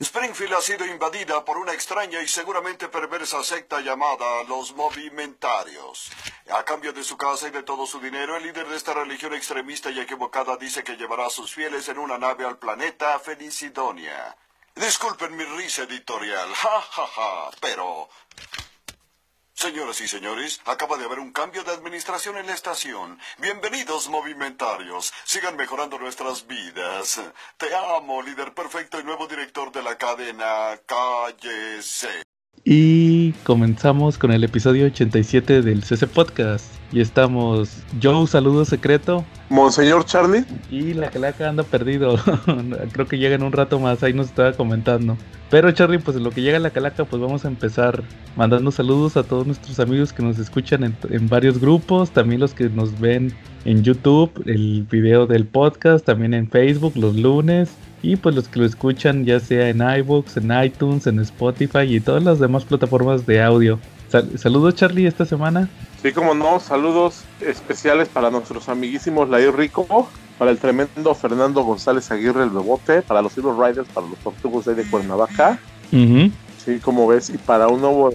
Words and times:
Springfield 0.00 0.54
ha 0.54 0.60
sido 0.60 0.86
invadida 0.86 1.44
por 1.44 1.58
una 1.58 1.72
extraña 1.72 2.22
y 2.22 2.28
seguramente 2.28 2.88
perversa 2.88 3.42
secta 3.42 3.80
llamada 3.80 4.44
los 4.44 4.72
movimentarios. 4.76 6.12
A 6.50 6.62
cambio 6.62 6.92
de 6.92 7.02
su 7.02 7.16
casa 7.16 7.48
y 7.48 7.50
de 7.50 7.64
todo 7.64 7.84
su 7.84 7.98
dinero, 7.98 8.36
el 8.36 8.44
líder 8.44 8.68
de 8.68 8.76
esta 8.76 8.94
religión 8.94 9.34
extremista 9.34 9.90
y 9.90 9.98
equivocada 9.98 10.56
dice 10.56 10.84
que 10.84 10.96
llevará 10.96 11.26
a 11.26 11.30
sus 11.30 11.52
fieles 11.52 11.88
en 11.88 11.98
una 11.98 12.16
nave 12.16 12.44
al 12.44 12.58
planeta 12.58 13.18
Felicidonia. 13.18 14.36
Disculpen 14.76 15.36
mi 15.36 15.42
risa 15.44 15.82
editorial, 15.82 16.48
ja, 16.54 16.80
ja, 16.80 17.06
ja, 17.08 17.50
pero 17.60 18.08
Señoras 19.58 20.00
y 20.00 20.06
señores, 20.06 20.60
acaba 20.66 20.96
de 20.96 21.04
haber 21.04 21.18
un 21.18 21.32
cambio 21.32 21.64
de 21.64 21.72
administración 21.72 22.36
en 22.36 22.46
la 22.46 22.54
estación. 22.54 23.18
Bienvenidos, 23.38 24.08
movimentarios. 24.08 25.12
Sigan 25.24 25.56
mejorando 25.56 25.98
nuestras 25.98 26.46
vidas. 26.46 27.20
Te 27.56 27.74
amo, 27.74 28.22
líder 28.22 28.54
perfecto 28.54 29.00
y 29.00 29.02
nuevo 29.02 29.26
director 29.26 29.72
de 29.72 29.82
la 29.82 29.98
cadena 29.98 30.80
Calle 30.86 31.82
C. 31.82 32.27
Y 32.64 33.32
comenzamos 33.44 34.18
con 34.18 34.32
el 34.32 34.44
episodio 34.44 34.86
87 34.86 35.62
del 35.62 35.82
CC 35.82 36.06
Podcast. 36.06 36.66
Y 36.92 37.00
estamos 37.00 37.82
Joe, 38.02 38.26
saludo 38.26 38.64
secreto. 38.64 39.24
Monseñor 39.50 40.04
Charlie. 40.04 40.44
Y 40.70 40.94
la 40.94 41.10
calaca 41.10 41.48
anda 41.48 41.62
perdido. 41.62 42.16
Creo 42.92 43.06
que 43.06 43.18
llega 43.18 43.34
en 43.34 43.42
un 43.42 43.52
rato 43.52 43.78
más, 43.78 44.02
ahí 44.02 44.12
nos 44.12 44.28
estaba 44.28 44.52
comentando. 44.52 45.16
Pero 45.50 45.70
Charlie, 45.72 45.98
pues 45.98 46.16
en 46.16 46.24
lo 46.24 46.30
que 46.30 46.42
llega 46.42 46.58
la 46.58 46.70
calaca, 46.70 47.04
pues 47.04 47.20
vamos 47.20 47.44
a 47.44 47.48
empezar 47.48 48.02
mandando 48.36 48.70
saludos 48.70 49.16
a 49.16 49.22
todos 49.22 49.46
nuestros 49.46 49.80
amigos 49.80 50.12
que 50.12 50.22
nos 50.22 50.38
escuchan 50.38 50.84
en, 50.84 50.96
en, 51.10 51.28
varios 51.28 51.58
grupos, 51.58 52.10
también 52.10 52.40
los 52.40 52.52
que 52.52 52.68
nos 52.68 52.98
ven 53.00 53.32
en 53.64 53.82
YouTube, 53.82 54.30
el 54.44 54.86
video 54.90 55.26
del 55.26 55.46
podcast, 55.46 56.04
también 56.04 56.34
en 56.34 56.50
Facebook 56.50 56.92
los 56.96 57.16
lunes, 57.16 57.70
y 58.02 58.16
pues 58.16 58.34
los 58.34 58.48
que 58.48 58.60
lo 58.60 58.66
escuchan 58.66 59.24
ya 59.24 59.40
sea 59.40 59.68
en 59.68 59.80
iVoox, 59.80 60.36
en 60.36 60.64
iTunes, 60.64 61.06
en 61.06 61.18
Spotify 61.20 61.80
y 61.80 62.00
todas 62.00 62.22
las 62.22 62.38
demás 62.38 62.64
plataformas 62.64 63.26
de 63.26 63.42
audio. 63.42 63.78
saludos 64.36 64.74
Charlie 64.74 65.06
esta 65.06 65.24
semana. 65.24 65.68
Sí, 66.02 66.12
como 66.12 66.34
no, 66.34 66.60
saludos 66.60 67.24
especiales 67.40 68.08
para 68.08 68.30
nuestros 68.30 68.68
amiguísimos 68.68 69.28
Lair 69.28 69.54
Rico, 69.54 70.08
para 70.38 70.50
el 70.50 70.58
tremendo 70.58 71.14
Fernando 71.14 71.62
González 71.62 72.10
Aguirre 72.12 72.44
el 72.44 72.50
Bebote, 72.50 73.02
para 73.02 73.20
los 73.20 73.36
Hero 73.36 73.52
Riders, 73.60 73.88
para 73.88 74.06
los 74.06 74.18
Tortugos 74.18 74.64
de 74.64 74.84
Cuernavaca. 74.84 75.58
Sí, 75.90 76.78
como 76.82 77.06
ves, 77.08 77.30
y 77.30 77.38
para 77.38 77.68
un 77.68 77.80
nuevo 77.80 78.10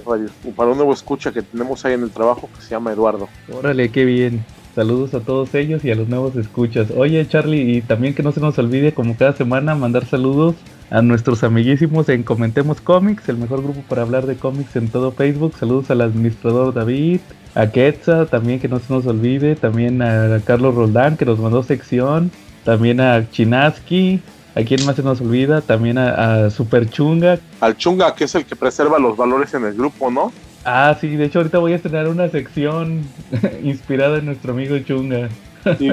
para 0.55 0.69
un 0.69 0.77
nuevo 0.77 0.93
escucha 0.93 1.31
que 1.31 1.41
tenemos 1.41 1.83
ahí 1.85 1.93
en 1.93 2.03
el 2.03 2.11
trabajo 2.11 2.49
que 2.55 2.61
se 2.61 2.69
llama 2.69 2.91
Eduardo. 2.93 3.27
Órale, 3.51 3.89
qué 3.89 4.05
bien. 4.05 4.45
Saludos 4.75 5.13
a 5.13 5.19
todos 5.19 5.53
ellos 5.53 5.85
y 5.85 5.91
a 5.91 5.95
los 5.95 6.07
nuevos 6.09 6.35
escuchas. 6.35 6.87
Oye, 6.95 7.27
Charlie, 7.27 7.77
y 7.77 7.81
también 7.81 8.15
que 8.15 8.23
no 8.23 8.31
se 8.31 8.39
nos 8.39 8.57
olvide, 8.57 8.91
como 8.91 9.15
cada 9.15 9.33
semana, 9.33 9.75
mandar 9.75 10.05
saludos 10.05 10.55
a 10.89 11.03
nuestros 11.03 11.43
amiguísimos 11.43 12.09
en 12.09 12.23
Comentemos 12.23 12.81
Comics, 12.81 13.29
el 13.29 13.37
mejor 13.37 13.61
grupo 13.61 13.81
para 13.87 14.01
hablar 14.01 14.25
de 14.25 14.35
cómics 14.35 14.75
en 14.75 14.89
todo 14.89 15.11
Facebook. 15.11 15.53
Saludos 15.59 15.91
al 15.91 16.01
administrador 16.01 16.73
David, 16.73 17.19
a 17.53 17.67
Quetza, 17.67 18.25
también 18.25 18.59
que 18.59 18.67
no 18.67 18.79
se 18.79 18.91
nos 18.91 19.05
olvide, 19.05 19.55
también 19.55 20.01
a 20.01 20.39
Carlos 20.43 20.73
Roldán, 20.73 21.17
que 21.17 21.25
nos 21.25 21.37
mandó 21.37 21.61
sección, 21.61 22.31
también 22.63 22.99
a 22.99 23.29
Chinaski, 23.29 24.21
a 24.55 24.63
quien 24.63 24.85
más 24.85 24.95
se 24.95 25.03
nos 25.03 25.21
olvida, 25.21 25.61
también 25.61 25.99
a, 25.99 26.45
a 26.45 26.49
Super 26.49 26.89
Chunga. 26.89 27.39
Al 27.59 27.77
Chunga, 27.77 28.15
que 28.15 28.23
es 28.23 28.33
el 28.33 28.45
que 28.45 28.55
preserva 28.55 28.97
los 28.97 29.15
valores 29.15 29.53
en 29.53 29.65
el 29.65 29.73
grupo, 29.75 30.09
¿no? 30.09 30.31
Ah, 30.65 30.95
sí, 30.99 31.15
de 31.15 31.25
hecho 31.25 31.39
ahorita 31.39 31.59
voy 31.59 31.73
a 31.73 31.75
estrenar 31.75 32.07
una 32.07 32.29
sección 32.29 33.03
inspirada 33.63 34.19
en 34.19 34.25
nuestro 34.25 34.53
amigo 34.53 34.77
Chunga. 34.79 35.29
Y 35.79 35.91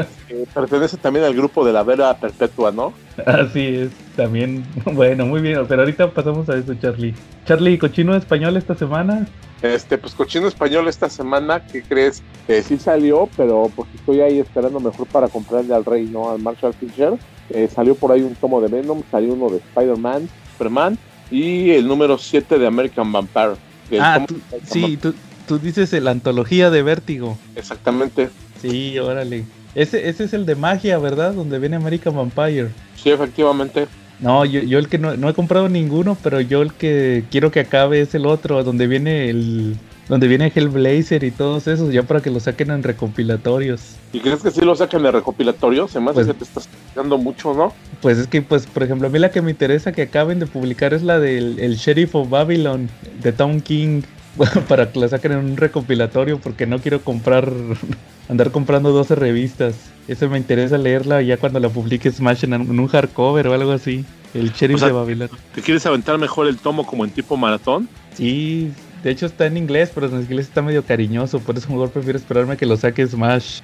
pertenece 0.53 0.97
también 0.97 1.25
al 1.25 1.35
grupo 1.35 1.65
de 1.65 1.73
la 1.73 1.85
Vera 1.85 2.17
Perpetua, 2.17 2.73
¿no? 2.73 2.93
Así 3.25 3.67
es, 3.67 3.91
también. 4.17 4.65
Bueno, 4.93 5.27
muy 5.27 5.41
bien, 5.41 5.65
pero 5.69 5.83
ahorita 5.83 6.11
pasamos 6.11 6.49
a 6.49 6.57
eso, 6.57 6.75
Charlie. 6.75 7.15
Charlie, 7.47 7.79
cochino 7.79 8.17
español 8.17 8.57
esta 8.57 8.75
semana. 8.75 9.27
Este, 9.63 9.99
pues 9.99 10.15
cochino 10.15 10.49
español 10.49 10.89
esta 10.89 11.09
semana, 11.11 11.65
¿qué 11.67 11.83
crees? 11.83 12.23
Eh, 12.49 12.63
sí 12.63 12.79
salió, 12.79 13.29
pero 13.37 13.71
porque 13.77 13.97
estoy 13.97 14.21
ahí 14.21 14.39
esperando 14.39 14.81
mejor 14.81 15.07
para 15.07 15.29
comprarle 15.29 15.75
al 15.75 15.85
rey, 15.85 16.07
¿no? 16.07 16.31
Al 16.31 16.41
Marshall 16.41 16.75
Fisher. 16.75 17.13
Eh, 17.51 17.69
salió 17.73 17.95
por 17.95 18.11
ahí 18.11 18.23
un 18.23 18.35
tomo 18.35 18.61
de 18.61 18.69
Venom, 18.69 19.03
salió 19.11 19.35
uno 19.35 19.51
de 19.51 19.59
Spider-Man, 19.59 20.29
Superman 20.53 20.99
y 21.31 21.71
el 21.71 21.87
número 21.87 22.17
7 22.17 22.59
de 22.59 22.67
American 22.67 23.13
Vampire. 23.13 23.55
Ah, 23.99 24.25
sí, 24.65 24.99
tú, 24.99 25.59
dices 25.59 25.93
la 25.93 26.13
antología 26.13 26.71
de 26.71 26.83
Vértigo. 26.83 27.37
Exactamente. 27.57 28.31
Sí, 28.61 28.99
órale. 28.99 29.45
Ese, 29.75 30.09
ese 30.09 30.25
es 30.25 30.33
el 30.33 30.47
de 30.47 30.55
magia, 30.55 30.99
¿verdad? 30.99 31.33
Donde 31.33 31.59
viene 31.59 31.77
American 31.77 32.15
Vampire. 32.15 32.69
Sí, 32.97 33.11
efectivamente. 33.11 33.87
No, 34.21 34.45
yo, 34.45 34.61
yo 34.61 34.79
el 34.79 34.89
que 34.89 34.99
no, 34.99 35.29
he 35.29 35.35
comprado 35.35 35.69
ninguno, 35.69 36.17
pero 36.23 36.41
yo 36.41 36.63
el 36.63 36.75
que 36.75 37.25
quiero 37.31 37.51
que 37.51 37.61
acabe 37.61 38.03
es 38.03 38.15
el 38.15 38.27
otro, 38.27 38.63
donde 38.63 38.87
viene 38.87 39.31
el 39.31 39.77
donde 40.11 40.27
viene 40.27 40.51
Hellblazer 40.53 41.23
y 41.23 41.31
todos 41.31 41.69
esos, 41.69 41.93
ya 41.93 42.03
para 42.03 42.21
que 42.21 42.31
lo 42.31 42.41
saquen 42.41 42.73
en 42.73 42.83
recompilatorios. 42.83 43.95
¿Y 44.13 44.19
crees 44.19 44.43
que 44.43 44.51
sí 44.51 44.61
lo 44.61 44.75
saquen 44.75 45.07
en 45.07 45.13
recopilatorios? 45.13 45.93
Se 45.93 46.01
me 46.01 46.07
hace 46.07 46.15
pues 46.15 46.27
que 46.27 46.35
te 46.35 46.45
estás 46.45 46.69
dando 46.97 47.17
mucho, 47.17 47.55
¿no? 47.55 47.73
Pues 48.03 48.19
es 48.19 48.27
que, 48.27 48.43
pues, 48.43 48.67
por 48.67 48.83
ejemplo, 48.83 49.07
a 49.07 49.11
mí 49.11 49.21
la 49.21 49.31
que 49.31 49.41
me 49.41 49.53
interesa 49.53 49.93
que 49.93 50.03
acaben 50.03 50.41
de 50.41 50.49
publicar 50.49 50.95
es 50.95 51.03
la 51.05 51.21
del 51.21 51.61
el 51.61 51.77
Sheriff 51.77 52.17
of 52.17 52.29
Babylon, 52.29 52.91
de 53.23 53.31
Tom 53.31 53.61
King, 53.61 54.03
para 54.69 54.91
que 54.91 54.99
la 54.99 55.09
saquen 55.09 55.31
en 55.31 55.39
un 55.39 55.57
recopilatorio, 55.57 56.41
porque 56.41 56.67
no 56.67 56.81
quiero 56.81 57.03
comprar, 57.03 57.49
andar 58.29 58.51
comprando 58.51 58.91
12 58.91 59.15
revistas. 59.15 59.77
Eso 60.09 60.29
me 60.29 60.39
interesa 60.39 60.77
leerla 60.77 61.23
ya 61.23 61.37
cuando 61.37 61.61
la 61.61 61.69
publique 61.69 62.11
Smash 62.11 62.43
en, 62.43 62.55
un 62.55 62.87
hardcover 62.89 63.47
o 63.47 63.55
algo 63.55 63.71
así. 63.71 64.05
El 64.35 64.51
Sheriff 64.51 64.81
de 64.81 64.91
Babylon. 64.91 65.31
¿Te 65.55 65.63
quieres 65.63 65.87
aventar 65.87 66.19
mejor 66.19 66.49
el 66.49 66.57
tomo 66.57 66.85
como 66.85 67.05
en 67.05 67.13
tipo 67.13 67.37
maratón? 67.37 67.89
Sí, 68.17 68.73
de 69.03 69.11
hecho 69.11 69.27
está 69.27 69.47
en 69.47 69.57
inglés, 69.57 69.91
pero 69.95 70.07
en 70.07 70.21
inglés 70.21 70.47
está 70.49 70.63
medio 70.63 70.85
cariñoso, 70.85 71.41
por 71.41 71.57
eso 71.57 71.69
mejor 71.69 71.91
prefiero 71.91 72.19
esperarme 72.19 72.57
que 72.57 72.67
lo 72.67 72.77
saque 72.77 73.07
Smash. 73.07 73.61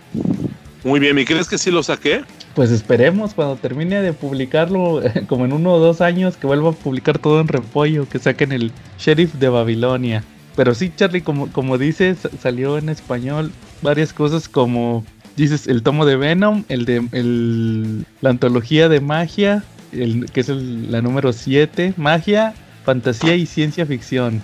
Muy 0.85 1.01
bien, 1.01 1.19
¿y 1.19 1.25
crees 1.25 1.49
que 1.49 1.59
sí 1.59 1.73
lo 1.73 1.83
saqué? 1.83 2.23
Pues 2.55 2.71
esperemos 2.71 3.35
cuando 3.35 3.57
termine 3.57 4.01
de 4.03 4.13
publicarlo, 4.13 5.03
como 5.27 5.45
en 5.45 5.53
uno 5.53 5.75
o 5.75 5.79
dos 5.81 6.01
años, 6.01 6.37
que 6.37 6.47
vuelva 6.47 6.71
a 6.71 6.73
publicar 6.73 7.19
todo 7.19 7.41
en 7.41 7.49
repollo, 7.49 8.09
que 8.09 8.19
saquen 8.21 8.53
el 8.53 8.71
Sheriff 8.99 9.35
de 9.35 9.49
Babilonia. 9.49 10.23
Pero 10.55 10.75
sí, 10.75 10.93
Charlie, 10.95 11.23
como, 11.23 11.53
como 11.53 11.77
dices, 11.77 12.19
salió 12.41 12.79
en 12.79 12.89
español 12.89 13.51
varias 13.83 14.13
cosas 14.13 14.49
como, 14.49 15.05
dices, 15.37 15.67
el 15.67 15.83
tomo 15.83 16.07
de 16.07 16.17
Venom, 16.17 16.65
el 16.69 16.85
de 16.85 17.07
el, 17.13 18.07
la 18.21 18.31
antología 18.31 18.89
de 18.89 19.01
magia, 19.01 19.65
el, 19.93 20.31
que 20.31 20.41
es 20.41 20.49
la 20.49 21.03
número 21.03 21.33
7, 21.33 21.95
magia, 21.97 22.55
fantasía 22.85 23.35
y 23.35 23.45
ciencia 23.45 23.85
ficción. 23.85 24.41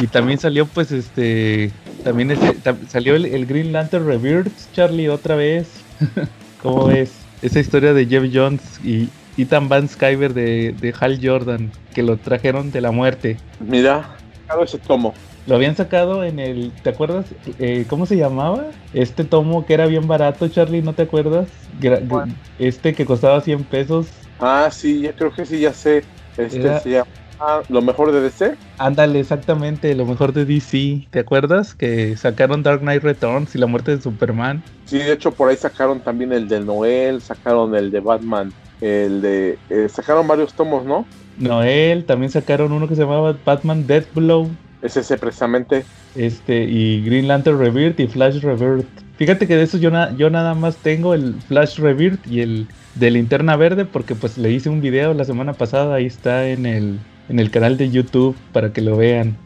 Y 0.00 0.06
también 0.06 0.38
salió, 0.38 0.66
pues, 0.66 0.92
este. 0.92 1.70
También 2.02 2.36
salió 2.88 3.14
el, 3.14 3.46
Green 3.46 3.72
Lantern 3.72 4.06
Rebirth, 4.06 4.52
Charlie, 4.72 5.08
otra 5.08 5.36
vez. 5.36 5.68
¿Cómo 6.62 6.86
ves? 6.86 7.12
Esa 7.42 7.60
historia 7.60 7.92
de 7.92 8.06
Jeff 8.06 8.24
Jones 8.32 8.62
y 8.82 9.08
Ethan 9.36 9.68
Van 9.68 9.88
Skyver 9.88 10.34
de, 10.34 10.74
de 10.78 10.94
Hal 10.98 11.20
Jordan, 11.22 11.70
que 11.94 12.02
lo 12.02 12.16
trajeron 12.16 12.70
de 12.70 12.80
la 12.80 12.90
muerte. 12.90 13.36
Mira, 13.60 14.16
ese 14.62 14.78
tomo. 14.78 15.14
Lo 15.46 15.56
habían 15.56 15.76
sacado 15.76 16.24
en 16.24 16.38
el. 16.38 16.72
¿Te 16.82 16.90
acuerdas? 16.90 17.26
Eh, 17.58 17.84
¿Cómo 17.88 18.06
se 18.06 18.16
llamaba? 18.16 18.66
Este 18.92 19.24
tomo 19.24 19.66
que 19.66 19.74
era 19.74 19.86
bien 19.86 20.06
barato, 20.06 20.48
Charlie, 20.48 20.82
¿no 20.82 20.92
te 20.94 21.02
acuerdas? 21.02 21.48
Este 22.58 22.94
que 22.94 23.04
costaba 23.04 23.40
100 23.40 23.64
pesos. 23.64 24.06
Ah, 24.38 24.68
sí, 24.70 25.02
ya 25.02 25.12
creo 25.12 25.32
que 25.32 25.44
sí, 25.44 25.60
ya 25.60 25.72
sé. 25.72 26.04
Este 26.36 26.80
se 26.80 26.90
llama 26.90 27.10
lo 27.68 27.82
mejor 27.82 28.12
de 28.12 28.20
DC. 28.20 28.56
Ándale, 28.78 29.20
exactamente, 29.20 29.94
lo 29.94 30.06
mejor 30.06 30.32
de 30.32 30.44
DC. 30.44 31.06
¿Te 31.10 31.20
acuerdas? 31.20 31.74
Que 31.74 32.16
sacaron 32.16 32.62
Dark 32.62 32.80
Knight 32.80 33.02
Returns 33.02 33.54
y 33.54 33.58
la 33.58 33.66
muerte 33.66 33.96
de 33.96 34.02
Superman. 34.02 34.62
Sí, 34.84 34.98
de 34.98 35.12
hecho 35.12 35.32
por 35.32 35.48
ahí 35.48 35.56
sacaron 35.56 36.00
también 36.00 36.32
el 36.32 36.48
de 36.48 36.60
Noel, 36.60 37.20
sacaron 37.22 37.74
el 37.74 37.90
de 37.90 38.00
Batman, 38.00 38.52
el 38.80 39.22
de... 39.22 39.58
Eh, 39.70 39.88
sacaron 39.88 40.26
varios 40.26 40.52
tomos, 40.54 40.84
¿no? 40.84 41.06
Noel, 41.38 42.04
también 42.04 42.30
sacaron 42.30 42.72
uno 42.72 42.86
que 42.88 42.94
se 42.94 43.02
llamaba 43.02 43.36
Batman 43.44 43.86
Deathblow. 43.86 44.50
Es 44.82 44.96
ese 44.96 45.16
precisamente. 45.16 45.84
Este, 46.14 46.64
y 46.64 47.02
Green 47.04 47.28
Lantern 47.28 47.58
Rebirth 47.58 48.00
y 48.00 48.06
Flash 48.06 48.40
Rebirth. 48.40 48.86
Fíjate 49.16 49.46
que 49.46 49.56
de 49.56 49.62
esos 49.62 49.80
yo, 49.80 49.90
yo 50.16 50.30
nada 50.30 50.54
más 50.54 50.76
tengo 50.76 51.14
el 51.14 51.34
Flash 51.46 51.78
Rebirth 51.78 52.26
y 52.26 52.40
el 52.40 52.68
de 52.94 53.10
Linterna 53.10 53.56
Verde 53.56 53.84
porque 53.84 54.14
pues 54.14 54.38
le 54.38 54.50
hice 54.50 54.68
un 54.68 54.80
video 54.80 55.14
la 55.14 55.24
semana 55.24 55.52
pasada, 55.52 55.96
ahí 55.96 56.06
está 56.06 56.48
en 56.48 56.66
el 56.66 56.98
en 57.30 57.38
el 57.38 57.50
canal 57.50 57.76
de 57.76 57.90
YouTube 57.90 58.36
para 58.52 58.72
que 58.72 58.82
lo 58.82 58.96
vean. 58.96 59.36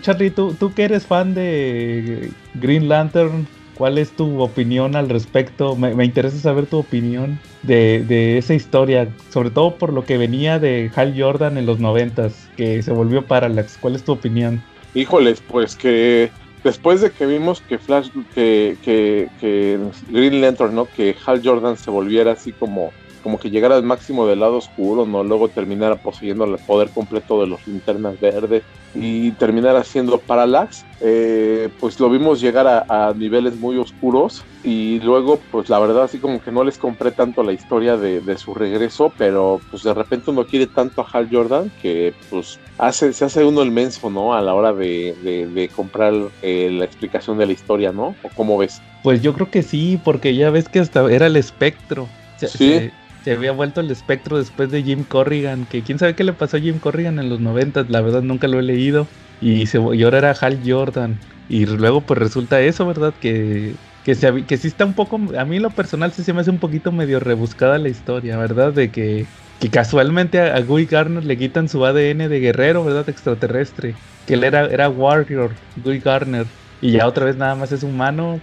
Charlie, 0.00 0.30
¿tú, 0.30 0.54
tú 0.54 0.72
que 0.72 0.84
eres 0.84 1.06
fan 1.06 1.34
de 1.34 2.30
Green 2.54 2.88
Lantern, 2.88 3.48
¿cuál 3.74 3.98
es 3.98 4.12
tu 4.12 4.40
opinión 4.40 4.94
al 4.94 5.08
respecto? 5.08 5.74
Me, 5.74 6.04
interesa 6.04 6.38
saber 6.38 6.66
tu 6.66 6.78
opinión 6.78 7.40
de, 7.64 8.04
de, 8.06 8.38
esa 8.38 8.54
historia, 8.54 9.08
sobre 9.30 9.50
todo 9.50 9.74
por 9.74 9.92
lo 9.92 10.04
que 10.04 10.18
venía 10.18 10.60
de 10.60 10.90
Hal 10.94 11.14
Jordan 11.18 11.58
en 11.58 11.66
los 11.66 11.80
noventas, 11.80 12.48
que 12.56 12.80
se 12.82 12.92
volvió 12.92 13.26
Parallax. 13.26 13.76
¿Cuál 13.80 13.96
es 13.96 14.04
tu 14.04 14.12
opinión? 14.12 14.62
Híjoles, 14.94 15.40
pues 15.40 15.74
que 15.74 16.30
después 16.62 17.00
de 17.00 17.10
que 17.10 17.26
vimos 17.26 17.60
que 17.60 17.78
Flash, 17.78 18.10
que, 18.36 18.76
que, 18.84 19.28
que 19.40 19.80
Green 20.10 20.40
Lantern, 20.40 20.76
¿no? 20.76 20.86
Que 20.86 21.16
Hal 21.26 21.40
Jordan 21.44 21.76
se 21.76 21.90
volviera 21.90 22.32
así 22.32 22.52
como 22.52 22.92
como 23.26 23.40
que 23.40 23.50
llegara 23.50 23.74
al 23.74 23.82
máximo 23.82 24.24
del 24.28 24.38
lado 24.38 24.58
oscuro, 24.58 25.04
¿no? 25.04 25.24
Luego 25.24 25.48
terminara 25.48 25.96
poseyendo 25.96 26.44
el 26.44 26.58
poder 26.58 26.90
completo 26.90 27.40
de 27.40 27.48
los 27.48 27.66
linternas 27.66 28.20
verdes 28.20 28.62
y 28.94 29.32
terminara 29.32 29.82
siendo 29.82 30.18
Parallax, 30.18 30.84
eh, 31.00 31.68
pues 31.80 31.98
lo 31.98 32.08
vimos 32.08 32.40
llegar 32.40 32.68
a, 32.88 33.12
niveles 33.16 33.56
muy 33.56 33.78
oscuros 33.78 34.44
y 34.62 35.00
luego 35.00 35.40
pues 35.50 35.68
la 35.68 35.80
verdad 35.80 36.04
así 36.04 36.18
como 36.18 36.40
que 36.40 36.52
no 36.52 36.62
les 36.62 36.78
compré 36.78 37.10
tanto 37.10 37.42
la 37.42 37.52
historia 37.52 37.96
de, 37.96 38.38
su 38.38 38.54
regreso, 38.54 39.12
pero 39.18 39.60
pues 39.72 39.82
de 39.82 39.92
repente 39.92 40.30
uno 40.30 40.46
quiere 40.46 40.68
tanto 40.68 41.00
a 41.00 41.06
Hal 41.12 41.28
Jordan 41.28 41.72
que 41.82 42.14
pues 42.30 42.60
hace, 42.78 43.12
se 43.12 43.24
hace 43.24 43.44
uno 43.44 43.60
el 43.60 43.72
menso, 43.72 44.08
¿no? 44.08 44.34
A 44.34 44.40
la 44.40 44.54
hora 44.54 44.72
de, 44.72 45.68
comprar 45.74 46.14
eh, 46.42 46.70
la 46.70 46.84
explicación 46.84 47.38
de 47.38 47.46
la 47.46 47.52
historia, 47.52 47.90
¿no? 47.90 48.14
¿O 48.22 48.28
cómo 48.36 48.56
ves? 48.56 48.80
Pues 49.02 49.20
yo 49.20 49.34
creo 49.34 49.50
que 49.50 49.64
sí, 49.64 50.00
porque 50.04 50.36
ya 50.36 50.50
ves 50.50 50.68
que 50.68 50.78
hasta 50.78 51.10
era 51.10 51.26
el 51.26 51.34
espectro. 51.34 52.06
sí 52.38 52.46
se 52.46 53.05
había 53.32 53.52
vuelto 53.52 53.80
el 53.80 53.90
espectro 53.90 54.38
después 54.38 54.70
de 54.70 54.82
Jim 54.82 55.04
Corrigan, 55.04 55.66
que 55.66 55.82
quién 55.82 55.98
sabe 55.98 56.14
qué 56.14 56.24
le 56.24 56.32
pasó 56.32 56.56
a 56.56 56.60
Jim 56.60 56.78
Corrigan 56.78 57.18
en 57.18 57.28
los 57.28 57.40
90, 57.40 57.86
la 57.88 58.00
verdad 58.00 58.22
nunca 58.22 58.48
lo 58.48 58.58
he 58.58 58.62
leído, 58.62 59.06
y, 59.40 59.66
se, 59.66 59.78
y 59.78 60.02
ahora 60.02 60.18
era 60.18 60.30
Hal 60.32 60.60
Jordan, 60.64 61.18
y 61.48 61.66
luego 61.66 62.00
pues 62.00 62.18
resulta 62.18 62.60
eso, 62.60 62.86
¿verdad? 62.86 63.14
Que, 63.20 63.74
que, 64.04 64.14
se, 64.14 64.44
que 64.44 64.56
sí 64.56 64.68
está 64.68 64.84
un 64.84 64.94
poco, 64.94 65.20
a 65.38 65.44
mí 65.44 65.58
lo 65.58 65.70
personal 65.70 66.12
sí 66.12 66.22
se 66.22 66.32
me 66.32 66.40
hace 66.40 66.50
un 66.50 66.58
poquito 66.58 66.92
medio 66.92 67.20
rebuscada 67.20 67.78
la 67.78 67.88
historia, 67.88 68.36
¿verdad? 68.36 68.72
De 68.72 68.90
que, 68.90 69.26
que 69.60 69.70
casualmente 69.70 70.40
a, 70.40 70.60
Guy 70.60 70.86
Garner 70.86 71.24
le 71.24 71.36
quitan 71.36 71.68
su 71.68 71.84
ADN 71.84 72.28
de 72.28 72.40
guerrero, 72.40 72.84
¿verdad? 72.84 73.08
Extraterrestre, 73.08 73.94
que 74.26 74.34
él 74.34 74.44
era, 74.44 74.66
era 74.66 74.88
Warrior, 74.88 75.52
Guy 75.76 76.00
Garner. 76.00 76.46
Y 76.80 76.92
ya 76.92 77.06
otra 77.06 77.24
vez 77.24 77.36
nada 77.36 77.54
más 77.54 77.72
es 77.72 77.82
humano 77.82 78.38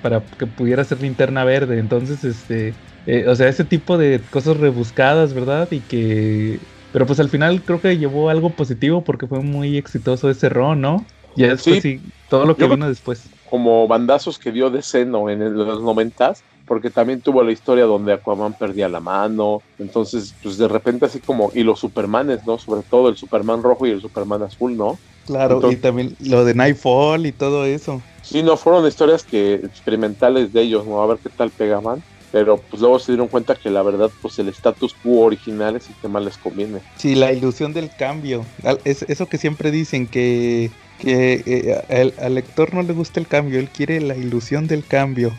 para 0.00 0.22
que 0.38 0.46
pudiera 0.46 0.84
ser 0.84 1.02
linterna 1.02 1.44
verde. 1.44 1.78
Entonces, 1.78 2.24
este, 2.24 2.72
eh, 3.06 3.26
o 3.28 3.34
sea, 3.34 3.48
ese 3.48 3.64
tipo 3.64 3.98
de 3.98 4.20
cosas 4.30 4.56
rebuscadas, 4.56 5.34
¿verdad? 5.34 5.68
Y 5.70 5.80
que... 5.80 6.58
Pero 6.92 7.06
pues 7.06 7.18
al 7.18 7.28
final 7.28 7.60
creo 7.62 7.80
que 7.80 7.98
llevó 7.98 8.30
algo 8.30 8.50
positivo 8.50 9.02
porque 9.02 9.26
fue 9.26 9.40
muy 9.40 9.76
exitoso 9.76 10.30
ese 10.30 10.48
ron, 10.48 10.80
¿no? 10.80 11.04
Ya 11.36 11.48
después 11.48 11.82
sí, 11.82 12.00
todo 12.28 12.46
lo 12.46 12.56
que 12.56 12.68
vino 12.68 12.88
después. 12.88 13.28
Como 13.50 13.88
bandazos 13.88 14.38
que 14.38 14.52
dio 14.52 14.70
de 14.70 14.80
seno 14.80 15.28
en 15.28 15.56
los 15.56 15.82
noventas, 15.82 16.44
porque 16.66 16.90
también 16.90 17.20
tuvo 17.20 17.42
la 17.42 17.50
historia 17.50 17.84
donde 17.84 18.12
Aquaman 18.12 18.54
perdía 18.54 18.88
la 18.88 19.00
mano, 19.00 19.62
entonces 19.80 20.34
pues 20.40 20.56
de 20.56 20.68
repente 20.68 21.06
así 21.06 21.18
como, 21.18 21.50
y 21.52 21.64
los 21.64 21.80
Supermanes, 21.80 22.46
¿no? 22.46 22.58
Sobre 22.58 22.82
todo 22.88 23.08
el 23.08 23.16
Superman 23.16 23.64
rojo 23.64 23.86
y 23.86 23.90
el 23.90 24.00
Superman 24.00 24.44
azul, 24.44 24.76
¿no? 24.76 24.96
Claro, 25.26 25.60
y 25.72 25.76
también 25.76 26.14
lo 26.20 26.44
de 26.44 26.54
Nightfall 26.54 27.26
y 27.26 27.32
todo 27.32 27.64
eso. 27.64 28.00
Sí, 28.22 28.42
no, 28.42 28.56
fueron 28.56 28.86
historias 28.86 29.24
que 29.24 29.54
experimentales 29.54 30.52
de 30.52 30.62
ellos, 30.62 30.86
¿no? 30.86 31.02
A 31.02 31.06
ver 31.06 31.18
qué 31.22 31.30
tal 31.30 31.50
pegaban 31.50 32.02
pero 32.34 32.56
pues 32.56 32.82
luego 32.82 32.98
se 32.98 33.12
dieron 33.12 33.28
cuenta 33.28 33.54
que 33.54 33.70
la 33.70 33.80
verdad 33.84 34.10
pues 34.20 34.40
el 34.40 34.48
status 34.48 34.92
quo 35.04 35.20
original 35.20 35.76
es 35.76 35.88
el 35.88 35.94
que 35.94 36.08
más 36.08 36.24
les 36.24 36.36
conviene. 36.36 36.80
Sí, 36.96 37.14
la 37.14 37.32
ilusión 37.32 37.72
del 37.72 37.90
cambio, 37.96 38.44
es 38.82 39.02
eso 39.02 39.28
que 39.28 39.38
siempre 39.38 39.70
dicen 39.70 40.08
que, 40.08 40.72
que 40.98 41.44
eh, 41.46 42.12
al, 42.20 42.34
lector 42.34 42.74
no 42.74 42.82
le 42.82 42.92
gusta 42.92 43.20
el 43.20 43.28
cambio, 43.28 43.60
él 43.60 43.68
quiere 43.68 44.00
la 44.00 44.16
ilusión 44.16 44.66
del 44.66 44.84
cambio. 44.84 45.30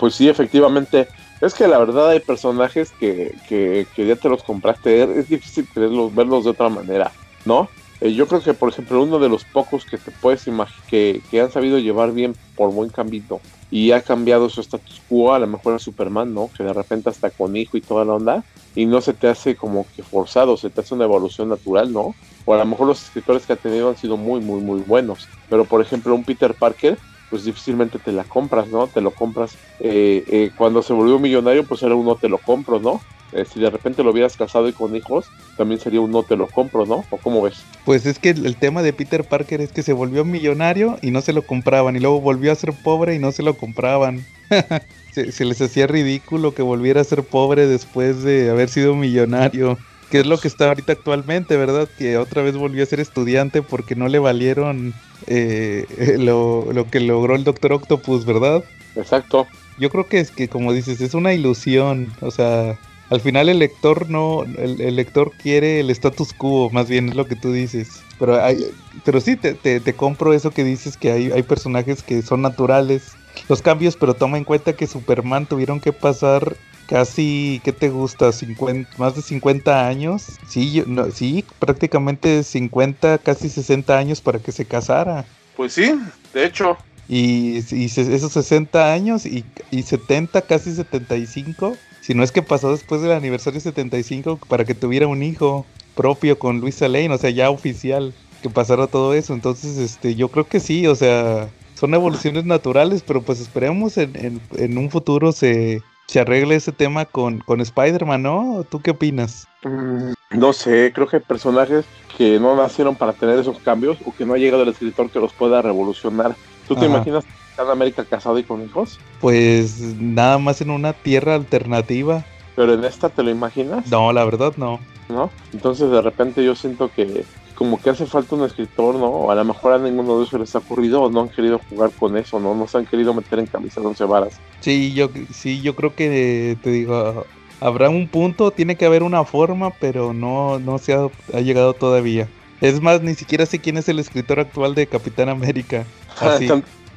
Pues 0.00 0.16
sí, 0.16 0.28
efectivamente, 0.28 1.06
es 1.40 1.54
que 1.54 1.68
la 1.68 1.78
verdad 1.78 2.10
hay 2.10 2.18
personajes 2.18 2.90
que, 2.98 3.32
que, 3.48 3.86
que 3.94 4.06
ya 4.08 4.16
te 4.16 4.28
los 4.28 4.42
compraste, 4.42 5.04
es 5.20 5.28
difícil 5.28 5.68
verlos, 5.72 6.12
verlos 6.12 6.42
de 6.42 6.50
otra 6.50 6.68
manera, 6.68 7.12
¿no? 7.44 7.68
Eh, 8.00 8.12
yo 8.12 8.26
creo 8.26 8.42
que, 8.42 8.54
por 8.54 8.70
ejemplo, 8.70 9.00
uno 9.00 9.20
de 9.20 9.28
los 9.28 9.44
pocos 9.44 9.84
que 9.84 9.98
te 9.98 10.10
puedes 10.10 10.48
imaginar 10.48 10.84
que, 10.88 11.22
que 11.30 11.40
han 11.40 11.52
sabido 11.52 11.78
llevar 11.78 12.10
bien 12.10 12.34
por 12.56 12.72
buen 12.72 12.88
camino 12.90 13.40
y 13.70 13.92
ha 13.92 14.02
cambiado 14.02 14.48
su 14.48 14.60
status 14.60 15.00
quo, 15.08 15.32
a 15.32 15.38
lo 15.38 15.46
mejor 15.46 15.74
a 15.74 15.78
Superman, 15.78 16.34
¿no? 16.34 16.50
Que 16.56 16.64
de 16.64 16.72
repente 16.72 17.08
hasta 17.08 17.30
con 17.30 17.56
hijo 17.56 17.76
y 17.76 17.80
toda 17.80 18.04
la 18.04 18.14
onda, 18.14 18.44
y 18.74 18.86
no 18.86 19.00
se 19.00 19.14
te 19.14 19.28
hace 19.28 19.54
como 19.54 19.86
que 19.94 20.02
forzado, 20.02 20.56
se 20.56 20.70
te 20.70 20.80
hace 20.80 20.94
una 20.94 21.04
evolución 21.04 21.48
natural, 21.48 21.92
¿no? 21.92 22.14
O 22.44 22.54
a 22.54 22.58
lo 22.58 22.64
mejor 22.64 22.88
los 22.88 23.02
escritores 23.02 23.46
que 23.46 23.52
ha 23.52 23.56
tenido 23.56 23.88
han 23.88 23.96
sido 23.96 24.16
muy, 24.16 24.40
muy, 24.40 24.60
muy 24.60 24.80
buenos. 24.80 25.28
Pero 25.48 25.64
por 25.64 25.80
ejemplo, 25.80 26.14
un 26.14 26.24
Peter 26.24 26.54
Parker, 26.54 26.98
pues 27.28 27.44
difícilmente 27.44 27.98
te 28.00 28.12
la 28.12 28.24
compras, 28.24 28.68
¿no? 28.68 28.88
Te 28.88 29.00
lo 29.00 29.12
compras. 29.12 29.56
Eh, 29.78 30.24
eh, 30.26 30.50
cuando 30.56 30.82
se 30.82 30.92
volvió 30.92 31.18
millonario, 31.18 31.64
pues 31.64 31.82
era 31.82 31.94
uno 31.94 32.16
te 32.16 32.28
lo 32.28 32.38
compro, 32.38 32.80
¿no? 32.80 33.00
Eh, 33.32 33.44
si 33.44 33.60
de 33.60 33.70
repente 33.70 34.02
lo 34.02 34.10
hubieras 34.10 34.36
casado 34.36 34.68
y 34.68 34.72
con 34.72 34.94
hijos, 34.96 35.26
también 35.56 35.80
sería 35.80 36.00
un 36.00 36.10
no 36.10 36.22
te 36.22 36.36
lo 36.36 36.48
compro, 36.48 36.84
¿no? 36.84 37.04
¿O 37.10 37.16
cómo 37.16 37.42
ves? 37.42 37.62
Pues 37.84 38.06
es 38.06 38.18
que 38.18 38.30
el, 38.30 38.56
tema 38.56 38.82
de 38.82 38.92
Peter 38.92 39.24
Parker 39.24 39.60
es 39.60 39.72
que 39.72 39.82
se 39.82 39.92
volvió 39.92 40.24
millonario 40.24 40.98
y 41.02 41.10
no 41.10 41.20
se 41.20 41.32
lo 41.32 41.42
compraban, 41.42 41.96
y 41.96 42.00
luego 42.00 42.20
volvió 42.20 42.50
a 42.50 42.56
ser 42.56 42.72
pobre 42.72 43.14
y 43.14 43.18
no 43.18 43.30
se 43.32 43.42
lo 43.42 43.54
compraban. 43.54 44.24
se, 45.12 45.44
les 45.44 45.60
hacía 45.60 45.86
ridículo 45.86 46.54
que 46.54 46.62
volviera 46.62 47.00
a 47.00 47.04
ser 47.04 47.22
pobre 47.22 47.66
después 47.66 48.22
de 48.22 48.50
haber 48.50 48.68
sido 48.68 48.96
millonario. 48.96 49.78
Que 50.10 50.18
es 50.18 50.26
lo 50.26 50.38
que 50.38 50.48
está 50.48 50.66
ahorita 50.66 50.90
actualmente, 50.90 51.56
¿verdad? 51.56 51.88
Que 51.96 52.18
otra 52.18 52.42
vez 52.42 52.56
volvió 52.56 52.82
a 52.82 52.86
ser 52.86 52.98
estudiante 52.98 53.62
porque 53.62 53.94
no 53.94 54.08
le 54.08 54.18
valieron 54.18 54.92
eh, 55.28 56.16
lo, 56.18 56.66
lo 56.72 56.90
que 56.90 56.98
logró 56.98 57.36
el 57.36 57.44
Doctor 57.44 57.74
Octopus, 57.74 58.24
¿verdad? 58.24 58.64
Exacto. 58.96 59.46
Yo 59.78 59.88
creo 59.88 60.08
que 60.08 60.18
es 60.18 60.32
que, 60.32 60.48
como 60.48 60.72
dices, 60.72 61.00
es 61.00 61.14
una 61.14 61.32
ilusión. 61.32 62.12
O 62.22 62.32
sea, 62.32 62.76
al 63.10 63.20
final 63.20 63.48
el 63.48 63.58
lector 63.58 64.08
no, 64.08 64.44
el, 64.44 64.94
lector 64.94 65.32
quiere 65.32 65.80
el 65.80 65.90
status 65.90 66.32
quo, 66.32 66.70
más 66.70 66.88
bien 66.88 67.08
es 67.08 67.16
lo 67.16 67.26
que 67.26 67.34
tú 67.34 67.52
dices. 67.52 68.02
Pero 68.20 68.42
hay, 68.42 68.64
pero 69.04 69.20
sí 69.20 69.34
te, 69.34 69.54
te, 69.54 69.94
compro 69.94 70.32
eso 70.32 70.52
que 70.52 70.62
dices 70.62 70.96
que 70.96 71.10
hay, 71.10 71.32
hay 71.32 71.42
personajes 71.42 72.04
que 72.04 72.22
son 72.22 72.40
naturales. 72.40 73.12
Los 73.48 73.62
cambios, 73.62 73.96
pero 73.96 74.14
toma 74.14 74.38
en 74.38 74.44
cuenta 74.44 74.74
que 74.74 74.86
Superman 74.86 75.46
tuvieron 75.46 75.80
que 75.80 75.92
pasar 75.92 76.56
casi, 76.86 77.60
¿qué 77.64 77.72
te 77.72 77.88
gusta? 77.88 78.30
50, 78.30 78.90
más 78.98 79.16
de 79.16 79.22
50 79.22 79.88
años. 79.88 80.26
Sí, 80.48 80.84
no, 80.86 81.10
sí, 81.10 81.44
prácticamente 81.58 82.44
50, 82.44 83.18
casi 83.18 83.48
60 83.48 83.98
años 83.98 84.20
para 84.20 84.38
que 84.38 84.52
se 84.52 84.64
casara. 84.64 85.24
Pues 85.56 85.72
sí, 85.72 85.92
de 86.32 86.46
hecho. 86.46 86.76
Y, 87.08 87.58
y 87.72 87.86
esos 87.86 88.32
60 88.32 88.92
años 88.92 89.26
y, 89.26 89.44
y 89.72 89.82
70, 89.82 90.42
casi 90.42 90.72
75 90.72 91.76
si 92.10 92.16
no 92.16 92.24
es 92.24 92.32
que 92.32 92.42
pasó 92.42 92.72
después 92.72 93.02
del 93.02 93.12
aniversario 93.12 93.60
75 93.60 94.40
para 94.48 94.64
que 94.64 94.74
tuviera 94.74 95.06
un 95.06 95.22
hijo 95.22 95.64
propio 95.94 96.40
con 96.40 96.58
Luisa 96.58 96.88
Lane, 96.88 97.14
o 97.14 97.18
sea, 97.18 97.30
ya 97.30 97.50
oficial, 97.50 98.12
que 98.42 98.50
pasara 98.50 98.88
todo 98.88 99.14
eso. 99.14 99.32
Entonces, 99.32 99.78
este, 99.78 100.16
yo 100.16 100.26
creo 100.26 100.44
que 100.44 100.58
sí, 100.58 100.88
o 100.88 100.96
sea, 100.96 101.48
son 101.76 101.94
evoluciones 101.94 102.44
naturales, 102.44 103.04
pero 103.06 103.22
pues 103.22 103.38
esperemos 103.38 103.96
en, 103.96 104.40
en, 104.56 104.76
un 104.76 104.90
futuro 104.90 105.30
se, 105.30 105.82
se 106.08 106.18
arregle 106.18 106.56
ese 106.56 106.72
tema 106.72 107.04
con, 107.04 107.38
con 107.38 107.60
Spider-Man, 107.60 108.24
¿no? 108.24 108.66
¿Tú 108.68 108.80
qué 108.80 108.90
opinas? 108.90 109.46
Mm, 109.62 110.14
no 110.36 110.52
sé, 110.52 110.90
creo 110.92 111.06
que 111.06 111.18
hay 111.18 111.22
personajes 111.22 111.84
que 112.18 112.40
no 112.40 112.56
nacieron 112.56 112.96
para 112.96 113.12
tener 113.12 113.38
esos 113.38 113.60
cambios 113.60 113.98
o 114.04 114.12
que 114.12 114.26
no 114.26 114.34
ha 114.34 114.38
llegado 114.38 114.64
el 114.64 114.70
escritor 114.70 115.10
que 115.10 115.20
los 115.20 115.32
pueda 115.32 115.62
revolucionar. 115.62 116.34
¿Tú 116.66 116.74
te 116.74 116.86
imaginas 116.86 117.24
en 117.64 117.70
América 117.70 118.04
casado 118.04 118.38
y 118.38 118.44
con 118.44 118.64
hijos? 118.64 118.98
Pues 119.20 119.80
nada 120.00 120.38
más 120.38 120.60
en 120.60 120.70
una 120.70 120.92
tierra 120.92 121.34
alternativa. 121.34 122.24
¿Pero 122.56 122.74
en 122.74 122.84
esta 122.84 123.08
te 123.08 123.22
lo 123.22 123.30
imaginas? 123.30 123.90
No, 123.90 124.12
la 124.12 124.24
verdad 124.24 124.54
no. 124.56 124.80
¿No? 125.08 125.30
Entonces 125.52 125.90
de 125.90 126.02
repente 126.02 126.44
yo 126.44 126.54
siento 126.54 126.90
que 126.94 127.24
como 127.60 127.78
que 127.78 127.90
hace 127.90 128.06
falta 128.06 128.36
un 128.36 128.44
escritor, 128.44 128.94
¿no? 128.94 129.06
O 129.06 129.30
a 129.30 129.34
lo 129.34 129.44
mejor 129.44 129.74
a 129.74 129.78
ninguno 129.78 130.16
de 130.16 130.24
ellos 130.24 130.40
les 130.40 130.54
ha 130.54 130.60
ocurrido 130.60 131.02
o 131.02 131.10
no 131.10 131.20
han 131.20 131.28
querido 131.28 131.60
jugar 131.68 131.90
con 131.90 132.16
eso, 132.16 132.40
¿no? 132.40 132.54
No 132.54 132.66
se 132.66 132.78
han 132.78 132.86
querido 132.86 133.12
meter 133.12 133.38
en 133.38 133.46
camisa 133.46 133.82
de 133.82 133.86
once 133.88 134.04
varas. 134.04 134.40
Sí, 134.60 134.94
yo, 134.94 135.10
sí, 135.30 135.60
yo 135.60 135.76
creo 135.76 135.94
que 135.94 136.56
te 136.62 136.70
digo, 136.70 137.26
habrá 137.60 137.90
un 137.90 138.08
punto, 138.08 138.50
tiene 138.50 138.76
que 138.76 138.86
haber 138.86 139.02
una 139.02 139.24
forma, 139.24 139.72
pero 139.78 140.14
no, 140.14 140.58
no 140.58 140.78
se 140.78 140.94
ha, 140.94 141.08
ha 141.34 141.40
llegado 141.40 141.74
todavía. 141.74 142.28
Es 142.60 142.80
más, 142.80 143.02
ni 143.02 143.14
siquiera 143.14 143.46
sé 143.46 143.58
quién 143.58 143.76
es 143.76 143.88
el 143.88 143.98
escritor 143.98 144.40
actual 144.40 144.74
de 144.74 144.86
Capitán 144.86 145.28
América. 145.28 145.84
Así. 146.20 146.48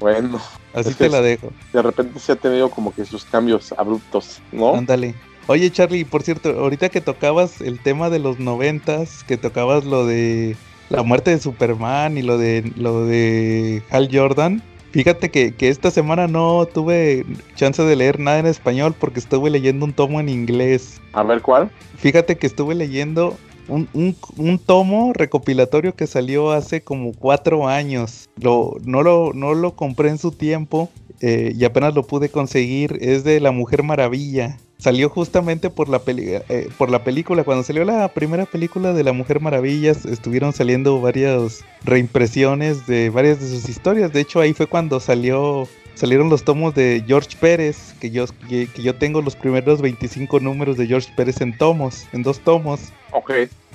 Bueno. 0.04 0.38
Así 0.74 0.94
te 0.96 1.08
la 1.08 1.22
dejo. 1.22 1.54
De 1.72 1.82
repente 1.82 2.20
se 2.20 2.34
ha 2.34 2.36
tenido 2.36 2.70
como 2.70 2.94
que 2.94 3.06
sus 3.06 3.24
cambios 3.24 3.74
abruptos, 3.78 4.42
¿no? 4.52 4.76
Ándale. 4.76 5.16
Oye, 5.48 5.72
Charlie, 5.72 6.04
por 6.04 6.24
cierto, 6.24 6.50
ahorita 6.50 6.90
que 6.90 7.00
tocabas 7.00 7.62
el 7.62 7.80
tema 7.80 8.10
de 8.10 8.20
los 8.20 8.38
noventas, 8.38 9.24
que 9.24 9.38
tocabas 9.38 9.86
lo 9.86 10.06
de 10.06 10.58
la 10.90 11.04
muerte 11.04 11.32
de 11.32 11.40
Superman 11.40 12.18
y 12.18 12.22
lo 12.22 12.38
de 12.38 12.70
lo 12.76 13.06
de 13.06 13.82
Hal 13.92 14.10
Jordan, 14.12 14.62
fíjate 14.92 15.32
que, 15.32 15.56
que 15.56 15.70
esta 15.70 15.90
semana 15.90 16.28
no 16.28 16.66
tuve 16.66 17.26
chance 17.56 17.82
de 17.82 17.96
leer 17.96 18.20
nada 18.20 18.40
en 18.40 18.46
español 18.46 18.94
porque 19.00 19.22
estuve 19.22 19.50
leyendo 19.50 19.86
un 19.86 19.94
tomo 19.94 20.20
en 20.20 20.28
inglés. 20.28 21.00
A 21.14 21.24
ver 21.24 21.42
cuál. 21.42 21.72
Fíjate 21.96 22.38
que 22.38 22.48
estuve 22.48 22.76
leyendo 22.76 23.38
un, 23.68 24.16
un, 24.38 24.60
tomo 24.60 25.14
recopilatorio 25.14 25.96
que 25.96 26.08
salió 26.08 26.52
hace 26.52 26.82
como 26.82 27.14
cuatro 27.14 27.68
años. 27.68 28.30
Lo, 28.40 28.76
no, 28.84 29.04
lo, 29.04 29.32
no 29.34 29.54
lo 29.54 29.76
compré 29.76 30.10
en 30.10 30.18
su 30.18 30.32
tiempo 30.32 30.90
eh, 31.22 31.54
y 31.56 31.64
apenas 31.66 31.94
lo 31.94 32.04
pude 32.04 32.30
conseguir. 32.30 32.98
Es 33.02 33.24
de 33.24 33.40
La 33.40 33.52
Mujer 33.52 33.84
Maravilla. 33.84 34.58
Salió 34.78 35.10
justamente 35.10 35.70
por 35.70 35.88
la, 35.88 36.02
eh, 36.08 36.68
por 36.78 36.90
la 36.90 37.04
película. 37.04 37.44
Cuando 37.44 37.64
salió 37.64 37.86
la 37.86 38.10
primera 38.10 38.46
película 38.46 38.92
de 38.94 39.04
La 39.04 39.14
Mujer 39.14 39.40
Maravilla, 39.40 39.92
estuvieron 39.92 40.52
saliendo 40.52 41.00
varias 41.00 41.64
reimpresiones 41.86 42.86
de 42.86 43.10
varias 43.10 43.40
de 43.40 43.48
sus 43.48 43.70
historias. 43.70 44.12
De 44.12 44.20
hecho, 44.20 44.42
ahí 44.42 44.54
fue 44.54 44.68
cuando 44.68 45.00
salió 45.00 45.68
salieron 45.96 46.30
los 46.30 46.44
tomos 46.44 46.74
de 46.74 47.04
George 47.08 47.38
Pérez, 47.40 47.94
que 48.00 48.12
yo, 48.12 48.26
que, 48.50 48.68
yo 48.82 48.96
tengo 48.96 49.22
los 49.22 49.36
primeros 49.36 49.82
25 49.82 50.40
números 50.40 50.78
de 50.78 50.88
George 50.88 51.12
Pérez 51.16 51.42
en 51.42 51.58
tomos, 51.58 52.08
en 52.14 52.24
dos 52.24 52.40
tomos. 52.40 52.92
Ok. 53.14 53.32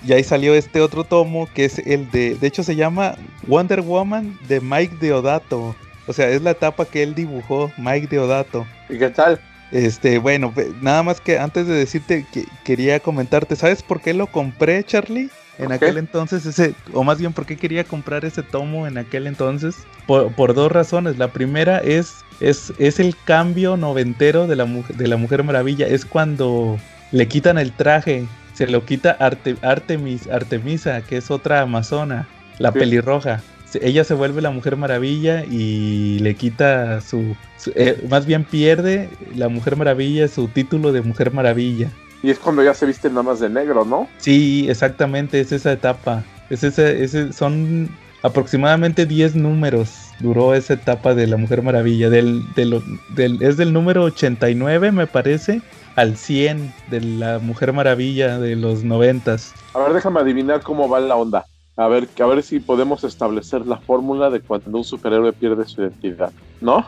Y 0.07 0.13
ahí 0.13 0.23
salió 0.23 0.55
este 0.55 0.81
otro 0.81 1.05
tomo 1.05 1.49
que 1.55 1.65
es 1.65 1.79
el 1.79 2.11
de, 2.11 2.37
de 2.37 2.47
hecho 2.47 2.63
se 2.63 2.77
llama 2.77 3.17
Wonder 3.47 3.81
Woman 3.81 4.39
de 4.49 4.61
Mike 4.61 4.97
Deodato. 5.01 5.75
O 6.07 6.13
sea, 6.13 6.29
es 6.29 6.43
la 6.43 6.53
etapa 6.53 6.85
que 6.85 7.03
él 7.03 7.15
dibujó, 7.15 7.71
Mike 7.77 8.09
Deodato. 8.09 8.67
¿Y 8.89 8.99
qué 8.99 9.11
tal? 9.11 9.41
Este, 9.71 10.19
bueno, 10.19 10.55
nada 10.81 11.03
más 11.03 11.21
que 11.21 11.39
antes 11.39 11.67
de 11.67 11.75
decirte 11.75 12.25
que 12.33 12.47
quería 12.65 13.01
comentarte, 13.01 13.57
¿sabes 13.57 13.83
por 13.83 14.01
qué 14.01 14.15
lo 14.15 14.27
compré, 14.27 14.83
Charlie? 14.85 15.29
En 15.59 15.73
aquel 15.73 15.99
entonces, 15.99 16.47
ese, 16.47 16.75
o 16.95 17.03
más 17.03 17.19
bien, 17.19 17.33
¿por 17.33 17.45
qué 17.45 17.57
quería 17.57 17.83
comprar 17.83 18.25
ese 18.25 18.45
tomo 18.45 18.87
en 18.87 18.97
aquel 18.97 19.27
entonces? 19.27 19.75
Por, 20.07 20.55
dos 20.55 20.71
razones. 20.71 21.19
La 21.19 21.29
primera 21.29 21.79
es, 21.79 22.15
es, 22.41 22.73
es 22.79 23.01
el 23.01 23.17
cambio 23.25 23.77
noventero 23.77 24.47
de 24.47 24.55
la, 24.55 24.65
de 24.65 25.09
la 25.09 25.17
Mujer 25.17 25.43
Maravilla. 25.43 25.87
Es 25.87 26.05
cuando 26.05 26.79
le 27.11 27.27
quitan 27.27 27.59
el 27.59 27.73
traje, 27.73 28.25
se 28.59 28.67
lo 28.67 28.85
quita 28.85 29.17
Artemis, 29.21 30.27
Artemisa, 30.27 31.01
que 31.03 31.19
es 31.19 31.31
otra 31.31 31.63
amazona, 31.63 32.27
la 32.59 32.73
pelirroja 32.73 33.41
ella 33.75 34.05
se 34.05 34.15
vuelve 34.15 34.41
la 34.41 34.51
Mujer 34.51 34.77
Maravilla 34.77 35.45
y 35.45 36.19
le 36.21 36.35
quita 36.35 37.01
su, 37.01 37.37
eh, 37.75 38.03
más 38.09 38.25
bien 38.25 38.45
pierde 38.45 39.11
la 39.35 39.49
Mujer 39.49 39.77
Maravilla 39.77 40.27
su 40.29 40.49
título 40.49 40.93
de 40.93 41.03
Mujer 41.03 41.33
Maravilla. 41.33 41.91
Y 42.23 42.31
es 42.31 42.39
cuando 42.39 42.63
ya 42.63 42.75
se 42.75 42.87
viste 42.87 43.09
nada 43.11 43.23
más 43.23 43.41
de 43.41 43.49
negro, 43.49 43.85
¿no? 43.85 44.09
Sí, 44.19 44.67
exactamente, 44.69 45.39
es 45.39 45.53
esa 45.53 45.73
etapa. 45.73 46.25
Es 46.51 46.65
ese, 46.65 47.05
ese, 47.05 47.33
son 47.33 47.91
aproximadamente 48.23 49.07
10 49.07 49.37
números 49.37 50.09
duró 50.19 50.55
esa 50.55 50.75
etapa 50.75 51.15
de 51.15 51.27
la 51.27 51.37
Mujer 51.37 51.63
Maravilla. 51.63 52.11
Del, 52.11 52.43
del, 52.55 53.43
es 53.43 53.57
del 53.57 53.73
número 53.73 54.05
89, 54.05 54.93
me 54.93 55.07
parece, 55.07 55.61
al 55.99 56.17
100 56.17 56.73
de 56.91 57.01
la 57.01 57.39
Mujer 57.39 57.73
Maravilla 57.73 58.39
de 58.39 58.57
los 58.57 58.85
90. 58.85 59.37
A 59.75 59.79
ver, 59.81 59.93
déjame 59.93 60.21
adivinar 60.21 60.63
cómo 60.63 60.89
va 60.89 61.01
la 61.01 61.17
onda 61.17 61.45
a 61.79 61.87
ver, 61.87 62.09
a 62.21 62.27
ver 62.27 62.43
si 62.43 62.59
podemos 62.59 63.05
establecer 63.05 63.65
la 63.65 63.77
fórmula 63.77 64.31
de 64.31 64.41
cuando 64.41 64.79
un 64.79 64.83
superhéroe 64.83 65.33
pierde 65.33 65.65
su 65.65 65.81
identidad, 65.81 66.33
¿no? 66.61 66.85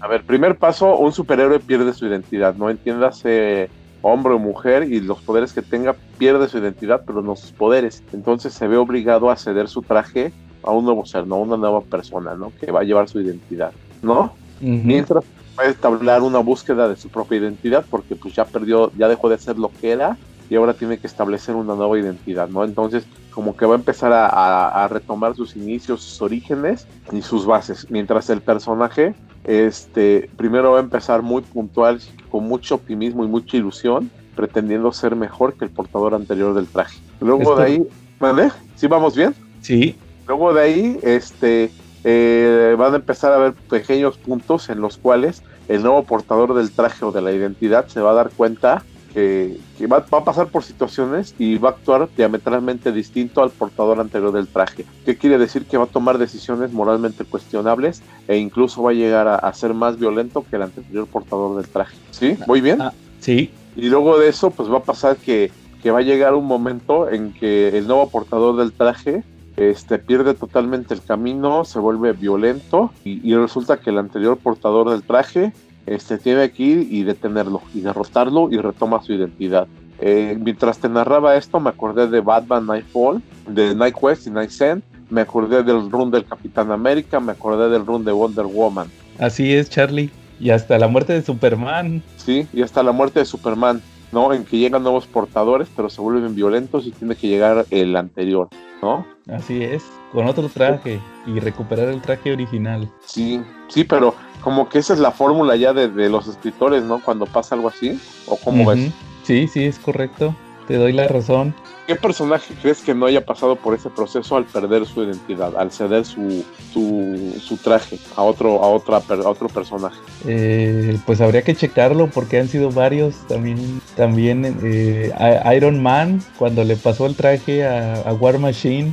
A 0.00 0.06
ver, 0.06 0.24
primer 0.24 0.58
paso, 0.58 0.98
un 0.98 1.10
superhéroe 1.10 1.58
pierde 1.58 1.94
su 1.94 2.06
identidad, 2.06 2.54
no 2.54 2.68
entiéndase 2.68 3.70
hombre 4.02 4.34
o 4.34 4.38
mujer 4.38 4.82
y 4.92 5.00
los 5.00 5.20
poderes 5.22 5.54
que 5.54 5.62
tenga 5.62 5.96
pierde 6.18 6.48
su 6.48 6.58
identidad, 6.58 7.02
pero 7.06 7.22
no 7.22 7.34
sus 7.34 7.50
poderes. 7.50 8.02
Entonces 8.12 8.52
se 8.52 8.68
ve 8.68 8.76
obligado 8.76 9.30
a 9.30 9.36
ceder 9.36 9.68
su 9.68 9.80
traje 9.80 10.32
a 10.62 10.70
un 10.70 10.84
nuevo 10.84 11.06
ser, 11.06 11.26
no 11.26 11.36
a 11.36 11.38
una 11.38 11.56
nueva 11.56 11.80
persona, 11.80 12.34
¿no? 12.34 12.52
Que 12.60 12.70
va 12.70 12.80
a 12.80 12.84
llevar 12.84 13.08
su 13.08 13.22
identidad, 13.22 13.72
¿no? 14.02 14.34
Mientras 14.60 15.24
establecer 15.66 16.22
una 16.22 16.38
búsqueda 16.38 16.88
de 16.88 16.96
su 16.96 17.08
propia 17.08 17.38
identidad 17.38 17.84
porque 17.90 18.16
pues 18.16 18.34
ya 18.34 18.44
perdió, 18.44 18.92
ya 18.96 19.08
dejó 19.08 19.28
de 19.28 19.38
ser 19.38 19.58
lo 19.58 19.70
que 19.80 19.90
era 19.92 20.16
y 20.50 20.54
ahora 20.54 20.74
tiene 20.74 20.98
que 20.98 21.06
establecer 21.06 21.54
una 21.54 21.74
nueva 21.74 21.98
identidad, 21.98 22.48
¿no? 22.48 22.64
Entonces 22.64 23.04
como 23.30 23.56
que 23.56 23.66
va 23.66 23.74
a 23.74 23.78
empezar 23.78 24.12
a, 24.12 24.88
retomar 24.88 25.36
sus 25.36 25.54
inicios, 25.54 26.02
sus 26.02 26.22
orígenes 26.22 26.86
y 27.12 27.22
sus 27.22 27.46
bases, 27.46 27.86
mientras 27.88 28.30
el 28.30 28.40
personaje 28.40 29.14
este, 29.44 30.28
primero 30.36 30.72
va 30.72 30.78
a 30.78 30.82
empezar 30.82 31.22
muy 31.22 31.42
puntual, 31.42 32.00
con 32.30 32.44
mucho 32.44 32.74
optimismo 32.74 33.24
y 33.24 33.28
mucha 33.28 33.56
ilusión, 33.56 34.10
pretendiendo 34.34 34.92
ser 34.92 35.14
mejor 35.14 35.54
que 35.54 35.64
el 35.64 35.70
portador 35.70 36.14
anterior 36.14 36.54
del 36.54 36.66
traje. 36.66 36.98
Luego 37.20 37.56
de 37.56 37.64
ahí, 37.64 37.88
¿vale? 38.18 38.50
¿Sí 38.76 38.86
vamos 38.86 39.14
bien? 39.16 39.34
Sí. 39.62 39.96
Luego 40.26 40.52
de 40.52 40.60
ahí, 40.60 40.98
este, 41.02 41.70
eh, 42.10 42.74
van 42.78 42.94
a 42.94 42.96
empezar 42.96 43.34
a 43.34 43.36
ver 43.36 43.52
pequeños 43.52 44.16
puntos 44.16 44.70
en 44.70 44.80
los 44.80 44.96
cuales 44.96 45.42
el 45.68 45.82
nuevo 45.82 46.04
portador 46.04 46.54
del 46.54 46.70
traje 46.70 47.04
o 47.04 47.12
de 47.12 47.20
la 47.20 47.32
identidad 47.32 47.86
se 47.88 48.00
va 48.00 48.12
a 48.12 48.14
dar 48.14 48.30
cuenta 48.30 48.82
que, 49.12 49.58
va, 49.92 49.98
a 49.98 50.24
pasar 50.24 50.46
por 50.46 50.64
situaciones 50.64 51.34
y 51.38 51.58
va 51.58 51.68
a 51.68 51.72
actuar 51.72 52.08
diametralmente 52.16 52.92
distinto 52.92 53.42
al 53.42 53.50
portador 53.50 54.00
anterior 54.00 54.32
del 54.32 54.48
traje. 54.48 54.86
¿Qué 55.04 55.18
quiere 55.18 55.36
decir? 55.36 55.66
Que 55.66 55.76
va 55.76 55.84
a 55.84 55.88
tomar 55.88 56.16
decisiones 56.16 56.72
moralmente 56.72 57.26
cuestionables 57.26 58.00
e 58.26 58.38
incluso 58.38 58.82
va 58.82 58.92
a 58.92 58.94
llegar 58.94 59.28
a, 59.28 59.52
ser 59.52 59.74
más 59.74 59.98
violento 59.98 60.46
que 60.48 60.56
el 60.56 60.62
anterior 60.62 61.06
portador 61.08 61.58
del 61.58 61.68
traje. 61.68 61.98
¿Sí? 62.12 62.38
¿Muy 62.46 62.62
bien? 62.62 62.80
Ah, 62.80 62.94
sí. 63.20 63.50
Y 63.76 63.90
luego 63.90 64.18
de 64.18 64.28
eso, 64.28 64.50
pues 64.50 64.72
va 64.72 64.78
a 64.78 64.82
pasar 64.82 65.18
que, 65.18 65.52
va 65.86 65.98
a 65.98 66.02
llegar 66.02 66.34
un 66.34 66.46
momento 66.46 67.10
en 67.10 67.34
que 67.34 67.68
el 67.76 67.86
nuevo 67.86 68.08
portador 68.08 68.56
del 68.56 68.72
traje 68.72 69.24
este, 69.58 69.98
pierde 69.98 70.34
totalmente 70.34 70.94
el 70.94 71.02
camino, 71.02 71.64
se 71.64 71.80
vuelve 71.80 72.12
violento 72.12 72.92
y, 73.04 73.34
resulta 73.34 73.78
que 73.78 73.90
el 73.90 73.98
anterior 73.98 74.38
portador 74.38 74.90
del 74.90 75.02
traje 75.02 75.52
este, 75.86 76.16
tiene 76.18 76.50
que 76.52 76.62
ir 76.62 76.88
y 76.92 77.02
detenerlo 77.02 77.60
y 77.74 77.80
derrotarlo 77.80 78.50
y 78.52 78.58
retoma 78.58 79.02
su 79.02 79.12
identidad. 79.12 79.66
Eh, 80.00 80.38
mientras 80.40 80.78
te 80.78 80.88
narraba 80.88 81.36
esto, 81.36 81.58
me 81.58 81.70
acordé 81.70 82.06
de 82.06 82.20
Batman 82.20 82.66
Nightfall, 82.66 83.20
de 83.48 83.74
Night 83.74 83.96
Quest 84.00 84.28
y 84.28 84.30
Night 84.30 84.50
Send, 84.50 84.82
me 85.10 85.22
acordé 85.22 85.64
del 85.64 85.90
run 85.90 86.12
del 86.12 86.24
Capitán 86.24 86.70
América, 86.70 87.18
me 87.18 87.32
acordé 87.32 87.68
del 87.68 87.84
run 87.84 88.04
de 88.04 88.12
Wonder 88.12 88.46
Woman. 88.46 88.86
Así 89.18 89.52
es, 89.52 89.70
Charlie. 89.70 90.10
Y 90.38 90.50
hasta 90.50 90.78
la 90.78 90.86
muerte 90.86 91.14
de 91.14 91.22
Superman. 91.22 92.00
Sí, 92.16 92.46
y 92.52 92.62
hasta 92.62 92.84
la 92.84 92.92
muerte 92.92 93.18
de 93.18 93.24
Superman, 93.24 93.82
¿no? 94.12 94.32
En 94.32 94.44
que 94.44 94.58
llegan 94.58 94.82
nuevos 94.82 95.06
portadores, 95.06 95.68
pero 95.74 95.88
se 95.90 96.00
vuelven 96.00 96.34
violentos 96.34 96.86
y 96.86 96.90
tiene 96.90 97.16
que 97.16 97.28
llegar 97.28 97.66
el 97.70 97.96
anterior, 97.96 98.48
¿no? 98.82 99.06
Así 99.30 99.62
es, 99.62 99.84
con 100.12 100.26
otro 100.26 100.48
traje 100.48 101.00
y 101.26 101.38
recuperar 101.40 101.88
el 101.88 102.00
traje 102.00 102.32
original. 102.32 102.90
Sí, 103.04 103.42
sí, 103.68 103.84
pero 103.84 104.14
como 104.42 104.68
que 104.68 104.78
esa 104.78 104.94
es 104.94 105.00
la 105.00 105.10
fórmula 105.10 105.56
ya 105.56 105.72
de, 105.72 106.08
los 106.08 106.26
escritores, 106.28 106.82
¿no? 106.84 107.00
Cuando 107.02 107.26
pasa 107.26 107.54
algo 107.54 107.68
así, 107.68 108.00
¿o 108.26 108.36
cómo 108.36 108.66
ves? 108.66 108.90
Sí, 109.24 109.46
sí, 109.48 109.64
es 109.64 109.78
correcto. 109.78 110.34
Te 110.68 110.76
doy 110.76 110.92
la 110.92 111.08
razón. 111.08 111.54
¿Qué 111.86 111.96
personaje 111.96 112.54
crees 112.60 112.82
que 112.82 112.94
no 112.94 113.06
haya 113.06 113.24
pasado 113.24 113.56
por 113.56 113.74
ese 113.74 113.88
proceso 113.88 114.36
al 114.36 114.44
perder 114.44 114.84
su 114.84 115.02
identidad, 115.02 115.56
al 115.56 115.72
ceder 115.72 116.04
su, 116.04 116.44
su, 116.74 117.56
traje 117.64 117.98
a 118.14 118.22
otro, 118.22 118.62
a, 118.62 118.68
otra, 118.68 118.98
a 118.98 119.28
otro 119.30 119.48
personaje? 119.48 119.96
Eh, 120.26 120.98
pues 121.06 121.22
habría 121.22 121.40
que 121.40 121.54
checarlo 121.54 122.08
porque 122.08 122.38
han 122.38 122.48
sido 122.48 122.70
varios. 122.70 123.14
También, 123.28 123.80
también 123.96 124.58
eh, 124.62 125.10
Iron 125.56 125.82
Man, 125.82 126.20
cuando 126.38 126.62
le 126.64 126.76
pasó 126.76 127.06
el 127.06 127.16
traje 127.16 127.66
a, 127.66 128.12
War 128.20 128.38
Machine. 128.38 128.92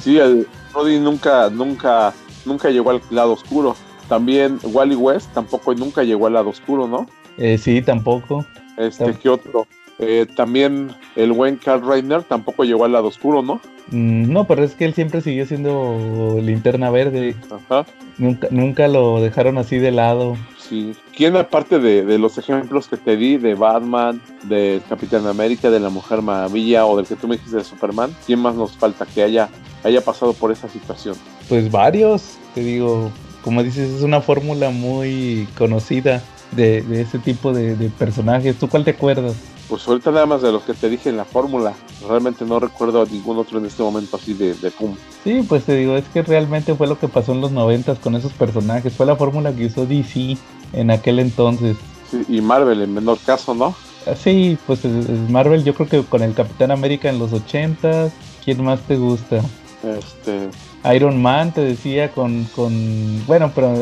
Sí, 0.00 0.18
el 0.18 0.46
Roddy 0.74 1.00
nunca, 1.00 1.48
nunca, 1.48 2.12
nunca 2.44 2.68
llegó 2.68 2.90
al 2.90 3.00
lado 3.08 3.32
oscuro. 3.32 3.76
También 4.10 4.58
Wally 4.62 4.94
West 4.94 5.32
tampoco 5.32 5.74
nunca 5.74 6.02
llegó 6.02 6.26
al 6.26 6.34
lado 6.34 6.50
oscuro, 6.50 6.86
¿no? 6.86 7.06
Eh, 7.38 7.56
sí, 7.56 7.80
tampoco. 7.80 8.44
Este, 8.76 9.14
¿qué 9.14 9.30
otro? 9.30 9.66
Eh, 9.98 10.26
también 10.34 10.90
el 11.16 11.32
buen 11.32 11.56
Carl 11.56 11.86
Reiner 11.86 12.22
tampoco 12.22 12.64
llegó 12.64 12.84
al 12.84 12.92
lado 12.92 13.08
oscuro, 13.08 13.42
¿no? 13.42 13.60
Mm, 13.90 14.32
no, 14.32 14.46
pero 14.46 14.64
es 14.64 14.74
que 14.74 14.84
él 14.84 14.94
siempre 14.94 15.20
siguió 15.20 15.46
siendo 15.46 16.38
linterna 16.40 16.90
verde. 16.90 17.36
Ajá. 17.50 17.86
Nunca, 18.18 18.48
nunca 18.50 18.88
lo 18.88 19.20
dejaron 19.20 19.58
así 19.58 19.78
de 19.78 19.90
lado. 19.90 20.36
Sí. 20.58 20.94
¿Quién 21.14 21.36
aparte 21.36 21.78
de, 21.78 22.18
los 22.18 22.38
ejemplos 22.38 22.88
que 22.88 22.96
te 22.96 23.16
di 23.16 23.36
de 23.36 23.54
Batman, 23.54 24.20
de 24.44 24.80
Capitán 24.88 25.26
América, 25.26 25.70
de 25.70 25.78
la 25.78 25.90
Mujer 25.90 26.22
Maravilla 26.22 26.86
o 26.86 26.96
del 26.96 27.06
que 27.06 27.16
tú 27.16 27.28
me 27.28 27.36
dijiste 27.36 27.58
de 27.58 27.64
Superman, 27.64 28.10
quién 28.26 28.40
más 28.40 28.54
nos 28.54 28.72
falta 28.72 29.06
que 29.06 29.22
haya, 29.22 29.48
haya 29.82 30.00
pasado 30.00 30.32
por 30.32 30.50
esa 30.50 30.68
situación? 30.68 31.16
Pues 31.48 31.70
varios, 31.70 32.38
te 32.54 32.62
digo, 32.62 33.10
como 33.42 33.62
dices, 33.62 33.90
es 33.90 34.02
una 34.02 34.22
fórmula 34.22 34.70
muy 34.70 35.46
conocida 35.58 36.22
de, 36.52 36.78
ese 37.00 37.18
tipo 37.18 37.52
de, 37.52 37.90
personajes. 37.98 38.56
¿Tú 38.56 38.68
cuál 38.68 38.84
te 38.84 38.92
acuerdas? 38.92 39.34
Pues 39.74 39.88
ahorita 39.88 40.12
nada 40.12 40.24
más 40.24 40.40
de 40.40 40.52
los 40.52 40.62
que 40.62 40.72
te 40.72 40.88
dije 40.88 41.08
en 41.08 41.16
la 41.16 41.24
fórmula. 41.24 41.72
Realmente 42.08 42.44
no 42.44 42.60
recuerdo 42.60 43.02
a 43.02 43.06
ningún 43.06 43.38
otro 43.38 43.58
en 43.58 43.66
este 43.66 43.82
momento 43.82 44.16
así 44.16 44.32
de, 44.32 44.54
de 44.54 44.70
pum. 44.70 44.94
Sí, 45.24 45.44
pues 45.48 45.64
te 45.64 45.74
digo, 45.74 45.96
es 45.96 46.04
que 46.10 46.22
realmente 46.22 46.76
fue 46.76 46.86
lo 46.86 46.96
que 46.96 47.08
pasó 47.08 47.32
en 47.32 47.40
los 47.40 47.50
noventas 47.50 47.98
con 47.98 48.14
esos 48.14 48.32
personajes. 48.34 48.92
Fue 48.92 49.04
la 49.04 49.16
fórmula 49.16 49.52
que 49.52 49.66
usó 49.66 49.84
DC 49.84 50.36
en 50.74 50.92
aquel 50.92 51.18
entonces. 51.18 51.76
Sí, 52.08 52.24
y 52.28 52.40
Marvel 52.40 52.82
en 52.82 52.94
menor 52.94 53.18
caso, 53.26 53.52
¿no? 53.52 53.74
Ah, 54.06 54.14
sí, 54.14 54.56
pues 54.64 54.84
Marvel 55.28 55.64
yo 55.64 55.74
creo 55.74 55.88
que 55.88 56.02
con 56.04 56.22
el 56.22 56.34
Capitán 56.34 56.70
América 56.70 57.10
en 57.10 57.18
los 57.18 57.32
ochentas. 57.32 58.12
¿Quién 58.44 58.62
más 58.62 58.78
te 58.82 58.96
gusta? 58.96 59.40
Este, 59.82 60.50
Iron 60.94 61.20
Man, 61.20 61.52
te 61.52 61.62
decía, 61.62 62.12
con, 62.12 62.44
con 62.54 63.26
bueno, 63.26 63.50
pero 63.52 63.74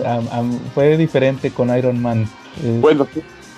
fue 0.74 0.96
diferente 0.96 1.50
con 1.50 1.76
Iron 1.76 2.00
Man. 2.00 2.26
Bueno, 2.80 3.06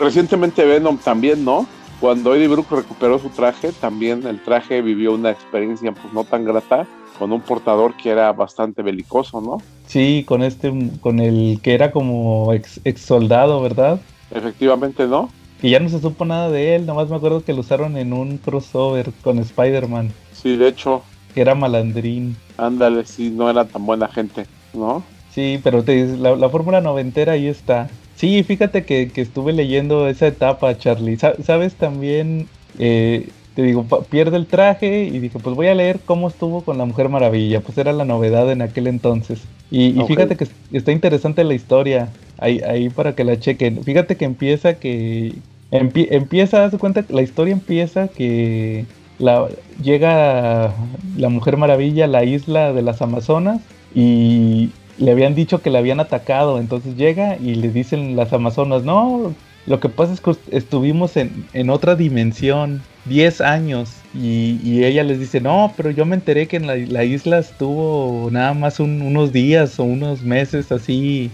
recientemente 0.00 0.64
Venom 0.64 0.98
también, 0.98 1.44
¿no? 1.44 1.68
Cuando 2.00 2.34
Eddie 2.34 2.48
Brooke 2.48 2.76
recuperó 2.76 3.18
su 3.18 3.30
traje, 3.30 3.72
también 3.72 4.26
el 4.26 4.42
traje 4.42 4.82
vivió 4.82 5.14
una 5.14 5.30
experiencia 5.30 5.92
pues 5.92 6.12
no 6.12 6.24
tan 6.24 6.44
grata 6.44 6.86
con 7.18 7.32
un 7.32 7.40
portador 7.40 7.94
que 7.96 8.10
era 8.10 8.32
bastante 8.32 8.82
belicoso, 8.82 9.40
¿no? 9.40 9.58
Sí, 9.86 10.24
con 10.26 10.42
este, 10.42 10.72
con 11.00 11.20
el 11.20 11.60
que 11.62 11.74
era 11.74 11.92
como 11.92 12.52
ex, 12.52 12.80
ex 12.84 13.00
soldado, 13.00 13.62
¿verdad? 13.62 14.00
Efectivamente, 14.30 15.06
¿no? 15.06 15.30
Que 15.60 15.70
ya 15.70 15.80
no 15.80 15.88
se 15.88 16.00
supo 16.00 16.24
nada 16.24 16.50
de 16.50 16.74
él, 16.74 16.86
nomás 16.86 17.08
me 17.08 17.16
acuerdo 17.16 17.44
que 17.44 17.52
lo 17.52 17.60
usaron 17.60 17.96
en 17.96 18.12
un 18.12 18.38
crossover 18.38 19.12
con 19.22 19.38
Spider-Man. 19.38 20.12
Sí, 20.32 20.56
de 20.56 20.68
hecho. 20.68 21.02
Que 21.32 21.40
era 21.40 21.54
malandrín. 21.54 22.36
Ándale, 22.58 23.04
sí, 23.06 23.30
no 23.30 23.48
era 23.48 23.64
tan 23.64 23.86
buena 23.86 24.08
gente, 24.08 24.46
¿no? 24.72 25.02
Sí, 25.30 25.60
pero 25.62 25.82
te, 25.82 26.16
la, 26.16 26.36
la 26.36 26.48
fórmula 26.48 26.80
noventera 26.80 27.32
ahí 27.32 27.46
está. 27.46 27.88
Sí, 28.24 28.42
fíjate 28.42 28.84
que, 28.84 29.10
que, 29.10 29.20
estuve 29.20 29.52
leyendo 29.52 30.08
esa 30.08 30.26
etapa, 30.26 30.78
Charlie. 30.78 31.18
¿Sabes 31.18 31.74
también? 31.74 32.48
Eh, 32.78 33.28
te 33.54 33.62
digo, 33.62 33.84
pierde 34.08 34.38
el 34.38 34.46
traje 34.46 35.04
y 35.04 35.18
dije, 35.18 35.38
pues 35.38 35.54
voy 35.54 35.66
a 35.66 35.74
leer 35.74 36.00
cómo 36.02 36.28
estuvo 36.28 36.62
con 36.62 36.78
la 36.78 36.86
Mujer 36.86 37.10
Maravilla. 37.10 37.60
Pues 37.60 37.76
era 37.76 37.92
la 37.92 38.06
novedad 38.06 38.50
en 38.50 38.62
aquel 38.62 38.86
entonces. 38.86 39.42
Y, 39.70 39.92
fíjate 40.08 40.36
que 40.36 40.48
está 40.72 40.90
interesante 40.90 41.44
la 41.44 41.52
historia. 41.52 42.08
Ahí, 42.38 42.62
ahí 42.66 42.88
para 42.88 43.14
que 43.14 43.24
la 43.24 43.38
chequen. 43.38 43.84
Fíjate 43.84 44.16
que 44.16 44.24
empieza 44.24 44.78
que... 44.78 45.34
empieza, 45.70 46.64
haz 46.64 46.74
cuenta, 46.78 47.04
la 47.10 47.20
historia 47.20 47.52
empieza 47.52 48.08
que 48.08 48.86
la, 49.18 49.48
llega 49.82 50.72
la 51.18 51.28
Mujer 51.28 51.58
Maravilla 51.58 52.06
a 52.06 52.08
la 52.08 52.24
isla 52.24 52.72
de 52.72 52.80
las 52.80 53.02
Amazonas 53.02 53.60
y 53.94 54.70
le 54.98 55.10
habían 55.10 55.34
dicho 55.34 55.62
que 55.62 55.70
le 55.70 55.78
habían 55.78 56.00
atacado. 56.00 56.58
Entonces 56.58 56.96
llega 56.96 57.36
y 57.36 57.54
le 57.54 57.70
dicen 57.70 58.16
las 58.16 58.32
Amazonas, 58.32 58.84
no, 58.84 59.34
lo 59.66 59.80
que 59.80 59.88
pasa 59.88 60.12
es 60.12 60.20
que 60.20 60.36
estuvimos 60.50 61.16
en, 61.16 61.46
en 61.52 61.70
otra 61.70 61.96
dimensión 61.96 62.82
10 63.06 63.40
años 63.40 63.90
y, 64.14 64.84
ella 64.84 65.02
les 65.02 65.18
dice, 65.18 65.40
no, 65.40 65.72
pero 65.76 65.90
yo 65.90 66.06
me 66.06 66.14
enteré 66.14 66.46
que 66.46 66.56
en 66.56 66.66
la, 66.66 67.04
isla 67.04 67.38
estuvo 67.38 68.28
nada 68.30 68.54
más 68.54 68.78
unos 68.80 69.32
días 69.32 69.78
o 69.80 69.84
unos 69.84 70.22
meses 70.22 70.70
así, 70.70 71.30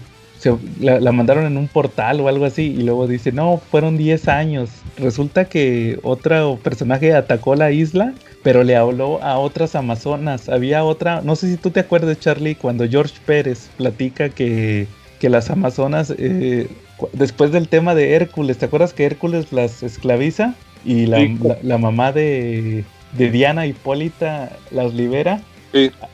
la, 0.79 1.11
mandaron 1.11 1.45
en 1.45 1.57
un 1.57 1.67
portal 1.67 2.19
o 2.21 2.27
algo 2.27 2.45
así 2.45 2.75
y 2.77 2.83
luego 2.83 3.07
dice, 3.07 3.31
no, 3.31 3.61
fueron 3.71 3.97
10 3.97 4.27
años. 4.27 4.69
Resulta 4.97 5.45
que 5.45 5.99
otro 6.03 6.59
personaje 6.61 7.13
atacó 7.13 7.55
la 7.55 7.71
isla, 7.71 8.13
pero 8.43 8.63
le 8.63 8.75
habló 8.75 9.21
a 9.23 9.37
otras 9.37 9.75
amazonas. 9.75 10.49
Había 10.49 10.83
otra, 10.83 11.21
no 11.21 11.35
sé 11.35 11.49
si 11.49 11.57
tú 11.57 11.71
te 11.71 11.79
acuerdas, 11.79 12.19
Charlie, 12.19 12.55
cuando 12.55 12.87
George 12.87 13.15
Pérez 13.25 13.69
platica 13.77 14.29
que, 14.29 14.87
que 15.19 15.29
las 15.29 15.49
amazonas... 15.49 16.13
Eh, 16.17 16.67
después 17.13 17.51
del 17.51 17.67
tema 17.67 17.95
de 17.95 18.13
Hércules, 18.13 18.59
¿te 18.59 18.65
acuerdas 18.65 18.93
que 18.93 19.05
Hércules 19.05 19.51
las 19.51 19.81
esclaviza? 19.81 20.53
y 20.85 21.05
la, 21.05 21.77
mamá 21.77 22.11
de, 22.11 22.83
Diana 23.13 23.65
Hipólita 23.65 24.57
las 24.71 24.93
libera. 24.93 25.41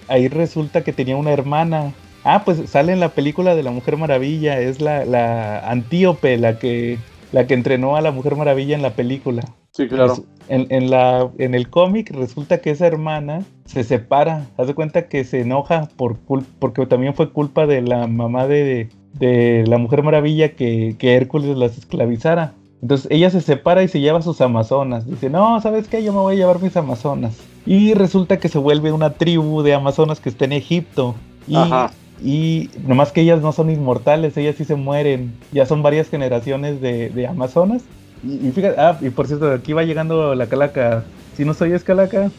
Ahí 0.08 0.28
resulta 0.28 0.84
que 0.84 0.94
tenía 0.94 1.16
una 1.16 1.32
hermana. 1.32 1.94
Ah, 2.30 2.44
pues 2.44 2.70
sale 2.70 2.92
en 2.92 3.00
la 3.00 3.08
película 3.08 3.56
de 3.56 3.64
la 3.64 3.72
Mujer 3.72 3.96
Maravilla, 3.96 4.60
es 4.60 4.82
la, 4.82 5.06
la 5.06 5.60
Antíope 5.60 6.38
la 6.38 6.60
que, 6.60 6.98
la 7.32 7.48
que 7.48 7.54
entrenó 7.54 7.96
a 7.96 8.02
la 8.02 8.12
Mujer 8.12 8.36
Maravilla 8.36 8.76
en 8.76 8.82
la 8.82 8.90
película. 8.90 9.44
Sí, 9.72 9.88
claro. 9.88 10.16
en, 10.50 10.68
en, 10.70 10.90
la, 10.90 11.30
en 11.38 11.56
el 11.56 11.70
cómic 11.70 12.12
resulta 12.12 12.58
que 12.58 12.72
esa 12.72 12.86
hermana 12.86 13.46
se 13.64 13.86
separa. 13.86 14.46
Haz 14.58 14.68
de 14.68 14.76
cuenta 14.76 15.08
que 15.08 15.24
se 15.24 15.40
enoja 15.40 15.88
por 15.96 16.18
porque 16.60 16.86
también 16.86 17.14
fue 17.14 17.32
culpa 17.32 17.66
de 17.66 17.82
la 17.82 18.08
mamá 18.08 18.46
de, 18.46 18.90
de 19.14 19.64
la 19.66 19.78
Mujer 19.78 20.04
Maravilla 20.04 20.50
que, 20.50 20.96
que 21.00 21.16
Hércules 21.16 21.56
las 21.56 21.78
esclavizara. 21.78 22.52
Entonces 22.82 23.08
ella 23.10 23.30
se 23.30 23.40
separa 23.40 23.84
y 23.84 23.88
se 23.88 24.02
lleva 24.02 24.20
a 24.20 24.22
sus 24.22 24.42
amazonas. 24.42 25.08
Dice, 25.08 25.30
no, 25.30 25.62
¿sabes 25.62 25.88
qué? 25.88 26.04
Yo 26.04 26.12
me 26.12 26.20
voy 26.20 26.36
a 26.36 26.38
llevar 26.40 26.62
mis 26.62 26.76
amazonas. 26.76 27.38
Y 27.66 27.94
resulta 27.94 28.38
que 28.38 28.50
se 28.50 28.58
vuelve 28.58 28.92
una 28.92 29.14
tribu 29.14 29.62
de 29.62 29.76
amazonas 29.76 30.20
que 30.20 30.28
está 30.28 30.44
en 30.44 30.52
Egipto. 30.52 31.16
Y, 31.48 31.56
Ajá. 31.56 31.92
Y 32.24 32.70
nomás 32.86 33.12
que 33.12 33.22
ellas 33.22 33.42
no 33.42 33.52
son 33.52 33.70
inmortales, 33.70 34.36
ellas 34.38 34.56
sí 34.58 34.66
se 34.66 34.76
mueren. 34.76 35.34
Ya 35.52 35.66
son 35.66 35.84
varias 35.84 36.10
generaciones 36.10 36.82
de, 36.82 37.28
amazonas. 37.28 37.84
Y, 38.24 38.52
fíjate, 38.52 38.80
ah, 38.80 38.98
y 39.02 39.10
por 39.10 39.28
cierto, 39.28 39.52
aquí 39.52 39.74
va 39.74 39.84
llegando 39.84 40.34
la 40.36 40.48
calaca. 40.48 41.04
¿Si 41.36 41.46
no 41.46 41.54
soy 41.54 41.78
calaca? 41.80 42.32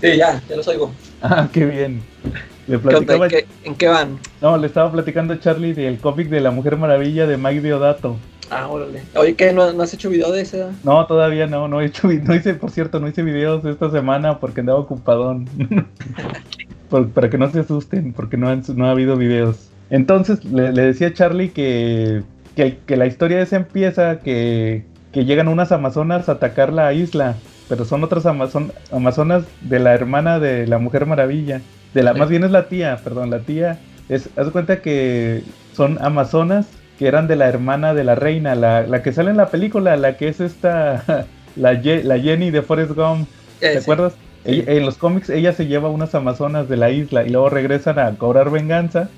Sí, 0.00 0.16
ya, 0.18 0.42
ya 0.48 0.56
los 0.56 0.68
oigo. 0.68 0.92
Ah, 1.22 1.48
qué 1.50 1.64
bien. 1.64 2.02
Le 2.66 2.78
platicaba... 2.78 3.28
¿En, 3.64 3.74
qué, 3.74 3.88
van? 3.88 4.18
No, 4.42 4.58
le 4.58 4.66
estaba 4.66 4.92
platicando 4.92 5.32
a 5.32 5.40
Charlie 5.40 5.72
del 5.72 5.98
cómic 5.98 6.28
de 6.28 6.40
la 6.40 6.50
Mujer 6.50 6.76
Maravilla 6.76 7.26
de 7.26 7.38
Mike 7.38 7.62
Diodato. 7.62 8.16
Ah, 8.50 8.68
órale. 8.68 9.02
Oye, 9.16 9.34
¿qué? 9.34 9.52
¿No, 9.52 9.62
has 9.62 9.94
hecho 9.94 10.10
video 10.10 10.30
de 10.30 10.42
ese? 10.42 10.66
No, 10.82 11.06
todavía 11.06 11.46
no, 11.46 11.68
no 11.68 11.80
he 11.80 11.86
hecho, 11.86 12.08
no 12.08 12.34
hice, 12.34 12.54
por 12.54 12.70
cierto, 12.70 13.00
no 13.00 13.08
hice 13.08 13.22
videos 13.22 13.64
esta 13.64 13.90
semana 13.90 14.38
porque 14.38 14.60
andaba 14.60 14.78
ocupadón. 14.78 15.48
para 17.14 17.30
que 17.30 17.38
no 17.38 17.50
se 17.50 17.60
asusten, 17.60 18.12
porque 18.12 18.36
no, 18.36 18.54
no 18.54 18.86
ha 18.86 18.90
habido 18.90 19.16
videos. 19.16 19.68
Entonces, 19.90 20.44
le, 20.44 20.70
decía 20.72 21.08
a 21.08 21.12
Charlie 21.12 21.50
que, 21.50 22.22
que, 22.56 22.96
la 22.96 23.06
historia 23.06 23.40
esa 23.40 23.56
empieza 23.56 24.20
que, 24.20 24.84
que 25.12 25.24
llegan 25.24 25.48
unas 25.48 25.72
amazonas 25.72 26.28
a 26.28 26.32
atacar 26.32 26.72
la 26.72 26.92
isla, 26.92 27.36
pero 27.68 27.84
son 27.84 28.04
otras 28.04 28.26
amazonas 28.26 29.44
de 29.62 29.78
la 29.78 29.94
hermana 29.94 30.38
de 30.38 30.66
la 30.66 30.78
Mujer 30.78 31.06
Maravilla. 31.06 31.60
De 31.94 32.02
la, 32.02 32.14
más 32.14 32.28
bien 32.28 32.44
es 32.44 32.50
la 32.50 32.68
tía, 32.68 32.98
perdón, 33.02 33.30
la 33.30 33.40
tía. 33.40 33.78
Es, 34.08 34.28
haz 34.36 34.50
cuenta 34.50 34.82
que 34.82 35.42
son 35.72 35.98
amazonas 36.02 36.66
que 36.98 37.06
eran 37.06 37.26
de 37.26 37.36
la 37.36 37.48
hermana 37.48 37.94
de 37.94 38.04
la 38.04 38.14
reina, 38.14 38.54
la, 38.54 39.02
que 39.02 39.12
sale 39.12 39.30
en 39.30 39.36
la 39.36 39.48
película, 39.48 39.96
la 39.96 40.16
que 40.16 40.28
es 40.28 40.40
esta, 40.40 41.26
la, 41.56 41.72
la 41.72 42.18
Jenny 42.18 42.50
de 42.50 42.62
Forrest 42.62 42.92
Gump, 42.92 43.28
¿te 43.60 43.78
acuerdas? 43.78 44.14
en 44.46 44.84
los 44.84 44.98
cómics 44.98 45.30
ella 45.30 45.54
se 45.54 45.66
lleva 45.66 45.88
unas 45.88 46.14
amazonas 46.14 46.68
de 46.68 46.76
la 46.76 46.90
isla 46.90 47.24
y 47.24 47.30
luego 47.30 47.48
regresan 47.48 47.98
a 47.98 48.14
cobrar 48.16 48.50
venganza 48.50 49.08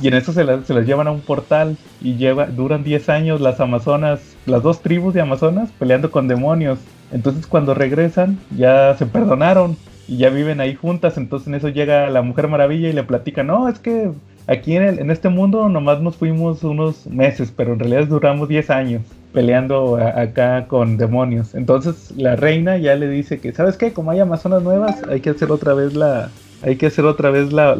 y 0.00 0.08
en 0.08 0.14
eso 0.14 0.32
se, 0.32 0.44
se 0.64 0.74
las 0.74 0.86
llevan 0.86 1.06
a 1.06 1.12
un 1.12 1.20
portal 1.20 1.76
y 2.00 2.16
lleva, 2.16 2.46
duran 2.46 2.84
10 2.84 3.08
años 3.08 3.40
las 3.40 3.60
amazonas, 3.60 4.20
las 4.46 4.62
dos 4.62 4.82
tribus 4.82 5.14
de 5.14 5.20
amazonas 5.20 5.70
peleando 5.78 6.10
con 6.10 6.28
demonios. 6.28 6.78
Entonces 7.12 7.46
cuando 7.46 7.74
regresan 7.74 8.38
ya 8.56 8.96
se 8.98 9.06
perdonaron 9.06 9.76
y 10.08 10.16
ya 10.16 10.30
viven 10.30 10.60
ahí 10.60 10.74
juntas, 10.74 11.16
entonces 11.16 11.48
en 11.48 11.54
eso 11.54 11.68
llega 11.68 12.10
la 12.10 12.22
Mujer 12.22 12.48
Maravilla 12.48 12.88
y 12.88 12.92
le 12.92 13.04
platica, 13.04 13.42
no, 13.42 13.68
es 13.68 13.78
que 13.78 14.10
Aquí 14.46 14.76
en, 14.76 14.82
el, 14.82 14.98
en 14.98 15.10
este 15.10 15.28
mundo 15.28 15.68
nomás 15.68 16.00
nos 16.00 16.16
fuimos 16.16 16.64
unos 16.64 17.06
meses, 17.06 17.52
pero 17.56 17.74
en 17.74 17.78
realidad 17.78 18.06
duramos 18.06 18.48
10 18.48 18.70
años 18.70 19.02
peleando 19.32 19.96
acá 19.96 20.66
con 20.66 20.96
demonios. 20.96 21.54
Entonces 21.54 22.12
la 22.16 22.36
reina 22.36 22.76
ya 22.76 22.94
le 22.94 23.08
dice 23.08 23.40
que, 23.40 23.52
¿sabes 23.52 23.76
qué? 23.76 23.92
Como 23.92 24.10
hay 24.10 24.20
amazonas 24.20 24.62
nuevas, 24.62 25.02
hay 25.08 25.20
que 25.20 25.30
hacer 25.30 25.50
otra 25.50 25.74
vez 25.74 25.94
la, 25.94 26.30
hay 26.62 26.76
que 26.76 26.86
hacer 26.86 27.04
otra 27.04 27.30
vez 27.30 27.52
la, 27.52 27.74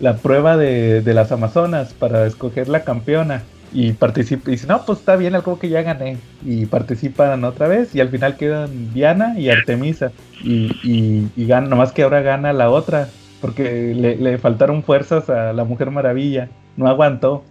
la, 0.00 0.16
prueba 0.16 0.56
de, 0.56 1.00
de, 1.00 1.14
las 1.14 1.32
amazonas 1.32 1.94
para 1.94 2.26
escoger 2.26 2.68
la 2.68 2.84
campeona. 2.84 3.42
Y 3.76 3.92
participa, 3.92 4.50
y 4.50 4.52
dice, 4.52 4.68
no, 4.68 4.84
pues 4.86 5.00
está 5.00 5.16
bien, 5.16 5.34
algo 5.34 5.58
que 5.58 5.68
ya 5.68 5.82
gané. 5.82 6.16
Y 6.44 6.66
participan 6.66 7.42
otra 7.42 7.66
vez 7.66 7.92
y 7.92 8.00
al 8.00 8.08
final 8.08 8.36
quedan 8.36 8.94
Diana 8.94 9.34
y 9.36 9.50
Artemisa. 9.50 10.12
Y, 10.44 10.70
y, 10.84 11.28
y 11.36 11.46
nomás 11.46 11.90
que 11.90 12.04
ahora 12.04 12.22
gana 12.22 12.52
la 12.52 12.70
otra, 12.70 13.08
porque 13.44 13.92
le, 13.94 14.38
faltaron 14.38 14.82
fuerzas 14.82 15.28
a 15.28 15.52
la 15.52 15.64
Mujer 15.64 15.90
Maravilla, 15.90 16.48
no 16.78 16.88
aguantó. 16.88 17.44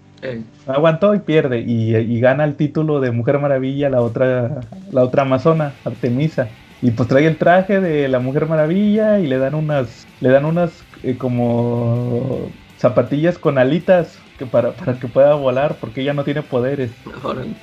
No 0.65 0.73
aguantó 0.73 1.13
y 1.13 1.19
pierde 1.19 1.59
y, 1.59 2.19
gana 2.19 2.45
el 2.45 2.55
título 2.55 2.99
de 2.99 3.11
Mujer 3.11 3.37
Maravilla 3.37 3.91
la 3.91 4.01
otra 4.01 4.61
la 4.91 5.03
otra 5.03 5.21
amazona, 5.21 5.73
Artemisa. 5.85 6.47
Y 6.81 6.89
pues 6.89 7.07
trae 7.07 7.27
el 7.27 7.37
traje 7.37 7.79
de 7.79 8.07
la 8.07 8.17
Mujer 8.17 8.47
Maravilla 8.47 9.19
y 9.19 9.27
le 9.27 9.37
dan 9.37 9.53
unas 9.53 10.07
le 10.19 10.29
dan 10.29 10.45
unas 10.45 10.71
eh, 11.03 11.15
como 11.15 12.49
zapatillas 12.79 13.37
con 13.37 13.59
alitas 13.59 14.17
que 14.39 14.47
para, 14.47 14.71
para 14.71 14.97
que 14.97 15.07
pueda 15.07 15.35
volar 15.35 15.77
porque 15.79 16.01
ella 16.01 16.13
no 16.13 16.23
tiene 16.23 16.41
poderes. 16.41 16.89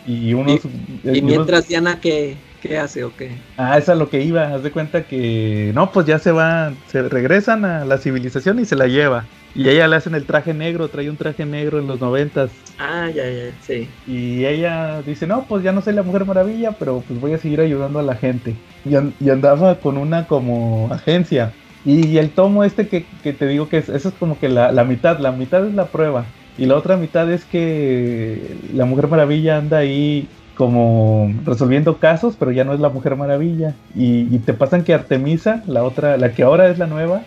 Y 0.07 0.35
unos 0.35 0.61
y, 1.03 1.21
mientras 1.21 1.67
Diana 1.67 1.99
que 2.01 2.37
¿Qué 2.61 2.79
hace 2.79 3.05
o 3.05 3.17
qué? 3.17 3.31
Ah, 3.57 3.79
eso 3.79 3.93
es 3.93 3.99
lo 3.99 4.11
que 4.11 4.23
iba. 4.23 4.55
Haz 4.55 4.63
de 4.63 4.71
cuenta 4.71 5.05
que. 5.05 5.73
No, 5.75 5.91
pues 5.93 6.07
ya 6.07 6.19
se 6.19 6.31
van. 6.31 6.77
Se 6.89 7.03
regresan 7.03 7.65
a 7.65 7.85
la 7.87 7.97
civilización 7.97 8.59
y 8.59 8.67
se 8.67 8.77
la 8.77 8.87
lleva. 8.87 9.25
Y 9.55 9.69
ella 9.69 9.89
le 9.89 9.97
hacen 9.97 10.15
el 10.15 10.27
traje 10.27 10.53
negro. 10.53 10.89
Trae 10.89 11.09
un 11.09 11.17
traje 11.17 11.47
negro 11.47 11.79
en 11.79 11.87
los 11.87 12.01
noventas. 12.01 12.51
Ah, 12.79 13.09
ya, 13.09 13.29
ya, 13.31 13.51
sí. 13.63 13.89
Y 14.07 14.45
ella 14.45 15.01
dice: 15.03 15.27
No, 15.27 15.45
pues 15.49 15.65
ya 15.65 15.73
no 15.73 15.81
soy 15.81 15.95
la 15.95 16.03
Mujer 16.03 16.27
Maravilla, 16.27 16.73
pero 16.73 17.03
pues 17.07 17.19
voy 17.19 17.33
a 17.33 17.39
seguir 17.39 17.61
ayudando 17.61 17.99
a 17.99 18.03
la 18.03 18.15
gente. 18.15 18.55
Y, 18.85 18.95
andaba 19.31 19.77
con 19.77 19.97
una 19.97 20.27
como 20.27 20.93
agencia. 20.93 21.53
Y 21.87 22.19
el 22.19 22.29
tomo 22.29 22.63
este 22.63 22.89
que, 22.89 23.07
te 23.33 23.47
digo 23.47 23.71
que 23.71 23.79
es, 23.79 23.89
eso 23.89 24.11
es 24.11 24.15
como 24.17 24.39
que 24.39 24.51
la, 24.51 24.71
la 24.71 24.85
mitad. 24.85 25.19
La 25.19 25.33
mitad 25.33 25.67
es 25.67 25.73
la 25.73 25.87
prueba. 25.87 26.27
Y 26.59 26.67
la 26.67 26.77
otra 26.77 26.99
mitad 26.99 27.31
es 27.33 27.47
que 27.47 28.55
la 28.75 28.85
Mujer 28.85 29.09
Maravilla 29.09 29.57
anda 29.57 29.79
ahí 29.79 30.29
como 30.61 31.33
resolviendo 31.47 31.97
casos, 31.97 32.37
pero 32.39 32.53
ya 32.53 32.65
no 32.65 32.75
es 32.75 32.81
la 32.81 32.91
Mujer 32.91 33.17
Maravilla. 33.17 33.75
Y, 33.95 34.27
te 34.41 34.53
pasan 34.53 34.85
que 34.85 34.93
Artemisa, 34.93 35.63
la 35.67 35.85
otra, 35.85 36.19
la 36.19 36.33
que 36.33 36.43
ahora 36.43 36.69
es 36.69 36.77
la 36.77 36.87
nueva, 36.87 37.23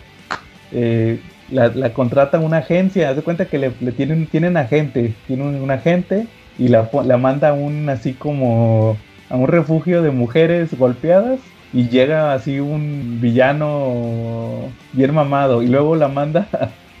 eh, 0.70 1.18
la, 1.50 1.66
la, 1.66 1.92
contrata 1.92 2.38
una 2.38 2.58
agencia. 2.58 3.10
Haz 3.10 3.16
de 3.16 3.22
cuenta 3.22 3.46
que 3.46 3.58
le, 3.58 3.70
tienen, 3.70 4.28
tienen 4.28 4.56
agente, 4.56 5.14
tienen 5.26 5.60
un, 5.60 5.68
agente 5.72 6.28
y 6.60 6.68
la, 6.68 6.88
la 7.04 7.16
manda 7.16 7.48
a 7.48 7.52
un 7.54 7.88
así 7.88 8.12
como 8.12 8.96
a 9.28 9.36
un 9.36 9.48
refugio 9.48 10.00
de 10.00 10.12
mujeres 10.12 10.78
golpeadas 10.78 11.40
y 11.72 11.88
llega 11.88 12.34
así 12.34 12.60
un 12.60 13.18
villano 13.20 14.68
bien 14.92 15.12
mamado 15.12 15.60
y 15.60 15.66
luego 15.66 15.96
la 15.96 16.06
manda 16.06 16.46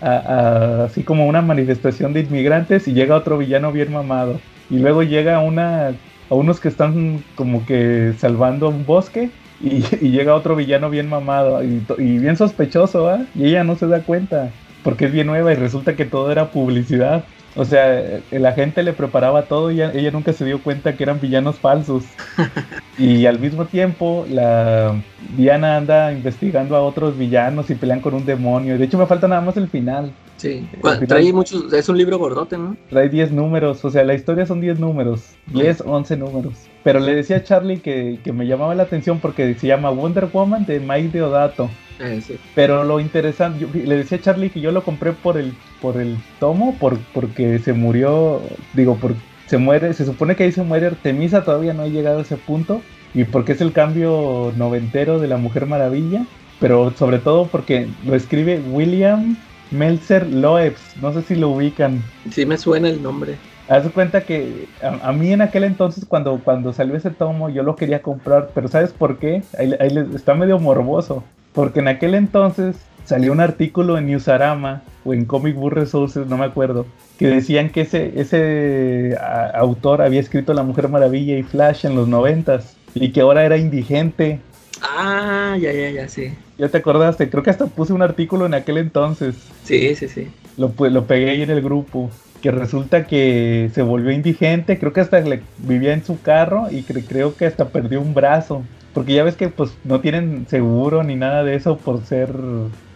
así 0.00 1.04
como 1.04 1.28
una 1.28 1.42
manifestación 1.42 2.12
de 2.12 2.22
inmigrantes 2.22 2.88
y 2.88 2.92
llega 2.92 3.14
otro 3.14 3.38
villano 3.38 3.70
bien 3.70 3.92
mamado 3.92 4.40
y 4.68 4.78
luego 4.78 5.04
llega 5.04 5.38
una 5.38 5.92
a 6.30 6.34
unos 6.34 6.60
que 6.60 6.68
están 6.68 7.22
como 7.34 7.66
que 7.66 8.14
salvando 8.18 8.68
un 8.68 8.86
bosque 8.86 9.30
y, 9.60 9.80
llega 10.10 10.34
otro 10.34 10.56
villano 10.56 10.90
bien 10.90 11.08
mamado 11.08 11.62
y, 11.62 12.18
bien 12.18 12.36
sospechoso, 12.36 13.08
¿ah? 13.08 13.24
Y 13.34 13.46
ella 13.46 13.64
no 13.64 13.76
se 13.76 13.86
da 13.86 14.00
cuenta. 14.00 14.50
porque 14.82 15.06
es 15.06 15.12
bien 15.12 15.26
nueva 15.28 15.52
y 15.52 15.56
resulta 15.56 15.96
que 15.96 16.04
todo 16.04 16.30
era 16.30 16.50
publicidad. 16.50 17.24
O 17.56 17.64
sea, 17.64 18.20
la 18.32 18.52
gente 18.52 18.82
le 18.82 18.92
preparaba 18.92 19.42
todo 19.42 19.70
y 19.70 19.80
ella, 19.80 20.10
nunca 20.10 20.32
se 20.32 20.44
dio 20.44 20.62
cuenta 20.62 20.96
que 20.96 21.04
eran 21.04 21.20
villanos 21.20 21.56
falsos. 21.56 22.04
y 22.98 23.26
al 23.26 23.38
mismo 23.38 23.66
tiempo, 23.66 24.26
la 24.28 25.00
Diana 25.36 25.76
anda 25.76 26.12
investigando 26.12 26.74
a 26.74 26.82
otros 26.82 27.16
villanos 27.16 27.70
y 27.70 27.76
pelean 27.76 28.00
con 28.00 28.14
un 28.14 28.26
demonio. 28.26 28.76
De 28.76 28.84
hecho, 28.84 28.98
me 28.98 29.06
falta 29.06 29.28
nada 29.28 29.40
más 29.40 29.56
el 29.56 29.68
final. 29.68 30.12
Sí, 30.36 30.68
trae 31.06 31.32
muchos, 31.32 31.72
es 31.72 31.88
un 31.88 31.96
libro 31.96 32.18
gordote, 32.18 32.58
¿no? 32.58 32.76
Trae 32.90 33.08
10 33.08 33.30
números, 33.32 33.84
o 33.84 33.90
sea, 33.90 34.02
la 34.04 34.14
historia 34.14 34.44
son 34.46 34.60
10 34.60 34.80
números, 34.80 35.22
10, 35.46 35.82
11 35.86 36.16
números. 36.16 36.54
Pero 36.84 37.00
le 37.00 37.14
decía 37.14 37.38
a 37.38 37.42
Charlie 37.42 37.78
que, 37.78 38.18
que, 38.22 38.32
me 38.32 38.46
llamaba 38.46 38.74
la 38.74 38.82
atención 38.84 39.18
porque 39.18 39.54
se 39.54 39.66
llama 39.66 39.90
Wonder 39.90 40.28
Woman 40.30 40.66
de 40.66 40.80
Mike 40.80 41.08
Deodato. 41.08 41.70
Eh, 41.98 42.20
Pero 42.54 42.84
lo 42.84 43.00
interesante, 43.00 43.66
le 43.72 43.96
decía 43.96 44.18
a 44.18 44.20
Charlie 44.20 44.50
que 44.50 44.60
yo 44.60 44.70
lo 44.70 44.84
compré 44.84 45.12
por 45.12 45.38
el, 45.38 45.54
por 45.80 45.96
el 45.96 46.18
tomo, 46.38 46.76
por, 46.78 46.98
porque 47.14 47.58
se 47.58 47.72
murió, 47.72 48.42
digo, 48.74 48.96
por, 48.96 49.14
se 49.46 49.56
muere, 49.56 49.94
se 49.94 50.04
supone 50.04 50.36
que 50.36 50.44
ahí 50.44 50.52
se 50.52 50.62
muere 50.62 50.86
Artemisa, 50.86 51.42
todavía 51.42 51.72
no 51.72 51.84
ha 51.84 51.88
llegado 51.88 52.18
a 52.18 52.22
ese 52.22 52.36
punto, 52.36 52.82
y 53.14 53.24
porque 53.24 53.52
es 53.52 53.60
el 53.62 53.72
cambio 53.72 54.52
noventero 54.56 55.18
de 55.20 55.28
la 55.28 55.38
Mujer 55.38 55.66
Maravilla, 55.66 56.26
pero 56.60 56.92
sobre 56.98 57.18
todo 57.18 57.46
porque 57.46 57.88
lo 58.04 58.14
escribe 58.14 58.60
William 58.70 59.36
Meltzer 59.70 60.26
Loebs, 60.26 60.96
no 61.00 61.12
sé 61.12 61.22
si 61.22 61.34
lo 61.34 61.50
ubican. 61.50 62.02
Sí 62.30 62.44
me 62.44 62.58
suena 62.58 62.88
el 62.88 63.02
nombre. 63.02 63.36
Haz 63.68 63.88
cuenta 63.92 64.22
que 64.24 64.68
a, 64.82 65.12
mí 65.12 65.32
en 65.32 65.40
aquel 65.40 65.64
entonces 65.64 66.04
cuando, 66.04 66.38
cuando 66.44 66.72
salió 66.72 66.96
ese 66.96 67.10
tomo 67.10 67.48
yo 67.48 67.62
lo 67.62 67.76
quería 67.76 68.02
comprar, 68.02 68.50
pero 68.54 68.68
¿sabes 68.68 68.92
por 68.92 69.18
qué? 69.18 69.42
Ahí, 69.58 69.74
ahí 69.80 70.06
está 70.14 70.34
medio 70.34 70.58
morboso. 70.58 71.24
Porque 71.54 71.80
en 71.80 71.88
aquel 71.88 72.14
entonces 72.14 72.76
salió 73.04 73.32
un 73.32 73.40
artículo 73.40 73.96
en 73.96 74.06
Newsarama 74.06 74.82
o 75.04 75.14
en 75.14 75.24
Comic 75.24 75.54
Book 75.54 75.72
Resources, 75.72 76.26
no 76.26 76.36
me 76.36 76.46
acuerdo, 76.46 76.86
que 77.18 77.28
decían 77.28 77.70
que 77.70 77.82
ese, 77.82 78.12
ese 78.20 79.16
autor 79.54 80.02
había 80.02 80.20
escrito 80.20 80.52
La 80.52 80.62
Mujer 80.62 80.88
Maravilla 80.88 81.36
y 81.36 81.42
Flash 81.42 81.86
en 81.86 81.94
los 81.94 82.08
noventas 82.08 82.76
y 82.94 83.12
que 83.12 83.20
ahora 83.20 83.44
era 83.44 83.56
indigente. 83.56 84.40
Ah, 84.82 85.56
ya, 85.60 85.72
ya, 85.72 85.90
ya, 85.90 86.08
sí. 86.08 86.32
Ya 86.58 86.68
te 86.68 86.78
acordaste, 86.78 87.30
creo 87.30 87.42
que 87.42 87.50
hasta 87.50 87.66
puse 87.66 87.92
un 87.92 88.02
artículo 88.02 88.46
en 88.46 88.54
aquel 88.54 88.78
entonces. 88.78 89.36
Sí, 89.64 89.94
sí, 89.94 90.08
sí. 90.08 90.28
Lo, 90.56 90.72
lo 90.78 91.04
pegué 91.04 91.30
ahí 91.30 91.42
en 91.42 91.50
el 91.50 91.62
grupo. 91.62 92.10
Que 92.44 92.50
resulta 92.50 93.06
que 93.06 93.70
se 93.72 93.80
volvió 93.80 94.12
indigente, 94.12 94.78
creo 94.78 94.92
que 94.92 95.00
hasta 95.00 95.18
le, 95.20 95.40
vivía 95.66 95.94
en 95.94 96.04
su 96.04 96.20
carro 96.20 96.66
y 96.70 96.82
creo 96.82 97.34
que 97.34 97.46
hasta 97.46 97.70
perdió 97.70 98.02
un 98.02 98.12
brazo. 98.12 98.62
Porque 98.92 99.14
ya 99.14 99.24
ves 99.24 99.34
que 99.34 99.48
pues 99.48 99.72
no 99.82 100.00
tienen 100.00 100.46
seguro 100.46 101.02
ni 101.02 101.16
nada 101.16 101.42
de 101.42 101.54
eso 101.54 101.78
por 101.78 102.04
ser 102.04 102.34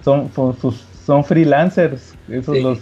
son 0.04 0.30
son, 1.06 1.24
freelancers, 1.24 2.14
esos 2.28 2.58
los, 2.58 2.80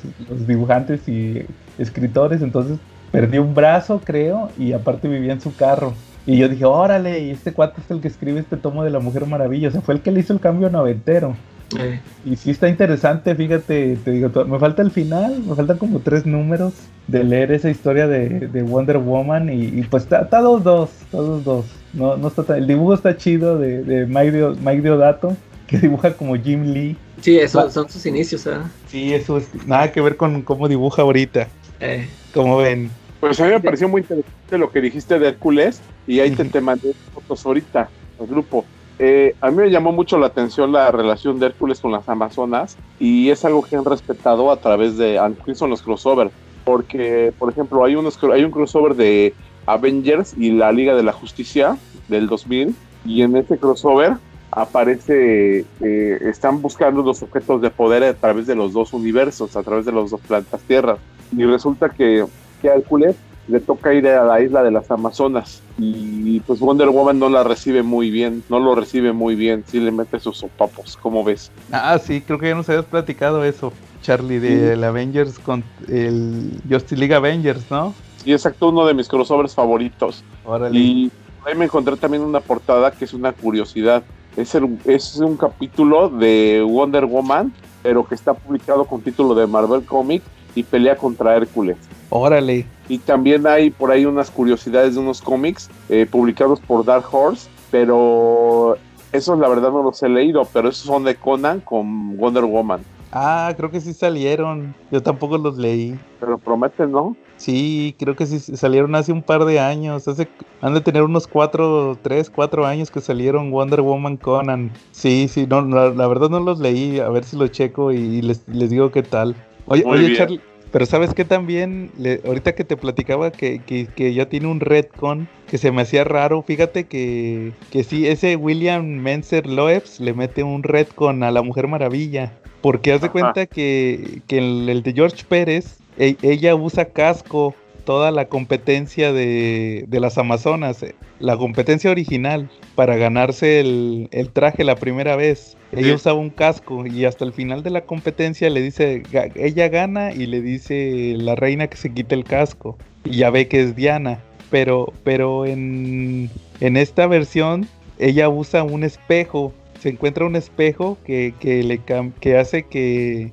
dibujantes 0.49 1.09
y 1.09 1.45
escritores, 1.79 2.43
entonces 2.43 2.79
perdió 3.13 3.43
un 3.43 3.55
brazo, 3.55 4.01
creo, 4.05 4.51
y 4.59 4.73
aparte 4.73 5.07
vivía 5.07 5.35
en 5.35 5.41
su 5.41 5.55
carro. 5.55 5.95
Y 6.27 6.37
yo 6.37 6.49
dije, 6.49 6.65
órale, 6.65 7.21
y 7.21 7.31
este 7.31 7.53
cuate 7.53 7.81
es 7.81 7.89
el 7.93 8.01
que 8.01 8.09
escribe 8.09 8.41
este 8.41 8.57
tomo 8.57 8.83
de 8.83 8.91
la 8.91 8.99
Mujer 8.99 9.27
Maravilla. 9.27 9.69
O 9.69 9.71
sea, 9.71 9.83
fue 9.83 9.95
el 9.95 10.01
que 10.01 10.11
le 10.11 10.19
hizo 10.19 10.33
el 10.33 10.41
cambio 10.41 10.69
noventero. 10.69 11.37
Eh. 11.79 12.01
Y 12.25 12.37
sí 12.37 12.51
está 12.51 12.69
interesante, 12.69 13.35
fíjate, 13.35 13.97
te 14.05 14.11
digo, 14.11 14.45
me 14.45 14.59
falta 14.59 14.83
el 14.83 14.91
final, 14.91 15.43
me 15.45 15.55
faltan 15.55 15.79
como 15.79 15.99
tres 16.01 16.25
números 16.25 16.75
de 17.09 17.25
leer 17.25 17.53
esa 17.53 17.71
historia 17.71 18.07
de, 18.07 18.63
Wonder 18.63 18.99
Woman 18.99 19.51
y, 19.53 19.83
pues 19.83 20.05
está, 20.05 20.23
está 20.23 20.41
dos, 20.41 20.63
dos, 20.63 20.91
todos 21.11 21.45
dos. 21.45 21.67
No, 21.93 22.17
no 22.17 22.29
está 22.29 22.57
el 22.57 22.67
dibujo 22.67 22.95
está 22.95 23.17
chido 23.17 23.59
de, 23.59 23.83
de 23.83 24.07
Mike, 24.07 24.57
Mike 24.61 24.83
Deodato, 24.83 25.37
que 25.67 25.79
dibuja 25.79 26.15
como 26.15 26.37
Jim 26.37 26.73
Lee. 26.73 26.97
Sí, 27.21 27.39
eso 27.39 27.69
son 27.71 27.89
sus 27.89 28.05
inicios, 28.07 28.47
¿eh? 28.47 28.59
Sí, 28.89 29.15
eso 29.15 29.39
es 29.39 29.49
nada 29.67 29.91
que 29.91 30.01
ver 30.01 30.17
con 30.17 30.43
cómo 30.43 30.69
dibuja 30.69 31.03
ahorita. 31.03 31.49
Eh. 31.81 32.07
Como 32.35 32.59
ven. 32.59 32.91
Pues 33.21 33.41
a 33.41 33.47
mí 33.47 33.51
me 33.51 33.61
pareció 33.61 33.89
muy 33.89 34.03
interesante 34.03 34.59
lo 34.59 34.71
que 34.71 34.81
dijiste 34.81 35.19
de 35.19 35.29
Hércules 35.29 35.81
y 36.07 36.21
ahí 36.21 36.31
te, 36.31 36.61
mandé 36.61 36.95
fotos 37.15 37.45
ahorita 37.45 37.89
al 38.21 38.27
grupo. 38.27 38.65
Eh, 38.99 39.35
a 39.41 39.51
mí 39.51 39.59
me 39.59 39.71
llamó 39.71 39.93
mucho 39.93 40.19
la 40.19 40.29
atención 40.29 40.73
la 40.73 40.91
relación 40.91 41.39
de 41.39 41.47
Hércules 41.47 41.81
con 41.81 41.93
las 41.93 42.09
Amazonas 42.09 42.79
y 42.99 43.29
es 43.29 43.45
algo 43.45 43.63
que 43.63 43.77
han 43.77 43.85
respetado 43.85 44.51
a 44.51 44.57
través 44.57 44.97
de 44.97 45.21
son 45.55 45.71
los 45.71 45.83
crossover. 45.83 46.31
Porque, 46.65 47.33
por 47.39 47.51
ejemplo, 47.51 47.85
hay, 47.85 47.95
un 47.95 48.51
crossover 48.51 48.95
de 48.97 49.35
Avengers 49.67 50.35
y 50.37 50.51
la 50.51 50.73
Liga 50.73 50.95
de 50.95 51.03
la 51.03 51.13
Justicia 51.13 51.77
del 52.09 52.27
2000 52.27 52.75
y 53.05 53.23
en 53.23 53.37
ese 53.37 53.59
crossover 53.59 54.15
aparece, 54.51 55.65
eh, 55.81 56.19
están 56.23 56.63
buscando 56.63 57.03
los 57.03 57.23
objetos 57.23 57.61
de 57.61 57.71
poder 57.71 58.03
a 58.03 58.15
través 58.15 58.47
de 58.47 58.55
los 58.55 58.73
dos 58.73 58.93
universos, 58.95 59.57
a 59.57 59.63
través 59.63 59.85
de 59.85 59.93
los 59.93 60.11
dos 60.11 60.21
planetas 60.23 60.63
Tierra. 60.63 60.97
Y 61.37 61.45
resulta 61.45 61.91
que, 61.91 62.25
que 62.63 62.69
Hércules 62.69 63.17
le 63.49 63.61
toca 63.61 63.95
ir 63.95 64.07
a 64.09 64.25
la 64.25 64.41
isla 64.41 64.63
de 64.63 64.71
las 64.71 64.91
Amazonas 64.91 65.63
y 65.79 66.41
pues 66.41 66.59
Wonder 66.61 66.89
Woman 66.89 67.19
no 67.19 67.29
la 67.29 67.45
recibe 67.45 67.83
muy 67.83 68.11
bien, 68.11 68.43
no 68.49 68.59
lo 68.59 68.75
recibe 68.75 69.13
muy 69.13 69.37
bien, 69.37 69.65
sí 69.67 69.79
le 69.79 69.93
mete 69.93 70.19
sus 70.19 70.39
sopapos, 70.39 70.97
¿cómo 71.01 71.23
ves? 71.23 71.51
Ah, 71.71 71.99
sí, 71.99 72.21
creo 72.21 72.39
que 72.39 72.49
ya 72.49 72.55
nos 72.55 72.69
habías 72.69 72.87
platicado 72.87 73.45
eso, 73.45 73.73
Charlie, 74.03 74.39
de 74.39 74.85
Avengers 74.85 75.39
con 75.39 75.63
el 75.89 76.61
Justice 76.69 76.97
League 76.97 77.15
Avengers, 77.15 77.71
¿no? 77.71 77.95
Y 78.25 78.33
exacto, 78.33 78.71
uno 78.71 78.85
de 78.87 78.95
mis 78.95 79.07
crossovers 79.09 79.55
favoritos. 79.55 80.25
Y 80.73 81.11
ahí 81.45 81.55
me 81.57 81.67
encontré 81.67 81.97
también 81.97 82.23
una 82.25 82.41
portada 82.41 82.91
que 82.91 83.05
es 83.05 83.15
una 83.15 83.33
curiosidad. 83.33 84.03
Es, 84.37 84.57
es 84.85 85.17
un 85.17 85.37
capítulo 85.37 86.09
de 86.09 86.65
Wonder 86.69 87.07
Woman, 87.07 87.53
pero 87.83 88.05
que 88.05 88.17
está 88.17 88.35
publicado 88.35 88.85
con 88.85 89.01
título 89.01 89.35
de 89.35 89.47
Marvel 89.47 89.85
Comics 89.85 90.27
y 90.57 90.65
pelea 90.65 90.97
contra 90.97 91.37
Hércules. 91.37 91.77
Órale. 92.11 92.67
Y 92.89 92.99
también 92.99 93.47
hay 93.47 93.71
por 93.71 93.91
ahí 93.91 94.07
unas 94.07 94.31
curiosidades 94.31 94.95
de 94.95 95.01
unos 95.01 95.21
cómics 95.21 95.69
eh, 95.89 96.07
publicados 96.11 96.61
por 96.61 96.85
Dark 96.85 97.05
Horse, 97.11 97.49
pero 97.71 98.77
esos 99.13 99.39
la 99.39 99.49
verdad 99.49 99.71
no 99.71 99.83
los 99.83 100.03
he 100.03 100.09
leído, 100.09 100.47
pero 100.53 100.69
esos 100.69 100.87
son 100.87 101.05
de 101.05 101.17
Conan 101.17 101.61
con 101.61 102.17
Wonder 102.17 102.45
Woman. 102.45 102.83
Ah, 103.13 103.55
creo 103.57 103.71
que 103.71 103.81
sí 103.81 103.95
salieron. 103.95 104.75
Yo 104.91 105.03
tampoco 105.03 105.39
los 105.39 105.57
leí. 105.57 105.99
Pero 106.21 106.39
prometen, 106.39 106.93
¿no? 106.93 107.17
Sí, 107.37 107.95
creo 107.99 108.17
que 108.17 108.27
sí 108.27 108.39
salieron 108.39 108.95
hace 108.95 109.13
un 109.13 109.23
par 109.23 109.45
de 109.45 109.61
años. 109.61 110.07
Hace, 110.09 110.29
han 110.61 110.75
de 110.75 110.81
tener 110.81 111.03
unos 111.03 111.27
cuatro, 111.27 111.97
tres, 112.03 112.29
cuatro 112.29 112.67
años 112.67 112.91
que 112.91 113.01
salieron 113.01 113.51
Wonder 113.51 113.81
Woman 113.81 114.17
Conan. 114.17 114.71
Sí, 114.91 115.29
sí, 115.29 115.47
no, 115.47 115.63
la, 115.63 116.09
verdad 116.09 116.29
no 116.29 116.41
los 116.41 116.59
leí. 116.59 116.99
A 116.99 117.09
ver 117.09 117.25
si 117.25 117.37
los 117.37 117.51
checo 117.53 117.93
y, 117.93 118.23
les, 118.23 118.45
digo 118.47 118.91
qué 118.91 119.03
tal. 119.03 119.35
Oye, 119.67 119.83
oye 119.87 120.17
Charlie, 120.17 120.41
pero 120.77 120.85
sabes 120.85 121.15
que 121.15 121.25
también, 121.25 121.91
ahorita 122.27 122.55
que 122.55 122.63
te 122.63 122.77
platicaba 122.77 123.31
que, 123.31 123.63
que, 123.65 124.13
ya 124.13 124.29
tiene 124.29 124.49
un 124.49 124.61
Redcon 124.61 125.27
que 125.49 125.57
se 125.57 125.73
me 125.73 125.81
hacía 125.81 126.05
raro, 126.05 126.43
fíjate 126.43 126.85
que, 126.85 127.55
que 127.71 127.83
sí, 127.83 128.07
ese 128.07 128.37
William 128.37 128.85
Menzer 128.85 129.47
Loebs 129.47 130.01
le 130.01 130.13
mete 130.13 130.43
un 130.43 130.63
Redcon 130.63 131.23
a 131.23 131.31
la 131.31 131.41
Mujer 131.41 131.67
Maravilla. 131.67 132.35
Porque 132.61 132.93
haz 132.93 133.01
de 133.01 133.09
cuenta 133.09 133.47
que, 133.47 134.21
que 134.27 134.37
el 134.37 134.83
de 134.83 134.93
George 134.93 135.25
Pérez 135.27 135.79
e, 135.97 136.19
ella 136.21 136.55
usa 136.55 136.85
casco 136.85 137.55
toda 137.87 138.11
la 138.11 138.27
competencia 138.27 139.15
de, 139.15 139.87
las 139.91 140.19
Amazonas, 140.19 140.83
eh, 140.83 140.95
la 141.19 141.39
competencia 141.39 141.91
original, 141.91 142.51
para 142.75 142.97
ganarse 142.97 143.61
el, 143.61 144.31
traje 144.35 144.63
la 144.65 144.77
primera 144.77 145.17
vez. 145.17 145.57
Ella 145.73 145.95
usaba 145.95 146.19
un 146.19 146.29
casco 146.29 146.87
y 146.87 147.07
hasta 147.07 147.25
el 147.25 147.33
final 147.33 147.63
de 147.63 147.71
la 147.71 147.81
competencia 147.81 148.51
le 148.51 148.61
dice, 148.61 149.03
ella 149.35 149.69
gana 149.69 150.13
y 150.13 150.27
le 150.27 150.43
dice 150.43 151.15
la 151.17 151.35
reina 151.35 151.69
que 151.69 151.79
se 151.79 151.93
quite 151.93 152.15
el 152.15 152.25
casco. 152.25 152.77
Y 153.05 153.17
ya 153.19 153.31
ve 153.31 153.49
que 153.49 153.63
es 153.63 153.75
Diana. 153.75 154.19
Pero, 154.51 154.93
pero 155.03 155.47
en, 155.47 156.31
en 156.61 156.77
esta 156.77 157.07
versión 157.07 157.67
ella 157.99 158.29
usa 158.29 158.63
un 158.63 158.85
espejo 158.85 159.53
se 159.81 159.91
encuentra 159.91 160.27
un 160.27 160.37
espejo 160.37 160.99
que, 161.05 161.33
le 161.43 161.81
que 162.21 162.37
hace 162.37 162.65
que, 162.65 163.31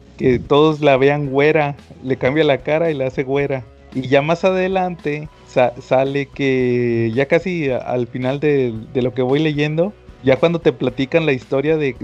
todos 0.47 0.81
la 0.81 0.97
vean 0.97 1.29
güera, 1.29 1.75
le 2.03 2.17
cambia 2.17 2.43
la 2.43 2.59
cara 2.59 2.91
y 2.91 2.93
la 2.93 3.07
hace 3.07 3.23
güera. 3.23 3.63
Y 3.95 4.07
ya 4.07 4.21
más 4.21 4.43
adelante 4.43 5.29
sale 5.47 6.25
que 6.27 7.11
ya 7.13 7.27
casi 7.27 7.69
al 7.69 8.07
final 8.07 8.39
de, 8.39 8.73
lo 8.95 9.13
que 9.13 9.21
voy 9.21 9.39
leyendo, 9.39 9.93
ya 10.23 10.37
cuando 10.37 10.59
te 10.59 10.73
platican 10.73 11.25
la 11.25 11.33
historia 11.33 11.77
de, 11.77 11.95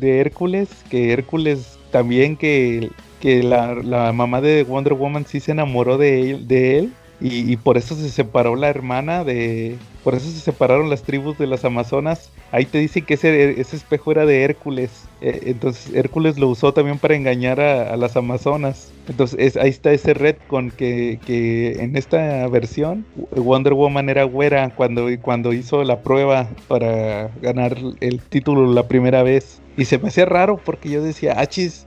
Hércules, 0.00 0.68
que 0.90 1.12
Hércules 1.12 1.78
también 1.90 2.36
que, 2.36 2.90
que 3.20 3.42
la, 3.42 3.74
la, 3.74 4.12
mamá 4.12 4.40
de 4.40 4.64
Wonder 4.64 4.94
Woman 4.94 5.26
sí 5.26 5.38
se 5.40 5.52
enamoró 5.52 5.98
de 5.98 6.30
él, 6.30 6.48
de 6.48 6.78
él 6.78 6.92
y, 7.24 7.56
por 7.56 7.76
eso 7.76 7.94
se 7.94 8.10
separó 8.10 8.56
la 8.56 8.68
hermana 8.68 9.22
de... 9.22 9.76
Por 10.02 10.16
eso 10.16 10.28
se 10.28 10.40
separaron 10.40 10.90
las 10.90 11.02
tribus 11.02 11.38
de 11.38 11.46
las 11.46 11.64
Amazonas. 11.64 12.30
Ahí 12.50 12.64
te 12.64 12.78
dice 12.78 13.02
que 13.02 13.14
ese, 13.14 13.60
ese 13.60 13.76
espejo 13.76 14.10
era 14.10 14.26
de 14.26 14.42
Hércules. 14.42 14.90
E, 15.20 15.42
entonces 15.46 15.94
Hércules 15.94 16.36
lo 16.36 16.48
usó 16.48 16.74
también 16.74 16.98
para 16.98 17.14
engañar 17.14 17.60
a, 17.60 17.96
las 17.96 18.16
Amazonas. 18.16 18.91
Entonces 19.08 19.56
ahí 19.56 19.70
está 19.70 19.92
ese 19.92 20.14
red 20.14 20.36
con 20.46 20.70
que, 20.70 21.18
que 21.26 21.82
en 21.82 21.96
esta 21.96 22.46
versión 22.48 23.04
Wonder 23.34 23.74
Woman 23.74 24.08
era 24.08 24.24
güera 24.24 24.70
cuando, 24.70 25.08
cuando 25.20 25.52
hizo 25.52 25.82
la 25.84 26.00
prueba 26.00 26.48
para 26.68 27.30
ganar 27.40 27.76
el 28.00 28.20
título 28.20 28.72
la 28.72 28.86
primera 28.86 29.22
vez. 29.22 29.60
Y 29.76 29.86
se 29.86 29.98
me 29.98 30.08
hacía 30.08 30.26
raro 30.26 30.60
porque 30.62 30.90
yo 30.90 31.02
decía, 31.02 31.40
achis, 31.40 31.86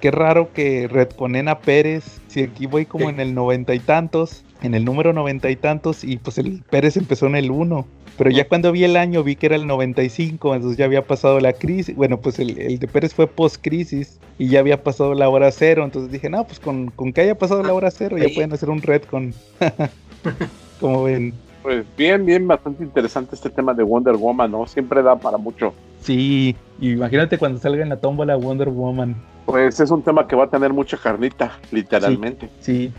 qué 0.00 0.10
raro 0.10 0.52
que 0.52 0.88
redponen 0.88 1.48
a 1.48 1.58
Pérez, 1.58 2.04
si 2.28 2.42
aquí 2.42 2.66
voy 2.66 2.86
como 2.86 3.10
en 3.10 3.20
el 3.20 3.34
noventa 3.34 3.74
y 3.74 3.80
tantos, 3.80 4.44
en 4.62 4.74
el 4.74 4.84
número 4.84 5.12
noventa 5.12 5.50
y 5.50 5.56
tantos, 5.56 6.04
y 6.04 6.16
pues 6.16 6.38
el 6.38 6.62
Pérez 6.70 6.96
empezó 6.96 7.26
en 7.26 7.36
el 7.36 7.50
uno. 7.50 7.86
Pero 8.18 8.30
ya 8.30 8.48
cuando 8.48 8.72
vi 8.72 8.82
el 8.82 8.96
año 8.96 9.22
vi 9.22 9.36
que 9.36 9.46
era 9.46 9.54
el 9.54 9.66
95, 9.68 10.56
entonces 10.56 10.76
ya 10.76 10.84
había 10.84 11.06
pasado 11.06 11.38
la 11.38 11.52
crisis. 11.52 11.94
Bueno, 11.94 12.20
pues 12.20 12.40
el, 12.40 12.78
de 12.78 12.88
Pérez 12.88 13.14
fue 13.14 13.28
post-crisis 13.28 14.18
y 14.38 14.48
ya 14.48 14.58
había 14.58 14.82
pasado 14.82 15.14
la 15.14 15.28
hora 15.28 15.52
cero. 15.52 15.84
Entonces 15.84 16.10
dije, 16.10 16.28
no, 16.28 16.44
pues 16.44 16.58
con, 16.58 16.90
que 16.90 17.20
haya 17.20 17.38
pasado 17.38 17.62
la 17.62 17.72
hora 17.72 17.92
cero 17.92 18.18
ya 18.18 18.26
pueden 18.34 18.52
hacer 18.52 18.70
un 18.70 18.82
red 18.82 19.02
con... 19.02 19.32
Como 20.80 21.04
ven. 21.04 21.32
Pues 21.62 21.84
bien, 21.96 22.26
bien, 22.26 22.46
bastante 22.48 22.82
interesante 22.82 23.36
este 23.36 23.50
tema 23.50 23.72
de 23.72 23.82
Wonder 23.84 24.16
Woman, 24.16 24.50
¿no? 24.50 24.66
Siempre 24.66 25.02
da 25.02 25.16
para 25.16 25.38
mucho. 25.38 25.72
Sí, 26.00 26.56
imagínate 26.80 27.38
cuando 27.38 27.58
salga 27.60 27.82
en 27.82 27.88
la 27.88 27.98
tómbola 27.98 28.36
Wonder 28.36 28.68
Woman. 28.68 29.16
Pues 29.48 29.80
es 29.80 29.90
un 29.90 30.02
tema 30.02 30.28
que 30.28 30.36
va 30.36 30.44
a 30.44 30.50
tener 30.50 30.74
mucha 30.74 30.98
carnita, 30.98 31.58
literalmente. 31.72 32.50
Sí, 32.60 32.92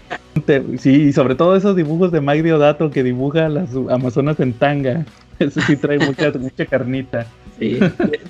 sí, 0.80 0.90
y 0.90 1.14
sobre 1.14 1.36
todo 1.36 1.56
esos 1.56 1.76
dibujos 1.76 2.12
de 2.12 2.22
Mike 2.22 2.42
Diodato 2.42 2.90
que 2.90 3.04
dibuja 3.04 3.48
las 3.50 3.70
Amazonas 3.88 4.40
en 4.40 4.54
tanga. 4.54 5.06
Eso 5.40 5.62
sí 5.62 5.76
trae 5.76 6.00
mucha, 6.00 6.32
mucha 6.40 6.66
carnita. 6.66 7.28
Sí. 7.60 7.78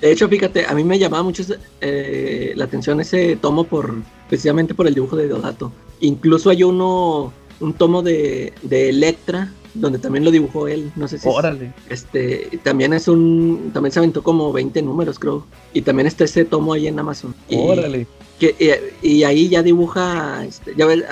De, 0.02 0.12
hecho, 0.12 0.28
fíjate, 0.28 0.66
a 0.66 0.74
mí 0.74 0.84
me 0.84 0.98
llamaba 0.98 1.22
mucho 1.22 1.42
eh, 1.80 2.52
la 2.56 2.64
atención 2.66 3.00
ese 3.00 3.36
tomo 3.36 3.64
por 3.64 3.94
precisamente 4.28 4.74
por 4.74 4.86
el 4.86 4.92
dibujo 4.92 5.16
de 5.16 5.26
Diodato. 5.26 5.72
Incluso 6.00 6.50
hay 6.50 6.62
uno, 6.62 7.32
un 7.58 7.72
tomo 7.72 8.02
de, 8.02 8.52
de 8.60 8.90
Electra 8.90 9.50
donde 9.74 9.98
también 9.98 10.24
lo 10.24 10.30
dibujó 10.30 10.68
él, 10.68 10.90
no 10.96 11.08
sé 11.08 11.18
si 11.18 11.28
Órale. 11.28 11.72
este 11.88 12.60
también 12.62 12.92
es 12.92 13.08
un 13.08 13.70
también 13.72 13.92
se 13.92 14.00
aventó 14.00 14.22
como 14.22 14.52
20 14.52 14.82
números, 14.82 15.18
creo, 15.18 15.46
y 15.72 15.82
también 15.82 16.06
está 16.06 16.24
ese 16.24 16.44
tomo 16.44 16.72
ahí 16.72 16.86
en 16.86 16.98
Amazon. 16.98 17.34
Órale. 17.50 18.06
Que, 18.38 18.54
y, 19.02 19.22
ahí 19.22 19.48
ya 19.48 19.62
dibuja 19.62 20.44
este, 20.46 20.74
ya 20.74 20.86
ves, 20.86 21.04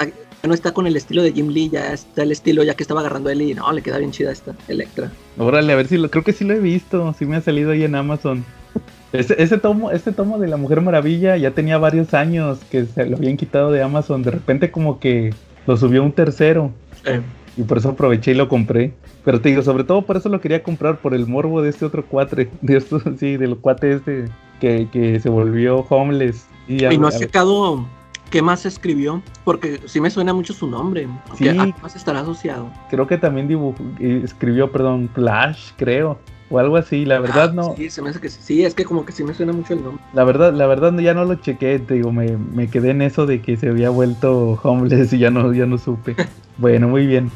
no 0.43 0.55
está 0.55 0.73
con 0.73 0.87
el 0.87 0.97
estilo 0.97 1.23
de 1.23 1.33
Jim 1.33 1.49
Lee, 1.49 1.69
ya 1.69 1.93
está 1.93 2.23
el 2.23 2.33
estilo 2.33 2.63
ya 2.63 2.75
que 2.75 2.83
estaba 2.83 3.01
agarrando 3.01 3.29
él 3.31 3.43
y 3.43 3.55
no, 3.55 3.71
le 3.73 3.83
queda 3.83 3.99
bien 3.99 4.13
chida 4.13 4.33
esta 4.33 4.55
Electra. 4.67 5.13
Órale, 5.37 5.73
a 5.73 5.77
ver 5.77 5.89
si 5.89 5.99
lo 5.99 6.11
creo 6.11 6.25
que 6.25 6.33
sí 6.33 6.45
lo 6.45 6.55
he 6.55 6.61
visto, 6.61 7.15
sí 7.19 7.27
me 7.27 7.37
ha 7.37 7.41
salido 7.41 7.73
ahí 7.73 7.85
en 7.85 7.95
Amazon. 7.95 8.45
Ese, 9.13 9.43
ese, 9.43 9.57
tomo, 9.57 9.91
este 9.91 10.13
tomo 10.13 10.39
de 10.39 10.49
la 10.49 10.59
Mujer 10.59 10.83
Maravilla 10.83 11.37
ya 11.37 11.53
tenía 11.53 11.79
varios 11.79 12.13
años 12.13 12.59
que 12.71 12.85
se 12.85 13.07
lo 13.07 13.17
habían 13.17 13.37
quitado 13.37 13.73
de 13.73 13.83
Amazon. 13.83 14.23
De 14.23 14.31
repente 14.31 14.71
como 14.71 15.01
que 15.01 15.33
lo 15.67 15.77
subió 15.77 16.03
un 16.03 16.13
tercero. 16.13 16.73
Y 17.59 17.65
por 17.65 17.79
eso 17.79 17.91
aproveché 17.91 18.31
y 18.31 18.35
lo 18.35 18.49
compré. 18.49 18.95
Pero 19.25 19.41
te 19.41 19.49
digo, 19.49 19.63
sobre 19.63 19.83
todo 19.83 20.03
por 20.03 20.17
eso 20.17 20.29
lo 20.29 20.41
quería 20.41 20.63
comprar, 20.63 20.99
por 20.99 21.13
el 21.13 21.27
morbo 21.27 21.61
de 21.61 21.71
este 21.71 21.85
otro 21.85 22.07
cuatre. 22.07 22.49
De 22.63 22.77
esto, 22.77 23.01
sí, 23.19 23.37
del 23.37 23.57
cuate 23.57 23.95
este 23.95 24.27
que, 24.61 24.89
que 24.93 25.19
se 25.19 25.29
volvió 25.29 25.81
homeless. 25.89 26.47
Y, 26.69 26.83
no 26.99 27.09
ha 27.09 27.11
sacado 27.11 27.85
qué 28.31 28.43
más 28.43 28.65
escribió, 28.65 29.23
porque 29.45 29.81
sí 29.87 30.01
me 30.01 30.11
suena 30.11 30.33
mucho 30.33 30.53
su 30.53 30.69
nombre. 30.69 31.09
Sí, 31.37 31.49
¿A 31.49 31.67
más 31.83 31.97
estará 31.97 32.21
asociado? 32.21 32.71
Creo 32.91 33.07
que 33.09 33.19
también 33.19 33.49
dibujó, 33.49 33.83
escribió, 33.99 34.71
perdón, 34.71 35.11
Flash, 35.13 35.71
creo 35.77 36.19
o 36.51 36.59
algo 36.59 36.77
así, 36.77 37.05
la 37.05 37.21
verdad 37.21 37.51
ah, 37.51 37.55
no. 37.55 37.75
Sí, 37.77 37.91
se 37.91 38.01
me 38.01 38.11
hace 38.11 38.21
que 38.21 38.29
sí, 38.29 38.65
es 38.65 38.75
que 38.75 38.85
como 38.85 39.05
que 39.05 39.13
sí 39.13 39.23
me 39.23 39.35
suena 39.35 39.53
mucho 39.53 39.75
el 39.75 39.83
nombre. 39.83 40.03
La 40.15 40.25
verdad, 40.25 40.53
la 40.55 40.67
verdad 40.67 40.97
ya 40.99 41.15
no 41.15 41.25
lo 41.25 41.35
chequé, 41.35 41.79
te 41.79 41.95
digo, 41.95 42.13
me, 42.13 42.37
me 42.37 42.69
quedé 42.69 42.91
en 42.91 43.03
eso 43.03 43.27
de 43.27 43.43
que 43.43 43.57
se 43.57 43.69
había 43.69 43.91
vuelto 43.91 44.59
homeless 44.63 45.13
y 45.13 45.19
ya 45.19 45.31
no, 45.31 45.53
ya 45.53 45.67
no 45.67 45.79
supe. 45.79 46.17
bueno, 46.59 46.89
muy 46.89 47.07
bien. 47.07 47.31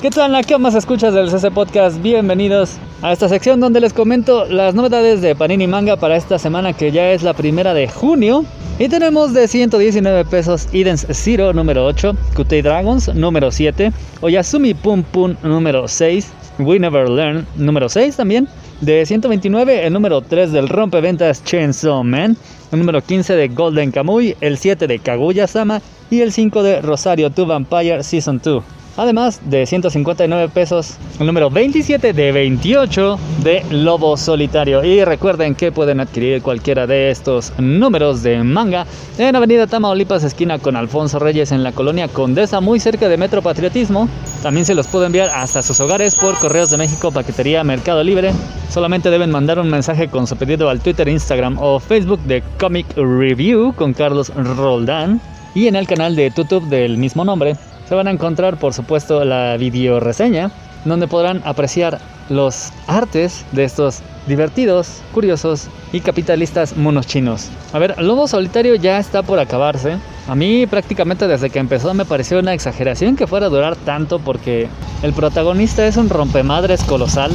¿Qué 0.00 0.08
tal? 0.08 0.46
¿Qué 0.46 0.56
más 0.56 0.74
escuchas 0.74 1.12
del 1.12 1.28
CC 1.28 1.50
Podcast? 1.50 2.00
Bienvenidos 2.00 2.78
a 3.02 3.12
esta 3.12 3.28
sección 3.28 3.60
donde 3.60 3.80
les 3.80 3.92
comento 3.92 4.46
las 4.46 4.74
novedades 4.74 5.20
de 5.20 5.34
Panini 5.34 5.66
Manga 5.66 5.98
para 5.98 6.16
esta 6.16 6.38
semana 6.38 6.72
que 6.72 6.90
ya 6.90 7.10
es 7.10 7.22
la 7.22 7.34
primera 7.34 7.74
de 7.74 7.86
junio. 7.86 8.46
Y 8.78 8.88
tenemos 8.88 9.34
de 9.34 9.46
119 9.46 10.24
pesos 10.24 10.68
Eden's 10.72 11.06
Zero 11.10 11.52
número 11.52 11.84
8, 11.84 12.16
Kutei 12.34 12.62
Dragons 12.62 13.14
número 13.14 13.50
7, 13.50 13.92
Oyasumi 14.22 14.72
Pum 14.72 15.02
Pum 15.02 15.36
número 15.42 15.86
6, 15.86 16.32
We 16.60 16.78
Never 16.78 17.06
Learn 17.06 17.46
número 17.56 17.90
6 17.90 18.16
también. 18.16 18.48
De 18.80 19.04
129 19.04 19.86
el 19.86 19.92
número 19.92 20.22
3 20.22 20.50
del 20.50 20.70
rompeventas 20.70 21.44
Chainsaw 21.44 22.02
Man, 22.04 22.38
el 22.72 22.78
número 22.78 23.02
15 23.02 23.36
de 23.36 23.48
Golden 23.48 23.92
Kamuy, 23.92 24.34
el 24.40 24.56
7 24.56 24.86
de 24.86 24.98
Kaguya 24.98 25.46
Sama 25.46 25.82
y 26.10 26.22
el 26.22 26.32
5 26.32 26.62
de 26.62 26.80
Rosario 26.80 27.28
2 27.28 27.46
Vampire 27.46 28.02
Season 28.02 28.40
2. 28.42 28.79
Además 28.96 29.40
de 29.44 29.66
159 29.66 30.48
pesos, 30.52 30.96
el 31.18 31.26
número 31.26 31.48
27 31.48 32.12
de 32.12 32.32
28 32.32 33.18
de 33.42 33.64
Lobo 33.70 34.16
Solitario. 34.16 34.84
Y 34.84 35.04
recuerden 35.04 35.54
que 35.54 35.72
pueden 35.72 36.00
adquirir 36.00 36.42
cualquiera 36.42 36.86
de 36.86 37.10
estos 37.10 37.52
números 37.58 38.22
de 38.22 38.42
manga 38.42 38.86
en 39.16 39.36
Avenida 39.36 39.66
Tamaulipas, 39.66 40.24
esquina 40.24 40.58
con 40.58 40.76
Alfonso 40.76 41.18
Reyes 41.18 41.52
en 41.52 41.62
la 41.62 41.72
colonia 41.72 42.08
Condesa, 42.08 42.60
muy 42.60 42.80
cerca 42.80 43.08
de 43.08 43.16
Metro 43.16 43.42
Patriotismo. 43.42 44.08
También 44.42 44.66
se 44.66 44.74
los 44.74 44.88
puede 44.88 45.06
enviar 45.06 45.30
hasta 45.30 45.62
sus 45.62 45.78
hogares 45.80 46.14
por 46.14 46.36
Correos 46.38 46.70
de 46.70 46.76
México, 46.76 47.12
Paquetería 47.12 47.62
Mercado 47.62 48.02
Libre. 48.02 48.32
Solamente 48.70 49.10
deben 49.10 49.30
mandar 49.30 49.58
un 49.58 49.70
mensaje 49.70 50.08
con 50.08 50.26
su 50.26 50.36
pedido 50.36 50.68
al 50.68 50.80
Twitter, 50.80 51.08
Instagram 51.08 51.58
o 51.60 51.78
Facebook 51.78 52.20
de 52.24 52.42
Comic 52.58 52.86
Review 52.96 53.72
con 53.74 53.92
Carlos 53.92 54.32
Roldán 54.34 55.20
y 55.54 55.68
en 55.68 55.76
el 55.76 55.86
canal 55.86 56.16
de 56.16 56.32
YouTube 56.34 56.68
del 56.68 56.96
mismo 56.96 57.24
nombre 57.24 57.56
se 57.90 57.96
van 57.96 58.06
a 58.06 58.12
encontrar 58.12 58.56
por 58.56 58.72
supuesto 58.72 59.24
la 59.24 59.56
video 59.56 59.98
reseña 59.98 60.52
donde 60.84 61.08
podrán 61.08 61.42
apreciar 61.44 61.98
los 62.28 62.70
artes 62.86 63.44
de 63.50 63.64
estos 63.64 63.98
divertidos, 64.28 65.02
curiosos 65.12 65.66
y 65.92 65.98
capitalistas 65.98 66.76
monos 66.76 67.08
chinos. 67.08 67.48
A 67.72 67.80
ver, 67.80 68.00
Lobo 68.00 68.28
Solitario 68.28 68.76
ya 68.76 69.00
está 69.00 69.24
por 69.24 69.40
acabarse. 69.40 69.98
A 70.28 70.36
mí 70.36 70.68
prácticamente 70.68 71.26
desde 71.26 71.50
que 71.50 71.58
empezó 71.58 71.92
me 71.92 72.04
pareció 72.04 72.38
una 72.38 72.54
exageración 72.54 73.16
que 73.16 73.26
fuera 73.26 73.46
a 73.46 73.50
durar 73.50 73.74
tanto 73.74 74.20
porque 74.20 74.68
el 75.02 75.12
protagonista 75.12 75.84
es 75.84 75.96
un 75.96 76.10
rompemadres 76.10 76.84
colosal 76.84 77.32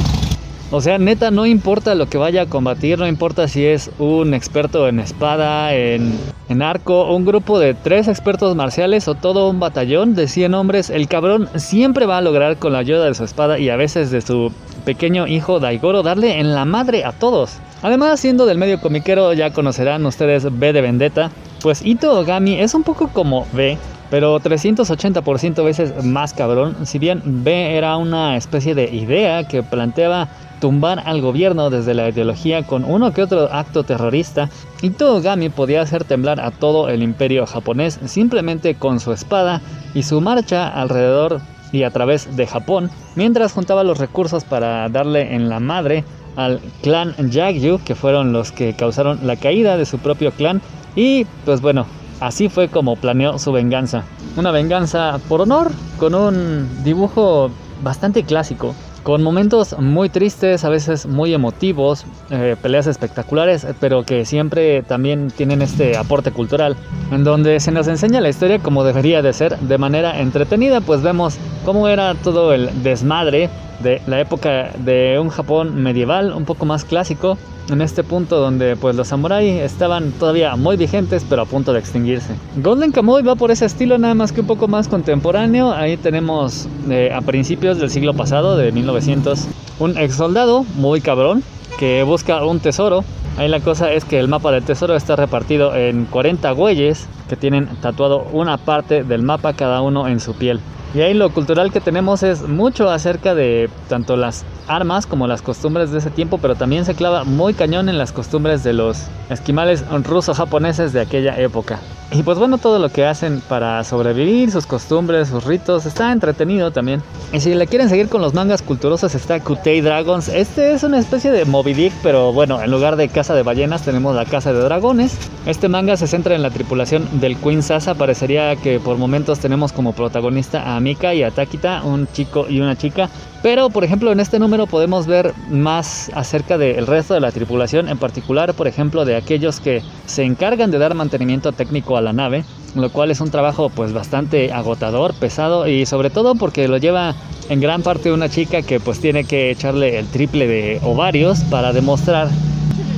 o 0.72 0.80
sea, 0.80 0.98
neta, 0.98 1.30
no 1.30 1.46
importa 1.46 1.94
lo 1.94 2.08
que 2.08 2.18
vaya 2.18 2.42
a 2.42 2.46
combatir, 2.46 2.98
no 2.98 3.06
importa 3.06 3.46
si 3.46 3.64
es 3.64 3.90
un 3.98 4.34
experto 4.34 4.88
en 4.88 4.98
espada, 4.98 5.72
en, 5.74 6.18
arco, 6.60 7.14
un 7.14 7.24
grupo 7.24 7.60
de 7.60 7.74
tres 7.74 8.08
expertos 8.08 8.56
marciales 8.56 9.06
o 9.06 9.14
todo 9.14 9.48
un 9.48 9.60
batallón 9.60 10.16
de 10.16 10.26
100 10.26 10.54
hombres, 10.54 10.90
el 10.90 11.06
cabrón 11.06 11.48
siempre 11.54 12.06
va 12.06 12.18
a 12.18 12.22
lograr 12.22 12.56
con 12.56 12.72
la 12.72 12.80
ayuda 12.80 13.04
de 13.04 13.14
su 13.14 13.22
espada 13.22 13.60
y 13.60 13.68
a 13.68 13.76
veces 13.76 14.10
de 14.10 14.20
su 14.20 14.52
pequeño 14.84 15.28
hijo 15.28 15.60
Daigoro 15.60 16.02
darle 16.02 16.40
en 16.40 16.52
la 16.54 16.64
madre 16.64 17.04
a 17.04 17.12
todos. 17.12 17.58
Además, 17.82 18.18
siendo 18.18 18.46
del 18.46 18.58
medio 18.58 18.80
comiquero, 18.80 19.32
ya 19.34 19.52
conocerán 19.52 20.04
ustedes 20.04 20.46
B 20.58 20.72
de 20.72 20.80
Vendetta, 20.80 21.30
pues 21.62 21.84
Ito 21.84 22.18
Ogami 22.18 22.60
es 22.60 22.74
un 22.74 22.82
poco 22.82 23.08
como 23.08 23.46
B, 23.52 23.78
pero 24.10 24.40
380% 24.40 25.64
veces 25.64 26.04
más 26.04 26.32
cabrón, 26.32 26.86
si 26.86 26.98
bien 26.98 27.22
B 27.24 27.76
era 27.76 27.96
una 27.96 28.36
especie 28.36 28.74
de 28.74 28.84
idea 28.84 29.46
que 29.46 29.62
planteaba 29.62 30.28
tumbar 30.60 31.02
al 31.04 31.20
gobierno 31.20 31.70
desde 31.70 31.94
la 31.94 32.08
ideología 32.08 32.62
con 32.62 32.84
uno 32.84 33.12
que 33.12 33.22
otro 33.22 33.52
acto 33.52 33.84
terrorista, 33.84 34.48
y 34.82 34.90
Togami 34.90 35.48
podía 35.48 35.82
hacer 35.82 36.04
temblar 36.04 36.40
a 36.40 36.50
todo 36.50 36.88
el 36.88 37.02
imperio 37.02 37.46
japonés 37.46 37.98
simplemente 38.06 38.74
con 38.74 39.00
su 39.00 39.12
espada 39.12 39.60
y 39.94 40.02
su 40.02 40.20
marcha 40.20 40.68
alrededor 40.68 41.40
y 41.72 41.82
a 41.82 41.90
través 41.90 42.36
de 42.36 42.46
Japón, 42.46 42.90
mientras 43.16 43.52
juntaba 43.52 43.84
los 43.84 43.98
recursos 43.98 44.44
para 44.44 44.88
darle 44.88 45.34
en 45.34 45.48
la 45.48 45.60
madre 45.60 46.04
al 46.36 46.60
clan 46.82 47.14
Yagyu, 47.18 47.80
que 47.84 47.94
fueron 47.94 48.32
los 48.32 48.52
que 48.52 48.74
causaron 48.74 49.20
la 49.26 49.36
caída 49.36 49.76
de 49.76 49.86
su 49.86 49.98
propio 49.98 50.30
clan, 50.32 50.60
y 50.94 51.24
pues 51.44 51.60
bueno, 51.60 51.86
así 52.20 52.48
fue 52.48 52.68
como 52.68 52.96
planeó 52.96 53.38
su 53.38 53.52
venganza. 53.52 54.04
Una 54.36 54.50
venganza 54.50 55.18
por 55.28 55.40
honor, 55.40 55.70
con 55.98 56.14
un 56.14 56.84
dibujo 56.84 57.50
bastante 57.82 58.22
clásico, 58.22 58.74
con 59.06 59.22
momentos 59.22 59.78
muy 59.78 60.08
tristes, 60.08 60.64
a 60.64 60.68
veces 60.68 61.06
muy 61.06 61.32
emotivos, 61.32 62.04
eh, 62.30 62.56
peleas 62.60 62.88
espectaculares, 62.88 63.64
pero 63.78 64.02
que 64.02 64.24
siempre 64.24 64.82
también 64.82 65.30
tienen 65.30 65.62
este 65.62 65.96
aporte 65.96 66.32
cultural, 66.32 66.76
en 67.12 67.22
donde 67.22 67.60
se 67.60 67.70
nos 67.70 67.86
enseña 67.86 68.20
la 68.20 68.30
historia 68.30 68.58
como 68.58 68.82
debería 68.82 69.22
de 69.22 69.32
ser, 69.32 69.60
de 69.60 69.78
manera 69.78 70.18
entretenida, 70.18 70.80
pues 70.80 71.02
vemos 71.02 71.38
cómo 71.64 71.86
era 71.86 72.16
todo 72.16 72.52
el 72.52 72.82
desmadre 72.82 73.48
de 73.80 74.00
la 74.06 74.20
época 74.20 74.70
de 74.78 75.18
un 75.20 75.28
Japón 75.28 75.82
medieval, 75.82 76.32
un 76.32 76.44
poco 76.44 76.66
más 76.66 76.84
clásico, 76.84 77.38
en 77.70 77.80
este 77.80 78.04
punto 78.04 78.38
donde 78.38 78.76
pues 78.76 78.94
los 78.94 79.08
samuráis 79.08 79.60
estaban 79.60 80.12
todavía 80.12 80.54
muy 80.54 80.76
vigentes 80.76 81.26
pero 81.28 81.42
a 81.42 81.46
punto 81.46 81.72
de 81.72 81.80
extinguirse. 81.80 82.34
Golden 82.62 82.92
Kamuy 82.92 83.22
va 83.22 83.34
por 83.34 83.50
ese 83.50 83.66
estilo 83.66 83.98
nada 83.98 84.14
más 84.14 84.32
que 84.32 84.42
un 84.42 84.46
poco 84.46 84.68
más 84.68 84.88
contemporáneo, 84.88 85.72
ahí 85.72 85.96
tenemos 85.96 86.68
eh, 86.88 87.10
a 87.14 87.20
principios 87.22 87.78
del 87.78 87.90
siglo 87.90 88.14
pasado, 88.14 88.56
de 88.56 88.70
1900, 88.72 89.46
un 89.80 89.98
ex 89.98 90.14
soldado 90.14 90.64
muy 90.76 91.00
cabrón 91.00 91.42
que 91.78 92.02
busca 92.04 92.44
un 92.44 92.60
tesoro 92.60 93.04
Ahí 93.38 93.48
la 93.48 93.60
cosa 93.60 93.92
es 93.92 94.06
que 94.06 94.18
el 94.18 94.28
mapa 94.28 94.50
del 94.50 94.62
tesoro 94.64 94.96
está 94.96 95.14
repartido 95.14 95.76
en 95.76 96.06
40 96.06 96.50
güeyes 96.52 97.06
que 97.28 97.36
tienen 97.36 97.68
tatuado 97.82 98.26
una 98.32 98.56
parte 98.56 99.04
del 99.04 99.22
mapa 99.22 99.52
cada 99.52 99.82
uno 99.82 100.08
en 100.08 100.20
su 100.20 100.32
piel. 100.32 100.58
Y 100.96 101.02
ahí 101.02 101.12
lo 101.12 101.28
cultural 101.28 101.72
que 101.72 101.82
tenemos 101.82 102.22
es 102.22 102.48
mucho 102.48 102.88
acerca 102.88 103.34
de 103.34 103.68
tanto 103.86 104.16
las 104.16 104.46
armas 104.66 105.06
como 105.06 105.26
las 105.26 105.42
costumbres 105.42 105.90
de 105.90 105.98
ese 105.98 106.08
tiempo, 106.08 106.38
pero 106.38 106.54
también 106.54 106.86
se 106.86 106.94
clava 106.94 107.22
muy 107.22 107.52
cañón 107.52 107.90
en 107.90 107.98
las 107.98 108.12
costumbres 108.12 108.64
de 108.64 108.72
los 108.72 109.02
esquimales 109.28 109.84
ruso-japoneses 109.90 110.94
de 110.94 111.02
aquella 111.02 111.38
época. 111.38 111.80
Y 112.12 112.22
pues 112.22 112.38
bueno, 112.38 112.58
todo 112.58 112.78
lo 112.78 112.88
que 112.88 113.04
hacen 113.04 113.42
para 113.48 113.82
sobrevivir, 113.82 114.52
sus 114.52 114.64
costumbres, 114.64 115.28
sus 115.28 115.44
ritos, 115.44 115.86
está 115.86 116.12
entretenido 116.12 116.70
también. 116.70 117.02
Y 117.32 117.40
si 117.40 117.52
le 117.52 117.66
quieren 117.66 117.88
seguir 117.88 118.08
con 118.08 118.22
los 118.22 118.32
mangas 118.32 118.62
culturosos 118.62 119.14
está 119.16 119.40
Kutei 119.40 119.80
Dragons. 119.80 120.28
Este 120.28 120.72
es 120.72 120.84
una 120.84 121.00
especie 121.00 121.32
de 121.32 121.44
Moby 121.44 121.74
Dick, 121.74 121.92
pero 122.04 122.32
bueno, 122.32 122.62
en 122.62 122.70
lugar 122.70 122.94
de 122.94 123.08
casa 123.08 123.34
de 123.34 123.42
ballenas 123.42 123.82
tenemos 123.82 124.14
la 124.14 124.24
casa 124.24 124.52
de 124.52 124.60
dragones. 124.60 125.18
Este 125.46 125.68
manga 125.68 125.96
se 125.96 126.06
centra 126.06 126.36
en 126.36 126.42
la 126.42 126.50
tripulación 126.50 127.08
del 127.20 127.36
Queen 127.36 127.62
Sasa. 127.62 127.94
Parecería 127.94 128.54
que 128.54 128.78
por 128.78 128.98
momentos 128.98 129.40
tenemos 129.40 129.72
como 129.72 129.92
protagonista 129.92 130.76
a 130.76 130.80
Mika 130.80 131.12
y 131.12 131.24
a 131.24 131.32
Takita, 131.32 131.82
un 131.82 132.06
chico 132.12 132.46
y 132.48 132.60
una 132.60 132.76
chica. 132.76 133.10
Pero 133.42 133.70
por 133.70 133.84
ejemplo 133.84 134.10
en 134.10 134.20
este 134.20 134.38
número 134.38 134.66
podemos 134.66 135.06
ver 135.06 135.32
más 135.50 136.10
acerca 136.14 136.58
del 136.58 136.86
resto 136.86 137.14
de 137.14 137.20
la 137.20 137.30
tripulación, 137.32 137.88
en 137.88 137.98
particular 137.98 138.54
por 138.54 138.66
ejemplo 138.66 139.04
de 139.04 139.14
aquellos 139.14 139.60
que 139.60 139.82
se 140.06 140.24
encargan 140.24 140.70
de 140.70 140.78
dar 140.78 140.94
mantenimiento 140.94 141.52
técnico 141.52 141.95
a 141.96 142.00
la 142.02 142.12
nave, 142.12 142.44
lo 142.74 142.90
cual 142.90 143.10
es 143.10 143.20
un 143.20 143.30
trabajo 143.30 143.70
pues 143.70 143.92
bastante 143.92 144.52
agotador, 144.52 145.14
pesado 145.14 145.66
y 145.66 145.86
sobre 145.86 146.10
todo 146.10 146.34
porque 146.34 146.68
lo 146.68 146.76
lleva 146.76 147.14
en 147.48 147.60
gran 147.60 147.82
parte 147.82 148.12
una 148.12 148.28
chica 148.28 148.62
que 148.62 148.80
pues 148.80 149.00
tiene 149.00 149.24
que 149.24 149.50
echarle 149.50 149.98
el 149.98 150.06
triple 150.06 150.46
de 150.46 150.80
ovarios 150.82 151.40
para 151.44 151.72
demostrar 151.72 152.28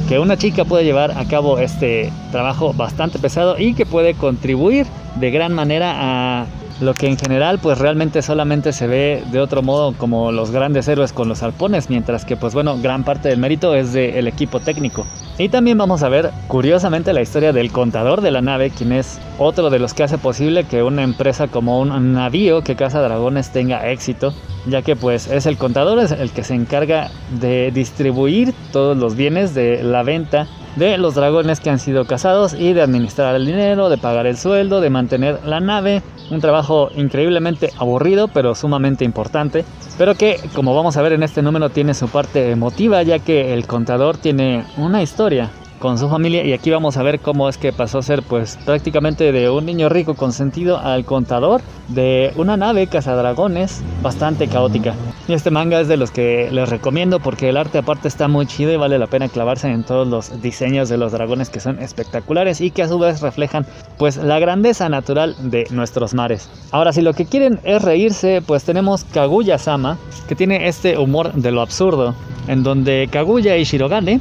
que 0.08 0.18
una 0.18 0.38
chica 0.38 0.64
puede 0.64 0.84
llevar 0.84 1.12
a 1.18 1.26
cabo 1.26 1.58
este 1.58 2.10
trabajo 2.32 2.72
bastante 2.72 3.18
pesado 3.18 3.58
y 3.58 3.74
que 3.74 3.84
puede 3.84 4.14
contribuir 4.14 4.86
de 5.16 5.30
gran 5.30 5.52
manera 5.52 5.94
a 5.96 6.46
lo 6.80 6.94
que 6.94 7.08
en 7.08 7.18
general 7.18 7.58
pues 7.58 7.78
realmente 7.78 8.22
solamente 8.22 8.72
se 8.72 8.86
ve 8.86 9.22
de 9.30 9.40
otro 9.40 9.62
modo 9.62 9.92
como 9.92 10.32
los 10.32 10.50
grandes 10.50 10.88
héroes 10.88 11.12
con 11.12 11.28
los 11.28 11.42
alpones, 11.42 11.90
mientras 11.90 12.24
que 12.24 12.36
pues 12.36 12.54
bueno, 12.54 12.78
gran 12.78 13.04
parte 13.04 13.28
del 13.28 13.38
mérito 13.38 13.74
es 13.74 13.92
del 13.92 14.26
equipo 14.28 14.60
técnico. 14.60 15.04
Y 15.40 15.50
también 15.50 15.78
vamos 15.78 16.02
a 16.02 16.08
ver 16.08 16.32
curiosamente 16.48 17.12
la 17.12 17.22
historia 17.22 17.52
del 17.52 17.70
contador 17.70 18.22
de 18.22 18.32
la 18.32 18.42
nave, 18.42 18.70
quien 18.70 18.90
es 18.90 19.20
otro 19.38 19.70
de 19.70 19.78
los 19.78 19.94
que 19.94 20.02
hace 20.02 20.18
posible 20.18 20.64
que 20.64 20.82
una 20.82 21.04
empresa 21.04 21.46
como 21.46 21.78
un 21.78 22.12
navío 22.12 22.62
que 22.62 22.74
caza 22.74 23.00
dragones 23.00 23.52
tenga 23.52 23.88
éxito, 23.88 24.34
ya 24.68 24.82
que 24.82 24.96
pues 24.96 25.26
es 25.28 25.46
el 25.46 25.56
contador 25.56 25.98
es 25.98 26.12
el 26.12 26.30
que 26.30 26.44
se 26.44 26.54
encarga 26.54 27.10
de 27.40 27.70
distribuir 27.72 28.54
todos 28.72 28.96
los 28.96 29.16
bienes 29.16 29.54
de 29.54 29.82
la 29.82 30.02
venta 30.02 30.46
de 30.76 30.96
los 30.98 31.14
dragones 31.14 31.60
que 31.60 31.70
han 31.70 31.78
sido 31.78 32.04
cazados 32.04 32.54
y 32.54 32.72
de 32.72 32.82
administrar 32.82 33.34
el 33.34 33.46
dinero, 33.46 33.88
de 33.88 33.98
pagar 33.98 34.26
el 34.26 34.36
sueldo, 34.36 34.80
de 34.80 34.90
mantener 34.90 35.40
la 35.44 35.58
nave. 35.58 36.02
Un 36.30 36.40
trabajo 36.40 36.90
increíblemente 36.94 37.70
aburrido 37.78 38.28
pero 38.28 38.54
sumamente 38.54 39.04
importante, 39.04 39.64
pero 39.96 40.14
que 40.14 40.38
como 40.54 40.74
vamos 40.74 40.96
a 40.96 41.02
ver 41.02 41.12
en 41.12 41.22
este 41.22 41.42
número 41.42 41.70
tiene 41.70 41.94
su 41.94 42.08
parte 42.08 42.50
emotiva 42.50 43.02
ya 43.02 43.18
que 43.18 43.54
el 43.54 43.66
contador 43.66 44.18
tiene 44.18 44.64
una 44.76 45.02
historia 45.02 45.50
con 45.78 45.98
su 45.98 46.08
familia 46.08 46.44
y 46.44 46.52
aquí 46.52 46.70
vamos 46.70 46.96
a 46.96 47.02
ver 47.02 47.20
cómo 47.20 47.48
es 47.48 47.56
que 47.56 47.72
pasó 47.72 47.98
a 47.98 48.02
ser 48.02 48.22
pues 48.22 48.58
prácticamente 48.64 49.32
de 49.32 49.50
un 49.50 49.66
niño 49.66 49.88
rico 49.88 50.14
consentido 50.14 50.78
al 50.78 51.04
contador 51.04 51.60
de 51.88 52.32
una 52.36 52.56
nave 52.56 52.86
cazadragones 52.86 53.82
bastante 54.02 54.48
caótica. 54.48 54.94
Y 55.26 55.32
este 55.32 55.50
manga 55.50 55.80
es 55.80 55.88
de 55.88 55.96
los 55.96 56.10
que 56.10 56.48
les 56.50 56.68
recomiendo 56.68 57.20
porque 57.20 57.48
el 57.48 57.56
arte 57.56 57.78
aparte 57.78 58.08
está 58.08 58.28
muy 58.28 58.46
chido 58.46 58.72
y 58.72 58.76
vale 58.76 58.98
la 58.98 59.06
pena 59.06 59.28
clavarse 59.28 59.68
en 59.68 59.84
todos 59.84 60.06
los 60.06 60.42
diseños 60.42 60.88
de 60.88 60.98
los 60.98 61.12
dragones 61.12 61.50
que 61.50 61.60
son 61.60 61.78
espectaculares 61.78 62.60
y 62.60 62.70
que 62.70 62.82
a 62.82 62.88
su 62.88 62.98
vez 62.98 63.20
reflejan 63.20 63.66
pues 63.98 64.16
la 64.16 64.38
grandeza 64.38 64.88
natural 64.88 65.36
de 65.38 65.66
nuestros 65.70 66.14
mares. 66.14 66.48
Ahora 66.70 66.92
si 66.92 67.02
lo 67.02 67.14
que 67.14 67.26
quieren 67.26 67.60
es 67.64 67.82
reírse 67.82 68.42
pues 68.46 68.64
tenemos 68.64 69.04
Kaguya 69.04 69.58
Sama 69.58 69.98
que 70.28 70.34
tiene 70.34 70.68
este 70.68 70.98
humor 70.98 71.32
de 71.32 71.52
lo 71.52 71.60
absurdo 71.60 72.14
en 72.48 72.62
donde 72.62 73.08
Kaguya 73.10 73.56
y 73.56 73.64
Shirogane 73.64 74.20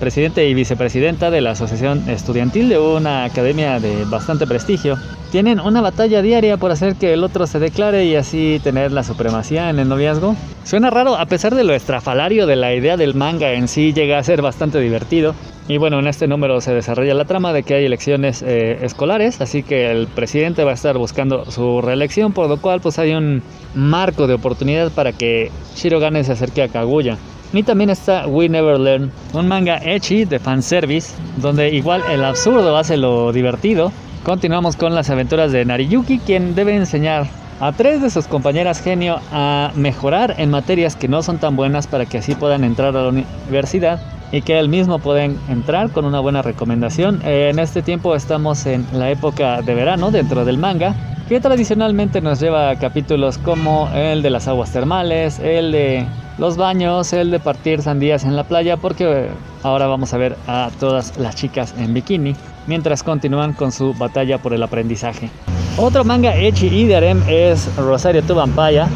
presidente 0.00 0.48
y 0.48 0.54
vicepresidenta 0.64 1.30
de 1.30 1.42
la 1.42 1.50
Asociación 1.50 2.08
Estudiantil 2.08 2.70
de 2.70 2.78
una 2.78 3.24
academia 3.24 3.78
de 3.80 4.06
bastante 4.06 4.46
prestigio, 4.46 4.96
tienen 5.30 5.60
una 5.60 5.82
batalla 5.82 6.22
diaria 6.22 6.56
por 6.56 6.70
hacer 6.70 6.96
que 6.96 7.12
el 7.12 7.22
otro 7.22 7.46
se 7.46 7.58
declare 7.58 8.06
y 8.06 8.16
así 8.16 8.62
tener 8.64 8.90
la 8.90 9.04
supremacía 9.04 9.68
en 9.68 9.78
el 9.78 9.90
noviazgo. 9.90 10.34
Suena 10.64 10.88
raro, 10.88 11.16
a 11.16 11.26
pesar 11.26 11.54
de 11.54 11.64
lo 11.64 11.74
estrafalario 11.74 12.46
de 12.46 12.56
la 12.56 12.74
idea 12.74 12.96
del 12.96 13.14
manga 13.14 13.52
en 13.52 13.68
sí, 13.68 13.92
llega 13.92 14.16
a 14.16 14.24
ser 14.24 14.40
bastante 14.40 14.80
divertido. 14.80 15.34
Y 15.68 15.76
bueno, 15.76 15.98
en 15.98 16.06
este 16.06 16.28
número 16.28 16.62
se 16.62 16.72
desarrolla 16.72 17.12
la 17.12 17.26
trama 17.26 17.52
de 17.52 17.62
que 17.62 17.74
hay 17.74 17.84
elecciones 17.84 18.40
eh, 18.40 18.78
escolares, 18.80 19.42
así 19.42 19.62
que 19.62 19.90
el 19.90 20.06
presidente 20.06 20.64
va 20.64 20.70
a 20.70 20.74
estar 20.74 20.96
buscando 20.96 21.50
su 21.50 21.82
reelección, 21.82 22.32
por 22.32 22.48
lo 22.48 22.56
cual 22.56 22.80
pues 22.80 22.98
hay 22.98 23.12
un 23.12 23.42
marco 23.74 24.26
de 24.26 24.32
oportunidad 24.32 24.90
para 24.92 25.12
que 25.12 25.50
Shirogane 25.76 26.24
se 26.24 26.32
acerque 26.32 26.62
a 26.62 26.68
Kaguya. 26.68 27.18
Y 27.54 27.62
también 27.62 27.88
está 27.88 28.26
We 28.26 28.48
Never 28.48 28.80
Learn, 28.80 29.12
un 29.32 29.46
manga 29.46 29.78
ecchi 29.80 30.24
de 30.24 30.40
fanservice, 30.40 31.14
donde 31.36 31.70
igual 31.70 32.02
el 32.10 32.24
absurdo 32.24 32.76
hace 32.76 32.96
lo 32.96 33.32
divertido. 33.32 33.92
Continuamos 34.24 34.74
con 34.74 34.92
las 34.92 35.08
aventuras 35.08 35.52
de 35.52 35.64
Nariyuki, 35.64 36.18
quien 36.18 36.56
debe 36.56 36.74
enseñar 36.74 37.28
a 37.60 37.72
tres 37.72 38.02
de 38.02 38.10
sus 38.10 38.26
compañeras 38.26 38.80
genio 38.80 39.20
a 39.32 39.70
mejorar 39.74 40.34
en 40.38 40.50
materias 40.50 40.96
que 40.96 41.08
no 41.08 41.22
son 41.22 41.38
tan 41.38 41.56
buenas 41.56 41.86
para 41.86 42.06
que 42.06 42.18
así 42.18 42.34
puedan 42.34 42.64
entrar 42.64 42.96
a 42.96 43.02
la 43.02 43.08
universidad 43.08 44.00
y 44.32 44.42
que 44.42 44.58
él 44.58 44.68
mismo 44.68 44.98
pueden 44.98 45.38
entrar 45.48 45.90
con 45.90 46.04
una 46.04 46.18
buena 46.20 46.42
recomendación. 46.42 47.20
En 47.24 47.58
este 47.58 47.82
tiempo 47.82 48.16
estamos 48.16 48.66
en 48.66 48.86
la 48.92 49.10
época 49.10 49.62
de 49.62 49.74
verano 49.74 50.10
dentro 50.10 50.44
del 50.44 50.58
manga, 50.58 50.94
que 51.28 51.40
tradicionalmente 51.40 52.20
nos 52.20 52.40
lleva 52.40 52.70
a 52.70 52.76
capítulos 52.76 53.38
como 53.38 53.88
el 53.94 54.22
de 54.22 54.30
las 54.30 54.48
aguas 54.48 54.72
termales, 54.72 55.38
el 55.38 55.72
de 55.72 56.06
los 56.38 56.56
baños, 56.56 57.12
el 57.12 57.30
de 57.30 57.38
partir 57.38 57.80
sandías 57.80 58.24
en 58.24 58.34
la 58.34 58.44
playa, 58.44 58.76
porque 58.76 59.28
ahora 59.62 59.86
vamos 59.86 60.12
a 60.12 60.18
ver 60.18 60.36
a 60.48 60.70
todas 60.80 61.16
las 61.16 61.36
chicas 61.36 61.72
en 61.78 61.94
bikini, 61.94 62.34
mientras 62.66 63.04
continúan 63.04 63.52
con 63.52 63.70
su 63.70 63.94
batalla 63.94 64.38
por 64.38 64.52
el 64.52 64.64
aprendizaje. 64.64 65.30
Otro 65.76 66.04
manga 66.04 66.36
Echi 66.36 66.68
y 66.68 66.86
de 66.86 66.94
Arem 66.94 67.20
es 67.26 67.68
Rosario 67.76 68.22
tu 68.22 68.36
Vampaya. 68.36 68.86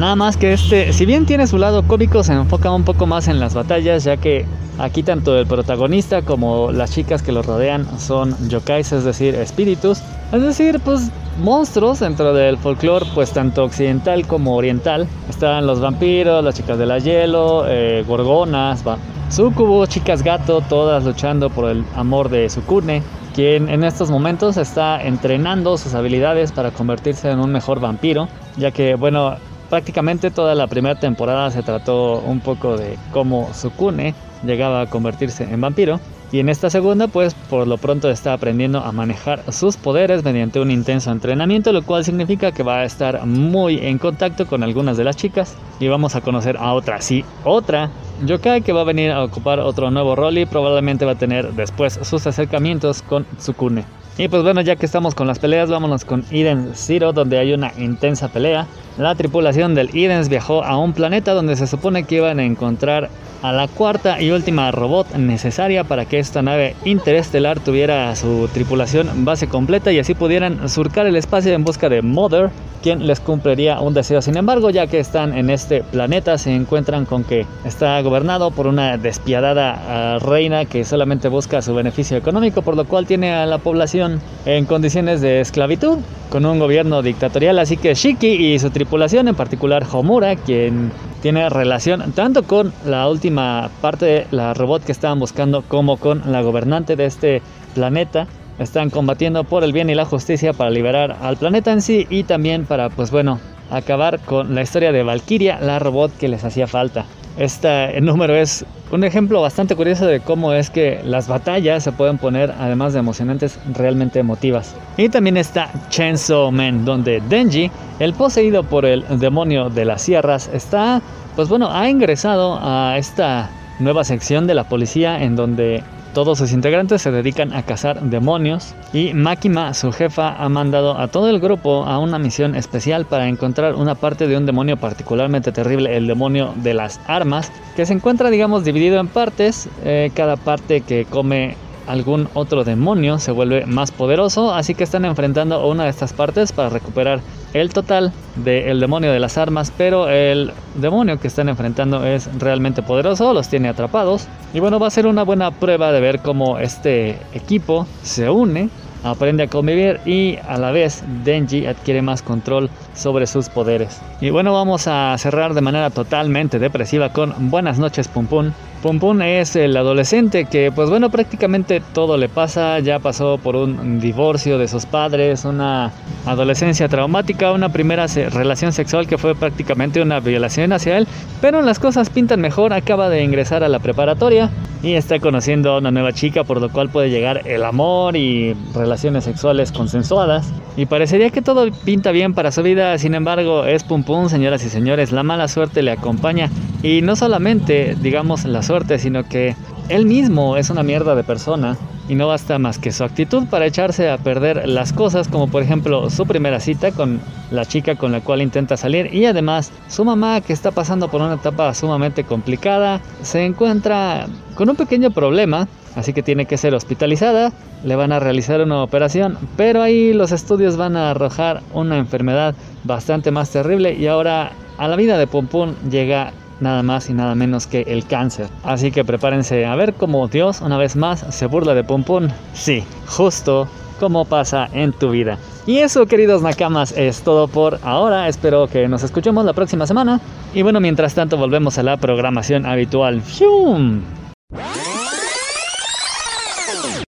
Nada 0.00 0.16
más 0.16 0.36
que 0.36 0.52
este, 0.52 0.92
si 0.92 1.06
bien 1.06 1.26
tiene 1.26 1.46
su 1.46 1.58
lado 1.58 1.84
cómico, 1.86 2.24
se 2.24 2.32
enfoca 2.32 2.72
un 2.72 2.82
poco 2.82 3.06
más 3.06 3.28
en 3.28 3.38
las 3.38 3.54
batallas, 3.54 4.02
ya 4.02 4.16
que 4.16 4.44
aquí 4.78 5.04
tanto 5.04 5.38
el 5.38 5.46
protagonista 5.46 6.22
como 6.22 6.72
las 6.72 6.90
chicas 6.90 7.22
que 7.22 7.30
lo 7.30 7.42
rodean 7.42 7.86
son 8.00 8.36
yokais, 8.48 8.90
es 8.90 9.04
decir, 9.04 9.36
espíritus. 9.36 10.02
Es 10.32 10.42
decir, 10.42 10.80
pues 10.80 11.12
monstruos 11.40 12.00
dentro 12.00 12.34
del 12.34 12.58
folclore, 12.58 13.06
pues 13.14 13.30
tanto 13.30 13.62
occidental 13.62 14.26
como 14.26 14.56
oriental. 14.56 15.06
Están 15.30 15.68
los 15.68 15.80
vampiros, 15.80 16.42
las 16.42 16.56
chicas 16.56 16.78
de 16.78 16.86
la 16.86 16.98
hielo, 16.98 17.64
eh, 17.68 18.04
gorgonas, 18.08 18.82
sucubos, 19.30 19.88
chicas 19.88 20.24
gato, 20.24 20.62
todas 20.62 21.04
luchando 21.04 21.48
por 21.48 21.70
el 21.70 21.84
amor 21.94 22.28
de 22.28 22.50
Sukune, 22.50 23.02
quien 23.34 23.68
en 23.68 23.82
estos 23.82 24.10
momentos 24.10 24.56
está 24.56 25.02
entrenando 25.02 25.76
sus 25.76 25.94
habilidades 25.94 26.52
para 26.52 26.70
convertirse 26.70 27.30
en 27.30 27.40
un 27.40 27.50
mejor 27.50 27.80
vampiro, 27.80 28.28
ya 28.56 28.70
que, 28.70 28.94
bueno, 28.94 29.34
prácticamente 29.68 30.30
toda 30.30 30.54
la 30.54 30.68
primera 30.68 30.94
temporada 30.94 31.50
se 31.50 31.62
trató 31.62 32.20
un 32.20 32.40
poco 32.40 32.76
de 32.76 32.96
cómo 33.12 33.52
Sukune 33.52 34.14
llegaba 34.44 34.82
a 34.82 34.86
convertirse 34.86 35.44
en 35.44 35.60
vampiro. 35.60 35.98
Y 36.30 36.40
en 36.40 36.48
esta 36.48 36.70
segunda, 36.70 37.06
pues 37.06 37.34
por 37.34 37.66
lo 37.66 37.76
pronto 37.76 38.10
está 38.10 38.32
aprendiendo 38.32 38.80
a 38.80 38.90
manejar 38.92 39.52
sus 39.52 39.76
poderes 39.76 40.24
mediante 40.24 40.58
un 40.58 40.70
intenso 40.70 41.12
entrenamiento, 41.12 41.72
lo 41.72 41.82
cual 41.82 42.04
significa 42.04 42.50
que 42.50 42.62
va 42.64 42.78
a 42.78 42.84
estar 42.84 43.24
muy 43.26 43.78
en 43.78 43.98
contacto 43.98 44.46
con 44.46 44.62
algunas 44.62 44.96
de 44.96 45.04
las 45.04 45.16
chicas. 45.16 45.56
Y 45.78 45.86
vamos 45.86 46.16
a 46.16 46.22
conocer 46.22 46.56
a 46.56 46.72
otra, 46.72 47.00
sí, 47.00 47.24
otra 47.44 47.90
yokai 48.24 48.62
que 48.62 48.72
va 48.72 48.82
a 48.82 48.84
venir 48.84 49.10
a 49.10 49.22
ocupar 49.24 49.60
otro 49.60 49.90
nuevo 49.90 50.14
rol 50.16 50.38
y 50.38 50.46
probablemente 50.46 51.04
va 51.04 51.12
a 51.12 51.18
tener 51.18 51.52
después 51.52 51.98
sus 52.02 52.26
acercamientos 52.26 53.02
con 53.02 53.24
Tsukune. 53.38 53.84
Y 54.16 54.28
pues 54.28 54.44
bueno, 54.44 54.60
ya 54.60 54.76
que 54.76 54.86
estamos 54.86 55.14
con 55.14 55.26
las 55.26 55.40
peleas, 55.40 55.68
vámonos 55.68 56.04
con 56.04 56.24
Eden 56.30 56.70
Zero, 56.74 57.12
donde 57.12 57.38
hay 57.38 57.52
una 57.52 57.72
intensa 57.76 58.28
pelea. 58.28 58.66
La 58.96 59.16
tripulación 59.16 59.74
del 59.74 59.90
Eden 59.92 60.28
viajó 60.28 60.62
a 60.62 60.78
un 60.78 60.92
planeta 60.92 61.34
donde 61.34 61.56
se 61.56 61.66
supone 61.66 62.04
que 62.04 62.16
iban 62.16 62.38
a 62.38 62.44
encontrar 62.44 63.10
a 63.42 63.52
la 63.52 63.66
cuarta 63.66 64.22
y 64.22 64.30
última 64.30 64.70
robot 64.70 65.16
necesaria 65.16 65.82
para 65.82 66.06
que 66.06 66.20
esta 66.20 66.42
nave 66.42 66.76
interestelar 66.84 67.58
tuviera 67.58 68.14
su 68.14 68.48
tripulación 68.54 69.24
base 69.24 69.48
completa 69.48 69.90
y 69.92 69.98
así 69.98 70.14
pudieran 70.14 70.68
surcar 70.68 71.06
el 71.06 71.16
espacio 71.16 71.52
en 71.52 71.64
busca 71.64 71.88
de 71.88 72.02
Mother, 72.02 72.50
quien 72.84 73.06
les 73.06 73.18
cumpliría 73.18 73.80
un 73.80 73.94
deseo. 73.94 74.22
Sin 74.22 74.36
embargo, 74.36 74.70
ya 74.70 74.86
que 74.86 74.98
están 74.98 75.36
en 75.36 75.50
este 75.50 75.82
planeta, 75.82 76.38
se 76.38 76.54
encuentran 76.54 77.04
con 77.04 77.24
que 77.24 77.46
está 77.64 78.00
gobernado 78.00 78.50
por 78.50 78.66
una 78.66 78.96
despiadada 78.96 79.76
ah, 79.88 80.18
reina 80.20 80.66
que 80.66 80.84
solamente 80.84 81.28
busca 81.28 81.62
su 81.62 81.74
beneficio 81.74 82.16
económico, 82.16 82.62
por 82.62 82.76
lo 82.76 82.84
cual 82.84 83.06
tiene 83.06 83.34
a 83.34 83.44
la 83.44 83.58
población 83.58 84.20
en 84.46 84.66
condiciones 84.66 85.20
de 85.20 85.40
esclavitud, 85.40 85.98
con 86.30 86.46
un 86.46 86.58
gobierno 86.58 87.00
dictatorial. 87.00 87.58
Así 87.58 87.76
que 87.76 87.94
Shiki 87.94 88.26
y 88.26 88.58
su 88.58 88.70
tripulación, 88.70 88.83
en 88.90 89.34
particular 89.34 89.86
Homura, 89.92 90.36
quien 90.36 90.92
tiene 91.22 91.48
relación 91.48 92.12
tanto 92.12 92.42
con 92.42 92.72
la 92.84 93.08
última 93.08 93.70
parte 93.80 94.06
de 94.06 94.26
la 94.30 94.54
robot 94.54 94.84
que 94.84 94.92
estaban 94.92 95.18
buscando 95.18 95.62
como 95.62 95.96
con 95.96 96.22
la 96.30 96.42
gobernante 96.42 96.96
de 96.96 97.06
este 97.06 97.42
planeta. 97.74 98.26
Están 98.58 98.90
combatiendo 98.90 99.44
por 99.44 99.64
el 99.64 99.72
bien 99.72 99.90
y 99.90 99.94
la 99.94 100.04
justicia 100.04 100.52
para 100.52 100.70
liberar 100.70 101.16
al 101.22 101.36
planeta 101.36 101.72
en 101.72 101.82
sí 101.82 102.06
y 102.08 102.22
también 102.22 102.66
para, 102.66 102.88
pues 102.88 103.10
bueno, 103.10 103.40
acabar 103.70 104.20
con 104.20 104.54
la 104.54 104.62
historia 104.62 104.92
de 104.92 105.02
Valkyria, 105.02 105.58
la 105.60 105.78
robot 105.78 106.16
que 106.16 106.28
les 106.28 106.44
hacía 106.44 106.66
falta. 106.66 107.04
Este 107.36 108.00
número 108.00 108.36
es 108.36 108.64
un 108.92 109.02
ejemplo 109.02 109.40
bastante 109.42 109.74
curioso 109.74 110.06
de 110.06 110.20
cómo 110.20 110.52
es 110.52 110.70
que 110.70 111.00
las 111.04 111.26
batallas 111.26 111.82
se 111.82 111.90
pueden 111.90 112.16
poner, 112.16 112.54
además 112.60 112.92
de 112.92 113.00
emocionantes, 113.00 113.58
realmente 113.72 114.20
emotivas. 114.20 114.76
Y 114.96 115.08
también 115.08 115.36
está 115.36 115.68
Chainsaw 115.88 116.52
Man, 116.52 116.84
donde 116.84 117.20
Denji, 117.28 117.72
el 117.98 118.14
poseído 118.14 118.62
por 118.62 118.84
el 118.84 119.04
demonio 119.18 119.68
de 119.68 119.84
las 119.84 120.02
sierras, 120.02 120.48
está, 120.52 121.02
pues 121.34 121.48
bueno, 121.48 121.70
ha 121.72 121.88
ingresado 121.88 122.60
a 122.62 122.98
esta 122.98 123.50
nueva 123.80 124.04
sección 124.04 124.46
de 124.46 124.54
la 124.54 124.68
policía 124.68 125.20
en 125.20 125.34
donde 125.34 125.82
todos 126.14 126.38
sus 126.38 126.52
integrantes 126.52 127.02
se 127.02 127.10
dedican 127.10 127.52
a 127.52 127.64
cazar 127.64 128.00
demonios 128.00 128.74
y 128.92 129.12
Makima, 129.12 129.74
su 129.74 129.92
jefa, 129.92 130.36
ha 130.42 130.48
mandado 130.48 130.96
a 130.96 131.08
todo 131.08 131.28
el 131.28 131.40
grupo 131.40 131.84
a 131.84 131.98
una 131.98 132.18
misión 132.18 132.54
especial 132.54 133.04
para 133.04 133.28
encontrar 133.28 133.74
una 133.74 133.96
parte 133.96 134.28
de 134.28 134.36
un 134.36 134.46
demonio 134.46 134.76
particularmente 134.76 135.50
terrible, 135.50 135.96
el 135.96 136.06
demonio 136.06 136.54
de 136.56 136.72
las 136.72 137.00
armas, 137.08 137.50
que 137.74 137.84
se 137.84 137.92
encuentra, 137.92 138.30
digamos, 138.30 138.64
dividido 138.64 139.00
en 139.00 139.08
partes. 139.08 139.68
Eh, 139.84 140.12
cada 140.14 140.36
parte 140.36 140.82
que 140.82 141.04
come 141.04 141.56
algún 141.86 142.28
otro 142.34 142.64
demonio 142.64 143.18
se 143.18 143.32
vuelve 143.32 143.66
más 143.66 143.90
poderoso, 143.90 144.52
así 144.54 144.74
que 144.74 144.84
están 144.84 145.04
enfrentando 145.04 145.66
una 145.66 145.84
de 145.84 145.90
estas 145.90 146.12
partes 146.12 146.52
para 146.52 146.68
recuperar 146.68 147.20
el 147.52 147.72
total 147.72 148.12
del 148.36 148.80
demonio 148.80 149.12
de 149.12 149.20
las 149.20 149.38
armas, 149.38 149.72
pero 149.76 150.08
el 150.08 150.52
demonio 150.74 151.18
que 151.20 151.28
están 151.28 151.48
enfrentando 151.48 152.04
es 152.04 152.28
realmente 152.38 152.82
poderoso, 152.82 153.32
los 153.32 153.48
tiene 153.48 153.68
atrapados. 153.68 154.26
Y 154.52 154.60
bueno, 154.60 154.78
va 154.78 154.88
a 154.88 154.90
ser 154.90 155.06
una 155.06 155.22
buena 155.22 155.50
prueba 155.50 155.92
de 155.92 156.00
ver 156.00 156.20
cómo 156.20 156.58
este 156.58 157.18
equipo 157.32 157.86
se 158.02 158.28
une 158.28 158.70
aprende 159.04 159.42
a 159.42 159.48
convivir 159.48 160.00
y 160.06 160.38
a 160.48 160.56
la 160.58 160.72
vez 160.72 161.04
Denji 161.24 161.66
adquiere 161.66 162.02
más 162.02 162.22
control 162.22 162.70
sobre 162.94 163.26
sus 163.26 163.48
poderes. 163.48 164.00
Y 164.20 164.30
bueno, 164.30 164.52
vamos 164.52 164.88
a 164.88 165.16
cerrar 165.18 165.54
de 165.54 165.60
manera 165.60 165.90
totalmente 165.90 166.58
depresiva 166.58 167.10
con 167.10 167.50
Buenas 167.50 167.78
noches 167.78 168.08
Pum 168.08 168.26
Pum. 168.26 168.52
Pum 168.84 169.22
es 169.22 169.56
el 169.56 169.74
adolescente 169.78 170.44
que 170.44 170.70
pues 170.70 170.90
bueno 170.90 171.08
prácticamente 171.08 171.80
todo 171.94 172.18
le 172.18 172.28
pasa, 172.28 172.80
ya 172.80 172.98
pasó 172.98 173.38
por 173.38 173.56
un 173.56 173.98
divorcio 173.98 174.58
de 174.58 174.68
sus 174.68 174.84
padres, 174.84 175.46
una 175.46 175.90
adolescencia 176.26 176.86
traumática, 176.86 177.52
una 177.52 177.70
primera 177.70 178.06
relación 178.06 178.72
sexual 178.74 179.06
que 179.06 179.16
fue 179.16 179.34
prácticamente 179.34 180.02
una 180.02 180.20
violación 180.20 180.74
hacia 180.74 180.98
él, 180.98 181.08
pero 181.40 181.62
las 181.62 181.78
cosas 181.78 182.10
pintan 182.10 182.42
mejor, 182.42 182.74
acaba 182.74 183.08
de 183.08 183.22
ingresar 183.22 183.64
a 183.64 183.70
la 183.70 183.78
preparatoria 183.78 184.50
y 184.82 184.92
está 184.92 185.18
conociendo 185.18 185.72
a 185.72 185.78
una 185.78 185.90
nueva 185.90 186.12
chica 186.12 186.44
por 186.44 186.60
lo 186.60 186.68
cual 186.68 186.90
puede 186.90 187.08
llegar 187.08 187.48
el 187.48 187.64
amor 187.64 188.16
y 188.16 188.54
relaciones 188.74 189.24
sexuales 189.24 189.72
consensuadas. 189.72 190.52
Y 190.76 190.86
parecería 190.86 191.30
que 191.30 191.40
todo 191.40 191.70
pinta 191.84 192.10
bien 192.10 192.34
para 192.34 192.50
su 192.50 192.62
vida, 192.62 192.98
sin 192.98 193.14
embargo 193.14 193.64
es 193.64 193.84
pum 193.84 194.04
señoras 194.28 194.64
y 194.64 194.68
señores, 194.68 195.12
la 195.12 195.22
mala 195.22 195.48
suerte 195.48 195.82
le 195.82 195.92
acompaña. 195.92 196.50
Y 196.82 197.00
no 197.00 197.16
solamente 197.16 197.96
digamos 197.98 198.44
la 198.44 198.62
suerte 198.62 198.73
sino 198.98 199.24
que 199.24 199.54
él 199.88 200.06
mismo 200.06 200.56
es 200.56 200.70
una 200.70 200.82
mierda 200.82 201.14
de 201.14 201.22
persona 201.22 201.76
y 202.08 202.14
no 202.16 202.26
basta 202.26 202.58
más 202.58 202.78
que 202.78 202.92
su 202.92 203.04
actitud 203.04 203.44
para 203.48 203.66
echarse 203.66 204.10
a 204.10 204.18
perder 204.18 204.68
las 204.68 204.92
cosas, 204.92 205.28
como 205.28 205.48
por 205.48 205.62
ejemplo 205.62 206.10
su 206.10 206.26
primera 206.26 206.60
cita 206.60 206.90
con 206.90 207.20
la 207.50 207.64
chica 207.64 207.94
con 207.94 208.12
la 208.12 208.20
cual 208.20 208.42
intenta 208.42 208.76
salir. 208.76 209.14
Y 209.14 209.26
además 209.26 209.72
su 209.88 210.04
mamá 210.04 210.40
que 210.40 210.52
está 210.52 210.70
pasando 210.70 211.08
por 211.08 211.22
una 211.22 211.34
etapa 211.34 211.72
sumamente 211.72 212.24
complicada 212.24 213.00
se 213.22 213.44
encuentra 213.44 214.26
con 214.54 214.68
un 214.68 214.76
pequeño 214.76 215.12
problema, 215.12 215.68
así 215.96 216.12
que 216.12 216.22
tiene 216.22 216.46
que 216.46 216.58
ser 216.58 216.74
hospitalizada, 216.74 217.52
le 217.84 217.96
van 217.96 218.12
a 218.12 218.20
realizar 218.20 218.60
una 218.60 218.82
operación, 218.82 219.38
pero 219.56 219.82
ahí 219.82 220.12
los 220.12 220.32
estudios 220.32 220.76
van 220.76 220.96
a 220.96 221.10
arrojar 221.10 221.62
una 221.72 221.98
enfermedad 221.98 222.54
bastante 222.84 223.30
más 223.30 223.50
terrible. 223.50 223.94
Y 223.94 224.08
ahora 224.08 224.52
a 224.78 224.88
la 224.88 224.96
vida 224.96 225.16
de 225.18 225.26
Pum 225.26 225.74
llega 225.90 226.32
nada 226.60 226.82
más 226.82 227.10
y 227.10 227.14
nada 227.14 227.34
menos 227.34 227.66
que 227.66 227.82
el 227.82 228.06
cáncer. 228.06 228.48
Así 228.62 228.90
que 228.90 229.04
prepárense 229.04 229.66
a 229.66 229.74
ver 229.76 229.94
cómo 229.94 230.28
Dios 230.28 230.60
una 230.60 230.78
vez 230.78 230.96
más 230.96 231.24
se 231.30 231.46
burla 231.46 231.74
de 231.74 231.84
Pum 231.84 232.04
Pum. 232.04 232.28
Sí, 232.52 232.84
justo 233.06 233.68
como 233.98 234.24
pasa 234.24 234.68
en 234.72 234.92
tu 234.92 235.10
vida. 235.10 235.38
Y 235.66 235.78
eso, 235.78 236.06
queridos 236.06 236.42
nakamas, 236.42 236.92
es 236.92 237.22
todo 237.22 237.48
por 237.48 237.78
ahora. 237.82 238.28
Espero 238.28 238.66
que 238.66 238.86
nos 238.86 239.02
escuchemos 239.02 239.44
la 239.44 239.54
próxima 239.54 239.86
semana. 239.86 240.20
Y 240.52 240.62
bueno, 240.62 240.80
mientras 240.80 241.14
tanto, 241.14 241.36
volvemos 241.38 241.78
a 241.78 241.82
la 241.82 241.96
programación 241.96 242.66
habitual. 242.66 243.22
¡Fium! 243.22 244.02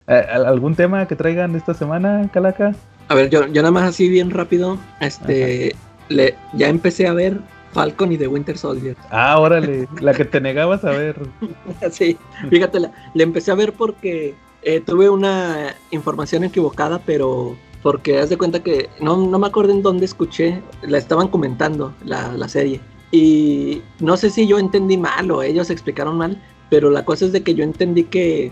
Eh, 0.06 0.26
¿Algún 0.46 0.76
tema 0.76 1.06
que 1.06 1.16
traigan 1.16 1.56
esta 1.56 1.74
semana, 1.74 2.28
Calaca? 2.32 2.74
A 3.08 3.14
ver, 3.14 3.30
yo, 3.30 3.46
yo 3.46 3.62
nada 3.62 3.72
más 3.72 3.88
así 3.88 4.08
bien 4.08 4.30
rápido. 4.30 4.78
Este, 5.00 5.74
le, 6.08 6.36
ya 6.52 6.68
empecé 6.68 7.08
a 7.08 7.12
ver 7.12 7.38
Falcon 7.74 8.12
y 8.12 8.18
The 8.18 8.28
Winter 8.28 8.56
Soldier. 8.56 8.96
Ah, 9.10 9.38
órale, 9.38 9.88
la 10.00 10.14
que 10.14 10.24
te 10.24 10.40
negabas 10.40 10.84
a 10.84 10.90
ver. 10.90 11.16
sí, 11.90 12.16
fíjate, 12.48 12.80
la, 12.80 12.92
le 13.12 13.22
empecé 13.22 13.50
a 13.50 13.54
ver 13.54 13.72
porque 13.72 14.34
eh, 14.62 14.80
tuve 14.80 15.10
una 15.10 15.74
información 15.90 16.44
equivocada, 16.44 17.00
pero 17.04 17.56
porque 17.82 18.18
haz 18.18 18.30
de 18.30 18.38
cuenta 18.38 18.62
que 18.62 18.88
no, 19.00 19.16
no 19.16 19.38
me 19.38 19.46
acuerdo 19.46 19.72
en 19.72 19.82
dónde 19.82 20.06
escuché, 20.06 20.62
la 20.82 20.96
estaban 20.96 21.28
comentando 21.28 21.92
la, 22.04 22.32
la 22.32 22.48
serie. 22.48 22.80
Y 23.12 23.82
no 24.00 24.16
sé 24.16 24.30
si 24.30 24.46
yo 24.46 24.58
entendí 24.58 24.96
mal 24.96 25.30
o 25.30 25.42
ellos 25.42 25.70
explicaron 25.70 26.16
mal, 26.16 26.40
pero 26.70 26.90
la 26.90 27.04
cosa 27.04 27.26
es 27.26 27.32
de 27.32 27.42
que 27.42 27.54
yo 27.54 27.62
entendí 27.62 28.04
que 28.04 28.50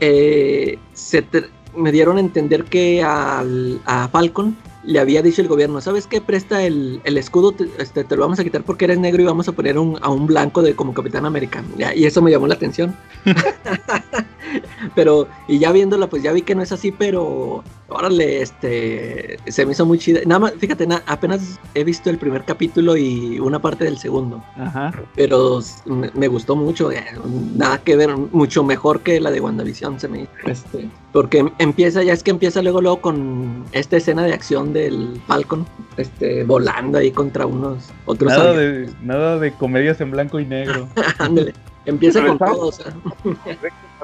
eh, 0.00 0.78
se 0.92 1.26
me 1.74 1.90
dieron 1.90 2.16
a 2.16 2.20
entender 2.20 2.64
que 2.64 3.02
al, 3.02 3.80
a 3.86 4.08
Falcon 4.08 4.56
le 4.86 4.98
había 5.00 5.22
dicho 5.22 5.42
el 5.42 5.48
gobierno, 5.48 5.80
¿sabes 5.80 6.06
qué? 6.06 6.20
Presta 6.20 6.62
el, 6.62 7.00
escudo, 7.04 7.52
te, 7.52 7.68
este, 7.78 8.04
te 8.04 8.16
lo 8.16 8.22
vamos 8.22 8.38
a 8.38 8.44
quitar 8.44 8.62
porque 8.62 8.86
eres 8.86 8.98
negro 8.98 9.22
y 9.22 9.26
vamos 9.26 9.48
a 9.48 9.52
poner 9.52 9.78
un, 9.78 9.98
a 10.00 10.08
un 10.08 10.26
blanco 10.26 10.62
de 10.62 10.74
como 10.74 10.94
Capitán 10.94 11.26
América. 11.26 11.64
Y 11.94 12.04
eso 12.04 12.22
me 12.22 12.30
llamó 12.30 12.46
la 12.46 12.54
atención. 12.54 12.96
pero, 14.94 15.28
y 15.48 15.58
ya 15.58 15.72
viéndola, 15.72 16.08
pues 16.08 16.22
ya 16.22 16.32
vi 16.32 16.42
que 16.42 16.54
no 16.54 16.62
es 16.62 16.72
así, 16.72 16.92
pero 16.92 17.62
órale, 17.88 18.42
este, 18.42 19.38
se 19.46 19.64
me 19.64 19.72
hizo 19.72 19.86
muy 19.86 19.98
chida. 19.98 20.20
Nada 20.26 20.40
más, 20.40 20.54
fíjate, 20.58 20.86
apenas 21.06 21.58
he 21.74 21.84
visto 21.84 22.10
el 22.10 22.18
primer 22.18 22.44
capítulo 22.44 22.96
y 22.96 23.38
una 23.38 23.60
parte 23.60 23.84
del 23.84 23.98
segundo. 23.98 24.42
Ajá. 24.56 24.92
Pero 25.14 25.60
me, 25.86 26.28
gustó 26.28 26.56
mucho, 26.56 26.90
eh, 26.90 27.04
nada 27.54 27.78
que 27.78 27.96
ver, 27.96 28.16
mucho 28.16 28.64
mejor 28.64 29.00
que 29.00 29.20
la 29.20 29.30
de 29.30 29.40
WandaVision 29.40 30.00
se 30.00 30.08
me 30.08 30.22
hizo. 30.22 30.32
Este, 30.46 30.88
porque 31.12 31.50
empieza, 31.58 32.02
ya 32.02 32.12
es 32.12 32.22
que 32.22 32.30
empieza 32.30 32.62
luego, 32.62 32.80
luego 32.80 33.00
con 33.00 33.64
esta 33.72 33.96
escena 33.96 34.24
de 34.24 34.32
acción 34.32 34.72
del 34.72 35.20
Falcon, 35.26 35.66
este, 35.96 36.44
volando 36.44 36.98
ahí 36.98 37.10
contra 37.10 37.46
unos 37.46 37.90
otros. 38.06 38.32
Nada, 38.32 38.52
de, 38.52 38.90
nada 39.02 39.38
de 39.38 39.52
comedias 39.52 40.00
en 40.00 40.10
blanco 40.10 40.40
y 40.40 40.46
negro. 40.46 40.88
Ándale. 41.18 41.54
Empieza 41.86 42.24
con 42.26 42.38
todo, 42.38 42.68
o 42.68 42.72
sea. 42.72 42.94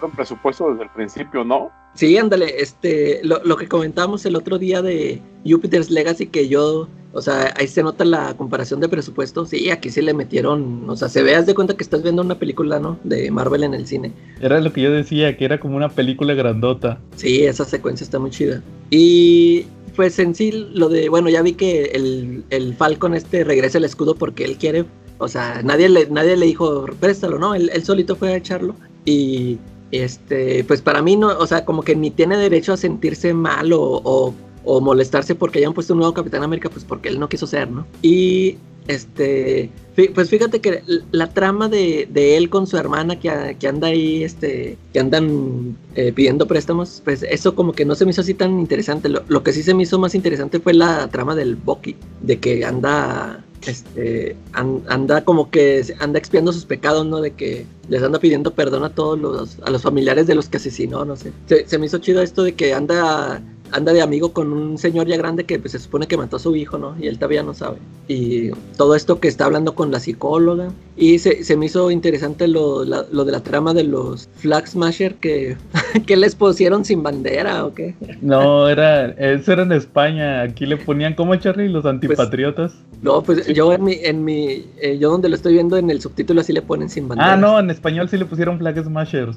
un 0.02 0.10
presupuesto 0.10 0.70
desde 0.70 0.84
el 0.84 0.90
principio, 0.90 1.44
¿no? 1.44 1.70
Sí, 1.94 2.16
ándale, 2.16 2.60
este, 2.60 3.20
lo, 3.22 3.44
lo, 3.44 3.56
que 3.56 3.68
comentábamos 3.68 4.24
el 4.24 4.34
otro 4.34 4.58
día 4.58 4.82
de 4.82 5.20
Jupiter's 5.44 5.90
Legacy, 5.90 6.26
que 6.26 6.48
yo, 6.48 6.88
o 7.12 7.20
sea, 7.20 7.52
ahí 7.56 7.68
se 7.68 7.82
nota 7.82 8.04
la 8.04 8.34
comparación 8.34 8.80
de 8.80 8.88
presupuesto, 8.88 9.44
sí, 9.44 9.70
aquí 9.70 9.90
sí 9.90 10.00
le 10.00 10.14
metieron, 10.14 10.88
o 10.88 10.96
sea, 10.96 11.08
se 11.08 11.22
veas 11.22 11.46
de 11.46 11.54
cuenta 11.54 11.76
que 11.76 11.82
estás 11.82 12.02
viendo 12.02 12.22
una 12.22 12.38
película, 12.38 12.80
¿no? 12.80 12.98
De 13.04 13.30
Marvel 13.30 13.64
en 13.64 13.74
el 13.74 13.86
cine. 13.86 14.12
Era 14.40 14.60
lo 14.60 14.72
que 14.72 14.80
yo 14.80 14.90
decía, 14.90 15.36
que 15.36 15.44
era 15.44 15.60
como 15.60 15.76
una 15.76 15.90
película 15.90 16.34
grandota. 16.34 16.98
Sí, 17.16 17.44
esa 17.44 17.64
secuencia 17.64 18.04
está 18.04 18.18
muy 18.18 18.30
chida. 18.30 18.62
Y 18.90 19.66
pues 19.94 20.18
en 20.18 20.34
sí, 20.34 20.50
lo 20.72 20.88
de, 20.88 21.08
bueno, 21.10 21.28
ya 21.28 21.42
vi 21.42 21.52
que 21.52 21.84
el, 21.94 22.44
el 22.50 22.74
Falcon 22.74 23.14
este 23.14 23.44
regresa 23.44 23.78
el 23.78 23.84
escudo 23.84 24.14
porque 24.14 24.44
él 24.44 24.56
quiere, 24.56 24.86
o 25.18 25.28
sea, 25.28 25.62
nadie 25.62 25.88
le, 25.88 26.06
nadie 26.06 26.36
le 26.36 26.46
dijo, 26.46 26.86
préstalo, 27.00 27.38
¿no? 27.38 27.54
Él, 27.54 27.70
él 27.72 27.84
solito 27.84 28.16
fue 28.16 28.32
a 28.32 28.36
echarlo. 28.36 28.74
Y 29.04 29.58
este, 29.92 30.64
pues 30.64 30.80
para 30.80 31.02
mí 31.02 31.16
no, 31.16 31.28
o 31.28 31.46
sea, 31.46 31.64
como 31.64 31.82
que 31.82 31.94
ni 31.94 32.10
tiene 32.10 32.36
derecho 32.36 32.72
a 32.72 32.76
sentirse 32.76 33.34
mal 33.34 33.72
o, 33.72 34.34
o, 34.64 34.80
molestarse 34.80 35.34
porque 35.34 35.58
hayan 35.58 35.74
puesto 35.74 35.92
un 35.92 35.98
nuevo 35.98 36.14
Capitán 36.14 36.42
América, 36.42 36.70
pues 36.70 36.84
porque 36.84 37.10
él 37.10 37.20
no 37.20 37.28
quiso 37.28 37.46
ser, 37.46 37.70
¿no? 37.70 37.86
Y 38.00 38.56
este, 38.88 39.70
pues 40.14 40.30
fíjate 40.30 40.60
que 40.60 40.82
la 41.12 41.28
trama 41.28 41.68
de, 41.68 42.08
de 42.10 42.36
él 42.36 42.48
con 42.48 42.66
su 42.66 42.76
hermana 42.78 43.20
que, 43.20 43.56
que, 43.60 43.68
anda 43.68 43.88
ahí, 43.88 44.24
este, 44.24 44.78
que 44.92 45.00
andan 45.00 45.76
eh, 45.94 46.12
pidiendo 46.12 46.48
préstamos, 46.48 47.02
pues 47.04 47.22
eso 47.22 47.54
como 47.54 47.72
que 47.72 47.84
no 47.84 47.94
se 47.94 48.06
me 48.06 48.12
hizo 48.12 48.22
así 48.22 48.34
tan 48.34 48.58
interesante. 48.58 49.08
Lo, 49.08 49.22
lo, 49.28 49.42
que 49.42 49.52
sí 49.52 49.62
se 49.62 49.74
me 49.74 49.82
hizo 49.82 49.98
más 49.98 50.14
interesante 50.14 50.58
fue 50.58 50.72
la 50.72 51.08
trama 51.08 51.34
del 51.34 51.56
Bucky, 51.56 51.96
de 52.22 52.38
que 52.38 52.64
anda 52.64 53.44
este, 53.70 54.36
anda 54.52 55.24
como 55.24 55.50
que 55.50 55.84
anda 56.00 56.18
expiando 56.18 56.52
sus 56.52 56.64
pecados, 56.64 57.06
¿no? 57.06 57.20
De 57.20 57.32
que 57.32 57.66
les 57.88 58.02
anda 58.02 58.18
pidiendo 58.18 58.52
perdón 58.54 58.84
a 58.84 58.90
todos 58.90 59.18
los, 59.18 59.58
a 59.64 59.70
los 59.70 59.82
familiares 59.82 60.26
de 60.26 60.34
los 60.34 60.48
que 60.48 60.56
asesinó, 60.56 61.04
no 61.04 61.16
sé. 61.16 61.32
Se, 61.46 61.78
me 61.78 61.86
hizo 61.86 61.98
chido 61.98 62.22
esto 62.22 62.42
de 62.42 62.54
que 62.54 62.74
anda 62.74 63.42
anda 63.72 63.92
de 63.92 64.02
amigo 64.02 64.32
con 64.32 64.52
un 64.52 64.78
señor 64.78 65.06
ya 65.06 65.16
grande 65.16 65.44
que 65.44 65.58
pues, 65.58 65.72
se 65.72 65.78
supone 65.78 66.06
que 66.06 66.16
mató 66.16 66.36
a 66.36 66.38
su 66.38 66.54
hijo, 66.54 66.78
¿no? 66.78 66.94
Y 66.98 67.08
él 67.08 67.18
todavía 67.18 67.42
no 67.42 67.54
sabe. 67.54 67.78
Y 68.08 68.50
todo 68.76 68.94
esto 68.94 69.18
que 69.18 69.28
está 69.28 69.46
hablando 69.46 69.74
con 69.74 69.90
la 69.90 70.00
psicóloga. 70.00 70.68
Y 70.96 71.18
se, 71.18 71.42
se 71.42 71.56
me 71.56 71.66
hizo 71.66 71.90
interesante 71.90 72.46
lo, 72.46 72.84
lo, 72.84 73.24
de 73.24 73.32
la 73.32 73.40
trama 73.40 73.72
de 73.72 73.84
los 73.84 74.28
Flag 74.36 74.68
Smasher 74.68 75.14
que, 75.14 75.56
que 76.06 76.16
les 76.16 76.34
pusieron 76.34 76.84
sin 76.84 77.02
bandera 77.02 77.64
o 77.64 77.72
qué. 77.72 77.94
No, 78.20 78.68
era, 78.68 79.06
eso 79.10 79.52
era 79.52 79.62
en 79.62 79.72
España. 79.72 80.42
Aquí 80.42 80.66
le 80.66 80.76
ponían 80.76 81.14
como 81.14 81.34
Charlie 81.36 81.68
los 81.68 81.82
pues, 81.82 81.94
antipatriotas. 81.94 82.74
no, 83.00 83.22
pues 83.22 83.46
yo 83.48 83.72
en 83.72 83.84
mi, 83.84 83.94
en 84.02 84.24
mi, 84.24 84.66
eh, 84.80 84.98
yo 84.98 85.10
donde 85.10 85.28
lo 85.28 85.34
estoy 85.34 85.54
viendo 85.54 85.76
en 85.76 85.90
el 85.90 86.00
subtítulo 86.00 86.42
así 86.42 86.52
le 86.52 86.62
ponen 86.62 86.90
sin 86.90 87.08
bandera. 87.08 87.32
Ah, 87.32 87.36
no, 87.36 87.58
en 87.58 87.70
español 87.70 88.08
sí 88.08 88.18
le 88.18 88.26
pusieron 88.26 88.58
Flag 88.58 88.82
Smashers. 88.84 89.36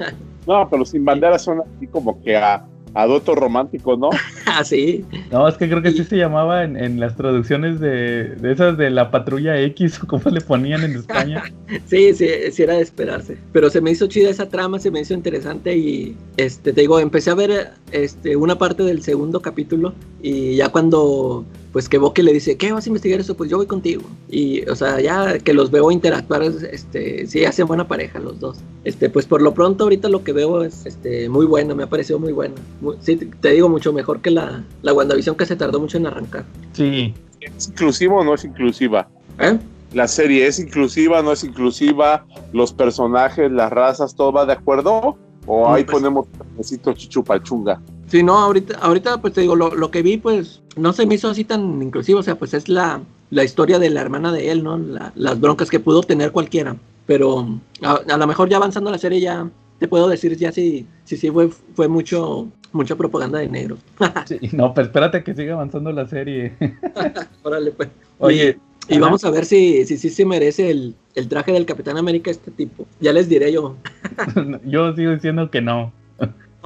no, 0.46 0.68
pero 0.68 0.84
sin 0.84 1.04
bandera 1.04 1.38
son 1.38 1.60
así 1.60 1.86
como 1.86 2.20
que 2.22 2.36
a 2.36 2.64
Adoto 2.96 3.34
romántico, 3.34 3.96
¿no? 3.96 4.08
ah, 4.46 4.64
sí. 4.64 5.04
No, 5.30 5.46
es 5.46 5.56
que 5.56 5.68
creo 5.68 5.82
que 5.82 5.92
sí 5.92 6.02
se 6.04 6.16
llamaba 6.16 6.64
en, 6.64 6.98
las 6.98 7.14
traducciones 7.14 7.78
de, 7.78 8.36
esas 8.42 8.78
de 8.78 8.88
la 8.88 9.10
patrulla 9.10 9.60
X 9.60 10.02
o 10.02 10.06
como 10.08 10.30
le 10.30 10.40
ponían 10.40 10.82
en 10.82 10.96
España. 10.96 11.44
sí, 11.86 12.14
sí, 12.14 12.26
sí 12.50 12.62
era 12.62 12.74
de 12.74 12.82
esperarse. 12.82 13.36
Pero 13.52 13.68
se 13.68 13.82
me 13.82 13.90
hizo 13.90 14.06
chida 14.06 14.30
esa 14.30 14.48
trama, 14.48 14.78
se 14.78 14.90
me 14.90 15.00
hizo 15.00 15.12
interesante 15.12 15.76
y 15.76 16.16
este 16.38 16.72
te 16.72 16.80
digo, 16.80 16.98
empecé 16.98 17.30
a 17.30 17.34
ver 17.34 17.72
este 17.92 18.34
una 18.34 18.56
parte 18.56 18.82
del 18.82 19.02
segundo 19.02 19.42
capítulo 19.42 19.92
y 20.22 20.56
ya 20.56 20.70
cuando 20.70 21.44
pues 21.72 21.88
que 21.88 21.98
Boque 21.98 22.22
le 22.22 22.32
dice, 22.32 22.56
¿qué 22.56 22.72
vas 22.72 22.86
a 22.86 22.88
investigar 22.88 23.20
eso? 23.20 23.36
Pues 23.36 23.50
yo 23.50 23.56
voy 23.56 23.66
contigo. 23.66 24.02
Y, 24.28 24.68
o 24.68 24.74
sea, 24.74 25.00
ya 25.00 25.38
que 25.38 25.52
los 25.52 25.70
veo 25.70 25.90
interactuar, 25.90 26.42
este, 26.42 27.26
sí 27.26 27.44
hacen 27.44 27.66
buena 27.66 27.86
pareja 27.86 28.18
los 28.18 28.40
dos. 28.40 28.58
Este, 28.84 29.10
pues 29.10 29.26
por 29.26 29.42
lo 29.42 29.54
pronto 29.54 29.84
ahorita 29.84 30.08
lo 30.08 30.24
que 30.24 30.32
veo 30.32 30.62
es, 30.62 30.86
este, 30.86 31.28
muy 31.28 31.46
bueno, 31.46 31.74
me 31.74 31.82
ha 31.82 31.88
parecido 31.88 32.18
muy 32.18 32.32
bueno. 32.32 32.54
sí, 33.00 33.16
te 33.16 33.50
digo 33.50 33.68
mucho 33.68 33.92
mejor 33.92 34.20
que 34.20 34.30
la, 34.30 34.64
la 34.82 34.92
WandaVision 34.92 35.36
que 35.36 35.46
se 35.46 35.56
tardó 35.56 35.80
mucho 35.80 35.98
en 35.98 36.06
arrancar. 36.06 36.44
Sí. 36.72 37.14
¿Es 37.40 37.68
inclusivo 37.68 38.20
o 38.20 38.24
no 38.24 38.34
es 38.34 38.44
inclusiva? 38.44 39.08
¿Eh? 39.38 39.58
La 39.92 40.08
serie 40.08 40.46
es 40.46 40.58
inclusiva, 40.58 41.22
no 41.22 41.32
es 41.32 41.44
inclusiva, 41.44 42.26
los 42.52 42.72
personajes, 42.72 43.50
las 43.50 43.70
razas, 43.70 44.14
todo 44.14 44.32
va 44.32 44.46
de 44.46 44.52
acuerdo. 44.52 45.16
O 45.46 45.72
ahí 45.72 45.84
pues, 45.84 45.96
ponemos 45.96 46.26
necesito 46.56 46.92
chichupachunga. 46.92 47.80
Sí, 48.08 48.22
no, 48.22 48.38
ahorita, 48.38 48.78
ahorita 48.78 49.20
pues 49.20 49.32
te 49.32 49.40
digo, 49.40 49.56
lo, 49.56 49.74
lo, 49.74 49.90
que 49.90 50.02
vi 50.02 50.16
pues 50.16 50.62
no 50.76 50.92
se 50.92 51.06
me 51.06 51.16
hizo 51.16 51.28
así 51.28 51.44
tan 51.44 51.82
inclusivo, 51.82 52.20
o 52.20 52.22
sea, 52.22 52.36
pues 52.36 52.54
es 52.54 52.68
la, 52.68 53.00
la 53.30 53.44
historia 53.44 53.78
de 53.78 53.90
la 53.90 54.00
hermana 54.00 54.32
de 54.32 54.50
él, 54.50 54.62
¿no? 54.62 54.78
las 55.14 55.40
broncas 55.40 55.70
que 55.70 55.80
pudo 55.80 56.02
tener 56.02 56.32
cualquiera. 56.32 56.76
Pero 57.06 57.60
a, 57.82 58.16
lo 58.16 58.26
mejor 58.26 58.48
ya 58.48 58.56
avanzando 58.56 58.90
la 58.90 58.98
serie 58.98 59.20
ya 59.20 59.48
te 59.78 59.88
puedo 59.88 60.08
decir 60.08 60.36
ya 60.36 60.50
si 60.50 60.86
sí 61.04 61.16
si, 61.16 61.30
fue, 61.30 61.50
fue 61.74 61.86
mucho 61.86 62.48
mucha 62.72 62.96
propaganda 62.96 63.38
de 63.38 63.48
negro. 63.48 63.78
sí, 64.26 64.38
no, 64.52 64.74
pero 64.74 64.86
espérate 64.86 65.22
que 65.22 65.34
siga 65.34 65.54
avanzando 65.54 65.92
la 65.92 66.06
serie. 66.06 66.52
Órale, 67.42 67.70
pues. 67.72 67.88
Oye. 68.18 68.58
Y, 68.88 68.98
vamos 68.98 69.24
a 69.24 69.30
ver 69.30 69.44
si 69.44 69.84
sí 69.84 69.98
si, 69.98 70.10
si, 70.10 70.24
merece 70.24 70.70
el, 70.70 70.94
el 71.16 71.26
traje 71.26 71.50
del 71.52 71.66
Capitán 71.66 71.96
América 71.96 72.30
este 72.30 72.52
tipo. 72.52 72.86
Ya 73.00 73.12
les 73.12 73.28
diré 73.28 73.50
yo. 73.52 73.76
yo 74.64 74.94
sigo 74.94 75.12
diciendo 75.12 75.50
que 75.50 75.60
no. 75.60 75.92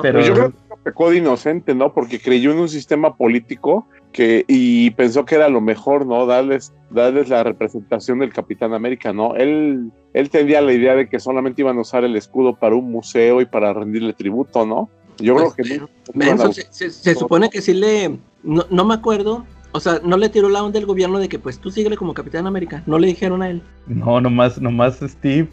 Pero 0.02 0.18
pues 0.18 0.26
yo 0.26 0.34
creo 0.34 0.52
pecó 0.82 1.10
de 1.10 1.18
inocente, 1.18 1.74
¿no? 1.74 1.92
Porque 1.92 2.20
creyó 2.20 2.52
en 2.52 2.58
un 2.58 2.68
sistema 2.68 3.16
político 3.16 3.86
que 4.12 4.44
y 4.48 4.90
pensó 4.90 5.24
que 5.24 5.36
era 5.36 5.48
lo 5.48 5.60
mejor, 5.60 6.06
¿no? 6.06 6.26
Darles, 6.26 6.72
darles 6.90 7.28
la 7.28 7.42
representación 7.44 8.18
del 8.18 8.32
Capitán 8.32 8.74
América, 8.74 9.12
¿no? 9.12 9.34
Él, 9.36 9.90
él 10.12 10.30
tenía 10.30 10.60
la 10.60 10.72
idea 10.72 10.94
de 10.94 11.08
que 11.08 11.20
solamente 11.20 11.62
iban 11.62 11.78
a 11.78 11.82
usar 11.82 12.04
el 12.04 12.16
escudo 12.16 12.56
para 12.56 12.74
un 12.74 12.90
museo 12.90 13.40
y 13.40 13.46
para 13.46 13.72
rendirle 13.72 14.12
tributo, 14.12 14.66
¿no? 14.66 14.88
Yo 15.18 15.36
creo 15.36 15.52
pues, 15.54 16.70
que 16.70 16.90
se, 16.90 17.14
supone 17.14 17.50
que 17.50 17.60
sí 17.60 17.74
le, 17.74 18.18
no, 18.42 18.64
no 18.70 18.84
me 18.86 18.94
acuerdo, 18.94 19.44
o 19.72 19.80
sea, 19.80 20.00
no 20.02 20.16
le 20.16 20.28
tiró 20.30 20.48
la 20.48 20.62
onda 20.62 20.78
del 20.78 20.86
gobierno 20.86 21.18
de 21.18 21.28
que 21.28 21.38
pues 21.38 21.58
tú 21.58 21.70
síguele 21.70 21.96
como 21.96 22.14
Capitán 22.14 22.46
América. 22.46 22.82
No 22.86 22.98
le 22.98 23.06
dijeron 23.08 23.42
a 23.42 23.50
él. 23.50 23.62
No, 23.86 24.20
nomás, 24.20 24.60
nomás 24.60 24.98
Steve 25.00 25.48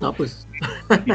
no, 0.00 0.12
pues. 0.12 0.46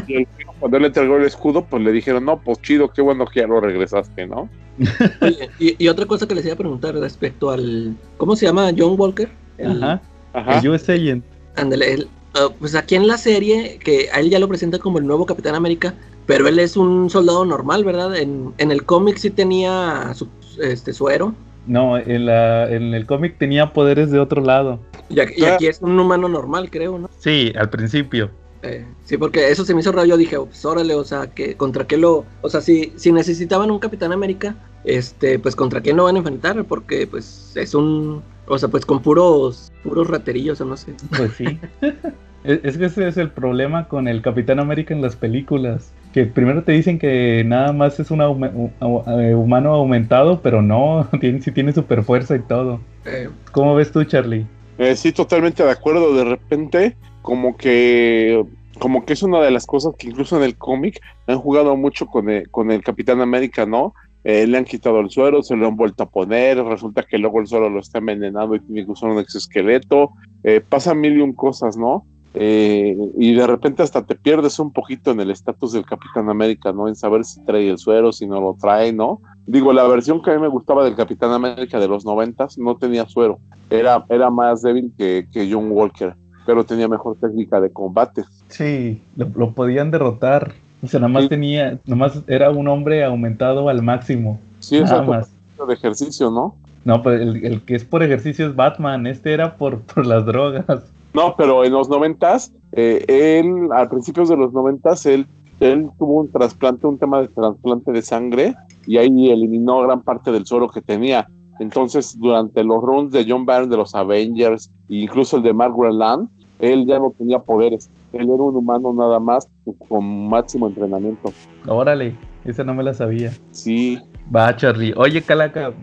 y 0.07 0.25
cuando 0.59 0.77
él 0.77 0.83
le 0.83 0.87
entregó 0.87 1.17
el 1.17 1.25
escudo, 1.25 1.65
pues 1.65 1.83
le 1.83 1.91
dijeron, 1.91 2.25
no, 2.25 2.39
pues 2.39 2.61
chido, 2.61 2.91
qué 2.91 3.01
bueno 3.01 3.25
que 3.25 3.41
ya 3.41 3.47
lo 3.47 3.59
regresaste, 3.59 4.27
¿no? 4.27 4.49
y, 5.59 5.87
otra 5.87 6.05
cosa 6.05 6.27
que 6.27 6.35
les 6.35 6.45
iba 6.45 6.53
a 6.53 6.57
preguntar 6.57 6.95
respecto 6.95 7.49
al. 7.49 7.95
¿Cómo 8.17 8.35
se 8.35 8.45
llama? 8.45 8.71
John 8.75 8.95
Walker. 8.97 9.29
Ajá. 9.63 10.01
Ajá. 10.33 10.59
El 10.59 10.69
US 10.69 10.89
Agent. 10.89 11.23
Ándale, 11.57 12.07
ah, 12.35 12.47
pues 12.57 12.73
aquí 12.75 12.95
en 12.95 13.07
la 13.07 13.17
serie, 13.17 13.77
que 13.83 14.09
a 14.13 14.19
él 14.19 14.29
ya 14.29 14.39
lo 14.39 14.47
presenta 14.47 14.79
como 14.79 14.97
el 14.97 15.05
nuevo 15.05 15.25
Capitán 15.25 15.55
América, 15.55 15.93
pero 16.25 16.47
él 16.47 16.57
es 16.59 16.77
un 16.77 17.09
soldado 17.09 17.43
normal, 17.45 17.83
¿verdad? 17.83 18.15
En, 18.15 18.53
en 18.57 18.71
el 18.71 18.85
cómic 18.85 19.17
sí 19.17 19.29
tenía 19.29 20.13
su, 20.13 20.29
este, 20.61 20.93
suero. 20.93 21.35
No, 21.67 21.97
en, 21.97 22.25
la, 22.25 22.69
en 22.71 22.93
el 22.93 23.05
cómic 23.05 23.37
tenía 23.37 23.73
poderes 23.73 24.11
de 24.11 24.19
otro 24.19 24.41
lado. 24.41 24.79
Y 25.09 25.19
aquí, 25.19 25.67
es 25.67 25.81
un 25.81 25.99
humano 25.99 26.27
normal, 26.27 26.69
creo, 26.71 26.97
¿no? 26.97 27.09
Sí, 27.19 27.53
al 27.55 27.69
principio. 27.69 28.31
Eh, 28.63 28.85
sí, 29.05 29.17
porque 29.17 29.49
eso 29.49 29.65
se 29.65 29.73
me 29.73 29.81
hizo 29.81 29.91
raro. 29.91 30.05
Yo 30.05 30.17
dije, 30.17 30.37
pues 30.37 30.63
órale, 30.65 30.95
o 30.95 31.03
sea, 31.03 31.27
que 31.27 31.55
contra 31.55 31.85
qué 31.85 31.97
lo. 31.97 32.25
O 32.41 32.49
sea, 32.49 32.61
si, 32.61 32.93
si 32.95 33.11
necesitaban 33.11 33.71
un 33.71 33.79
Capitán 33.79 34.11
América, 34.11 34.55
este, 34.83 35.39
pues 35.39 35.55
contra 35.55 35.81
quién 35.81 35.97
lo 35.97 36.05
van 36.05 36.15
a 36.15 36.19
enfrentar, 36.19 36.63
porque 36.65 37.07
pues 37.07 37.53
es 37.55 37.73
un. 37.73 38.23
O 38.47 38.57
sea, 38.57 38.69
pues 38.69 38.85
con 38.85 39.01
puros, 39.01 39.71
puros 39.83 40.07
raterillos 40.07 40.61
o 40.61 40.65
no 40.65 40.77
sé. 40.77 40.93
Pues 41.15 41.31
sí. 41.33 41.59
es 42.43 42.77
que 42.77 42.85
ese 42.85 43.07
es 43.07 43.17
el 43.17 43.31
problema 43.31 43.87
con 43.87 44.07
el 44.07 44.21
Capitán 44.21 44.59
América 44.59 44.93
en 44.93 45.01
las 45.01 45.15
películas. 45.15 45.93
Que 46.13 46.25
primero 46.25 46.63
te 46.63 46.73
dicen 46.73 46.99
que 46.99 47.43
nada 47.45 47.71
más 47.71 47.99
es 47.99 48.11
un 48.11 48.21
eh, 48.21 49.35
humano 49.35 49.73
aumentado, 49.73 50.41
pero 50.41 50.61
no, 50.61 51.07
tiene, 51.21 51.41
sí 51.41 51.51
tiene 51.51 51.73
super 51.73 52.03
fuerza 52.03 52.35
y 52.35 52.39
todo. 52.39 52.81
Eh. 53.05 53.29
¿Cómo 53.51 53.75
ves 53.75 53.91
tú, 53.91 54.03
Charlie? 54.03 54.45
Eh, 54.77 54.95
sí, 54.95 55.11
totalmente 55.11 55.63
de 55.63 55.71
acuerdo. 55.71 56.15
De 56.15 56.23
repente, 56.23 56.95
como 57.21 57.55
que 57.55 58.43
como 58.79 59.05
que 59.05 59.13
es 59.13 59.21
una 59.21 59.39
de 59.41 59.51
las 59.51 59.67
cosas 59.67 59.93
que 59.95 60.07
incluso 60.07 60.37
en 60.37 60.43
el 60.43 60.57
cómic 60.57 60.99
han 61.27 61.37
jugado 61.37 61.77
mucho 61.77 62.07
con 62.07 62.29
el, 62.29 62.49
con 62.49 62.71
el 62.71 62.83
Capitán 62.83 63.21
América, 63.21 63.67
¿no? 63.67 63.93
Eh, 64.23 64.47
le 64.47 64.57
han 64.57 64.65
quitado 64.65 64.99
el 64.99 65.11
suero, 65.11 65.43
se 65.43 65.55
lo 65.55 65.67
han 65.67 65.75
vuelto 65.75 66.03
a 66.03 66.09
poner, 66.09 66.63
resulta 66.63 67.03
que 67.03 67.19
luego 67.19 67.39
el 67.39 67.47
suero 67.47 67.69
lo 67.69 67.79
está 67.79 67.99
envenenando 67.99 68.55
y 68.55 68.59
tiene 68.59 68.85
que 68.85 68.91
usar 68.91 69.09
un 69.09 69.19
exoesqueleto, 69.19 70.11
eh, 70.43 70.61
pasan 70.67 70.99
mil 70.99 71.17
y 71.17 71.21
un 71.21 71.33
cosas, 71.33 71.77
¿no? 71.77 72.05
Eh, 72.33 72.95
y 73.17 73.33
de 73.33 73.45
repente 73.45 73.83
hasta 73.83 74.05
te 74.05 74.15
pierdes 74.15 74.57
un 74.59 74.71
poquito 74.71 75.11
en 75.11 75.19
el 75.19 75.31
estatus 75.31 75.73
del 75.73 75.85
Capitán 75.85 76.29
América, 76.29 76.71
¿no? 76.71 76.87
En 76.87 76.95
saber 76.95 77.25
si 77.25 77.43
trae 77.43 77.69
el 77.69 77.77
suero, 77.77 78.13
si 78.13 78.25
no 78.25 78.39
lo 78.39 78.55
trae, 78.59 78.93
¿no? 78.93 79.21
Digo, 79.45 79.73
la 79.73 79.83
versión 79.83 80.21
que 80.21 80.31
a 80.31 80.35
mí 80.35 80.41
me 80.41 80.47
gustaba 80.47 80.85
del 80.85 80.95
Capitán 80.95 81.31
América 81.31 81.79
de 81.79 81.87
los 81.87 82.05
noventas 82.05 82.57
no 82.57 82.77
tenía 82.77 83.07
suero, 83.07 83.39
era, 83.69 84.05
era 84.09 84.29
más 84.29 84.61
débil 84.61 84.93
que, 84.97 85.27
John 85.51 85.71
Walker, 85.71 86.15
pero 86.45 86.63
tenía 86.63 86.87
mejor 86.87 87.17
técnica 87.17 87.59
de 87.59 87.71
combate. 87.71 88.23
Sí, 88.47 89.01
lo, 89.17 89.53
podían 89.53 89.91
derrotar. 89.91 90.53
O 90.81 90.87
sea, 90.87 90.99
nada 90.99 91.13
más 91.13 91.27
tenía, 91.27 91.79
nada 91.85 91.95
más 91.95 92.23
era 92.27 92.49
un 92.49 92.67
hombre 92.67 93.03
aumentado 93.03 93.67
al 93.67 93.81
máximo. 93.81 94.39
Sí, 94.59 94.79
nada 94.79 95.03
más. 95.03 95.31
de 95.67 95.73
ejercicio, 95.73 96.31
¿no? 96.31 96.55
No, 96.83 97.03
pero 97.03 97.21
el, 97.21 97.61
que 97.63 97.75
es 97.75 97.83
por 97.83 98.01
ejercicio 98.03 98.47
es 98.47 98.55
Batman, 98.55 99.05
este 99.05 99.33
era 99.33 99.57
por, 99.57 99.81
por 99.81 100.05
las 100.05 100.25
drogas. 100.25 100.65
No, 101.13 101.35
pero 101.37 101.65
en 101.65 101.73
los 101.73 101.89
noventas, 101.89 102.53
eh, 102.71 103.03
él, 103.07 103.69
a 103.73 103.89
principios 103.89 104.29
de 104.29 104.37
los 104.37 104.53
noventas, 104.53 105.05
él, 105.05 105.27
él 105.59 105.89
tuvo 105.99 106.21
un 106.21 106.31
trasplante, 106.31 106.87
un 106.87 106.97
tema 106.97 107.21
de 107.21 107.27
trasplante 107.27 107.91
de 107.91 108.01
sangre, 108.01 108.55
y 108.87 108.97
ahí 108.97 109.29
eliminó 109.29 109.81
gran 109.81 110.01
parte 110.01 110.31
del 110.31 110.45
suero 110.45 110.69
que 110.69 110.81
tenía. 110.81 111.27
Entonces, 111.59 112.17
durante 112.17 112.63
los 112.63 112.81
runs 112.81 113.11
de 113.11 113.25
John 113.27 113.45
Byrne 113.45 113.67
de 113.67 113.77
los 113.77 113.93
Avengers, 113.93 114.71
e 114.89 114.95
incluso 114.95 115.37
el 115.37 115.43
de 115.43 115.53
Margaret 115.53 115.93
Land, 115.93 116.29
él 116.59 116.85
ya 116.85 116.97
no 116.97 117.13
tenía 117.17 117.39
poderes. 117.39 117.89
Él 118.13 118.23
era 118.23 118.43
un 118.43 118.55
humano 118.55 118.93
nada 118.93 119.19
más 119.19 119.47
con 119.87 120.29
máximo 120.29 120.67
entrenamiento. 120.67 121.31
Órale, 121.67 122.15
esa 122.45 122.63
no 122.63 122.73
me 122.73 122.83
la 122.83 122.93
sabía. 122.93 123.31
Sí. 123.51 123.99
Va, 124.33 124.55
Charlie. 124.55 124.93
Oye, 124.95 125.21
Calaca, 125.21 125.73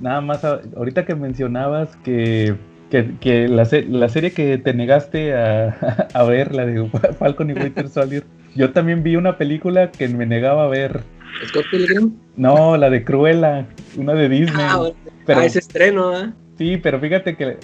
nada 0.00 0.20
más, 0.20 0.44
ahorita 0.44 1.04
que 1.04 1.14
mencionabas 1.14 1.96
que 1.98 2.56
que, 2.92 3.48
la, 3.48 3.66
la, 3.88 4.08
serie 4.08 4.32
que 4.32 4.58
te 4.58 4.74
negaste 4.74 5.34
a, 5.34 5.68
a, 6.12 6.24
ver, 6.24 6.54
la 6.54 6.66
de 6.66 6.88
Falcon 7.18 7.50
y 7.50 7.54
Winter 7.54 7.88
Soldier, 7.88 8.24
yo 8.54 8.72
también 8.72 9.02
vi 9.02 9.16
una 9.16 9.38
película 9.38 9.90
que 9.90 10.08
me 10.08 10.26
negaba 10.26 10.64
a 10.64 10.68
ver. 10.68 11.00
¿Scott 11.46 11.64
Pilgrim? 11.70 12.12
No, 12.36 12.76
la 12.76 12.90
de 12.90 13.02
Cruella, 13.04 13.66
una 13.96 14.14
de 14.14 14.28
Disney. 14.28 14.66
Ah, 14.68 14.90
pero, 15.24 15.40
ah, 15.40 15.46
ese 15.46 15.60
estreno, 15.60 16.18
¿eh? 16.18 16.30
Sí, 16.58 16.76
pero 16.76 17.00
fíjate 17.00 17.34
que 17.34 17.56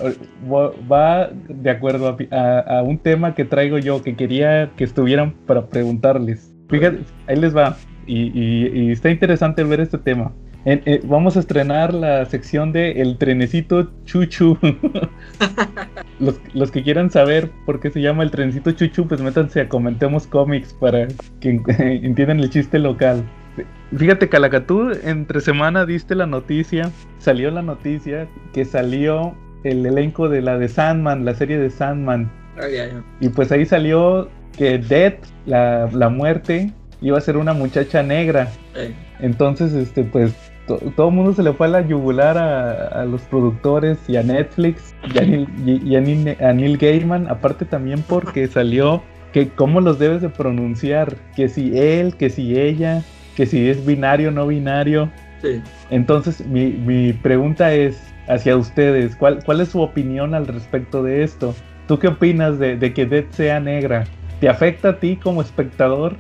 va 0.91 1.31
de 1.49 1.71
acuerdo 1.71 2.17
a, 2.31 2.61
a, 2.61 2.83
un 2.83 2.99
tema 2.99 3.35
que 3.35 3.45
traigo 3.45 3.79
yo, 3.79 4.03
que 4.03 4.17
quería 4.17 4.71
que 4.77 4.85
estuvieran 4.85 5.35
para 5.47 5.67
preguntarles. 5.67 6.55
Fíjate, 6.71 7.01
ahí 7.27 7.37
les 7.37 7.55
va. 7.55 7.77
Y, 8.07 8.33
y, 8.33 8.71
y 8.73 8.91
está 8.93 9.11
interesante 9.11 9.63
ver 9.63 9.81
este 9.81 9.99
tema. 9.99 10.33
Eh, 10.71 11.01
vamos 11.03 11.35
a 11.39 11.41
estrenar 11.41 11.95
la 11.95 12.27
sección 12.27 12.73
de 12.73 13.01
El 13.01 13.17
trenecito 13.17 13.91
Chuchu. 14.05 14.59
los, 16.53 16.71
que 16.71 16.83
quieran 16.83 17.11
saber 17.11 17.51
por 17.65 17.81
qué 17.81 17.91
se 17.91 18.03
llama 18.03 18.23
el 18.23 18.31
trenecito 18.31 18.73
Chuchu, 18.73 19.09
pues 19.09 19.23
métanse 19.23 19.63
a 19.63 19.69
Comentemos 19.71 20.27
Cómics 20.27 20.75
para 20.75 21.09
que 21.41 21.59
entiendan 21.79 22.41
el 22.41 22.51
chiste 22.51 22.79
local. 22.79 23.25
Fíjate, 23.97 24.29
Calacatú, 24.29 24.91
entre 25.05 25.41
semana 25.41 25.87
diste 25.87 26.15
la 26.15 26.27
noticia, 26.27 26.91
salió 27.19 27.51
la 27.51 27.63
noticia 27.63 28.29
que 28.53 28.67
salió 28.67 29.35
el 29.65 29.87
elenco 29.87 30.29
de 30.29 30.43
la 30.43 30.59
de 30.59 30.69
Sandman, 30.69 31.25
la 31.25 31.35
serie 31.35 31.59
de 31.59 31.71
Sandman. 31.71 32.31
Y 33.21 33.31
pues 33.31 33.51
ahí 33.53 33.65
salió 33.65 34.29
que 34.55 34.77
Death, 34.77 35.25
la, 35.47 35.89
la 35.93 36.11
muerte, 36.11 36.75
iba 37.01 37.17
a 37.17 37.21
ser 37.23 37.39
una 37.39 37.55
muchacha 37.55 38.03
negra. 38.03 38.49
Entonces, 39.21 39.73
este, 39.73 40.05
pues 40.05 40.35
todo 40.77 41.09
el 41.09 41.15
mundo 41.15 41.33
se 41.33 41.43
le 41.43 41.53
fue 41.53 41.67
a 41.67 41.71
la 41.71 41.87
yugular 41.87 42.37
a, 42.39 43.05
los 43.05 43.23
productores 43.23 43.99
y 44.09 44.17
a 44.17 44.23
Netflix 44.23 44.95
y, 45.15 45.97
a 45.97 46.01
Neil, 46.53 46.79
Gaiman, 46.79 47.29
aparte 47.29 47.65
también 47.65 48.05
porque 48.07 48.47
salió 48.47 49.03
que 49.33 49.49
cómo 49.49 49.81
los 49.81 49.99
debes 49.99 50.23
de 50.23 50.29
pronunciar, 50.29 51.17
que 51.35 51.49
si 51.49 51.77
él, 51.77 52.17
que 52.17 52.31
si 52.31 52.59
ella, 52.59 53.03
que 53.37 53.47
si 53.47 53.69
es 53.69 53.85
binario 53.85 54.29
o 54.29 54.33
no 54.33 54.47
binario. 54.47 55.11
Entonces 55.91 56.47
mi, 56.47 57.13
pregunta 57.13 57.73
es 57.73 58.01
hacia 58.29 58.57
ustedes, 58.57 59.17
¿cuál, 59.17 59.43
¿cuál 59.45 59.61
es 59.61 59.71
su 59.71 59.81
opinión 59.81 60.35
al 60.35 60.47
respecto 60.47 61.03
de 61.03 61.23
esto? 61.23 61.55
¿Tú 61.87 61.99
qué 61.99 62.09
opinas 62.09 62.59
de, 62.59 62.77
de 62.77 62.93
que 62.93 63.07
Dead 63.07 63.25
sea 63.31 63.61
negra? 63.61 64.05
¿Te 64.41 64.49
afecta 64.49 64.91
a 64.91 65.01
ti 65.01 65.17
como 65.17 65.41
espectador? 65.41 66.17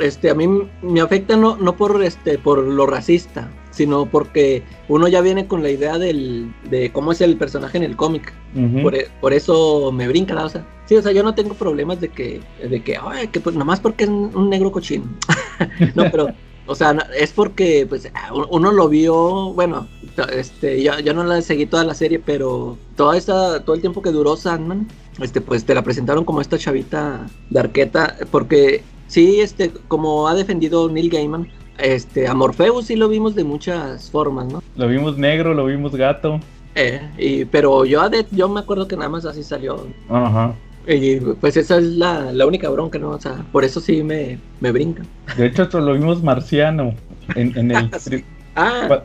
Este, 0.00 0.30
a 0.30 0.34
mí 0.34 0.48
me 0.82 1.00
afecta 1.00 1.36
no, 1.36 1.56
no 1.56 1.76
por, 1.76 2.02
este, 2.02 2.38
por 2.38 2.58
lo 2.58 2.86
racista, 2.86 3.50
sino 3.70 4.06
porque 4.06 4.62
uno 4.88 5.08
ya 5.08 5.20
viene 5.20 5.46
con 5.46 5.62
la 5.62 5.70
idea 5.70 5.98
del, 5.98 6.52
de 6.70 6.92
cómo 6.92 7.12
es 7.12 7.20
el 7.20 7.36
personaje 7.36 7.76
en 7.76 7.84
el 7.84 7.96
cómic. 7.96 8.32
E, 8.54 9.08
por, 9.20 9.32
eso 9.32 9.90
me 9.92 10.06
brinca, 10.06 10.34
la 10.34 10.44
O 10.44 10.48
sea, 10.48 10.64
sí, 10.86 10.94
o 10.94 11.02
sea, 11.02 11.12
yo 11.12 11.22
no 11.22 11.34
tengo 11.34 11.54
problemas 11.54 12.00
de 12.00 12.08
que, 12.08 12.40
de 12.62 12.82
que, 12.82 12.96
ay, 13.00 13.28
que 13.28 13.40
pues 13.40 13.56
nomás 13.56 13.80
porque 13.80 14.04
es 14.04 14.10
un 14.10 14.48
negro 14.48 14.70
cochino. 14.70 15.04
no, 15.94 16.04
pero, 16.10 16.28
o 16.66 16.74
sea, 16.74 16.96
es 17.18 17.32
porque, 17.32 17.86
pues, 17.88 18.10
uno 18.50 18.72
lo 18.72 18.88
vio, 18.88 19.52
bueno, 19.52 19.88
este, 20.32 20.82
yo, 20.82 20.98
yo 21.00 21.12
no 21.12 21.24
la 21.24 21.42
seguí 21.42 21.66
toda 21.66 21.84
la 21.84 21.94
serie, 21.94 22.20
pero 22.24 22.78
toda 22.96 23.16
esta, 23.16 23.64
todo 23.64 23.74
el 23.74 23.80
tiempo 23.80 24.02
que 24.02 24.10
duró 24.10 24.36
Sandman, 24.36 24.86
este, 25.20 25.40
pues 25.40 25.64
te 25.64 25.74
la 25.74 25.82
presentaron 25.82 26.24
como 26.24 26.40
esta 26.40 26.58
chavita 26.58 27.26
de 27.50 27.60
arqueta, 27.60 28.16
porque 28.30 28.82
Sí, 29.14 29.40
este, 29.40 29.70
como 29.86 30.26
ha 30.26 30.34
defendido 30.34 30.90
Neil 30.90 31.08
Gaiman, 31.08 31.46
este, 31.78 32.26
a 32.26 32.34
Morpheus 32.34 32.86
sí 32.86 32.96
lo 32.96 33.08
vimos 33.08 33.36
de 33.36 33.44
muchas 33.44 34.10
formas, 34.10 34.52
¿no? 34.52 34.60
Lo 34.74 34.88
vimos 34.88 35.16
negro, 35.16 35.54
lo 35.54 35.66
vimos 35.66 35.94
gato. 35.94 36.40
Eh, 36.74 37.00
y, 37.16 37.44
pero 37.44 37.84
yo, 37.84 38.02
yo 38.32 38.48
me 38.48 38.58
acuerdo 38.58 38.88
que 38.88 38.96
nada 38.96 39.08
más 39.08 39.24
así 39.24 39.44
salió. 39.44 39.86
Ajá. 40.08 40.56
Y 40.88 41.20
pues 41.20 41.56
esa 41.56 41.78
es 41.78 41.84
la, 41.84 42.32
única 42.44 42.68
bronca, 42.70 42.98
¿no? 42.98 43.10
O 43.10 43.20
sea, 43.20 43.46
por 43.52 43.62
eso 43.62 43.80
sí 43.80 44.02
me, 44.02 44.40
me 44.58 44.72
brinca. 44.72 45.04
De 45.36 45.46
hecho, 45.46 45.68
lo 45.78 45.92
vimos 45.92 46.20
marciano 46.20 46.92
en, 47.36 47.70
el... 47.70 47.88
ah, 48.56 49.04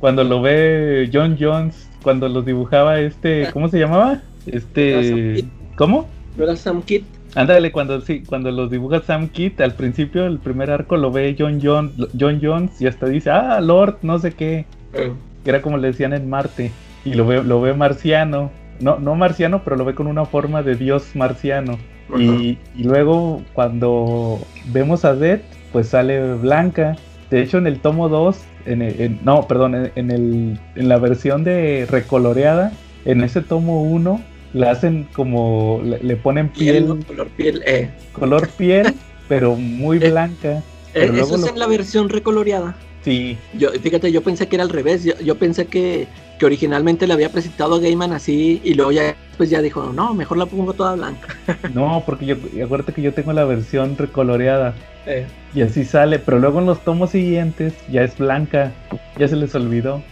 cuando 0.00 0.24
lo 0.24 0.42
ve 0.42 1.08
John 1.12 1.36
Jones, 1.38 1.88
cuando 2.02 2.28
lo 2.28 2.42
dibujaba 2.42 2.98
este, 2.98 3.46
ah. 3.46 3.52
¿cómo 3.52 3.68
se 3.68 3.78
llamaba? 3.78 4.20
Este... 4.46 5.44
¿Cómo? 5.76 6.08
¿No 6.36 6.42
era 6.42 6.56
Sam 6.56 6.82
Kidd? 6.82 7.04
Ándale, 7.38 7.70
cuando 7.70 8.00
sí, 8.00 8.24
cuando 8.26 8.50
los 8.50 8.68
dibuja 8.68 9.00
Sam 9.00 9.28
Kidd, 9.28 9.60
al 9.60 9.74
principio 9.74 10.26
el 10.26 10.40
primer 10.40 10.72
arco 10.72 10.96
lo 10.96 11.12
ve 11.12 11.36
John, 11.38 11.60
John, 11.62 11.92
John 12.18 12.40
Jones 12.42 12.82
y 12.82 12.88
hasta 12.88 13.06
dice, 13.06 13.30
ah, 13.30 13.60
Lord, 13.60 13.98
no 14.02 14.18
sé 14.18 14.32
qué. 14.32 14.64
Que 14.92 15.12
era 15.44 15.62
como 15.62 15.78
le 15.78 15.86
decían 15.86 16.12
en 16.14 16.28
Marte. 16.28 16.72
Y 17.04 17.14
lo 17.14 17.24
ve, 17.28 17.44
lo 17.44 17.60
ve 17.60 17.74
marciano. 17.74 18.50
No, 18.80 18.98
no 18.98 19.14
marciano, 19.14 19.62
pero 19.62 19.76
lo 19.76 19.84
ve 19.84 19.94
con 19.94 20.08
una 20.08 20.24
forma 20.24 20.64
de 20.64 20.74
dios 20.74 21.14
marciano. 21.14 21.78
y, 22.18 22.58
luego 22.76 23.40
cuando 23.52 24.40
vemos 24.72 25.04
a 25.04 25.14
Death, 25.14 25.42
pues 25.70 25.90
sale 25.90 26.34
blanca. 26.34 26.96
De 27.30 27.40
hecho, 27.40 27.58
en 27.58 27.68
el 27.68 27.78
tomo 27.78 28.08
2, 28.08 28.36
en, 28.66 29.20
no, 29.22 29.46
perdón, 29.46 29.92
en, 29.94 30.10
el, 30.10 30.58
en 30.74 30.88
la 30.88 30.98
versión 30.98 31.44
de 31.44 31.86
recoloreada, 31.88 32.72
en 33.04 33.22
ese 33.22 33.42
tomo 33.42 33.84
1 33.84 34.20
la 34.52 34.70
hacen 34.70 35.08
como 35.12 35.80
le, 35.84 36.16
ponen 36.16 36.48
piel, 36.48 36.86
color 37.06 37.28
piel 37.28 37.62
eh. 37.66 37.90
color 38.12 38.48
piel 38.48 38.94
pero 39.28 39.54
muy 39.56 39.98
eh, 39.98 40.10
blanca. 40.10 40.62
eh, 40.94 41.10
eso 41.14 41.36
es 41.36 41.46
en 41.46 41.58
la 41.58 41.66
versión 41.66 42.08
recoloreada. 42.08 42.74
Sí. 43.02 43.38
Yo 43.54 43.70
fíjate 43.70 44.10
yo 44.10 44.22
pensé 44.22 44.48
que 44.48 44.56
era 44.56 44.64
al 44.64 44.70
revés. 44.70 45.04
Yo, 45.04 45.34
pensé 45.36 45.66
que, 45.66 46.08
que 46.38 46.46
originalmente 46.46 47.06
le 47.06 47.12
había 47.12 47.30
presentado 47.30 47.76
a 47.76 47.80
Gaiman 47.80 48.12
así 48.12 48.60
y 48.64 48.74
luego 48.74 48.92
ya 48.92 49.14
pues 49.36 49.50
ya 49.50 49.62
dijo 49.62 49.92
no 49.92 50.14
mejor 50.14 50.36
la 50.36 50.46
pongo 50.46 50.72
toda 50.72 50.96
blanca 50.96 51.28
no 51.74 52.02
porque 52.04 52.26
yo 52.26 52.36
acuérdate 52.64 52.92
que 52.92 53.02
yo 53.02 53.14
tengo 53.14 53.32
la 53.32 53.44
versión 53.44 53.96
recoloreada. 53.96 54.74
Eh. 55.06 55.26
y 55.54 55.62
así 55.62 55.84
sale 55.84 56.18
pero 56.18 56.38
luego 56.38 56.58
en 56.58 56.66
los 56.66 56.84
tomos 56.84 57.10
siguientes 57.10 57.72
ya 57.90 58.02
es 58.02 58.18
blanca 58.18 58.72
ya 59.16 59.26
se 59.26 59.36
les 59.36 59.54
olvidó 59.54 60.02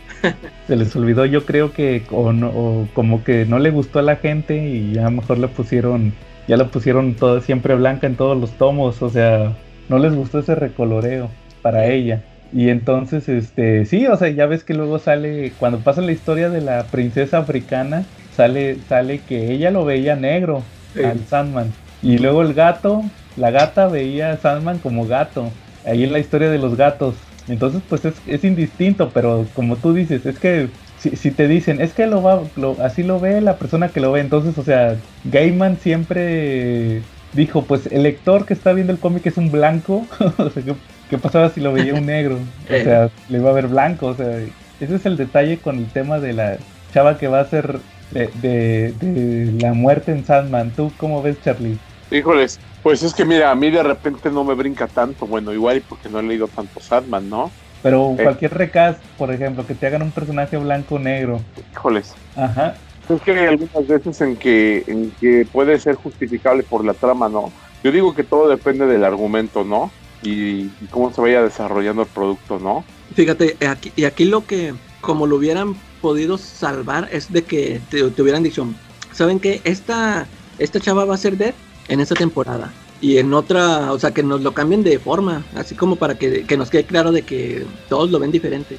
se 0.67 0.77
les 0.77 0.95
olvidó, 0.97 1.25
yo 1.27 1.45
creo 1.45 1.73
que, 1.73 2.03
o, 2.11 2.87
como 2.95 3.25
que 3.25 3.47
no 3.47 3.59
le 3.59 3.71
gustó 3.71 3.99
a 3.99 4.03
la 4.03 4.17
gente 4.17 4.57
y 4.67 4.93
ya 4.93 5.11
mejor 5.11 5.39
le 5.39 5.49
pusieron, 5.49 6.13
ya 6.49 6.57
lo 6.57 6.71
pusieron 6.71 7.15
todo 7.15 7.41
siempre 7.41 7.75
blanca 7.75 8.07
en 8.07 8.17
todos 8.17 8.39
los 8.39 8.53
tomos, 8.53 9.03
o 9.03 9.11
sea, 9.11 9.53
no 9.89 9.99
les 9.99 10.15
gustó 10.15 10.41
ese 10.41 10.55
recoloreo 10.55 11.31
para 11.63 11.87
ella. 11.87 12.23
Y 12.53 12.69
entonces, 12.69 13.29
este, 13.29 13.85
sí, 13.87 14.07
o 14.07 14.17
sea, 14.17 14.29
ya 14.29 14.47
ves 14.47 14.65
que 14.65 14.75
luego 14.75 14.99
sale, 14.99 15.53
cuando 15.59 15.79
pasa 15.81 16.01
la 16.01 16.13
historia 16.13 16.49
de 16.49 16.61
la 16.61 16.85
princesa 16.85 17.39
africana, 17.39 18.05
sale, 18.37 18.77
sale 18.89 19.19
que 19.19 19.53
ella 19.53 19.71
lo 19.71 19.85
veía 19.85 20.17
negro 20.17 20.63
al 20.97 21.21
Sandman. 21.27 21.73
Y 22.03 22.19
luego 22.19 22.43
el 22.43 22.55
gato, 22.55 23.03
la 23.37 23.51
gata 23.51 23.89
veía 23.89 24.33
a 24.33 24.37
Sandman 24.37 24.79
como 24.79 25.07
gato. 25.07 25.51
Ahí 25.85 26.05
en 26.05 26.13
la 26.13 26.19
historia 26.19 26.51
de 26.51 26.59
los 26.59 26.77
gatos. 26.77 27.15
Entonces, 27.49 27.83
pues 27.89 28.03
es, 28.05 28.45
indistinto, 28.45 29.11
pero 29.15 29.47
como 29.55 29.77
tú 29.77 29.93
dices, 29.93 30.27
es 30.27 30.39
que 30.39 30.69
si, 30.99 31.31
te 31.31 31.47
dicen, 31.47 31.81
es 31.81 31.93
que 31.93 32.07
lo 32.07 32.23
va, 32.23 32.43
así 32.83 33.03
lo 33.03 33.21
ve 33.21 33.41
la 33.41 33.57
persona 33.57 33.89
que 33.89 34.01
lo 34.01 34.13
ve, 34.13 34.21
entonces, 34.21 34.59
o 34.59 34.65
sea, 34.65 34.97
Gaiman 35.25 35.79
siempre 35.79 37.03
dijo, 37.33 37.63
pues 37.63 37.87
el 37.87 38.03
lector 38.03 38.47
que 38.47 38.55
está 38.55 38.73
viendo 38.73 38.93
el 38.93 38.99
cómic 38.99 39.27
es 39.27 39.37
un 39.37 39.53
blanco, 39.53 40.07
o 40.39 40.51
sea, 40.51 40.63
¿qué, 41.09 41.19
pasaba 41.19 41.51
si 41.51 41.61
lo 41.61 41.73
veía 41.73 41.95
un 41.95 42.07
negro? 42.07 42.39
O 42.65 42.83
sea, 42.83 43.11
le 43.29 43.39
iba 43.39 43.51
a 43.51 43.55
ver 43.55 43.69
blanco, 43.69 44.07
o 44.07 44.15
sea, 44.15 44.39
ese 44.81 44.97
es 44.97 45.07
el 45.07 45.17
detalle 45.17 45.59
con 45.59 45.79
el 45.79 45.87
tema 45.87 46.19
de 46.19 46.33
la 46.33 46.59
chava 46.93 47.19
que 47.19 47.29
va 47.29 47.41
a 47.41 47.45
ser 47.47 47.79
de, 48.11 48.93
de 49.01 49.53
la 49.61 49.73
muerte 49.73 50.13
en 50.13 50.25
Sandman. 50.25 50.71
¿Tú 50.71 50.93
cómo 50.97 51.23
ves, 51.23 51.37
Charlie? 51.43 51.79
Híjoles, 52.11 52.61
pues 52.87 53.03
es 53.03 53.15
que 53.15 53.25
mira, 53.25 53.51
a 53.51 53.57
mí 53.57 53.69
de 53.69 53.83
repente 53.83 54.31
no 54.31 54.45
me 54.45 54.55
brinca 54.55 54.87
tanto, 54.87 55.27
bueno, 55.27 55.53
igual 55.53 55.83
porque 55.89 56.09
no 56.09 56.21
he 56.21 56.23
leído 56.23 56.47
tanto 56.47 56.79
Sandman, 56.79 57.29
¿no? 57.29 57.51
Pero 57.83 58.15
eh. 58.17 58.23
cualquier 58.23 58.55
recast, 58.55 59.03
por 59.19 59.33
ejemplo, 59.33 59.67
que 59.67 59.75
te 59.75 59.89
hagan 59.89 60.03
un 60.03 60.13
personaje 60.13 60.57
blanco 60.57 60.95
o 60.95 60.99
negro. 61.01 61.41
Híjoles. 61.73 62.15
Ajá. 62.37 62.77
Es 63.09 63.21
que 63.23 63.33
hay 63.33 63.47
algunas 63.47 63.89
veces 63.89 64.21
en 64.21 64.37
que, 64.37 64.85
en 64.87 65.11
que 65.21 65.45
puede 65.51 65.81
ser 65.81 65.97
justificable 65.97 66.63
por 66.63 66.85
la 66.85 66.95
trama, 66.95 67.29
¿no? 67.29 67.51
Yo 67.83 67.91
digo 67.91 68.15
que 68.15 68.23
todo 68.23 68.49
depende 68.49 68.87
del 68.87 69.03
argumento, 69.03 69.65
¿no? 69.65 69.91
Y, 70.23 70.69
cómo 70.93 71.13
se 71.13 71.21
vaya 71.21 71.43
desarrollando 71.43 72.03
el 72.03 72.09
producto, 72.09 72.61
¿no? 72.61 72.85
Fíjate, 73.17 73.57
aquí, 73.67 73.93
y 73.97 74.05
aquí 74.05 74.27
lo 74.27 74.47
que, 74.47 74.75
como 75.01 75.27
lo 75.27 75.35
hubieran 75.35 75.75
podido 76.01 76.39
salvar, 76.39 77.09
es 77.11 77.33
de 77.33 77.43
que 77.43 77.81
te, 77.91 78.09
te 78.13 78.23
hubieran 78.23 78.45
dicho, 78.45 78.65
¿saben 79.11 79.41
qué? 79.41 79.61
Esta, 79.65 80.29
esta 80.61 80.79
chava 80.79 81.05
va 81.05 81.17
a 81.17 81.19
ser 81.19 81.37
Dead 81.37 81.55
en 81.89 82.01
esta 82.01 82.15
temporada. 82.15 82.73
Y 83.01 83.19
en 83.19 83.35
otra, 83.35 83.93
o 83.93 83.99
sea, 83.99 84.13
que 84.13 84.23
nos 84.23 84.41
lo 84.41 84.53
cambien 84.53 84.83
de 84.83 84.99
forma, 84.99 85.45
así 85.55 85.75
como 85.75 85.97
para 85.97 86.15
que, 86.17 86.45
nos 86.57 86.71
quede 86.71 86.85
claro 86.85 87.13
de 87.13 87.23
que 87.23 87.65
todos 87.89 88.11
lo 88.11 88.19
ven 88.19 88.33
diferente. 88.33 88.79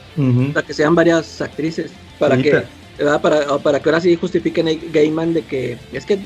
Para 0.54 0.66
que 0.66 0.74
sean 0.74 0.96
varias 0.96 1.42
actrices, 1.42 1.92
para 2.18 2.38
que 2.38 2.64
Para, 3.22 3.60
para 3.60 3.80
que 3.80 3.90
ahora 3.90 4.02
sí 4.02 4.16
justifiquen 4.16 4.68
a 4.68 4.72
Gaiman 4.92 5.32
de 5.32 5.44
que 5.44 5.78
es 5.94 6.04
que 6.04 6.18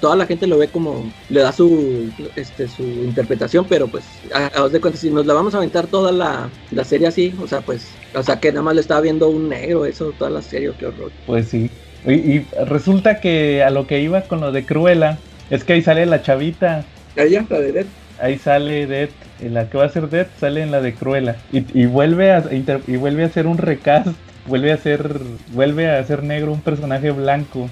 toda 0.00 0.16
la 0.16 0.26
gente 0.26 0.48
lo 0.48 0.58
ve 0.58 0.66
como 0.66 1.08
le 1.28 1.38
da 1.38 1.52
su 1.52 2.10
este 2.34 2.66
su 2.66 2.82
interpretación, 2.82 3.64
pero 3.68 3.86
pues 3.86 4.02
a, 4.34 4.50
a 4.60 4.68
de 4.68 4.80
cuenta 4.80 4.98
si 4.98 5.08
nos 5.08 5.24
la 5.24 5.34
vamos 5.34 5.54
a 5.54 5.58
aventar 5.58 5.86
toda 5.86 6.10
la, 6.10 6.50
la, 6.72 6.84
serie 6.84 7.06
así, 7.06 7.32
o 7.40 7.46
sea, 7.46 7.60
pues 7.60 7.86
o 8.12 8.24
sea 8.24 8.40
que 8.40 8.50
nada 8.50 8.62
más 8.62 8.74
le 8.74 8.80
estaba 8.80 9.02
viendo 9.02 9.28
un 9.28 9.48
negro, 9.50 9.86
eso 9.86 10.12
toda 10.18 10.30
la 10.30 10.42
serie, 10.42 10.72
qué 10.76 10.86
horror. 10.86 11.12
Pues 11.26 11.46
sí. 11.46 11.70
Y, 12.04 12.12
y 12.12 12.46
resulta 12.66 13.20
que 13.20 13.62
a 13.62 13.70
lo 13.70 13.86
que 13.86 14.00
iba 14.00 14.22
con 14.22 14.40
lo 14.40 14.50
de 14.50 14.66
Cruella, 14.66 15.18
es 15.50 15.64
que 15.64 15.74
ahí 15.74 15.82
sale 15.82 16.06
la 16.06 16.22
chavita. 16.22 16.84
Ahí 17.16 17.30
la 17.30 17.58
de 17.58 17.72
Dead. 17.72 17.86
Ahí 18.20 18.38
sale 18.38 18.86
Dead. 18.86 19.08
En 19.40 19.54
la 19.54 19.68
que 19.68 19.78
va 19.78 19.84
a 19.84 19.88
ser 19.88 20.08
Dead 20.08 20.26
sale 20.38 20.62
en 20.62 20.70
la 20.70 20.80
de 20.80 20.94
Cruella. 20.94 21.36
Y, 21.52 21.86
vuelve 21.86 22.32
a 22.32 22.44
y 22.50 22.96
vuelve 22.96 23.24
a 23.24 23.28
ser 23.28 23.46
un 23.46 23.58
recast. 23.58 24.08
Vuelve 24.46 24.72
a 24.72 24.76
ser. 24.76 25.20
Vuelve 25.52 25.90
a 25.90 26.04
ser 26.04 26.22
negro 26.22 26.52
un 26.52 26.60
personaje 26.60 27.10
blanco. 27.10 27.68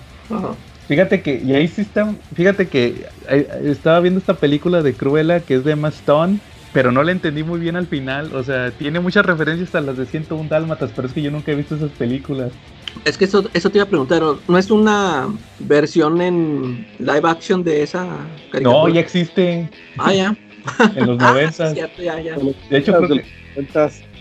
Fíjate 0.88 1.22
que, 1.22 1.40
y 1.42 1.54
ahí 1.54 1.66
sí 1.66 1.80
está, 1.80 2.12
fíjate 2.34 2.68
que 2.68 3.06
eh, 3.28 3.48
estaba 3.64 4.00
viendo 4.00 4.20
esta 4.20 4.34
película 4.34 4.82
de 4.82 4.92
Cruella 4.92 5.40
que 5.40 5.54
es 5.54 5.64
de 5.64 5.72
Emma 5.72 5.88
Stone, 5.88 6.40
pero 6.74 6.92
no 6.92 7.02
la 7.02 7.12
entendí 7.12 7.42
muy 7.42 7.58
bien 7.58 7.76
al 7.76 7.86
final, 7.86 8.34
o 8.34 8.42
sea, 8.42 8.70
tiene 8.70 9.00
muchas 9.00 9.24
referencias 9.24 9.74
a 9.74 9.80
las 9.80 9.96
de 9.96 10.04
101 10.04 10.48
Dálmatas, 10.50 10.90
pero 10.94 11.08
es 11.08 11.14
que 11.14 11.22
yo 11.22 11.30
nunca 11.30 11.52
he 11.52 11.54
visto 11.54 11.76
esas 11.76 11.90
películas. 11.92 12.52
Es 13.04 13.18
que 13.18 13.24
eso, 13.26 13.48
eso 13.52 13.70
te 13.70 13.78
iba 13.78 13.84
a 13.84 13.88
preguntar, 13.88 14.22
¿no 14.22 14.58
es 14.58 14.70
una 14.70 15.28
versión 15.58 16.20
en 16.20 16.86
live 16.98 17.22
action 17.24 17.62
de 17.62 17.82
esa 17.82 18.06
caricatura? 18.50 18.88
No, 18.88 18.88
ya 18.88 19.00
existe. 19.00 19.68
Ah, 19.98 20.14
ya. 20.14 20.36
en 20.96 21.06
los 21.06 21.18
90. 21.18 21.64
Ah, 21.64 21.72
de 22.70 22.78
hecho, 22.78 22.96
creo 22.96 23.08
que, 23.08 23.24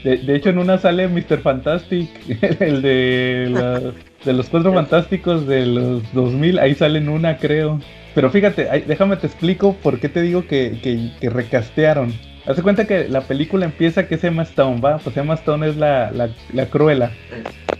de, 0.04 0.36
hecho, 0.36 0.50
en 0.50 0.58
una 0.58 0.78
sale 0.78 1.08
Mr. 1.08 1.40
Fantastic, 1.42 2.10
el 2.60 2.82
de, 2.82 3.94
de 4.26 4.34
los 4.34 4.50
cuatro 4.50 4.74
fantásticos 4.74 5.48
de 5.48 5.66
los 5.66 6.14
2000, 6.14 6.60
ahí 6.60 6.76
sale 6.76 7.00
en 7.00 7.10
una, 7.10 7.38
creo. 7.38 7.80
Pero 8.14 8.30
fíjate, 8.30 8.84
déjame 8.86 9.18
te 9.18 9.28
explico 9.28 9.76
por 9.82 10.00
qué 10.00 10.10
te 10.10 10.22
digo 10.22 10.46
que, 10.46 10.80
que, 10.84 11.12
que 11.20 11.30
recastearon. 11.30 12.14
Hace 12.46 12.62
cuenta 12.62 12.86
que 12.86 13.08
la 13.08 13.22
película 13.22 13.66
empieza 13.66 14.08
que 14.08 14.16
es 14.16 14.24
Emma 14.24 14.44
Stone, 14.44 14.82
¿va? 14.82 14.98
Pues 14.98 15.16
Emma 15.16 15.36
Stone 15.36 15.70
es 15.70 15.78
la, 15.78 16.12
la, 16.12 16.30
la 16.52 16.66
cruela. 16.66 17.12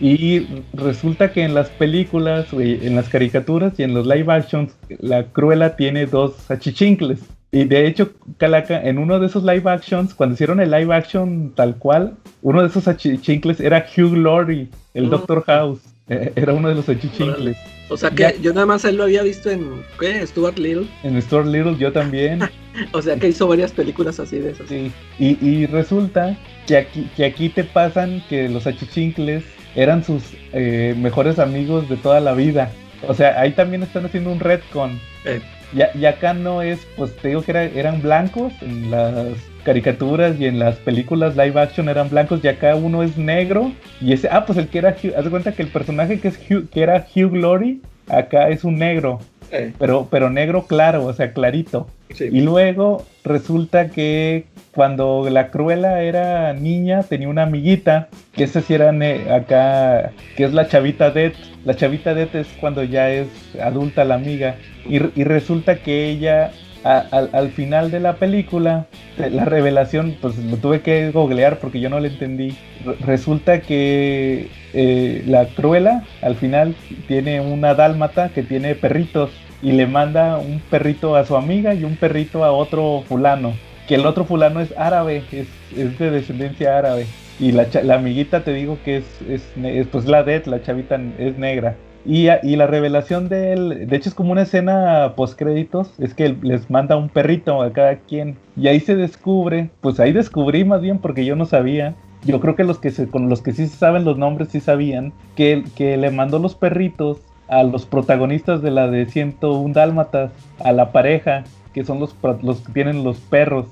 Y 0.00 0.46
resulta 0.72 1.32
que 1.32 1.44
en 1.44 1.54
las 1.54 1.68
películas, 1.68 2.46
en 2.52 2.96
las 2.96 3.08
caricaturas 3.08 3.78
y 3.78 3.82
en 3.82 3.94
los 3.94 4.06
live 4.06 4.32
actions, 4.32 4.74
la 4.98 5.24
cruela 5.24 5.76
tiene 5.76 6.06
dos 6.06 6.50
achichincles. 6.50 7.20
Y 7.52 7.64
de 7.64 7.86
hecho, 7.86 8.10
Calaca, 8.38 8.82
en 8.82 8.98
uno 8.98 9.20
de 9.20 9.26
esos 9.26 9.44
live 9.44 9.70
actions, 9.70 10.12
cuando 10.14 10.34
hicieron 10.34 10.60
el 10.60 10.70
live 10.70 10.92
action 10.92 11.52
tal 11.54 11.76
cual, 11.76 12.16
uno 12.42 12.62
de 12.62 12.68
esos 12.68 12.88
achichincles 12.88 13.60
era 13.60 13.86
Hugh 13.96 14.16
Laurie, 14.16 14.68
el 14.94 15.06
mm. 15.06 15.10
Doctor 15.10 15.44
House. 15.44 15.80
Eh, 16.08 16.32
era 16.34 16.52
uno 16.52 16.68
de 16.68 16.74
los 16.74 16.88
achichincles. 16.88 17.56
O 17.88 17.96
sea 17.96 18.10
que 18.10 18.36
yo 18.40 18.52
nada 18.54 18.66
más 18.66 18.84
él 18.84 18.96
lo 18.96 19.04
había 19.04 19.22
visto 19.22 19.50
en 19.50 19.82
¿qué? 20.00 20.26
Stuart 20.26 20.58
Little. 20.58 20.86
En 21.02 21.20
Stuart 21.20 21.46
Little 21.46 21.76
yo 21.76 21.92
también. 21.92 22.40
o 22.92 23.02
sea 23.02 23.16
que 23.16 23.28
hizo 23.28 23.46
varias 23.46 23.72
películas 23.72 24.18
así 24.18 24.38
de 24.38 24.50
esas. 24.52 24.68
Sí. 24.68 24.90
Y, 25.18 25.46
y 25.46 25.66
resulta 25.66 26.36
que 26.66 26.78
aquí, 26.78 27.08
que 27.16 27.24
aquí 27.24 27.48
te 27.48 27.64
pasan 27.64 28.22
que 28.28 28.48
los 28.48 28.66
achichincles 28.66 29.44
eran 29.74 30.04
sus 30.04 30.22
eh, 30.52 30.94
mejores 30.96 31.38
amigos 31.38 31.88
de 31.88 31.96
toda 31.96 32.20
la 32.20 32.32
vida. 32.32 32.70
O 33.06 33.14
sea, 33.14 33.40
ahí 33.40 33.52
también 33.52 33.82
están 33.82 34.06
haciendo 34.06 34.30
un 34.32 34.40
retcon. 34.40 34.98
Eh. 35.24 35.40
Y, 35.72 36.04
acá 36.04 36.34
no 36.34 36.62
es, 36.62 36.86
pues 36.96 37.16
te 37.16 37.28
digo 37.28 37.42
que 37.42 37.52
eran 37.74 38.00
blancos 38.00 38.52
en 38.62 38.90
las 38.92 39.36
caricaturas 39.64 40.38
y 40.38 40.46
en 40.46 40.58
las 40.58 40.76
películas 40.76 41.36
live 41.36 41.60
action 41.60 41.88
eran 41.88 42.10
blancos 42.10 42.40
y 42.42 42.48
acá 42.48 42.76
uno 42.76 43.02
es 43.02 43.16
negro 43.16 43.72
y 44.00 44.12
ese, 44.12 44.28
ah, 44.30 44.44
pues 44.46 44.58
el 44.58 44.68
que 44.68 44.78
era, 44.78 44.90
haz 44.90 45.24
de 45.24 45.30
cuenta 45.30 45.52
que 45.52 45.62
el 45.62 45.68
personaje 45.68 46.20
que, 46.20 46.28
es 46.28 46.38
que 46.38 46.68
era 46.74 47.06
Hugh 47.14 47.30
Glory, 47.30 47.80
acá 48.08 48.48
es 48.50 48.64
un 48.64 48.78
negro, 48.78 49.20
eh. 49.50 49.72
pero, 49.78 50.08
pero 50.10 50.30
negro 50.30 50.66
claro, 50.66 51.04
o 51.06 51.12
sea, 51.12 51.32
clarito. 51.32 51.88
Y 52.20 52.42
luego 52.42 53.04
resulta 53.24 53.88
que 53.88 54.44
cuando 54.72 55.28
la 55.30 55.50
Cruela 55.50 56.02
era 56.02 56.52
niña 56.52 57.02
tenía 57.02 57.28
una 57.28 57.42
amiguita, 57.44 58.08
que 58.32 58.44
esa 58.44 58.60
sí 58.60 58.74
era 58.74 58.90
acá, 59.34 60.12
que 60.36 60.44
es 60.44 60.52
la 60.52 60.68
chavita 60.68 61.10
Det. 61.10 61.34
La 61.64 61.74
chavita 61.74 62.14
Det 62.14 62.34
es 62.34 62.46
cuando 62.60 62.84
ya 62.84 63.10
es 63.10 63.28
adulta 63.60 64.04
la 64.04 64.14
amiga. 64.14 64.56
Y, 64.88 64.96
y 65.18 65.24
resulta 65.24 65.76
que 65.76 66.08
ella 66.10 66.52
al, 66.84 67.50
final 67.50 67.90
de 67.90 68.00
la 68.00 68.16
película, 68.16 68.86
la 69.16 69.44
revelación, 69.44 70.16
pues 70.20 70.36
lo 70.38 70.56
tuve 70.58 70.82
que 70.82 71.10
googlear 71.10 71.58
porque 71.58 71.80
yo 71.80 71.88
no 71.88 71.98
lo 71.98 72.06
entendí. 72.06 72.56
resulta 73.00 73.60
que 73.60 74.48
eh, 74.74 75.22
la 75.26 75.46
Cruela 75.46 76.04
al 76.20 76.36
final 76.36 76.74
tiene 77.08 77.40
una 77.40 77.74
dálmata 77.74 78.28
que 78.28 78.42
tiene 78.42 78.74
perritos 78.74 79.30
y 79.62 79.72
le 79.72 79.86
manda 79.86 80.36
un 80.38 80.60
perrito 80.70 81.16
a 81.16 81.24
su 81.24 81.36
amiga 81.36 81.74
y 81.74 81.84
un 81.84 81.96
perrito 81.96 82.44
a 82.44 82.52
otro 82.52 83.02
fulano. 83.08 83.54
Que 83.88 83.94
el 83.94 84.06
otro 84.06 84.24
fulano 84.24 84.60
es 84.60 84.74
árabe, 84.76 85.22
es, 85.32 85.98
de 85.98 86.10
descendencia 86.10 86.78
árabe. 86.78 87.06
Y 87.40 87.52
la, 87.52 87.66
amiguita 87.94 88.44
te 88.44 88.52
digo 88.52 88.78
que 88.84 88.98
es, 88.98 89.04
es, 89.28 89.86
pues 89.88 90.04
la 90.04 90.22
Det, 90.22 90.46
la 90.46 90.62
chavita 90.62 91.00
es 91.18 91.38
negra. 91.38 91.76
Y, 92.06 92.26
la 92.56 92.66
revelación 92.66 93.28
de 93.28 93.52
él, 93.54 93.86
de 93.88 93.96
hecho 93.96 94.10
es 94.10 94.14
como 94.14 94.32
una 94.32 94.42
escena 94.42 95.14
post 95.16 95.38
créditos, 95.38 95.92
es 95.98 96.12
que 96.12 96.36
les 96.42 96.70
manda 96.70 96.96
un 96.96 97.08
perrito 97.08 97.62
a 97.62 97.72
cada 97.72 97.96
quien 97.96 98.36
y 98.56 98.68
ahí 98.68 98.80
se 98.80 98.94
descubre, 98.94 99.70
pues 99.80 99.98
ahí 100.00 100.12
descubrí 100.12 100.64
más 100.64 100.82
bien 100.82 100.98
porque 100.98 101.24
yo 101.24 101.34
no 101.34 101.46
sabía, 101.46 101.94
yo 102.24 102.40
creo 102.40 102.56
que 102.56 102.64
los 102.64 102.78
que 102.78 102.90
se, 102.90 103.08
con 103.08 103.30
los 103.30 103.40
que 103.40 103.52
sí 103.52 103.66
saben 103.68 104.04
los 104.04 104.18
nombres 104.18 104.50
sí 104.50 104.60
sabían, 104.60 105.14
que, 105.34 105.64
que 105.76 105.96
le 105.96 106.10
mandó 106.10 106.38
los 106.38 106.54
perritos 106.54 107.20
a 107.48 107.62
los 107.62 107.86
protagonistas 107.86 108.62
de 108.62 108.70
la 108.70 108.88
de 108.88 109.06
101 109.06 109.72
Dálmatas, 109.72 110.30
a 110.62 110.72
la 110.72 110.92
pareja, 110.92 111.44
que 111.72 111.84
son 111.84 112.00
los, 112.00 112.14
los 112.42 112.60
que 112.60 112.72
tienen 112.72 113.04
los 113.04 113.18
perros. 113.18 113.66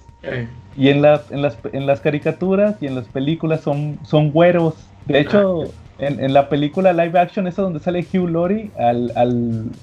Y 0.77 0.89
en, 0.89 1.03
las, 1.03 1.31
en, 1.31 1.43
las, 1.43 1.59
en 1.73 1.87
las 1.87 2.01
caricaturas 2.01 2.77
y 2.81 2.87
en 2.87 2.95
las 2.95 3.07
películas 3.07 3.61
son, 3.61 3.99
son 4.05 4.31
güeros. 4.31 4.75
De 5.07 5.21
hecho, 5.21 5.65
en, 6.03 6.33
la 6.33 6.49
película 6.49 6.93
live 6.93 7.19
action, 7.19 7.47
esa 7.47 7.63
donde 7.63 7.79
sale 7.79 8.01
Hugh 8.13 8.29
Laurie, 8.29 8.71
al, 8.79 9.13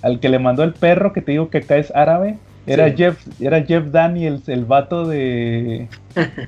al, 0.02 0.20
que 0.20 0.30
le 0.30 0.40
mandó 0.40 0.64
el 0.64 0.74
perro, 0.74 1.14
que 1.14 1.22
te 1.22 1.32
digo 1.32 1.50
que 1.50 1.60
acá 1.60 1.78
es 1.78 1.96
árabe, 1.96 2.38
era, 2.68 2.92
Jeff, 2.92 3.26
era 3.40 3.64
Jeff 3.64 3.86
Daniels, 3.86 4.48
el 4.50 4.66
vato 4.66 5.08
de, 5.08 5.88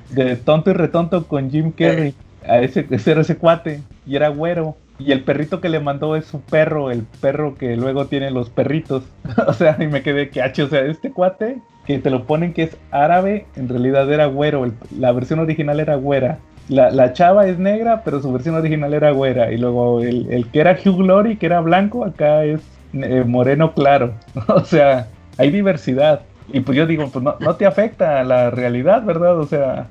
de 0.09 0.35
Tonto 0.35 0.69
y 0.69 0.73
Retonto 0.73 1.25
con 1.25 1.49
Jim 1.49 1.71
Carrey. 1.71 2.13
A 2.47 2.59
ese, 2.59 2.85
ese 2.89 3.11
era 3.11 3.21
ese 3.21 3.37
cuate, 3.37 3.81
y 4.05 4.15
era 4.15 4.29
güero. 4.29 4.75
Y 4.99 5.11
el 5.13 5.23
perrito 5.23 5.61
que 5.61 5.69
le 5.69 5.79
mandó 5.79 6.15
es 6.15 6.25
su 6.25 6.41
perro, 6.41 6.91
el 6.91 7.03
perro 7.21 7.55
que 7.55 7.75
luego 7.75 8.05
tiene 8.05 8.29
los 8.29 8.49
perritos. 8.49 9.03
o 9.47 9.53
sea, 9.53 9.77
y 9.79 9.87
me 9.87 10.03
quedé 10.03 10.29
que 10.29 10.41
H, 10.41 10.61
o 10.63 10.67
sea, 10.67 10.81
este 10.81 11.11
cuate 11.11 11.59
que 11.85 11.97
te 11.97 12.11
lo 12.11 12.25
ponen 12.25 12.53
que 12.53 12.63
es 12.63 12.77
árabe, 12.91 13.47
en 13.55 13.69
realidad 13.69 14.11
era 14.11 14.27
güero, 14.27 14.71
la 14.95 15.11
versión 15.11 15.39
original 15.39 15.79
era 15.79 15.95
güera 15.95 16.37
la, 16.71 17.13
chava 17.13 17.47
es 17.47 17.59
negra, 17.59 18.01
pero 18.03 18.21
su 18.21 18.31
versión 18.31 18.55
original 18.55 18.93
era 18.93 19.11
güera. 19.11 19.51
Y 19.51 19.57
luego 19.57 20.01
el, 20.01 20.47
que 20.51 20.59
era 20.59 20.71
Hugh 20.73 20.97
Glory, 20.97 21.35
que 21.35 21.45
era 21.45 21.59
blanco, 21.59 22.05
acá 22.05 22.45
es 22.45 22.61
eh, 22.93 23.23
moreno 23.27 23.73
claro. 23.73 24.13
o 24.47 24.63
sea, 24.63 25.07
hay 25.37 25.51
diversidad. 25.51 26.21
Y 26.53 26.61
pues 26.61 26.77
yo 26.77 26.85
digo, 26.87 27.09
pues 27.11 27.23
no, 27.23 27.35
no 27.39 27.55
te 27.55 27.65
afecta 27.65 28.23
la 28.23 28.49
realidad, 28.49 29.03
¿verdad? 29.03 29.37
O 29.39 29.45
sea, 29.45 29.87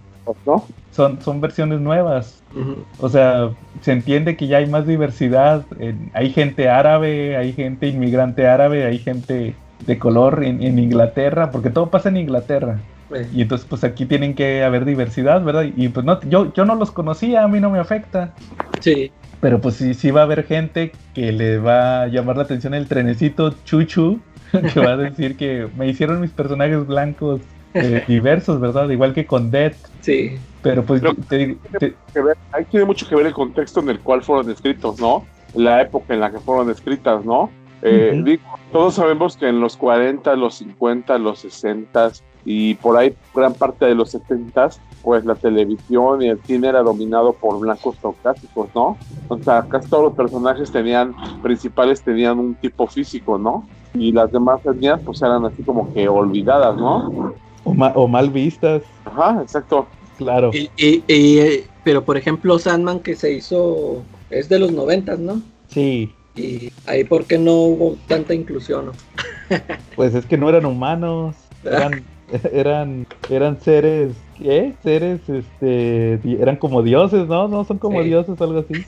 ¿no? 0.46 0.64
son, 0.90 1.20
son 1.20 1.40
versiones 1.40 1.80
nuevas. 1.80 2.42
O 2.98 3.08
sea, 3.08 3.50
se 3.80 3.92
entiende 3.92 4.36
que 4.36 4.48
ya 4.48 4.58
hay 4.58 4.66
más 4.66 4.86
diversidad. 4.86 5.64
hay 6.14 6.30
gente 6.30 6.68
árabe, 6.68 7.36
hay 7.36 7.52
gente 7.52 7.88
inmigrante 7.88 8.46
árabe, 8.48 8.86
hay 8.86 8.98
gente 8.98 9.54
de 9.86 9.98
color 9.98 10.42
en, 10.42 10.62
en 10.62 10.78
Inglaterra, 10.78 11.50
porque 11.50 11.70
todo 11.70 11.90
pasa 11.90 12.08
en 12.08 12.16
Inglaterra. 12.16 12.80
Y 13.32 13.42
entonces 13.42 13.66
pues 13.68 13.84
aquí 13.84 14.06
tienen 14.06 14.34
que 14.34 14.62
haber 14.62 14.84
diversidad, 14.84 15.42
¿verdad? 15.42 15.66
Y 15.76 15.88
pues 15.88 16.04
no, 16.06 16.20
yo, 16.22 16.52
yo 16.52 16.64
no 16.64 16.74
los 16.74 16.90
conocía, 16.90 17.44
a 17.44 17.48
mí 17.48 17.60
no 17.60 17.70
me 17.70 17.78
afecta. 17.78 18.34
Sí. 18.80 19.10
Pero 19.40 19.60
pues 19.60 19.76
sí, 19.76 19.94
sí 19.94 20.10
va 20.10 20.20
a 20.20 20.24
haber 20.24 20.44
gente 20.44 20.92
que 21.14 21.32
le 21.32 21.58
va 21.58 22.02
a 22.02 22.06
llamar 22.06 22.36
la 22.36 22.44
atención 22.44 22.74
el 22.74 22.86
trenecito 22.86 23.54
chuchu, 23.64 24.20
que 24.74 24.80
va 24.80 24.92
a 24.92 24.96
decir 24.96 25.36
que 25.36 25.68
me 25.76 25.88
hicieron 25.88 26.20
mis 26.20 26.30
personajes 26.30 26.86
blancos 26.86 27.40
eh, 27.74 28.04
diversos, 28.08 28.60
¿verdad? 28.60 28.88
Igual 28.90 29.14
que 29.14 29.26
con 29.26 29.50
Death. 29.50 29.76
Sí. 30.00 30.38
Pero 30.62 30.84
pues 30.84 31.02
te, 31.28 31.56
ahí 32.52 32.64
tiene 32.70 32.84
mucho 32.84 33.08
que 33.08 33.16
ver 33.16 33.26
el 33.26 33.32
contexto 33.32 33.80
en 33.80 33.88
el 33.88 34.00
cual 34.00 34.22
fueron 34.22 34.50
escritos, 34.50 35.00
¿no? 35.00 35.24
La 35.54 35.80
época 35.80 36.12
en 36.12 36.20
la 36.20 36.30
que 36.30 36.38
fueron 36.38 36.70
escritas, 36.70 37.24
¿no? 37.24 37.50
Eh, 37.82 38.38
todos 38.72 38.94
sabemos 38.94 39.38
que 39.38 39.48
en 39.48 39.58
los 39.60 39.78
40, 39.78 40.36
los 40.36 40.56
50, 40.56 41.16
los 41.16 41.38
60 41.40 42.12
y 42.44 42.74
por 42.74 42.96
ahí 42.96 43.14
gran 43.34 43.54
parte 43.54 43.86
de 43.86 43.94
los 43.94 44.10
70 44.10 44.70
pues 45.02 45.24
la 45.24 45.34
televisión 45.34 46.22
y 46.22 46.28
el 46.28 46.40
cine 46.42 46.68
era 46.68 46.82
dominado 46.82 47.32
por 47.32 47.58
blancos 47.58 47.96
caucásicos, 48.00 48.68
¿no? 48.74 48.98
O 49.28 49.38
sea, 49.38 49.64
casi 49.68 49.88
todos 49.88 50.04
los 50.04 50.12
personajes 50.14 50.70
tenían, 50.70 51.14
principales 51.42 52.02
tenían 52.02 52.38
un 52.38 52.54
tipo 52.54 52.86
físico, 52.86 53.38
¿no? 53.38 53.66
Y 53.94 54.12
las 54.12 54.30
demás 54.30 54.60
etnias 54.64 55.00
pues 55.04 55.22
eran 55.22 55.44
así 55.44 55.62
como 55.62 55.92
que 55.92 56.08
olvidadas, 56.08 56.76
¿no? 56.76 57.34
O, 57.64 58.08
mal 58.08 58.30
vistas. 58.30 58.82
Ajá, 59.04 59.40
exacto. 59.42 59.86
Claro. 60.18 60.50
Y, 60.52 60.70
y, 60.76 61.64
pero 61.82 62.04
por 62.04 62.16
ejemplo 62.16 62.58
Sandman 62.58 63.00
que 63.00 63.16
se 63.16 63.32
hizo 63.32 64.02
es 64.28 64.48
de 64.48 64.58
los 64.58 64.72
90, 64.72 65.16
¿no? 65.16 65.40
Sí. 65.68 66.12
Y 66.36 66.72
ahí 66.86 67.04
por 67.04 67.24
qué 67.24 67.38
no 67.38 67.52
hubo 67.52 67.96
tanta 68.06 68.34
inclusión, 68.34 68.92
pues 69.96 70.14
es 70.14 70.24
que 70.26 70.38
no 70.38 70.48
eran 70.48 70.64
humanos, 70.64 71.34
eran 71.64 72.04
eran, 72.52 73.06
eran 73.28 73.60
seres, 73.60 74.12
¿qué? 74.38 74.74
Seres, 74.82 75.20
este, 75.28 76.20
eran 76.40 76.56
como 76.56 76.82
dioses, 76.82 77.26
¿no? 77.28 77.48
No 77.48 77.64
son 77.64 77.78
como 77.78 78.02
dioses, 78.02 78.40
algo 78.40 78.60
así. 78.60 78.84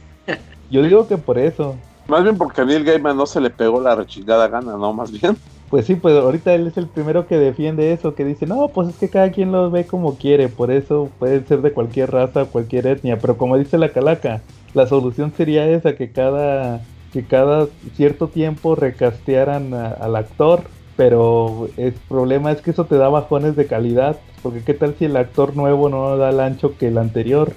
Yo 0.70 0.82
digo 0.82 1.06
que 1.06 1.18
por 1.18 1.38
eso. 1.38 1.76
Más 2.08 2.22
bien 2.24 2.36
porque 2.36 2.60
a 2.60 2.64
Neil 2.64 2.84
Gaiman 2.84 3.16
no 3.16 3.26
se 3.26 3.40
le 3.40 3.50
pegó 3.50 3.80
la 3.80 3.94
rechingada 3.94 4.48
gana, 4.48 4.76
¿no? 4.76 4.92
Más 4.92 5.10
bien. 5.12 5.36
Pues 5.70 5.86
sí, 5.86 5.94
pues 5.94 6.14
ahorita 6.14 6.52
él 6.52 6.66
es 6.66 6.76
el 6.76 6.86
primero 6.86 7.26
que 7.26 7.38
defiende 7.38 7.92
eso, 7.92 8.14
que 8.14 8.26
dice, 8.26 8.46
no, 8.46 8.68
pues 8.68 8.88
es 8.88 8.96
que 8.96 9.08
cada 9.08 9.30
quien 9.30 9.52
lo 9.52 9.70
ve 9.70 9.86
como 9.86 10.18
quiere, 10.18 10.48
por 10.48 10.70
eso 10.70 11.10
pueden 11.18 11.46
ser 11.46 11.62
de 11.62 11.72
cualquier 11.72 12.10
raza, 12.10 12.44
cualquier 12.44 12.86
etnia, 12.86 13.18
pero 13.18 13.38
como 13.38 13.56
dice 13.56 13.78
la 13.78 13.88
calaca, 13.88 14.42
la 14.74 14.86
solución 14.86 15.32
sería 15.34 15.66
esa, 15.66 15.94
que 15.96 16.12
cada, 16.12 16.82
que 17.10 17.24
cada 17.24 17.68
cierto 17.96 18.28
tiempo 18.28 18.74
recastearan 18.74 19.72
al 19.72 20.16
actor 20.16 20.64
pero 20.96 21.68
el 21.76 21.92
problema 21.92 22.52
es 22.52 22.60
que 22.60 22.70
eso 22.70 22.84
te 22.84 22.96
da 22.96 23.08
bajones 23.08 23.56
de 23.56 23.66
calidad, 23.66 24.18
porque 24.42 24.62
qué 24.62 24.74
tal 24.74 24.94
si 24.98 25.06
el 25.06 25.16
actor 25.16 25.56
nuevo 25.56 25.88
no 25.88 26.16
da 26.16 26.30
el 26.30 26.40
ancho 26.40 26.76
que 26.76 26.88
el 26.88 26.98
anterior. 26.98 27.52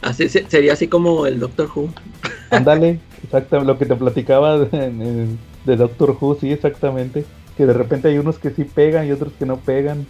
Así 0.00 0.28
sería 0.28 0.74
así 0.74 0.88
como 0.88 1.26
el 1.26 1.40
Doctor 1.40 1.68
Who. 1.74 1.88
Ándale, 2.50 3.00
exactamente 3.22 3.72
lo 3.72 3.78
que 3.78 3.86
te 3.86 3.96
platicaba 3.96 4.58
de, 4.58 5.36
Doctor 5.64 6.16
Who, 6.18 6.36
sí, 6.40 6.52
exactamente. 6.52 7.24
que 7.56 7.66
de 7.66 7.72
repente 7.72 8.08
hay 8.08 8.18
unos 8.18 8.38
que 8.38 8.50
sí 8.50 8.64
pegan 8.64 9.06
y 9.06 9.12
otros 9.12 9.32
que 9.38 9.44
no 9.44 9.56
pegan. 9.58 10.06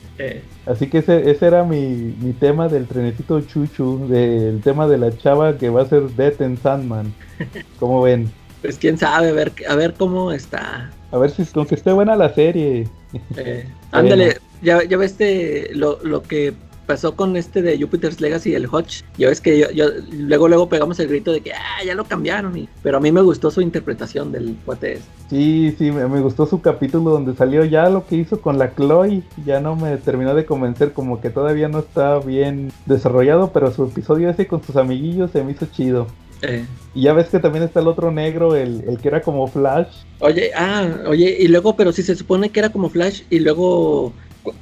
Así 0.67 0.89
que 0.89 0.99
ese, 0.99 1.31
ese 1.31 1.47
era 1.47 1.65
mi, 1.65 2.15
mi 2.21 2.33
tema 2.33 2.69
del 2.69 2.87
trenecito 2.87 3.41
chuchu, 3.41 4.07
del 4.09 4.61
tema 4.61 4.87
de 4.87 4.99
la 4.99 5.17
chava 5.17 5.57
que 5.57 5.71
va 5.71 5.83
a 5.83 5.87
ser 5.87 6.03
Death 6.11 6.43
en 6.43 6.59
Sandman. 6.59 7.13
¿Cómo 7.81 8.03
ven? 8.03 8.31
Pues 8.61 8.77
quién 8.77 8.99
sabe, 8.99 9.31
a 9.31 9.33
ver, 9.33 9.53
a 9.69 9.75
ver 9.75 9.95
cómo 9.95 10.33
está. 10.33 10.91
A 11.11 11.19
ver 11.19 11.31
si 11.31 11.45
con 11.47 11.67
que 11.67 11.75
esté 11.75 11.93
buena 11.93 12.17
la 12.17 12.33
serie. 12.35 12.89
Eh, 13.37 13.67
ándale, 13.93 14.39
ya, 14.63 14.85
ya 14.85 14.97
ves 14.97 15.13
este, 15.13 15.75
lo, 15.75 15.99
lo 16.03 16.23
que 16.23 16.55
pasó 16.89 17.15
con 17.15 17.37
este 17.37 17.61
de 17.61 17.79
Jupiter's 17.79 18.21
Legacy, 18.21 18.55
el 18.55 18.67
Hodge. 18.67 19.05
Ya 19.19 19.29
ves 19.29 19.41
que 19.41 19.59
yo, 19.75 19.87
luego 20.11 20.49
luego 20.49 20.69
pegamos 20.69 20.99
el 20.99 21.09
grito 21.09 21.31
de 21.33 21.43
que 21.43 21.53
ah, 21.53 21.85
ya 21.85 21.95
lo 21.95 22.05
cambiaron. 22.05 22.57
Y, 22.57 22.69
pero 22.83 22.97
a 22.97 23.01
mí 23.01 23.13
me 23.13 23.21
gustó 23.21 23.51
su 23.51 23.61
interpretación 23.61 24.33
del 24.33 24.57
cuate. 24.65 24.99
Sí, 25.29 25.75
sí, 25.79 25.93
me, 25.93 26.21
gustó 26.21 26.47
su 26.47 26.63
capítulo 26.63 27.11
donde 27.11 27.35
salió 27.37 27.65
ya 27.65 27.91
lo 27.91 28.07
que 28.07 28.17
hizo 28.17 28.41
con 28.41 28.59
la 28.59 28.75
Chloe. 28.75 29.23
Ya 29.45 29.61
no 29.61 29.77
me 29.77 29.99
terminó 29.99 30.35
de 30.35 30.47
convencer, 30.47 30.95
como 30.95 31.21
que 31.21 31.29
todavía 31.29 31.69
no 31.69 31.81
está 31.81 32.19
bien 32.21 32.73
desarrollado, 32.87 33.53
pero 33.53 33.71
su 33.71 33.85
episodio 33.85 34.31
ese 34.31 34.47
con 34.47 34.65
sus 34.65 34.77
amiguillos 34.77 35.31
se 35.31 35.45
me 35.45 35.53
hizo 35.53 35.67
chido. 35.67 36.07
Eh. 36.43 36.65
Y 36.95 37.03
ya 37.03 37.13
ves 37.13 37.29
que 37.29 37.39
también 37.39 37.65
está 37.65 37.81
el 37.81 37.89
otro 37.89 38.11
negro, 38.11 38.55
el, 38.55 38.85
el, 38.87 38.99
que 38.99 39.09
era 39.09 39.21
como 39.21 39.47
Flash. 39.47 39.89
Oye, 40.21 40.51
ah, 40.55 40.87
oye, 41.07 41.37
y 41.39 41.49
luego, 41.49 41.77
pero 41.77 41.93
si 41.93 42.03
se 42.03 42.15
supone 42.15 42.51
que 42.51 42.61
era 42.61 42.71
como 42.71 42.91
Flash 42.91 43.23
y 43.31 43.41
luego 43.41 44.13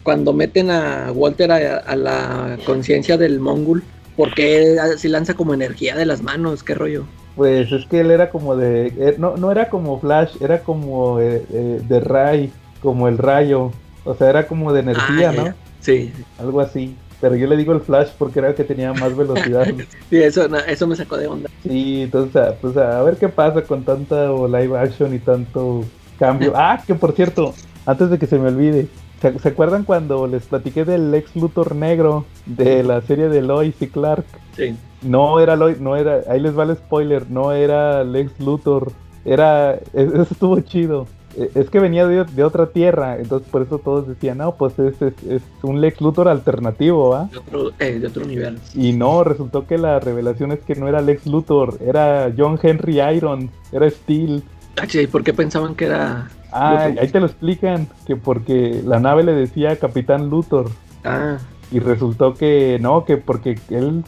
cuando 0.03 0.33
meten 0.33 0.71
a 0.71 1.13
Walter 1.13 1.53
a, 1.53 1.97
la 1.97 2.59
conciencia 2.65 3.17
del 3.17 3.41
Mongul, 3.41 3.83
¿por 4.17 4.35
qué 4.35 4.77
si 4.97 5.09
lanza 5.09 5.35
como 5.35 5.55
energía 5.55 5.97
de 5.97 6.07
las 6.07 6.23
manos? 6.23 6.63
¿Qué 6.63 6.75
rollo? 6.75 7.05
Pues 7.37 7.71
es 7.71 7.85
que 7.87 8.01
él 8.01 8.11
era 8.11 8.31
como 8.31 8.57
de. 8.57 8.87
Eh, 8.99 9.17
no, 9.19 9.37
no 9.37 9.51
era 9.51 9.69
como 9.69 10.01
Flash, 10.01 10.37
era 10.41 10.61
como 10.61 11.21
eh, 11.21 11.45
eh, 11.53 11.81
de 11.87 12.01
Ray, 12.01 12.53
como 12.81 13.09
el 13.09 13.19
rayo. 13.19 13.73
O 14.05 14.15
sea, 14.15 14.31
era 14.31 14.47
como 14.47 14.73
de 14.73 14.81
energía, 14.81 15.31
ah, 15.31 15.33
¿no? 15.33 15.55
Sí. 15.81 16.13
Algo 16.39 16.61
así. 16.61 16.97
Pero 17.29 17.41
yo 17.41 17.49
le 17.49 17.57
digo 17.57 17.73
el 17.73 17.81
Flash 17.81 18.11
porque 18.17 18.39
era 18.39 18.51
el 18.51 18.55
que 18.55 18.63
tenía 18.63 18.93
más 18.93 19.17
velocidad. 19.17 19.67
sí, 20.11 20.17
eso, 20.17 20.47
eso 20.67 20.87
me 20.87 20.95
sacó 20.95 21.17
de 21.17 21.27
onda. 21.27 21.51
Sí, 21.65 22.03
entonces, 22.03 22.55
pues 22.61 22.77
a 22.77 23.03
ver 23.03 23.17
qué 23.17 23.29
pasa 23.29 23.63
con 23.63 23.83
tanta 23.83 24.29
live 24.29 24.79
action 24.79 25.13
y 25.13 25.19
tanto 25.19 25.85
cambio. 26.21 26.53
Ah, 26.57 26.81
que 26.87 26.95
por 26.95 27.13
cierto, 27.13 27.53
antes 27.85 28.11
de 28.11 28.19
que 28.19 28.29
se 28.29 28.39
me 28.39 28.49
olvide, 28.49 28.87
¿Se, 29.21 29.49
acuerdan 29.49 29.83
cuando 29.83 30.29
les 30.29 30.45
platiqué 30.45 30.85
del 30.85 31.13
ex 31.15 31.35
Luthor 31.35 31.75
negro 31.75 32.27
de 32.45 32.85
la 32.85 33.01
serie 33.01 33.29
de 33.29 33.43
Lois 33.43 33.75
y 33.81 33.89
Clark? 33.89 34.27
Sí. 34.55 34.77
No 35.03 35.41
era 35.41 35.57
Lois, 35.57 35.81
no 35.81 35.97
era, 35.97 36.21
ahí 36.29 36.39
les 36.39 36.57
va 36.57 36.63
el 36.63 36.77
spoiler, 36.77 37.29
no 37.29 37.51
era 37.51 38.05
Lex 38.05 38.39
Luthor, 38.39 38.93
era, 39.25 39.75
eso 39.93 40.23
estuvo 40.31 40.61
chido. 40.61 41.09
E, 41.37 41.51
es 41.55 41.71
que 41.71 41.81
venía 41.81 42.07
de, 42.07 42.45
otra 42.45 42.67
tierra, 42.69 43.19
entonces 43.19 43.49
por 43.49 43.63
eso 43.63 43.79
todos 43.79 44.09
decían, 44.09 44.39
no, 44.39 44.55
pues 44.57 44.79
es, 44.79 45.01
es, 45.03 45.43
un 45.63 45.81
Lex 45.81 46.01
Luthor 46.01 46.29
alternativo, 46.29 47.15
¿ah? 47.15 47.29
De 47.31 47.39
otro, 47.39 47.73
eh, 47.79 47.99
de 47.99 48.07
otro 48.07 48.25
universo. 48.25 48.63
Y 48.75 48.93
no, 48.93 49.25
resultó 49.25 49.67
que 49.67 49.79
la 49.79 50.01
revelación 50.01 50.53
es 50.53 50.61
que 50.61 50.75
no 50.75 50.89
era 50.89 51.01
Lex 51.01 51.27
Luthor, 51.27 51.79
era 51.85 52.33
John 52.37 52.59
Henry 52.63 53.01
Iron, 53.01 53.51
era 53.73 53.89
Steel. 53.91 54.43
Ah, 54.79 54.87
¿y 54.93 55.07
por 55.07 55.25
qué 55.25 55.33
pensaban 55.33 55.75
que 55.75 55.87
era 55.87 56.29
Ah, 56.53 56.91
ahí 56.99 57.09
te 57.09 57.21
lo 57.21 57.27
explican, 57.27 57.89
que 58.07 58.17
porque 58.17 58.83
la 58.85 58.99
nave 58.99 59.23
le 59.25 59.33
decía 59.33 59.77
Capitán 59.77 60.31
Luthor. 60.31 60.71
Ah. 61.05 61.39
Y 61.71 61.81
resultó 61.81 62.35
que 62.35 62.79
no, 62.81 63.05
que 63.05 63.17
porque 63.17 63.59
él 63.71 64.05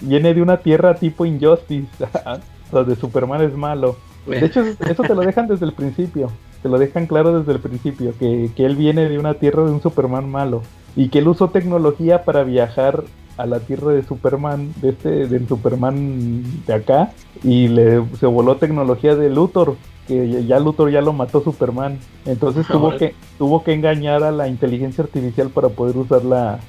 viene 0.00 0.34
de 0.34 0.42
una 0.42 0.58
tierra 0.58 0.94
tipo 0.94 1.26
Injustice, 1.26 1.88
donde 2.72 2.96
Superman 2.96 3.42
es 3.42 3.54
malo. 3.54 3.96
De 4.26 4.44
hecho, 4.44 4.64
eso 4.88 5.02
te 5.02 5.14
lo 5.14 5.20
dejan 5.20 5.46
desde 5.46 5.66
el 5.66 5.72
principio. 5.72 6.30
Te 6.62 6.68
lo 6.68 6.78
dejan 6.78 7.06
claro 7.06 7.38
desde 7.38 7.52
el 7.52 7.60
principio, 7.60 8.14
que, 8.18 8.50
que 8.54 8.64
él 8.64 8.76
viene 8.76 9.08
de 9.08 9.18
una 9.18 9.34
tierra 9.34 9.64
de 9.64 9.72
un 9.72 9.82
Superman 9.82 10.30
malo. 10.30 10.62
Y 10.94 11.08
que 11.08 11.20
él 11.20 11.28
usó 11.28 11.48
tecnología 11.48 12.24
para 12.24 12.44
viajar 12.44 13.04
a 13.36 13.46
la 13.46 13.60
tierra 13.60 13.92
de 13.92 14.02
Superman, 14.02 14.72
de 14.80 14.90
este, 14.90 15.26
del 15.26 15.48
Superman 15.48 16.42
de 16.66 16.74
acá, 16.74 17.12
y 17.42 17.68
le 17.68 18.02
se 18.18 18.26
voló 18.26 18.56
tecnología 18.56 19.16
de 19.16 19.30
Luthor, 19.30 19.76
que 20.06 20.44
ya 20.44 20.58
Luthor 20.58 20.90
ya 20.90 21.00
lo 21.00 21.12
mató 21.12 21.42
Superman. 21.42 21.98
Entonces 22.24 22.66
tuvo 22.66 22.96
que, 22.96 23.14
tuvo 23.38 23.62
que 23.64 23.72
engañar 23.72 24.22
a 24.22 24.32
la 24.32 24.48
inteligencia 24.48 25.04
artificial 25.04 25.50
para 25.50 25.68
poder 25.70 25.96
usar 25.96 26.24
la, 26.24 26.60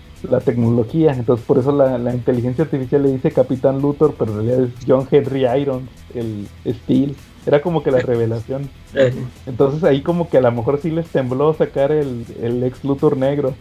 tecnología. 0.46 1.14
Entonces 1.14 1.46
por 1.46 1.58
eso 1.58 1.74
la, 1.74 2.14
inteligencia 2.14 2.64
artificial 2.64 3.04
le 3.04 3.12
dice 3.12 3.32
Capitán 3.32 3.82
Luthor, 3.82 4.16
pero 4.18 4.32
en 4.32 4.38
realidad 4.38 4.64
es 4.64 4.86
John 4.88 5.08
Henry 5.12 5.46
Iron, 5.60 5.90
el 6.16 6.48
Steel. 6.66 7.16
Era 7.46 7.62
como 7.62 7.84
que 7.84 7.92
la 7.92 8.00
revelación. 8.02 8.70
Eh. 8.94 9.14
Entonces 9.46 9.84
ahí 9.84 10.02
como 10.02 10.30
que 10.30 10.38
a 10.38 10.42
lo 10.42 10.52
mejor 10.52 10.80
sí 10.82 10.90
les 10.90 11.08
tembló 11.08 11.54
sacar 11.54 11.92
el, 11.92 12.26
el 12.42 12.64
ex 12.64 12.84
Luthor 12.84 13.18
negro. 13.18 13.54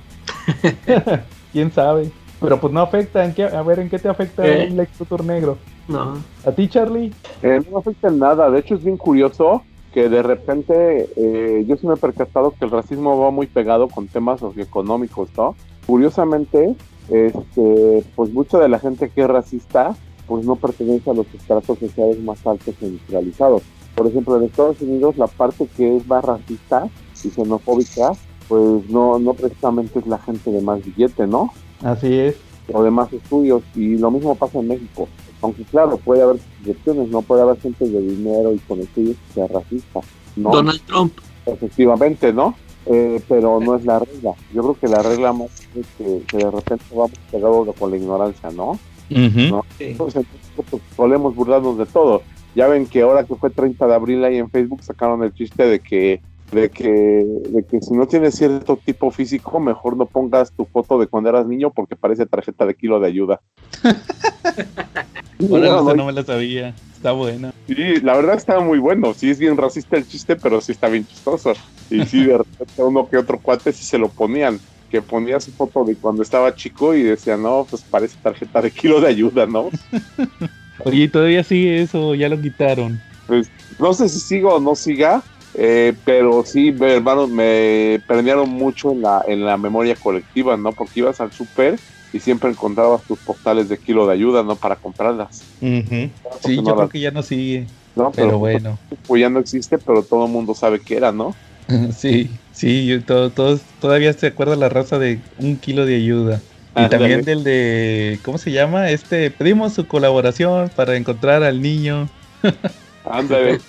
¿Quién 1.53 1.73
sabe? 1.73 2.11
Pero 2.41 2.61
pues 2.61 2.73
no 2.73 2.81
afecta. 2.81 3.25
¿en 3.25 3.35
qué, 3.35 3.45
a 3.45 3.63
ver, 3.63 3.79
¿en 3.79 3.89
qué 3.89 3.99
te 3.99 4.09
afecta 4.09 4.47
¿Eh? 4.47 4.65
el 4.65 4.81
ex 4.81 4.99
Luthor 4.99 5.25
negro? 5.25 5.59
No. 5.89 6.19
¿A 6.45 6.53
ti, 6.53 6.69
Charlie? 6.69 7.13
Eh, 7.43 7.61
no 7.71 7.79
afecta 7.79 8.09
en 8.09 8.19
nada. 8.19 8.51
De 8.51 8.61
hecho, 8.61 8.75
es 8.75 8.85
bien 8.85 8.97
curioso 8.97 9.63
que 9.93 10.09
de 10.09 10.23
repente 10.23 11.09
eh, 11.17 11.65
yo 11.67 11.77
sí 11.77 11.87
me 11.87 11.95
he 11.95 11.99
percatado 11.99 12.53
que 12.53 12.65
el 12.65 12.71
racismo 12.71 13.19
va 13.19 13.31
muy 13.31 13.47
pegado 13.47 13.89
con 13.89 14.09
temas 14.09 14.41
socioeconómicos, 14.41 15.29
¿no? 15.37 15.55
Curiosamente, 15.87 16.75
este, 17.09 18.05
pues 18.15 18.33
mucha 18.33 18.59
de 18.59 18.69
la 18.69 18.79
gente 18.79 19.11
que 19.11 19.23
es 19.23 19.29
racista, 19.29 19.95
pues 20.33 20.47
no 20.47 20.57
pertenece 20.57 21.11
a 21.11 21.13
los 21.13 21.27
estratos 21.35 21.79
sociales 21.79 22.19
más 22.23 22.39
altos 22.47 22.75
e 22.81 22.87
industrializados. 22.87 23.61
Por 23.95 24.07
ejemplo, 24.07 24.39
en 24.39 24.45
Estados 24.45 24.81
Unidos 24.81 25.19
la 25.19 25.27
parte 25.27 25.69
que 25.77 25.99
es 25.99 26.07
más 26.07 26.25
racista 26.25 26.89
y 27.23 27.29
xenofóbica, 27.29 28.13
pues 28.49 28.89
no, 28.89 29.19
no 29.19 29.35
precisamente 29.35 29.99
es 29.99 30.07
la 30.07 30.17
gente 30.17 30.51
de 30.51 30.63
más 30.63 30.83
billete, 30.83 31.27
¿no? 31.27 31.53
Así 31.83 32.19
es. 32.19 32.37
O 32.73 32.83
de 32.83 32.91
más 32.91 33.13
estudios. 33.13 33.63
Y 33.75 33.99
lo 33.99 34.11
mismo 34.11 34.35
pasa 34.35 34.59
en 34.61 34.69
México. 34.69 35.07
Aunque 35.43 35.65
claro, 35.65 35.99
puede 35.99 36.23
haber 36.23 36.41
excepciones, 36.61 37.11
no 37.11 37.21
puede 37.21 37.43
haber 37.43 37.61
gente 37.61 37.87
de 37.87 38.01
dinero 38.01 38.55
y 38.55 38.59
con 38.61 38.81
estudios 38.81 39.19
que 39.29 39.35
sea 39.35 39.49
racista. 39.49 40.01
¿no? 40.37 40.51
Donald 40.51 40.81
Trump. 40.87 41.13
Efectivamente, 41.45 42.33
¿no? 42.33 42.55
Eh, 42.87 43.21
pero 43.29 43.61
no 43.61 43.77
es 43.77 43.85
la 43.85 43.99
regla. 43.99 44.33
Yo 44.55 44.63
creo 44.63 44.79
que 44.81 44.89
la 44.89 45.03
regla 45.03 45.35
más 45.35 45.51
es 45.75 45.87
que, 45.99 46.39
de 46.39 46.51
repente 46.51 46.87
vamos 46.91 47.13
pegados 47.31 47.69
con 47.79 47.91
la 47.91 47.99
ignorancia, 47.99 48.49
¿no? 48.51 48.79
Entonces, 49.15 50.27
pues, 50.57 50.83
solemos 50.97 51.35
burlarnos 51.35 51.79
de 51.79 51.87
todo. 51.87 52.23
Ya 52.55 52.69
ven 52.69 52.87
que 52.87 53.03
ahora 53.03 53.25
que 53.25 53.35
fue 53.35 53.51
30 53.51 53.87
de 53.87 53.95
abril 53.95 54.25
ahí 54.25 54.37
en 54.37 54.51
Facebook 54.51 54.83
sacaron 54.83 55.23
el 55.23 55.33
chiste 55.33 55.65
de 55.65 55.81
que 55.81 56.21
de 56.53 56.71
que, 56.71 56.89
de 56.89 57.65
que 57.65 57.81
si 57.81 57.95
no 57.95 58.07
tienes 58.07 58.35
cierto 58.35 58.77
tipo 58.77 59.11
físico, 59.11 59.59
mejor 59.59 59.97
no 59.97 60.07
pongas 60.07 60.53
tu 60.53 60.67
foto 60.67 60.99
de 60.99 61.07
cuando 61.07 61.31
eras 61.31 61.47
niño 61.47 61.71
porque 61.71 61.97
parece 61.97 62.27
tarjeta 62.27 62.67
de 62.67 62.75
kilo 62.75 63.01
de 63.01 63.09
ayuda. 63.09 63.41
bueno, 65.39 65.83
no, 65.83 65.95
no 65.95 66.07
me 66.07 66.13
la 66.13 66.23
sabía. 66.23 66.75
Está 66.95 67.13
buena. 67.13 67.53
Sí, 67.67 68.01
la 68.03 68.15
verdad 68.15 68.37
está 68.37 68.61
muy 68.61 68.79
bueno. 68.79 69.15
Sí 69.15 69.31
es 69.31 69.39
bien 69.39 69.57
racista 69.57 69.97
el 69.97 70.07
chiste, 70.07 70.37
pero 70.37 70.61
sí 70.61 70.73
está 70.73 70.89
bien 70.89 71.07
chistoso. 71.07 71.55
Y 71.91 72.05
sí, 72.05 72.25
de 72.25 72.39
repente 72.39 72.83
uno 72.83 73.09
que 73.09 73.17
otro 73.17 73.39
cuate 73.39 73.73
sí 73.73 73.85
se 73.85 73.99
lo 73.99 74.09
ponían. 74.09 74.61
Que 74.93 75.01
ponía 75.01 75.41
su 75.41 75.51
foto 75.53 75.85
de 75.85 75.97
cuando 75.97 76.23
estaba 76.23 76.55
chico 76.55 76.95
y 76.95 77.03
decía, 77.03 77.39
no, 77.39 77.67
pues 77.69 77.83
parece 77.91 78.19
tarjeta 78.23 78.61
de 78.61 78.71
kilo 78.71 79.01
de 79.01 79.09
ayuda, 79.09 79.47
¿no? 79.47 79.71
Oye, 80.85 81.09
todavía 81.09 81.43
sigue 81.43 81.81
eso, 81.81 82.15
ya 82.15 82.29
lo 82.29 82.39
quitaron. 82.39 82.99
Pues 83.27 83.51
no 83.79 83.95
sé 83.95 84.11
si 84.11 84.21
sigo 84.21 84.55
o 84.55 84.61
no 84.61 84.75
siga, 84.75 85.25
eh, 85.55 85.95
pero 86.05 86.45
sí, 86.45 86.75
hermano, 86.79 87.27
me 87.27 88.03
prendieron 88.07 88.51
mucho 88.51 88.93
en 88.93 89.01
la, 89.01 89.23
en 89.27 89.47
la 89.47 89.57
memoria 89.57 89.97
colectiva, 89.97 90.59
¿no? 90.59 90.73
Porque 90.73 91.01
ibas 91.01 91.21
al 91.23 91.33
súper 91.33 91.79
y 92.13 92.21
siempre 92.21 92.51
encontrabas 92.51 93.03
tus 93.07 93.19
postales 93.21 93.71
de 93.71 93.79
kilo 93.79 94.07
de 94.07 94.13
ayuda, 94.13 94.43
¿no? 94.43 94.57
Para 94.57 94.77
comprarlas. 94.77 95.47
Sí, 95.59 96.57
yo 96.57 96.77
creo 96.77 96.89
que 96.91 97.01
ya 97.01 97.11
no 97.11 97.23
sigue. 97.23 97.67
pero, 98.15 98.39
bueno. 98.39 98.79
Pues 99.07 99.23
ya 99.23 99.31
no 99.31 99.41
existe, 99.41 99.79
pero 99.79 100.03
todo 100.03 100.27
el 100.27 100.33
mundo 100.33 100.55
sabe 100.55 100.81
que 100.81 100.97
era, 100.97 101.13
¿no? 101.13 101.35
sí, 101.97 102.29
sí, 102.53 103.03
todos 103.07 103.61
todavía 103.81 104.13
se 104.13 104.29
acuerda 104.29 104.57
la 104.57 104.69
raza 104.69 104.99
de 104.99 105.21
un 105.39 105.57
kilo 105.57 105.87
de 105.87 105.97
ayuda. 105.97 106.41
Y 106.75 106.89
también 106.89 107.23
del 107.23 107.45
de, 107.45 108.19
¿cómo 108.25 108.39
se 108.39 108.51
llama? 108.51 108.91
Este, 108.91 109.31
pedimos 109.31 109.75
su 109.75 109.87
colaboración 109.87 110.71
para 110.75 110.97
encontrar 110.97 111.43
al 111.43 111.61
niño. 111.61 112.09
Ándale, 113.05 113.61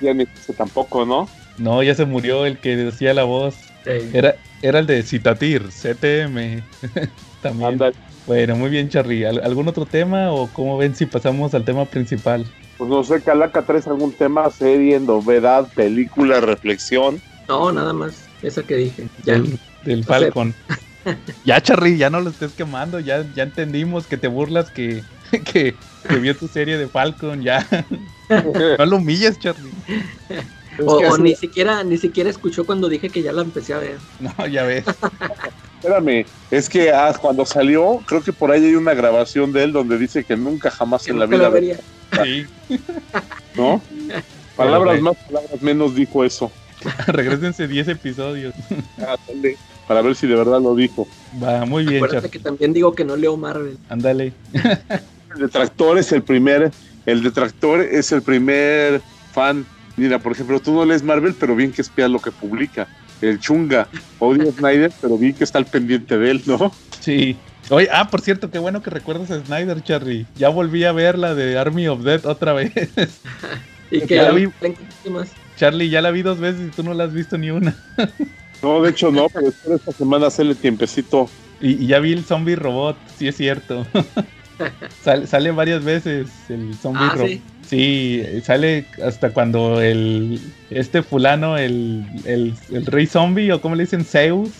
ya 0.00 0.12
ni 0.14 0.26
tampoco, 0.56 1.04
¿no? 1.04 1.28
No, 1.56 1.82
ya 1.82 1.94
se 1.94 2.04
murió 2.04 2.46
el 2.46 2.58
que 2.58 2.76
decía 2.76 3.14
la 3.14 3.24
voz. 3.24 3.56
Era, 3.84 4.34
era 4.62 4.80
el 4.80 4.86
de 4.86 5.02
Citatir, 5.02 5.68
CTM. 5.70 6.62
También. 7.42 7.78
Bueno, 8.26 8.56
muy 8.56 8.70
bien, 8.70 8.88
Charly. 8.88 9.24
¿Algún 9.24 9.68
otro 9.68 9.86
tema 9.86 10.32
o 10.32 10.48
cómo 10.48 10.76
ven 10.76 10.94
si 10.94 11.06
pasamos 11.06 11.54
al 11.54 11.64
tema 11.64 11.84
principal? 11.86 12.44
Pues 12.76 12.90
no 12.90 13.02
sé, 13.02 13.22
Calaca, 13.22 13.62
¿traes 13.62 13.86
algún 13.86 14.12
tema, 14.12 14.50
serie, 14.50 15.00
novedad, 15.00 15.66
película, 15.74 16.40
reflexión? 16.40 17.20
No, 17.48 17.72
nada 17.72 17.92
más. 17.92 18.27
Esa 18.42 18.62
que 18.62 18.76
dije. 18.76 19.08
Ya. 19.24 19.40
Del, 19.84 20.04
Falcon. 20.04 20.54
ya, 21.44 21.60
Charly, 21.60 21.96
ya 21.96 22.10
no 22.10 22.20
lo 22.20 22.30
estés 22.30 22.52
quemando. 22.52 23.00
Ya, 23.00 23.24
ya 23.34 23.44
entendimos 23.44 24.06
que 24.06 24.16
te 24.16 24.28
burlas 24.28 24.70
que, 24.70 25.02
que, 25.30 25.74
que 26.08 26.16
vio 26.18 26.36
tu 26.36 26.48
serie 26.48 26.76
de 26.76 26.88
Falcon. 26.88 27.42
Ya. 27.42 27.66
no 28.78 28.86
lo 28.86 28.96
humilles, 28.96 29.38
Charlie. 29.38 29.72
O, 30.84 31.18
ni 31.18 31.34
siquiera 31.34 31.82
ni 31.82 31.98
siquiera 31.98 32.30
escuchó 32.30 32.64
cuando 32.64 32.88
dije 32.88 33.10
que 33.10 33.22
ya 33.22 33.32
la 33.32 33.42
empecé 33.42 33.74
a 33.74 33.78
ver. 33.78 33.98
No, 34.20 34.46
ya 34.46 34.62
ves. 34.62 34.84
Espérame, 35.80 36.24
es 36.50 36.68
que 36.68 36.90
ah, 36.92 37.14
cuando 37.20 37.44
salió, 37.44 38.00
creo 38.06 38.22
que 38.22 38.32
por 38.32 38.50
ahí 38.50 38.64
hay 38.64 38.74
una 38.74 38.94
grabación 38.94 39.52
de 39.52 39.64
él 39.64 39.72
donde 39.72 39.98
dice 39.98 40.24
que 40.24 40.36
nunca 40.36 40.70
jamás 40.70 41.06
en 41.08 41.18
la 41.18 41.26
vida. 41.26 41.48
vería. 41.48 41.78
Sí. 42.24 42.46
¿No? 43.54 43.82
Palabras 44.56 45.00
más, 45.00 45.16
palabras 45.16 45.62
menos 45.62 45.94
dijo 45.94 46.24
eso. 46.24 46.50
Regrésense 47.06 47.68
10 47.68 47.88
episodios. 47.88 48.54
Ah, 49.00 49.16
para 49.86 50.02
ver 50.02 50.14
si 50.14 50.26
de 50.26 50.34
verdad 50.34 50.60
lo 50.60 50.74
dijo. 50.74 51.08
Va, 51.42 51.64
muy 51.64 51.84
bien, 51.84 52.04
Acuérdate 52.04 52.30
que 52.30 52.38
también 52.38 52.72
digo 52.72 52.94
que 52.94 53.04
no 53.04 53.16
leo 53.16 53.36
Marvel. 53.36 53.78
Ándale. 53.88 54.32
el 54.52 55.40
detractor 55.40 55.98
es 55.98 56.12
el 56.12 56.22
primer, 56.22 56.70
el 57.06 57.22
detractor 57.22 57.80
es 57.80 58.12
el 58.12 58.22
primer 58.22 59.00
fan. 59.32 59.64
Mira, 59.96 60.18
por 60.18 60.32
ejemplo, 60.32 60.60
tú 60.60 60.74
no 60.74 60.84
lees 60.84 61.02
Marvel, 61.02 61.34
pero 61.34 61.56
bien 61.56 61.72
que 61.72 61.82
espía 61.82 62.08
lo 62.08 62.20
que 62.20 62.30
publica 62.30 62.86
el 63.20 63.40
chunga 63.40 63.88
odia 64.18 64.44
a 64.44 64.52
Snyder, 64.52 64.92
pero 65.00 65.18
vi 65.18 65.32
que 65.32 65.44
está 65.44 65.58
al 65.58 65.66
pendiente 65.66 66.18
de 66.18 66.30
él, 66.30 66.42
¿no? 66.46 66.72
Sí. 67.00 67.36
Oye, 67.70 67.88
ah, 67.92 68.08
por 68.08 68.20
cierto, 68.20 68.50
qué 68.50 68.58
bueno 68.58 68.82
que 68.82 68.90
recuerdas 68.90 69.30
a 69.30 69.44
Snyder, 69.44 69.82
Charlie. 69.82 70.26
Ya 70.36 70.48
volví 70.48 70.84
a 70.84 70.92
ver 70.92 71.18
la 71.18 71.34
de 71.34 71.58
Army 71.58 71.88
of 71.88 72.02
Dead 72.02 72.24
otra 72.24 72.52
vez. 72.52 72.72
y 73.90 74.00
que 74.02 74.16
ya 74.16 74.30
vi. 74.30 74.48
Charlie, 75.58 75.90
ya 75.90 76.00
la 76.00 76.10
vi 76.10 76.22
dos 76.22 76.38
veces 76.38 76.68
y 76.68 76.70
tú 76.70 76.82
no 76.82 76.94
la 76.94 77.04
has 77.04 77.12
visto 77.12 77.36
ni 77.36 77.50
una. 77.50 77.76
no, 78.62 78.80
de 78.80 78.90
hecho 78.90 79.10
no, 79.10 79.28
pero 79.28 79.48
espero 79.48 79.76
esta 79.76 79.92
semana 79.92 80.28
hacerle 80.28 80.54
tiempecito. 80.54 81.28
Y, 81.60 81.86
ya 81.86 81.98
vi 81.98 82.12
el 82.12 82.24
zombie 82.24 82.56
robot, 82.56 82.96
sí 83.18 83.28
es 83.28 83.36
cierto. 83.36 83.86
sale, 85.26 85.50
varias 85.50 85.84
veces 85.84 86.28
el 86.48 86.74
zombie 86.74 87.08
ah, 87.10 87.14
robot. 87.16 87.30
Sí, 87.68 88.22
sale 88.44 88.86
hasta 89.04 89.30
cuando 89.30 89.82
el 89.82 90.40
este 90.70 91.02
fulano, 91.02 91.58
el, 91.58 92.06
el, 92.24 92.54
rey 92.86 93.06
zombie, 93.06 93.52
o 93.52 93.60
como 93.60 93.74
le 93.74 93.82
dicen, 93.82 94.04
Zeus, 94.04 94.50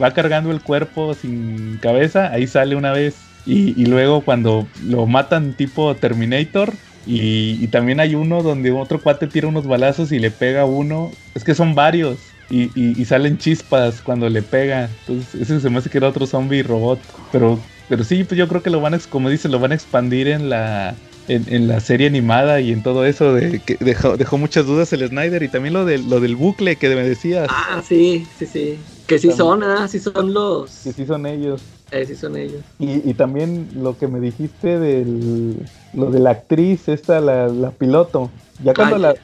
va 0.00 0.14
cargando 0.14 0.50
el 0.50 0.62
cuerpo 0.62 1.14
sin 1.14 1.78
cabeza, 1.82 2.32
ahí 2.32 2.46
sale 2.46 2.76
una 2.76 2.92
vez. 2.92 3.16
Y, 3.46 3.86
luego 3.86 4.20
cuando 4.20 4.68
lo 4.84 5.06
matan 5.06 5.54
tipo 5.54 5.94
Terminator, 5.96 6.72
y, 7.08 7.66
también 7.68 8.00
hay 8.00 8.14
uno 8.14 8.42
donde 8.42 8.70
otro 8.70 9.00
cuate 9.00 9.26
tira 9.26 9.48
unos 9.48 9.66
balazos 9.66 10.12
y 10.12 10.18
le 10.18 10.30
pega 10.30 10.66
uno, 10.66 11.10
es 11.34 11.42
que 11.42 11.54
son 11.54 11.74
varios. 11.74 12.18
Y, 12.50 12.70
y, 12.74 13.04
salen 13.04 13.38
chispas 13.38 14.00
cuando 14.02 14.28
le 14.28 14.42
pega. 14.42 14.90
Entonces, 15.00 15.42
ese 15.42 15.60
se 15.60 15.70
me 15.70 15.78
hace 15.78 15.90
que 15.90 15.98
era 15.98 16.08
otro 16.08 16.26
zombie 16.26 16.62
robot. 16.62 17.00
Pero, 17.32 17.58
pero 17.88 18.04
sí, 18.04 18.24
pues 18.24 18.38
yo 18.38 18.48
creo 18.48 18.62
que 18.62 18.70
lo 18.70 18.80
van 18.80 18.94
a, 18.94 18.98
como 18.98 19.30
dice, 19.30 19.48
lo 19.48 19.58
van 19.58 19.72
a 19.72 19.74
expandir 19.74 20.28
en 20.28 20.50
la, 20.50 20.94
en, 21.28 21.68
la 21.68 21.80
serie 21.80 22.06
animada 22.06 22.60
y 22.60 22.72
en 22.72 22.82
todo 22.82 23.04
eso 23.04 23.34
de 23.34 23.60
que 23.60 23.76
dejó, 23.80 24.16
dejó 24.16 24.38
muchas 24.38 24.66
dudas 24.66 24.92
el 24.92 25.06
Snyder 25.06 25.42
y 25.42 25.48
también 25.48 25.74
lo 25.74 25.84
del 25.84 26.08
lo 26.08 26.20
del 26.20 26.36
bucle 26.36 26.76
que 26.76 26.88
me 26.88 27.02
decías. 27.02 27.48
Ah, 27.50 27.82
sí, 27.86 28.26
sí, 28.38 28.46
sí. 28.46 28.78
Que 29.06 29.18
sí 29.18 29.32
son, 29.32 29.62
ah, 29.62 29.88
sí 29.88 29.98
son 29.98 30.34
los. 30.34 30.70
Que 30.84 30.92
sí 30.92 31.06
son 31.06 31.26
ellos. 31.26 31.62
Eh, 31.90 32.04
sí 32.06 32.14
son 32.16 32.36
ellos. 32.36 32.62
Y, 32.78 33.08
y 33.08 33.14
también 33.14 33.68
lo 33.74 33.96
que 33.96 34.08
me 34.08 34.20
dijiste 34.20 34.78
del 34.78 35.56
lo 35.94 36.10
de 36.10 36.20
la 36.20 36.30
actriz, 36.30 36.88
esta, 36.88 37.20
la, 37.20 37.48
la 37.48 37.70
piloto. 37.70 38.30
Ya 38.62 38.74
cuando 38.74 38.98
la, 38.98 39.14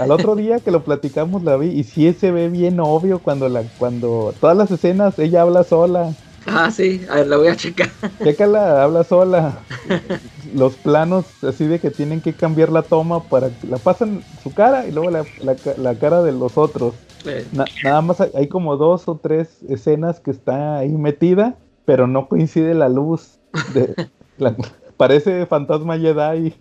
al 0.00 0.10
otro 0.10 0.36
día 0.36 0.60
que 0.60 0.70
lo 0.70 0.84
platicamos 0.84 1.42
la 1.42 1.56
vi 1.56 1.68
y 1.68 1.84
sí 1.84 2.12
se 2.12 2.30
ve 2.30 2.48
bien 2.48 2.80
obvio 2.80 3.18
cuando 3.18 3.48
la, 3.48 3.62
cuando 3.78 4.34
todas 4.40 4.56
las 4.56 4.70
escenas 4.70 5.18
ella 5.18 5.42
habla 5.42 5.64
sola. 5.64 6.12
Ah, 6.46 6.70
sí, 6.70 7.00
a 7.08 7.16
ver, 7.16 7.26
la 7.28 7.38
voy 7.38 7.48
a 7.48 7.56
checar. 7.56 7.88
Chécala, 8.22 8.82
habla 8.82 9.02
sola. 9.04 9.60
Los 10.54 10.74
planos 10.74 11.24
así 11.42 11.66
de 11.66 11.78
que 11.78 11.90
tienen 11.90 12.20
que 12.20 12.34
cambiar 12.34 12.70
la 12.70 12.82
toma 12.82 13.22
para 13.22 13.48
que 13.48 13.66
la 13.66 13.78
pasan 13.78 14.22
su 14.42 14.52
cara 14.52 14.86
y 14.86 14.92
luego 14.92 15.10
la, 15.10 15.24
la, 15.78 15.94
cara 15.94 16.22
de 16.22 16.32
los 16.32 16.58
otros. 16.58 16.94
nada 17.82 18.02
más 18.02 18.20
hay, 18.20 18.48
como 18.48 18.76
dos 18.76 19.08
o 19.08 19.16
tres 19.16 19.62
escenas 19.70 20.20
que 20.20 20.30
está 20.30 20.78
ahí 20.78 20.90
metida, 20.90 21.56
pero 21.84 22.06
no 22.06 22.28
coincide 22.28 22.74
la 22.74 22.88
luz. 22.88 23.38
De, 23.72 23.94
parece 24.96 25.46
fantasma 25.46 25.98
Jedi. 25.98 26.54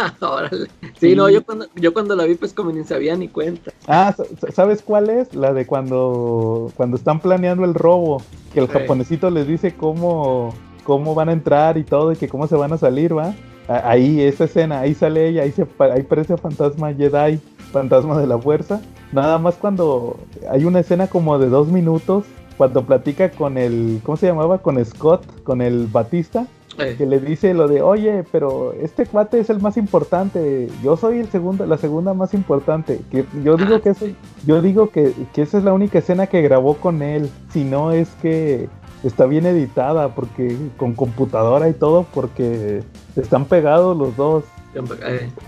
Órale. 0.20 0.68
Sí, 0.98 1.14
no, 1.14 1.28
yo 1.28 1.44
cuando, 1.44 1.66
yo 1.74 1.92
cuando 1.92 2.16
la 2.16 2.24
vi, 2.24 2.34
pues 2.34 2.52
como 2.52 2.72
ni 2.72 2.84
sabía 2.84 3.16
ni 3.16 3.28
cuenta. 3.28 3.72
Ah, 3.86 4.14
¿sabes 4.54 4.82
cuál 4.82 5.10
es? 5.10 5.34
La 5.34 5.52
de 5.52 5.66
cuando, 5.66 6.72
cuando 6.76 6.96
están 6.96 7.20
planeando 7.20 7.64
el 7.64 7.74
robo, 7.74 8.22
que 8.54 8.60
el 8.60 8.68
japonesito 8.68 9.30
les 9.30 9.46
dice 9.46 9.74
cómo, 9.74 10.54
cómo 10.84 11.14
van 11.14 11.28
a 11.28 11.32
entrar 11.32 11.76
y 11.76 11.84
todo, 11.84 12.12
y 12.12 12.16
que 12.16 12.28
cómo 12.28 12.46
se 12.46 12.56
van 12.56 12.72
a 12.72 12.78
salir, 12.78 13.16
¿va? 13.16 13.34
Ahí, 13.68 14.20
esa 14.20 14.44
escena, 14.44 14.80
ahí 14.80 14.94
sale 14.94 15.28
ella, 15.28 15.42
ahí, 15.42 15.52
se, 15.52 15.66
ahí 15.78 16.02
parece 16.02 16.36
fantasma 16.36 16.92
Jedi, 16.92 17.38
fantasma 17.70 18.18
de 18.18 18.26
la 18.26 18.38
fuerza. 18.38 18.80
Nada 19.12 19.38
más 19.38 19.56
cuando 19.56 20.18
hay 20.50 20.64
una 20.64 20.80
escena 20.80 21.06
como 21.06 21.38
de 21.38 21.48
dos 21.48 21.68
minutos, 21.68 22.24
cuando 22.60 22.84
platica 22.84 23.30
con 23.30 23.56
el, 23.56 24.02
¿cómo 24.02 24.18
se 24.18 24.26
llamaba? 24.26 24.58
Con 24.58 24.84
Scott, 24.84 25.24
con 25.44 25.62
el 25.62 25.86
Batista 25.86 26.46
que 26.76 27.06
le 27.06 27.18
dice 27.18 27.54
lo 27.54 27.68
de, 27.68 27.80
oye, 27.80 28.22
pero 28.30 28.74
este 28.74 29.06
cuate 29.06 29.40
es 29.40 29.48
el 29.48 29.60
más 29.60 29.78
importante, 29.78 30.68
yo 30.82 30.98
soy 30.98 31.20
el 31.20 31.30
segundo, 31.30 31.64
la 31.64 31.78
segunda 31.78 32.12
más 32.12 32.34
importante. 32.34 33.00
Que 33.10 33.24
yo 33.42 33.56
digo 33.56 33.76
ah, 33.76 33.80
que 33.80 33.88
eso, 33.88 34.04
yo 34.44 34.60
digo 34.60 34.90
que, 34.90 35.14
que 35.32 35.40
esa 35.40 35.56
es 35.56 35.64
la 35.64 35.72
única 35.72 36.00
escena 36.00 36.26
que 36.26 36.42
grabó 36.42 36.74
con 36.74 37.00
él, 37.00 37.30
si 37.50 37.64
no 37.64 37.92
es 37.92 38.10
que 38.20 38.68
está 39.04 39.24
bien 39.24 39.46
editada, 39.46 40.14
porque 40.14 40.54
con 40.76 40.92
computadora 40.92 41.66
y 41.70 41.72
todo, 41.72 42.04
porque 42.12 42.82
están 43.16 43.46
pegados 43.46 43.96
los 43.96 44.14
dos. 44.18 44.44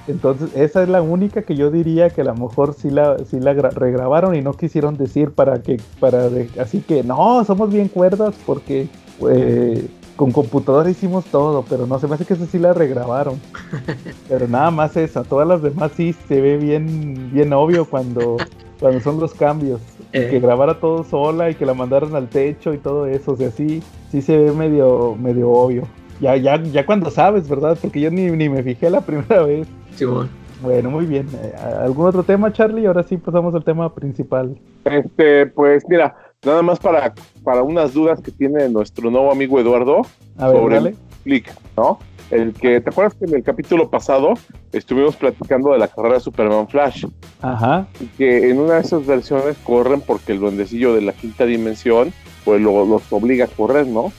Entonces, 0.09 0.51
esa 0.57 0.83
es 0.83 0.89
la 0.89 1.01
única 1.01 1.43
que 1.43 1.55
yo 1.55 1.70
diría 1.70 2.11
que 2.11 2.23
a 2.23 2.25
lo 2.25 2.35
mejor 2.35 2.75
sí 2.75 2.91
la, 2.91 3.18
sí 3.25 3.39
la 3.39 3.53
regrabaron 3.53 4.35
y 4.35 4.43
no 4.43 4.55
quisieron 4.55 4.97
decir 4.97 5.31
para 5.31 5.62
que, 5.62 5.81
para 6.01 6.29
así 6.61 6.81
que 6.81 7.05
no, 7.05 7.45
somos 7.45 7.73
bien 7.73 7.89
cuerdas 7.89 8.35
porque 8.45 8.89
eh, 9.29 9.87
con 10.16 10.33
computadora 10.33 10.91
hicimos 10.91 11.25
todo, 11.27 11.64
pero 11.68 11.87
no 11.87 11.99
se 11.99 12.09
me 12.09 12.14
hace 12.14 12.25
que 12.25 12.35
esa 12.35 12.47
sí 12.47 12.59
la 12.59 12.73
regrabaron. 12.73 13.41
pero 14.29 14.49
nada 14.49 14.70
más 14.70 14.97
esa, 14.97 15.23
todas 15.23 15.47
las 15.47 15.62
demás 15.62 15.93
sí 15.97 16.14
se 16.29 16.41
ve 16.41 16.57
bien, 16.57 17.31
bien 17.33 17.53
obvio 17.53 17.85
cuando, 17.85 18.37
cuando 18.81 19.01
son 19.01 19.20
los 19.20 19.35
cambios. 19.35 19.81
Que 20.11 20.37
eh. 20.37 20.41
grabara 20.41 20.79
todo 20.79 21.05
sola 21.05 21.49
y 21.49 21.55
que 21.55 21.64
la 21.64 21.73
mandaran 21.73 22.14
al 22.14 22.29
techo 22.29 22.75
y 22.75 22.79
todo 22.79 23.07
eso, 23.07 23.33
o 23.33 23.37
sea, 23.37 23.51
sí, 23.51 23.83
sí 24.11 24.20
se 24.20 24.37
ve 24.37 24.53
medio, 24.53 25.16
medio 25.18 25.51
obvio. 25.51 25.89
Ya, 26.23 26.37
ya, 26.37 26.62
ya 26.62 26.87
cuando 26.87 27.11
sabes, 27.11 27.47
¿verdad? 27.49 27.77
Porque 27.79 28.01
yo 28.01 28.11
ni, 28.11 28.31
ni 28.31 28.49
me 28.49 28.62
fijé 28.62 28.89
la 28.89 29.03
primera 29.03 29.43
vez. 29.43 29.68
Sí, 29.95 30.07
bueno. 30.07 30.31
Bueno, 30.62 30.91
muy 30.91 31.05
bien. 31.05 31.27
Eh, 31.43 31.55
¿Algún 31.81 32.07
otro 32.07 32.23
tema, 32.23 32.51
Charlie? 32.53 32.87
Ahora 32.87 33.03
sí 33.03 33.16
pasamos 33.18 33.55
al 33.55 33.64
tema 33.64 33.93
principal. 33.93 34.57
Este, 34.85 35.47
pues 35.47 35.83
mira, 35.89 36.14
Nada 36.45 36.61
más 36.61 36.81
para, 36.81 37.14
para 37.45 37.62
unas 37.62 37.95
dudas 37.95 38.20
que 38.20 38.33
tiene 38.33 38.68
nuestro 38.68 39.12
nuevo 39.12 39.31
amigo 39.31 39.61
Eduardo 39.61 40.03
sobre 40.37 40.77
el 40.79 40.97
Flick, 41.23 41.55
¿no? 41.77 42.01
El 42.33 42.53
que, 42.53 42.81
¿te 42.81 42.91
acuerdas 42.91 43.14
que 43.14 43.27
en 43.27 43.35
el 43.37 43.45
capítulo 43.45 43.89
pasado 43.89 44.35
estuvimos 44.73 45.14
platicando 45.14 45.70
de 45.70 45.79
la 45.79 45.87
carrera 45.87 46.14
de 46.14 46.20
Superman 46.20 46.66
Flash? 46.66 47.07
Ajá. 47.43 47.87
Y 48.01 48.07
que 48.07 48.51
en 48.51 48.59
una 48.59 48.75
de 48.75 48.81
esas 48.81 49.07
versiones 49.07 49.57
corren 49.62 50.01
porque 50.01 50.33
el 50.33 50.41
duendecillo 50.41 50.97
de 50.97 51.03
la 51.03 51.12
quinta 51.12 51.47
dimensión, 51.47 52.12
pues 52.45 52.61
lo, 52.61 52.87
los 52.87 53.05
obliga 53.12 53.45
a 53.45 53.49
correr, 53.49 53.87
¿no? 53.87 54.12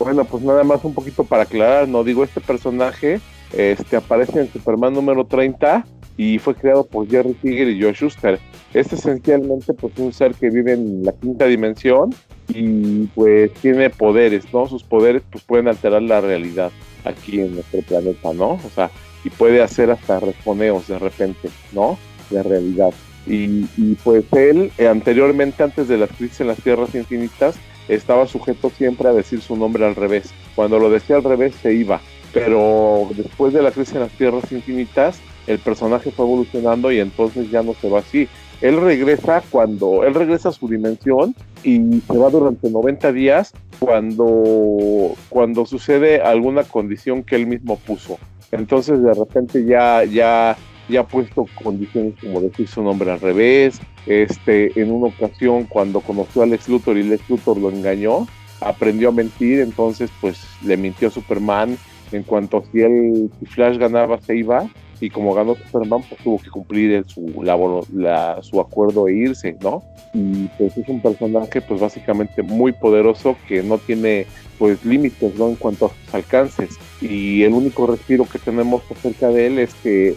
Bueno, 0.00 0.24
pues 0.24 0.42
nada 0.42 0.64
más 0.64 0.82
un 0.82 0.94
poquito 0.94 1.24
para 1.24 1.42
aclarar, 1.42 1.86
no 1.86 2.02
digo, 2.02 2.24
este 2.24 2.40
personaje 2.40 3.20
este, 3.52 3.96
aparece 3.96 4.40
en 4.40 4.50
Superman 4.50 4.94
número 4.94 5.26
30 5.26 5.84
y 6.16 6.38
fue 6.38 6.54
creado 6.54 6.84
por 6.84 7.06
Jerry 7.06 7.36
Siegel 7.42 7.68
y 7.68 7.82
Josh 7.82 7.96
Schuster. 7.96 8.40
Es 8.72 8.90
esencialmente 8.94 9.74
pues 9.74 9.92
un 9.98 10.14
ser 10.14 10.34
que 10.34 10.48
vive 10.48 10.72
en 10.72 11.04
la 11.04 11.12
quinta 11.12 11.44
dimensión 11.44 12.14
y 12.48 13.08
pues 13.08 13.52
tiene 13.60 13.90
poderes, 13.90 14.50
¿no? 14.54 14.66
Sus 14.66 14.82
poderes 14.82 15.22
pues 15.30 15.44
pueden 15.44 15.68
alterar 15.68 16.00
la 16.00 16.22
realidad 16.22 16.72
aquí 17.04 17.38
en 17.38 17.56
nuestro 17.56 17.82
planeta, 17.82 18.32
¿no? 18.32 18.52
O 18.52 18.70
sea, 18.74 18.90
y 19.22 19.28
puede 19.28 19.62
hacer 19.62 19.90
hasta 19.90 20.18
responeos 20.18 20.88
de 20.88 20.98
repente, 20.98 21.50
¿no? 21.72 21.98
De 22.30 22.42
realidad. 22.42 22.94
Y, 23.26 23.64
pues 24.02 24.24
él, 24.32 24.72
eh, 24.78 24.88
anteriormente, 24.88 25.62
antes 25.62 25.88
de 25.88 25.98
la 25.98 26.06
crisis 26.06 26.40
en 26.40 26.46
las 26.46 26.58
Tierras 26.58 26.94
Infinitas, 26.94 27.56
estaba 27.94 28.26
sujeto 28.26 28.70
siempre 28.70 29.08
a 29.08 29.12
decir 29.12 29.40
su 29.40 29.56
nombre 29.56 29.84
al 29.84 29.94
revés. 29.94 30.32
Cuando 30.54 30.78
lo 30.78 30.90
decía 30.90 31.16
al 31.16 31.24
revés 31.24 31.54
se 31.62 31.74
iba. 31.74 32.00
Pero 32.32 33.08
después 33.16 33.52
de 33.52 33.62
la 33.62 33.72
crisis 33.72 33.94
en 33.94 34.02
las 34.02 34.12
Tierras 34.12 34.50
Infinitas, 34.52 35.20
el 35.46 35.58
personaje 35.58 36.10
fue 36.10 36.24
evolucionando 36.24 36.92
y 36.92 37.00
entonces 37.00 37.50
ya 37.50 37.62
no 37.62 37.74
se 37.74 37.88
va 37.88 38.00
así. 38.00 38.28
Él 38.60 38.80
regresa 38.80 39.42
cuando, 39.50 40.04
él 40.04 40.14
regresa 40.14 40.50
a 40.50 40.52
su 40.52 40.68
dimensión 40.68 41.34
y 41.64 42.00
se 42.00 42.18
va 42.18 42.30
durante 42.30 42.70
90 42.70 43.12
días 43.12 43.52
cuando, 43.78 45.14
cuando 45.28 45.66
sucede 45.66 46.20
alguna 46.20 46.62
condición 46.64 47.22
que 47.22 47.36
él 47.36 47.46
mismo 47.46 47.78
puso. 47.78 48.18
Entonces 48.52 49.02
de 49.02 49.14
repente 49.14 49.64
ya, 49.64 50.04
ya, 50.04 50.56
ya 50.90 51.04
puesto 51.04 51.46
condiciones 51.62 52.14
como 52.20 52.40
decir 52.40 52.68
su 52.68 52.82
nombre 52.82 53.10
al 53.10 53.20
revés. 53.20 53.80
Este, 54.06 54.78
en 54.80 54.90
una 54.90 55.08
ocasión 55.08 55.64
cuando 55.64 56.00
conoció 56.00 56.42
a 56.42 56.46
Lex 56.46 56.68
Luthor 56.68 56.96
y 56.98 57.02
Lex 57.02 57.28
Luthor 57.28 57.58
lo 57.58 57.70
engañó, 57.70 58.26
aprendió 58.60 59.10
a 59.10 59.12
mentir, 59.12 59.60
entonces 59.60 60.10
pues 60.20 60.42
le 60.64 60.76
mintió 60.76 61.08
a 61.08 61.10
Superman 61.10 61.76
en 62.12 62.22
cuanto 62.22 62.64
si 62.72 62.80
él 62.80 63.30
si 63.38 63.46
Flash 63.46 63.78
ganaba 63.78 64.20
se 64.20 64.36
iba 64.36 64.68
y 65.00 65.08
como 65.08 65.34
ganó 65.34 65.54
Superman, 65.54 66.02
pues 66.08 66.22
tuvo 66.22 66.38
que 66.38 66.50
cumplir 66.50 67.04
su, 67.06 67.42
la, 67.42 68.38
su 68.42 68.60
acuerdo 68.60 69.08
e 69.08 69.14
irse, 69.14 69.56
¿no? 69.62 69.82
Y 70.12 70.46
pues 70.58 70.76
es 70.76 70.86
un 70.88 71.00
personaje 71.00 71.60
pues 71.62 71.80
básicamente 71.80 72.42
muy 72.42 72.72
poderoso 72.72 73.36
que 73.48 73.62
no 73.62 73.78
tiene 73.78 74.26
pues 74.58 74.84
límites, 74.84 75.34
¿no? 75.36 75.48
En 75.48 75.56
cuanto 75.56 75.86
a 75.86 75.88
sus 75.88 76.14
alcances. 76.14 76.78
Y 77.00 77.42
el 77.44 77.54
único 77.54 77.86
respiro 77.86 78.26
que 78.26 78.38
tenemos 78.38 78.82
acerca 78.90 79.28
de 79.28 79.46
él 79.46 79.58
es 79.58 79.74
que 79.76 80.16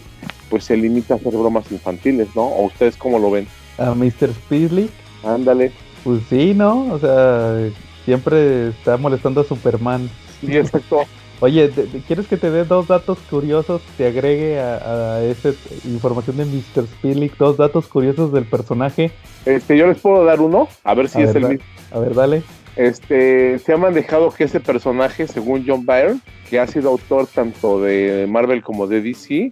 pues 0.54 0.66
se 0.66 0.76
limita 0.76 1.14
a 1.14 1.16
hacer 1.16 1.32
bromas 1.32 1.64
infantiles, 1.72 2.28
¿no? 2.36 2.42
¿O 2.42 2.66
ustedes 2.66 2.96
cómo 2.96 3.18
lo 3.18 3.28
ven? 3.28 3.48
A 3.76 3.92
Mr. 3.92 4.32
Speedley. 4.32 4.88
Ándale. 5.24 5.72
Pues 6.04 6.22
sí, 6.30 6.54
¿no? 6.54 6.92
O 6.92 6.98
sea, 7.00 7.56
siempre 8.04 8.68
está 8.68 8.96
molestando 8.96 9.40
a 9.40 9.44
Superman. 9.44 10.08
Sí, 10.40 10.56
exacto. 10.56 11.00
Oye, 11.40 11.72
¿quieres 12.06 12.28
que 12.28 12.36
te 12.36 12.52
dé 12.52 12.64
dos 12.64 12.86
datos 12.86 13.18
curiosos? 13.28 13.82
Te 13.98 14.06
agregue 14.06 14.60
a, 14.60 15.24
esa 15.24 15.48
información 15.86 16.36
de 16.36 16.44
Mr. 16.44 16.86
Spillick, 16.86 17.36
dos 17.36 17.56
datos 17.56 17.88
curiosos 17.88 18.32
del 18.32 18.44
personaje. 18.44 19.10
Este, 19.44 19.76
yo 19.76 19.88
les 19.88 19.98
puedo 19.98 20.24
dar 20.24 20.40
uno, 20.40 20.68
a 20.84 20.94
ver 20.94 21.08
si 21.08 21.20
es 21.20 21.34
el 21.34 21.48
mismo. 21.48 21.64
A 21.90 21.98
ver, 21.98 22.14
dale. 22.14 22.44
Este, 22.76 23.58
se 23.58 23.72
ha 23.72 23.76
manejado 23.76 24.30
que 24.30 24.44
ese 24.44 24.60
personaje, 24.60 25.26
según 25.26 25.64
John 25.66 25.84
Byrne, 25.84 26.20
que 26.48 26.60
ha 26.60 26.66
sido 26.68 26.90
autor 26.90 27.26
tanto 27.26 27.80
de 27.80 28.28
Marvel 28.28 28.62
como 28.62 28.86
de 28.86 29.02
DC, 29.02 29.50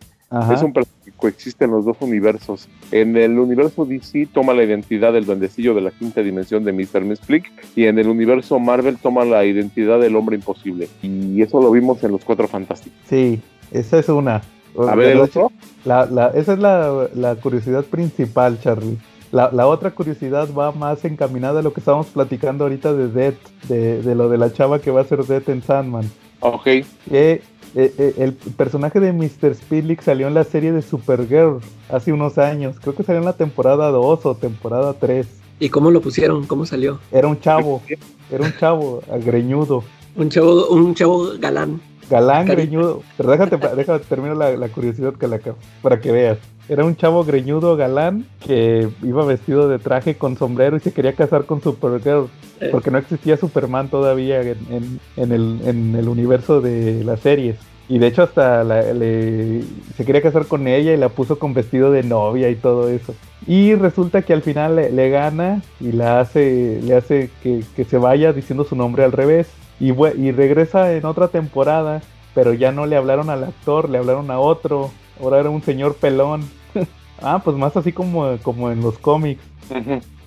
es 0.53 0.62
un 0.62 0.72
personaje 0.72 1.05
que 1.05 1.12
coexiste 1.12 1.64
en 1.66 1.72
los 1.72 1.85
dos 1.85 1.97
universos. 2.01 2.68
En 2.91 3.16
el 3.16 3.39
universo 3.39 3.85
DC 3.85 4.28
toma 4.33 4.55
la 4.55 4.64
identidad 4.64 5.12
del 5.12 5.26
duendecillo 5.26 5.74
de 5.74 5.83
la 5.83 5.91
quinta 5.91 6.22
dimensión 6.22 6.64
de 6.64 6.72
Mr. 6.72 7.03
Misflick 7.03 7.51
y 7.76 7.85
en 7.85 7.99
el 7.99 8.09
universo 8.09 8.59
Marvel 8.59 8.97
toma 8.97 9.24
la 9.24 9.45
identidad 9.45 10.01
del 10.01 10.16
hombre 10.16 10.37
imposible. 10.37 10.89
Y 11.03 11.43
eso 11.43 11.61
lo 11.61 11.70
vimos 11.70 12.03
en 12.03 12.12
los 12.12 12.24
Cuatro 12.24 12.49
Fantásticos. 12.49 12.99
Sí, 13.09 13.41
esa 13.70 13.99
es 13.99 14.09
una. 14.09 14.43
A 14.78 14.95
ver, 14.95 15.11
el 15.11 15.20
otro. 15.20 15.53
esa 15.85 16.53
es 16.53 16.59
la, 16.59 17.37
curiosidad 17.43 17.85
principal, 17.85 18.59
Charlie. 18.61 18.99
La, 19.30 19.66
otra 19.66 19.91
curiosidad 19.91 20.49
va 20.53 20.72
más 20.72 21.05
encaminada 21.05 21.61
a 21.61 21.62
lo 21.62 21.72
que 21.72 21.80
estábamos 21.80 22.07
platicando 22.09 22.64
ahorita 22.64 22.93
de 22.95 23.09
Death, 23.09 23.68
de, 23.68 24.14
lo 24.14 24.28
de 24.28 24.39
la 24.39 24.53
chava 24.53 24.78
que 24.78 24.91
va 24.91 25.03
a 25.03 25.05
ser 25.05 25.24
Death 25.24 25.49
en 25.49 25.62
Sandman. 25.62 26.11
Ok. 26.41 26.66
Eh, 27.11 27.43
eh, 27.74 27.94
eh, 27.96 28.14
el 28.18 28.34
personaje 28.34 29.00
de 29.00 29.12
Mr. 29.12 29.54
Speedlick 29.54 30.02
salió 30.02 30.28
en 30.28 30.34
la 30.34 30.44
serie 30.44 30.72
de 30.72 30.82
Supergirl 30.82 31.60
hace 31.88 32.12
unos 32.12 32.38
años. 32.38 32.76
Creo 32.80 32.94
que 32.94 33.02
salió 33.02 33.20
en 33.20 33.24
la 33.24 33.32
temporada 33.32 33.90
2 33.90 34.26
o 34.26 34.34
temporada 34.34 34.94
3. 34.94 35.26
¿Y 35.58 35.68
cómo 35.68 35.90
lo 35.90 36.00
pusieron? 36.00 36.46
¿Cómo 36.46 36.66
salió? 36.66 36.98
Era 37.10 37.28
un 37.28 37.40
chavo. 37.40 37.82
Era 38.30 38.44
un 38.44 38.52
chavo, 38.58 39.02
agreñudo. 39.10 39.84
Un 40.16 40.28
chavo, 40.28 40.68
un 40.68 40.94
chavo 40.94 41.32
galán. 41.38 41.80
Galán, 42.10 42.46
greñudo. 42.46 43.02
Pero 43.16 43.30
déjate, 43.30 43.56
déjate 43.56 44.04
termino 44.04 44.34
la, 44.34 44.68
curiosidad 44.68 45.14
que 45.14 45.26
la 45.28 45.36
acabo, 45.36 45.56
para 45.80 46.00
que 46.00 46.12
veas. 46.12 46.38
Era 46.68 46.84
un 46.84 46.96
chavo 46.96 47.24
greñudo 47.24 47.76
galán 47.76 48.26
que 48.44 48.88
iba 49.02 49.24
vestido 49.24 49.68
de 49.68 49.78
traje 49.78 50.16
con 50.16 50.36
sombrero 50.36 50.76
y 50.76 50.80
se 50.80 50.92
quería 50.92 51.12
casar 51.14 51.44
con 51.44 51.60
Supergirl. 51.60 52.28
Eh. 52.60 52.68
Porque 52.70 52.90
no 52.90 52.98
existía 52.98 53.36
Superman 53.36 53.88
todavía 53.88 54.40
en, 54.40 55.00
el, 55.16 55.60
en 55.64 55.94
el 55.96 56.08
universo 56.08 56.60
de 56.60 57.02
las 57.04 57.20
series. 57.20 57.56
Y 57.88 57.98
de 57.98 58.06
hecho 58.06 58.22
hasta 58.22 58.64
se 58.64 60.04
quería 60.06 60.22
casar 60.22 60.46
con 60.46 60.66
ella 60.66 60.94
y 60.94 60.96
la 60.96 61.08
puso 61.08 61.38
con 61.38 61.52
vestido 61.52 61.90
de 61.90 62.02
novia 62.02 62.48
y 62.48 62.54
todo 62.54 62.88
eso. 62.88 63.14
Y 63.46 63.74
resulta 63.74 64.22
que 64.22 64.32
al 64.32 64.42
final 64.42 64.76
le, 64.76 65.10
gana 65.10 65.62
y 65.80 65.92
la 65.92 66.20
hace, 66.20 66.80
le 66.82 66.94
hace 66.94 67.28
que, 67.42 67.62
que, 67.74 67.84
se 67.84 67.98
vaya 67.98 68.32
diciendo 68.32 68.64
su 68.64 68.76
nombre 68.76 69.04
al 69.04 69.12
revés. 69.12 69.48
Y, 69.80 69.90
y 69.90 70.30
regresa 70.30 70.94
en 70.94 71.04
otra 71.04 71.28
temporada, 71.28 72.02
pero 72.34 72.54
ya 72.54 72.70
no 72.70 72.86
le 72.86 72.96
hablaron 72.96 73.30
al 73.30 73.44
actor, 73.44 73.90
le 73.90 73.98
hablaron 73.98 74.30
a 74.30 74.38
otro. 74.38 74.90
Ahora 75.22 75.38
era 75.38 75.50
un 75.50 75.62
señor 75.62 75.94
pelón. 75.94 76.42
ah, 77.22 77.40
pues 77.42 77.56
más 77.56 77.76
así 77.76 77.92
como, 77.92 78.36
como 78.42 78.70
en 78.70 78.82
los 78.82 78.98
cómics. 78.98 79.42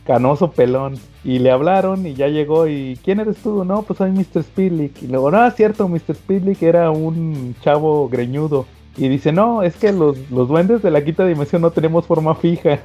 Canoso 0.05 0.51
pelón. 0.51 0.95
Y 1.23 1.39
le 1.39 1.51
hablaron 1.51 2.05
y 2.05 2.13
ya 2.13 2.27
llegó 2.27 2.67
y 2.67 2.97
¿quién 3.03 3.19
eres 3.19 3.37
tú? 3.37 3.65
No, 3.65 3.81
pues 3.81 3.97
soy 3.97 4.11
Mr. 4.11 4.43
Speedlick. 4.43 5.03
Y 5.03 5.07
luego, 5.07 5.31
no, 5.31 5.45
es 5.45 5.55
cierto, 5.55 5.89
Mr. 5.89 6.15
Speedlick 6.15 6.61
era 6.63 6.91
un 6.91 7.55
chavo 7.61 8.07
greñudo. 8.07 8.65
Y 8.97 9.09
dice, 9.09 9.33
no, 9.33 9.61
es 9.61 9.75
que 9.75 9.91
los, 9.91 10.17
los 10.31 10.47
duendes 10.47 10.81
de 10.81 10.89
la 10.89 11.03
quinta 11.03 11.25
dimensión 11.25 11.61
no 11.61 11.71
tenemos 11.71 12.05
forma 12.05 12.33
fija. 12.35 12.79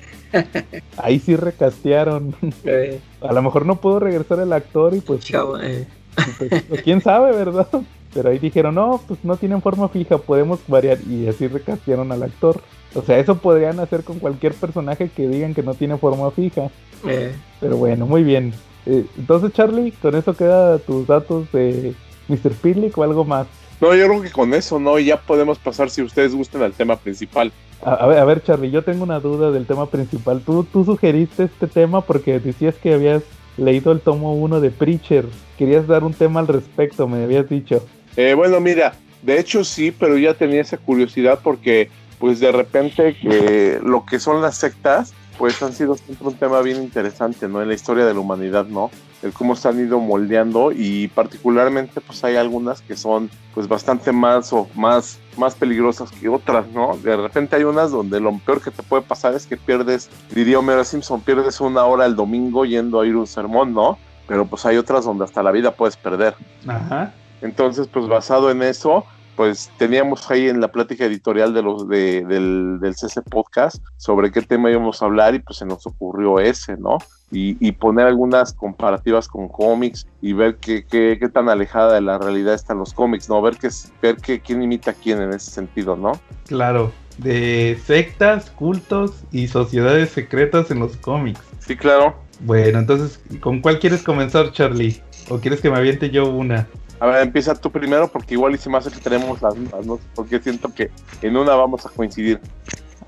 Ahí 0.98 1.18
sí 1.20 1.36
recastearon. 1.36 2.34
Eh. 2.64 3.00
A 3.22 3.32
lo 3.32 3.40
mejor 3.40 3.64
no 3.64 3.76
pudo 3.76 4.00
regresar 4.00 4.40
el 4.40 4.52
actor 4.52 4.94
y 4.94 5.00
pues... 5.00 5.20
Chavo, 5.20 5.58
eh. 5.58 5.86
pues, 6.36 6.62
pues 6.68 6.82
quién 6.82 7.00
sabe, 7.00 7.32
¿verdad? 7.32 7.68
Pero 8.14 8.30
ahí 8.30 8.38
dijeron, 8.38 8.74
no, 8.74 9.00
pues 9.06 9.24
no 9.24 9.36
tienen 9.36 9.62
forma 9.62 9.88
fija, 9.88 10.18
podemos 10.18 10.60
variar. 10.68 10.98
Y 11.08 11.26
así 11.28 11.48
recastearon 11.48 12.12
al 12.12 12.22
actor. 12.22 12.60
O 12.94 13.02
sea, 13.02 13.18
eso 13.18 13.38
podrían 13.38 13.80
hacer 13.80 14.04
con 14.04 14.18
cualquier 14.18 14.52
personaje 14.54 15.08
que 15.08 15.28
digan 15.28 15.54
que 15.54 15.62
no 15.62 15.74
tiene 15.74 15.96
forma 15.96 16.30
fija. 16.30 16.70
Eh. 17.06 17.34
Pero 17.60 17.76
bueno, 17.76 18.06
muy 18.06 18.22
bien. 18.22 18.52
Eh, 18.86 19.06
entonces, 19.16 19.52
Charlie, 19.52 19.92
con 19.92 20.14
eso 20.14 20.34
queda 20.34 20.78
tus 20.78 21.06
datos 21.06 21.50
de 21.52 21.94
Mr. 22.28 22.52
Speedlick 22.52 22.96
o 22.98 23.02
algo 23.02 23.24
más. 23.24 23.46
No, 23.80 23.94
yo 23.94 24.06
creo 24.06 24.22
que 24.22 24.30
con 24.30 24.54
eso, 24.54 24.78
¿no? 24.78 24.98
Ya 24.98 25.20
podemos 25.20 25.58
pasar, 25.58 25.90
si 25.90 26.02
ustedes 26.02 26.34
gustan, 26.34 26.62
al 26.62 26.72
tema 26.72 26.96
principal. 26.96 27.50
A, 27.84 28.06
ver, 28.06 28.18
a 28.18 28.24
ver, 28.24 28.42
Charlie, 28.42 28.70
yo 28.70 28.82
tengo 28.82 29.02
una 29.02 29.18
duda 29.18 29.50
del 29.50 29.66
tema 29.66 29.86
principal. 29.86 30.40
Tú, 30.40 30.64
tú 30.64 30.84
sugeriste 30.84 31.44
este 31.44 31.66
tema 31.66 32.00
porque 32.00 32.38
decías 32.38 32.76
que 32.76 32.94
habías 32.94 33.24
leído 33.56 33.90
el 33.90 34.00
tomo 34.00 34.34
1 34.34 34.60
de 34.60 34.70
Preacher. 34.70 35.26
Querías 35.58 35.86
dar 35.86 36.04
un 36.04 36.14
tema 36.14 36.40
al 36.40 36.46
respecto, 36.46 37.08
me 37.08 37.24
habías 37.24 37.48
dicho. 37.48 37.84
Eh, 38.16 38.34
bueno, 38.34 38.60
mira, 38.60 38.94
de 39.22 39.38
hecho 39.38 39.64
sí, 39.64 39.90
pero 39.92 40.18
ya 40.18 40.34
tenía 40.34 40.60
esa 40.60 40.76
curiosidad 40.76 41.40
porque 41.42 41.90
pues 42.18 42.38
de 42.40 42.52
repente 42.52 43.16
que 43.16 43.80
lo 43.82 44.04
que 44.06 44.20
son 44.20 44.42
las 44.42 44.56
sectas, 44.56 45.12
pues 45.38 45.60
han 45.62 45.72
sido 45.72 45.96
siempre 45.96 46.28
un 46.28 46.34
tema 46.34 46.60
bien 46.60 46.76
interesante, 46.76 47.48
¿no? 47.48 47.62
En 47.62 47.68
la 47.68 47.74
historia 47.74 48.04
de 48.06 48.14
la 48.14 48.20
humanidad, 48.20 48.66
¿no? 48.66 48.90
El 49.22 49.32
cómo 49.32 49.56
se 49.56 49.68
han 49.68 49.80
ido 49.80 49.98
moldeando 49.98 50.72
y 50.72 51.08
particularmente 51.08 52.00
pues 52.00 52.22
hay 52.22 52.36
algunas 52.36 52.80
que 52.80 52.96
son 52.96 53.30
pues 53.54 53.66
bastante 53.66 54.12
más 54.12 54.52
o 54.52 54.68
más, 54.74 55.18
más 55.36 55.54
peligrosas 55.54 56.12
que 56.12 56.28
otras, 56.28 56.68
¿no? 56.68 56.96
De 57.02 57.16
repente 57.16 57.56
hay 57.56 57.64
unas 57.64 57.90
donde 57.90 58.20
lo 58.20 58.36
peor 58.38 58.60
que 58.60 58.70
te 58.70 58.84
puede 58.84 59.02
pasar 59.02 59.34
es 59.34 59.46
que 59.46 59.56
pierdes, 59.56 60.08
diría 60.32 60.58
Homero 60.58 60.84
Simpson, 60.84 61.20
pierdes 61.22 61.60
una 61.60 61.84
hora 61.84 62.06
el 62.06 62.14
domingo 62.14 62.64
yendo 62.64 63.00
a 63.00 63.06
ir 63.06 63.16
un 63.16 63.26
sermón, 63.26 63.74
¿no? 63.74 63.98
Pero 64.28 64.46
pues 64.46 64.64
hay 64.64 64.76
otras 64.76 65.04
donde 65.04 65.24
hasta 65.24 65.42
la 65.42 65.50
vida 65.50 65.74
puedes 65.74 65.96
perder. 65.96 66.34
Ajá. 66.68 67.12
Entonces, 67.42 67.88
pues 67.88 68.08
basado 68.08 68.50
en 68.50 68.62
eso, 68.62 69.04
pues 69.36 69.70
teníamos 69.78 70.30
ahí 70.30 70.48
en 70.48 70.60
la 70.60 70.68
plática 70.68 71.04
editorial 71.04 71.54
de 71.54 71.62
los 71.62 71.88
de, 71.88 72.24
del, 72.24 72.78
del 72.80 72.94
CC 72.94 73.22
Podcast 73.22 73.82
sobre 73.96 74.30
qué 74.30 74.42
tema 74.42 74.70
íbamos 74.70 75.02
a 75.02 75.06
hablar 75.06 75.34
y 75.34 75.38
pues 75.38 75.58
se 75.58 75.66
nos 75.66 75.86
ocurrió 75.86 76.38
ese, 76.38 76.76
¿no? 76.76 76.98
Y, 77.34 77.72
poner 77.72 78.06
algunas 78.06 78.52
comparativas 78.52 79.26
con 79.26 79.48
cómics 79.48 80.06
y 80.20 80.34
ver 80.34 80.56
qué, 80.56 80.84
qué, 80.84 81.16
qué, 81.18 81.28
tan 81.30 81.48
alejada 81.48 81.94
de 81.94 82.02
la 82.02 82.18
realidad 82.18 82.52
están 82.52 82.76
los 82.76 82.92
cómics, 82.92 83.26
¿no? 83.30 83.40
Ver, 83.40 83.56
qué, 83.56 83.70
ver 84.02 84.16
qué, 84.16 84.38
quién 84.40 84.62
imita 84.62 84.90
a 84.90 84.94
quién 84.94 85.22
en 85.22 85.32
ese 85.32 85.50
sentido, 85.50 85.96
¿no? 85.96 86.12
Claro, 86.46 86.92
de 87.16 87.80
sectas, 87.86 88.50
cultos 88.50 89.24
y 89.32 89.48
sociedades 89.48 90.10
secretas 90.10 90.70
en 90.70 90.80
los 90.80 90.98
cómics. 90.98 91.40
Sí, 91.60 91.74
claro. 91.74 92.16
Bueno, 92.40 92.78
entonces, 92.78 93.18
¿con 93.40 93.62
cuál 93.62 93.78
quieres 93.78 94.02
comenzar, 94.02 94.52
Charlie? 94.52 95.00
¿O 95.30 95.38
quieres 95.38 95.62
que 95.62 95.70
me 95.70 95.78
aviente 95.78 96.10
yo 96.10 96.28
una? 96.28 96.68
A 97.02 97.06
ver, 97.06 97.22
empieza 97.22 97.52
tú 97.56 97.68
primero 97.68 98.06
porque 98.06 98.34
igual 98.34 98.54
y 98.54 98.58
si 98.58 98.70
más 98.70 98.88
que 98.88 99.00
tenemos 99.00 99.42
las 99.42 99.56
mismas, 99.56 99.84
¿no? 99.84 99.98
Porque 100.14 100.38
siento 100.38 100.72
que 100.72 100.88
en 101.20 101.36
una 101.36 101.56
vamos 101.56 101.84
a 101.84 101.88
coincidir. 101.88 102.40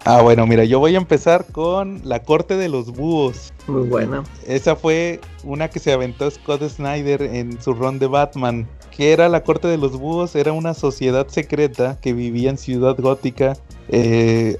Ah, 0.05 0.21
bueno, 0.21 0.49
mira, 0.49 0.65
yo 0.65 0.81
voy 0.81 0.97
a 0.97 0.99
empezar 0.99 1.47
con 1.53 2.01
La 2.03 2.21
Corte 2.25 2.57
de 2.57 2.69
los 2.69 2.91
Búhos. 2.91 3.53
Muy 3.69 3.87
buena. 3.87 4.25
Esa 4.49 4.75
fue 4.75 5.21
una 5.45 5.69
que 5.69 5.79
se 5.79 5.93
aventó 5.93 6.29
Scott 6.29 6.69
Snyder 6.69 7.23
en 7.23 7.63
su 7.63 7.73
run 7.73 8.01
de 8.01 8.09
Batman. 8.09 8.67
Que 8.91 9.13
era 9.13 9.29
La 9.29 9.45
Corte 9.45 9.69
de 9.69 9.79
los 9.79 9.93
Búhos? 9.93 10.35
Era 10.35 10.53
una 10.53 10.75
sociedad 10.75 11.29
secreta 11.29 11.97
que 12.01 12.15
vivía 12.15 12.51
en 12.51 12.59
Ciudad 12.59 12.97
Gótica, 12.99 13.57
eh, 13.91 14.59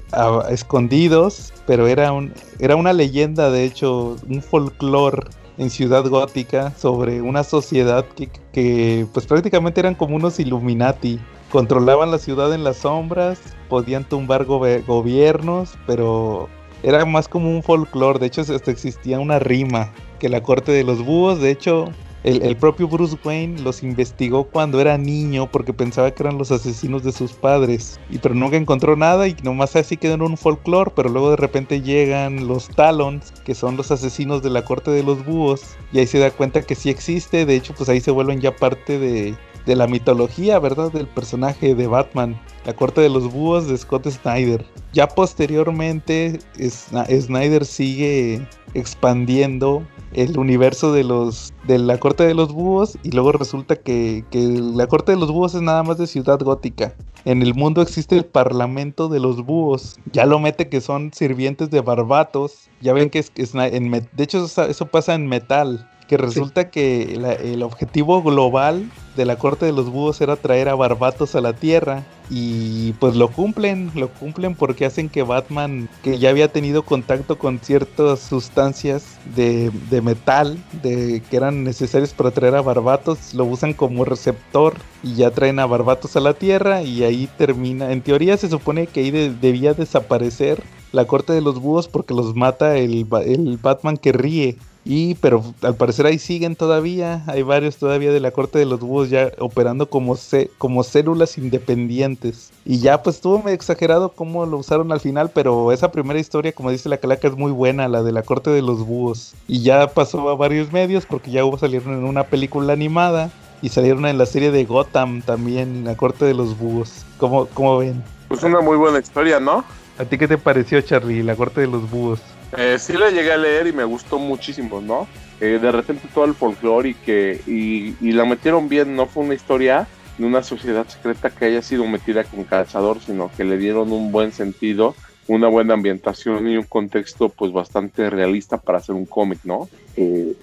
escondidos, 0.49 1.53
pero 1.67 1.87
era, 1.87 2.13
un, 2.13 2.33
era 2.59 2.77
una 2.77 2.93
leyenda, 2.93 3.51
de 3.51 3.65
hecho, 3.65 4.15
un 4.29 4.41
folclore 4.41 5.27
en 5.57 5.69
Ciudad 5.69 6.05
Gótica 6.05 6.73
sobre 6.77 7.21
una 7.21 7.43
sociedad 7.43 8.05
que, 8.51 9.07
pues 9.13 9.25
prácticamente 9.25 9.79
eran 9.79 9.95
como 9.95 10.15
unos 10.15 10.39
Illuminati. 10.39 11.19
Controlaban 11.51 12.11
la 12.11 12.17
ciudad 12.17 12.53
en 12.53 12.63
las 12.63 12.77
sombras, 12.77 13.39
podían 13.69 14.03
tumbar 14.03 14.45
gobiernos, 14.45 15.73
pero 15.87 16.49
era 16.83 17.05
más 17.05 17.27
como 17.27 17.49
un 17.49 17.63
folclore. 17.63 18.19
De 18.19 18.27
hecho, 18.27 18.41
hasta 18.41 18.71
existía 18.71 19.19
una 19.19 19.39
rima 19.39 19.91
que 20.19 20.29
la 20.29 20.43
corte 20.43 20.71
de 20.71 20.83
los 20.83 21.05
búhos, 21.05 21.39
de 21.39 21.51
hecho, 21.51 21.89
el, 22.25 22.57
propio 22.57 22.87
Bruce 22.87 23.15
Wayne 23.23 23.61
los 23.61 23.83
investigó 23.83 24.45
cuando 24.45 24.81
era 24.81 24.97
niño 24.97 25.47
porque 25.51 25.73
pensaba 25.73 26.09
que 26.09 26.23
eran 26.23 26.39
los 26.39 26.51
asesinos 26.51 27.03
de 27.03 27.11
sus 27.11 27.33
padres. 27.33 27.99
Y 28.09 28.17
pero 28.17 28.33
nunca 28.33 28.57
encontró 28.57 28.95
nada 28.95 29.27
y 29.27 29.35
nomás 29.43 29.75
así 29.75 29.95
quedó 29.95 30.15
en 30.15 30.23
un 30.23 30.35
folclore. 30.35 30.91
Pero 30.95 31.09
luego 31.09 31.29
de 31.29 31.35
repente 31.35 31.81
llegan 31.81 32.47
los 32.47 32.67
Talons, 32.69 33.31
que 33.45 33.53
son 33.53 33.77
los 33.77 33.91
asesinos 33.91 34.41
de 34.41 34.49
la 34.49 34.65
corte 34.65 34.89
de 34.89 35.03
los 35.03 35.23
búhos. 35.23 35.61
Y 35.93 35.99
ahí 35.99 36.07
se 36.07 36.17
da 36.17 36.31
cuenta 36.31 36.63
que 36.63 36.73
sí 36.73 36.89
existe. 36.89 37.45
De 37.45 37.55
hecho, 37.55 37.75
pues 37.75 37.89
ahí 37.89 38.01
se 38.01 38.09
vuelven 38.09 38.41
ya 38.41 38.55
parte 38.55 38.97
de, 38.97 39.35
de 39.65 39.75
la 39.75 39.85
mitología, 39.85 40.57
¿verdad? 40.59 40.91
Del 40.91 41.07
personaje 41.07 41.75
de 41.75 41.87
Batman, 41.87 42.39
La 42.65 42.73
Corte 42.73 43.01
de 43.01 43.09
los 43.09 43.31
Búhos 43.31 43.67
de 43.67 43.77
Scott 43.77 44.07
Snyder. 44.07 44.65
Ya 44.93 45.07
posteriormente, 45.07 46.39
Snyder 46.57 47.65
sigue 47.65 48.47
expandiendo 48.73 49.85
el 50.13 50.37
universo 50.37 50.93
de 50.93 51.03
los 51.03 51.53
de 51.67 51.79
la 51.79 51.97
corte 51.97 52.25
de 52.25 52.33
los 52.33 52.53
búhos 52.53 52.97
y 53.03 53.11
luego 53.11 53.31
resulta 53.31 53.75
que, 53.75 54.23
la 54.31 54.87
corte 54.87 55.11
de 55.11 55.17
los 55.17 55.31
búhos 55.31 55.55
es 55.55 55.61
nada 55.61 55.83
más 55.83 55.97
de 55.97 56.07
ciudad 56.07 56.39
gótica. 56.39 56.93
En 57.25 57.41
el 57.41 57.55
mundo 57.55 57.81
existe 57.81 58.15
el 58.15 58.25
parlamento 58.25 59.09
de 59.09 59.19
los 59.19 59.43
búhos. 59.43 59.97
Ya 60.11 60.25
lo 60.25 60.39
mete 60.39 60.69
que 60.69 60.79
son 60.79 61.11
sirvientes 61.11 61.71
de 61.71 61.81
barbatos. 61.81 62.69
Ya 62.81 62.93
ven 62.93 63.09
que 63.09 63.19
es, 63.19 63.31
en, 63.55 63.91
de 63.91 64.23
hecho 64.23 64.45
eso 64.45 64.85
pasa 64.85 65.15
en 65.15 65.27
metal 65.27 65.89
que 66.07 66.17
resulta 66.17 66.69
que 66.69 67.13
el 67.43 67.63
objetivo 67.63 68.21
global 68.21 68.89
de 69.15 69.25
la 69.25 69.37
corte 69.37 69.65
de 69.65 69.71
los 69.71 69.89
búhos 69.89 70.19
era 70.21 70.35
traer 70.35 70.69
a 70.69 70.75
Barbatos 70.75 71.35
a 71.35 71.41
la 71.41 71.53
Tierra 71.53 72.03
y 72.29 72.93
pues 72.93 73.15
lo 73.15 73.29
cumplen, 73.29 73.91
lo 73.95 74.09
cumplen 74.09 74.55
porque 74.55 74.85
hacen 74.85 75.09
que 75.09 75.23
Batman, 75.23 75.89
que 76.03 76.19
ya 76.19 76.29
había 76.29 76.51
tenido 76.51 76.83
contacto 76.83 77.37
con 77.37 77.59
ciertas 77.59 78.19
sustancias 78.19 79.17
de, 79.35 79.71
de 79.89 80.01
metal 80.01 80.57
de, 80.83 81.21
que 81.29 81.37
eran 81.37 81.63
necesarias 81.63 82.13
para 82.13 82.31
traer 82.31 82.55
a 82.55 82.61
Barbatos, 82.61 83.33
lo 83.33 83.45
usan 83.45 83.73
como 83.73 84.05
receptor 84.05 84.75
y 85.01 85.15
ya 85.15 85.31
traen 85.31 85.59
a 85.59 85.65
Barbatos 85.65 86.15
a 86.15 86.19
la 86.19 86.33
Tierra 86.33 86.81
y 86.81 87.03
ahí 87.03 87.29
termina, 87.37 87.91
en 87.91 88.01
teoría 88.01 88.37
se 88.37 88.49
supone 88.49 88.87
que 88.87 88.99
ahí 89.01 89.11
debía 89.11 89.73
desaparecer 89.73 90.61
la 90.91 91.05
corte 91.05 91.33
de 91.33 91.41
los 91.41 91.59
búhos 91.59 91.87
porque 91.87 92.13
los 92.13 92.35
mata 92.35 92.77
el, 92.77 93.05
el 93.25 93.59
Batman 93.61 93.97
que 93.97 94.11
ríe 94.11 94.57
y 94.85 95.15
pero 95.15 95.43
al 95.63 95.75
parecer 95.75 96.05
ahí 96.05 96.19
siguen 96.19 96.55
todavía, 96.55 97.23
hay 97.25 97.41
varios 97.41 97.77
todavía 97.77 98.11
de 98.11 98.19
la 98.19 98.29
corte 98.29 98.59
de 98.59 98.65
los 98.65 98.79
búhos 98.79 99.09
ya 99.09 99.31
operando 99.39 99.89
como, 99.89 100.15
como 100.59 100.83
células 100.83 101.39
independientes. 101.39 102.51
Y 102.65 102.79
ya 102.79 103.01
pues 103.01 103.15
estuvo 103.15 103.39
medio 103.39 103.55
exagerado 103.55 104.09
cómo 104.09 104.45
lo 104.45 104.57
usaron 104.57 104.91
al 104.91 104.99
final, 104.99 105.31
pero 105.33 105.71
esa 105.71 105.91
primera 105.91 106.19
historia, 106.19 106.51
como 106.51 106.69
dice 106.69 106.87
la 106.87 106.97
calaca, 106.97 107.27
es 107.27 107.35
muy 107.35 107.51
buena, 107.51 107.87
la 107.87 108.03
de 108.03 108.11
la 108.11 108.21
corte 108.21 108.51
de 108.51 108.61
los 108.61 108.85
búhos. 108.85 109.33
Y 109.47 109.63
ya 109.63 109.87
pasó 109.87 110.29
a 110.29 110.35
varios 110.35 110.71
medios 110.71 111.07
porque 111.07 111.31
ya 111.31 111.43
hubo 111.43 111.57
salieron 111.57 111.93
en 111.95 112.03
una 112.03 112.25
película 112.25 112.73
animada 112.73 113.31
y 113.63 113.69
salieron 113.69 114.05
en 114.05 114.19
la 114.19 114.27
serie 114.27 114.51
de 114.51 114.65
Gotham 114.65 115.23
también, 115.23 115.83
la 115.83 115.97
corte 115.97 116.25
de 116.25 116.35
los 116.35 116.57
búhos. 116.59 117.03
¿Cómo, 117.17 117.47
cómo 117.47 117.79
ven? 117.79 118.03
Pues 118.27 118.43
una 118.43 118.61
muy 118.61 118.77
buena 118.77 118.99
historia, 118.99 119.39
¿no? 119.39 119.65
¿A 119.97 120.05
ti 120.05 120.17
qué 120.17 120.27
te 120.27 120.37
pareció, 120.37 120.79
Charlie, 120.81 121.23
la 121.23 121.35
corte 121.35 121.61
de 121.61 121.67
los 121.67 121.89
búhos? 121.89 122.19
Eh, 122.57 122.77
sí 122.79 122.93
la 122.93 123.09
llegué 123.09 123.31
a 123.31 123.37
leer 123.37 123.67
y 123.67 123.73
me 123.73 123.83
gustó 123.83 124.19
muchísimo, 124.19 124.81
¿no? 124.81 125.07
Eh, 125.41 125.59
de 125.61 125.71
repente 125.71 126.07
todo 126.13 126.25
el 126.25 126.33
folclore 126.33 126.89
y 126.89 126.93
que 126.93 127.41
y, 127.45 128.11
la 128.11 128.25
metieron 128.25 128.69
bien, 128.69 128.95
no 128.95 129.05
fue 129.05 129.23
una 129.23 129.33
historia 129.33 129.87
de 130.17 130.25
una 130.25 130.43
sociedad 130.43 130.87
secreta 130.87 131.29
que 131.29 131.45
haya 131.45 131.61
sido 131.61 131.85
metida 131.85 132.23
con 132.23 132.45
calzador, 132.45 132.99
sino 133.01 133.29
que 133.35 133.43
le 133.43 133.57
dieron 133.57 133.91
un 133.91 134.11
buen 134.11 134.31
sentido, 134.31 134.95
una 135.27 135.49
buena 135.49 135.73
ambientación 135.73 136.47
y 136.47 136.55
un 136.55 136.63
contexto 136.63 137.27
pues 137.29 137.51
bastante 137.51 138.09
realista 138.09 138.57
para 138.57 138.77
hacer 138.77 138.95
un 138.95 139.05
cómic, 139.05 139.39
¿no? 139.43 139.67
Eh, 139.97 140.33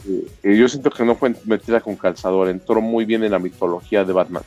eh, 0.42 0.56
yo 0.56 0.68
siento 0.68 0.90
que 0.90 1.04
no 1.04 1.14
fue 1.14 1.34
metida 1.44 1.80
con 1.80 1.96
calzador, 1.96 2.48
entró 2.48 2.80
muy 2.80 3.04
bien 3.04 3.22
en 3.24 3.32
la 3.32 3.38
mitología 3.38 4.04
de 4.04 4.12
Batman. 4.12 4.42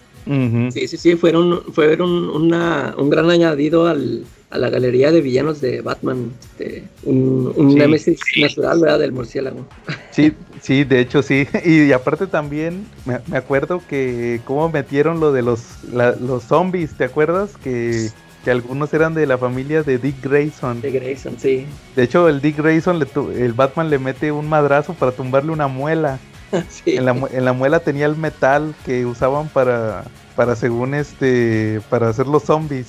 Sí, 0.72 0.88
sí, 0.88 0.98
sí, 0.98 1.16
fueron, 1.16 1.62
fueron 1.72 2.10
una, 2.30 2.96
un 2.98 3.12
gran 3.12 3.30
añadido 3.30 3.86
al, 3.86 4.24
a 4.50 4.58
la 4.58 4.72
galería 4.72 5.12
de 5.12 5.22
villanos 5.22 5.62
de 5.62 5.82
Batman, 5.82 6.32
este, 6.42 6.84
un, 7.04 7.54
un 7.56 7.76
némesis 7.76 8.20
natural, 8.38 8.80
¿verdad? 8.80 9.00
Del 9.00 9.12
murciélago. 9.12 9.68
Sí, 10.10 10.34
sí, 10.62 10.84
de 10.84 11.00
hecho 11.00 11.22
sí. 11.22 11.48
Y, 11.66 11.92
aparte 11.92 12.26
también 12.26 12.88
me, 13.06 13.38
acuerdo 13.38 13.84
que 13.88 14.42
cómo 14.46 14.70
metieron 14.70 15.20
lo 15.20 15.32
de 15.32 15.44
los, 15.44 15.62
los 15.94 16.44
zombies, 16.44 16.98
¿te 16.98 17.04
acuerdas? 17.04 17.52
Que, 17.64 18.10
que, 18.46 18.52
algunos 18.52 18.94
eran 18.94 19.14
de 19.14 19.26
la 19.26 19.38
familia 19.38 19.84
de 19.84 19.98
Dick 19.98 20.22
Grayson. 20.22 20.82
De 20.82 20.92
Grayson, 20.92 21.36
sí. 21.38 21.66
De 21.96 22.04
hecho, 22.04 22.30
el 22.30 22.40
Dick 22.40 22.58
Grayson, 22.58 23.00
le 23.00 23.08
el 23.44 23.54
Batman 23.54 23.90
le 23.90 24.00
mete 24.00 24.32
un 24.32 24.48
madrazo 24.48 24.94
para 24.94 25.12
tumbarle 25.12 25.52
una 25.52 25.68
muela. 25.68 26.20
Sí. 26.70 26.96
En, 26.96 27.04
la, 27.04 27.12
en 27.34 27.44
la 27.44 27.52
muela 27.52 27.82
tenía 27.82 28.06
el 28.06 28.16
metal 28.16 28.76
que 28.86 29.06
usaban 29.06 29.50
para 29.50 30.06
para 30.36 30.56
según 30.56 30.94
este, 30.94 31.82
para 31.90 32.10
hacer 32.10 32.28
los 32.28 32.44
zombies. 32.44 32.88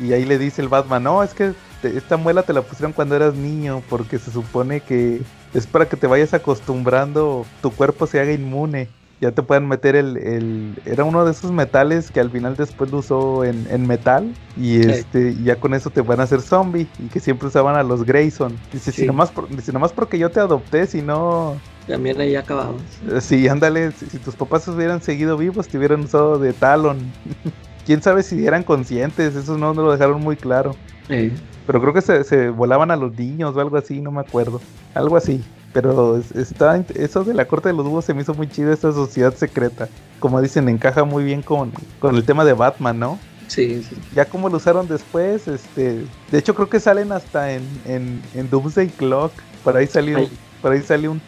Y 0.00 0.12
ahí 0.12 0.24
le 0.24 0.38
dice 0.38 0.62
el 0.62 0.68
Batman, 0.68 1.02
no, 1.02 1.22
es 1.22 1.34
que 1.34 1.52
esta 1.82 2.16
muela 2.16 2.42
te 2.42 2.52
la 2.52 2.62
pusieron 2.62 2.92
cuando 2.92 3.14
eras 3.14 3.34
niño, 3.34 3.82
porque 3.88 4.18
se 4.18 4.30
supone 4.30 4.80
que 4.80 5.20
es 5.52 5.66
para 5.66 5.88
que 5.88 5.96
te 5.96 6.06
vayas 6.06 6.32
acostumbrando, 6.32 7.44
tu 7.60 7.70
cuerpo 7.70 8.06
se 8.06 8.20
haga 8.20 8.32
inmune. 8.32 8.88
Ya 9.22 9.30
te 9.30 9.42
pueden 9.44 9.68
meter 9.68 9.94
el, 9.94 10.16
el 10.16 10.82
era 10.84 11.04
uno 11.04 11.24
de 11.24 11.30
esos 11.30 11.52
metales 11.52 12.10
que 12.10 12.18
al 12.18 12.28
final 12.28 12.56
después 12.56 12.90
lo 12.90 12.98
usó 12.98 13.44
en, 13.44 13.68
en 13.70 13.86
metal 13.86 14.34
y 14.56 14.80
este 14.80 15.36
ya 15.44 15.54
con 15.54 15.74
eso 15.74 15.90
te 15.90 16.02
van 16.02 16.18
a 16.18 16.24
hacer 16.24 16.40
zombie 16.40 16.88
y 16.98 17.06
que 17.06 17.20
siempre 17.20 17.46
usaban 17.46 17.76
a 17.76 17.84
los 17.84 18.04
Grayson. 18.04 18.58
Dice, 18.72 18.90
si 18.90 19.06
nomás, 19.06 19.32
dice, 19.50 19.72
nomás 19.72 19.92
porque 19.92 20.18
yo 20.18 20.28
te 20.28 20.40
adopté, 20.40 20.88
si 20.88 21.02
no, 21.02 21.56
también 21.86 22.20
ahí 22.20 22.34
acabamos. 22.36 22.82
Sí, 23.20 23.48
ándale, 23.48 23.92
si, 23.92 24.18
tus 24.18 24.36
papás 24.36 24.66
hubieran 24.68 25.02
seguido 25.02 25.36
vivos, 25.36 25.68
te 25.68 25.78
hubieran 25.78 26.00
usado 26.00 26.38
de 26.38 26.52
talón. 26.52 26.98
Quién 27.86 28.02
sabe 28.02 28.22
si 28.22 28.46
eran 28.46 28.62
conscientes, 28.62 29.34
eso 29.34 29.58
no 29.58 29.74
lo 29.74 29.92
dejaron 29.92 30.20
muy 30.20 30.36
claro. 30.36 30.76
Sí. 31.08 31.32
Pero 31.66 31.80
creo 31.80 31.92
que 31.94 32.02
se, 32.02 32.50
volaban 32.50 32.90
a 32.90 32.96
los 32.96 33.16
niños 33.16 33.56
o 33.56 33.60
algo 33.60 33.76
así, 33.76 34.00
no 34.00 34.10
me 34.12 34.20
acuerdo. 34.20 34.60
Algo 34.94 35.16
así. 35.16 35.42
Pero 35.72 36.20
está, 36.34 36.84
eso 36.94 37.24
de 37.24 37.34
la 37.34 37.46
corte 37.46 37.70
de 37.70 37.74
los 37.74 37.86
búhos 37.86 38.04
se 38.04 38.14
me 38.14 38.22
hizo 38.22 38.34
muy 38.34 38.48
chido, 38.48 38.72
esta 38.72 38.92
sociedad 38.92 39.34
secreta. 39.34 39.88
Como 40.20 40.40
dicen, 40.40 40.68
encaja 40.68 41.04
muy 41.04 41.24
bien 41.24 41.42
con, 41.42 41.72
con 41.98 42.14
el 42.14 42.24
tema 42.24 42.44
de 42.44 42.52
Batman, 42.52 42.98
¿no? 42.98 43.18
Sí, 43.48 43.82
sí. 43.82 43.96
Ya 44.14 44.24
como 44.26 44.48
lo 44.48 44.56
usaron 44.56 44.88
después, 44.88 45.48
este, 45.48 46.04
de 46.30 46.38
hecho 46.38 46.54
creo 46.54 46.68
que 46.68 46.80
salen 46.80 47.12
hasta 47.12 47.52
en, 47.52 47.62
en, 47.86 48.22
en 48.34 48.48
Doomsday 48.48 48.88
Clock, 48.88 49.32
por 49.62 49.76
ahí 49.76 49.86
salió, 49.86 50.26
por 50.62 50.72
ahí 50.72 50.82
sale 50.82 51.08
un, 51.08 51.20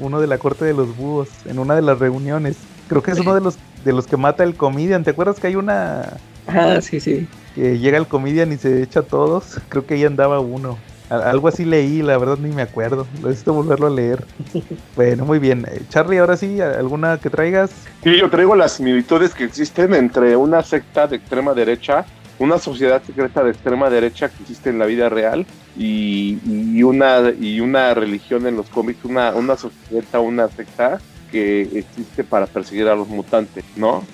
uno 0.00 0.20
de 0.20 0.26
la 0.26 0.38
corte 0.38 0.64
de 0.64 0.74
los 0.74 0.96
búhos 0.96 1.28
en 1.46 1.58
una 1.58 1.74
de 1.74 1.82
las 1.82 1.98
reuniones. 1.98 2.56
Creo 2.88 3.02
que 3.02 3.10
es 3.10 3.18
uno 3.18 3.34
de 3.34 3.40
los 3.40 3.58
de 3.84 3.92
los 3.92 4.06
que 4.06 4.16
mata 4.16 4.44
el 4.44 4.54
comedian. 4.54 5.04
¿Te 5.04 5.10
acuerdas 5.10 5.38
que 5.40 5.46
hay 5.46 5.56
una? 5.56 6.18
Ah, 6.46 6.80
sí, 6.80 7.00
sí. 7.00 7.28
Que 7.54 7.78
llega 7.78 7.98
el 7.98 8.06
comedian 8.06 8.52
y 8.52 8.56
se 8.56 8.82
echa 8.82 9.00
a 9.00 9.02
todos. 9.02 9.58
Creo 9.68 9.86
que 9.86 9.94
ahí 9.94 10.04
andaba 10.04 10.40
uno. 10.40 10.78
Algo 11.10 11.48
así 11.48 11.64
leí, 11.64 12.02
la 12.02 12.18
verdad 12.18 12.38
ni 12.38 12.50
me 12.50 12.62
acuerdo. 12.62 13.06
Necesito 13.22 13.54
volverlo 13.54 13.86
a 13.86 13.90
leer. 13.90 14.24
bueno, 14.96 15.24
muy 15.24 15.38
bien. 15.38 15.66
Eh, 15.70 15.82
Charlie, 15.88 16.18
ahora 16.18 16.36
sí, 16.36 16.60
¿alguna 16.60 17.18
que 17.18 17.30
traigas? 17.30 17.70
Sí, 18.02 18.18
yo 18.18 18.28
traigo 18.30 18.54
las 18.54 18.72
similitudes 18.72 19.34
que 19.34 19.44
existen 19.44 19.94
entre 19.94 20.36
una 20.36 20.62
secta 20.62 21.06
de 21.06 21.16
extrema 21.16 21.54
derecha 21.54 22.04
una 22.38 22.58
sociedad 22.58 23.02
secreta 23.02 23.42
de 23.42 23.50
extrema 23.50 23.90
derecha 23.90 24.28
que 24.28 24.42
existe 24.42 24.70
en 24.70 24.78
la 24.78 24.86
vida 24.86 25.08
real 25.08 25.44
y, 25.76 26.82
una, 26.82 27.32
y 27.38 27.60
una 27.60 27.94
religión 27.94 28.46
en 28.46 28.56
los 28.56 28.68
cómics, 28.68 29.04
una, 29.04 29.34
una 29.34 29.56
sociedad, 29.56 30.20
una 30.20 30.48
secta 30.48 31.00
que 31.30 31.62
existe 31.62 32.24
para 32.24 32.46
perseguir 32.46 32.88
a 32.88 32.94
los 32.94 33.08
mutantes, 33.08 33.64
¿no? 33.76 34.04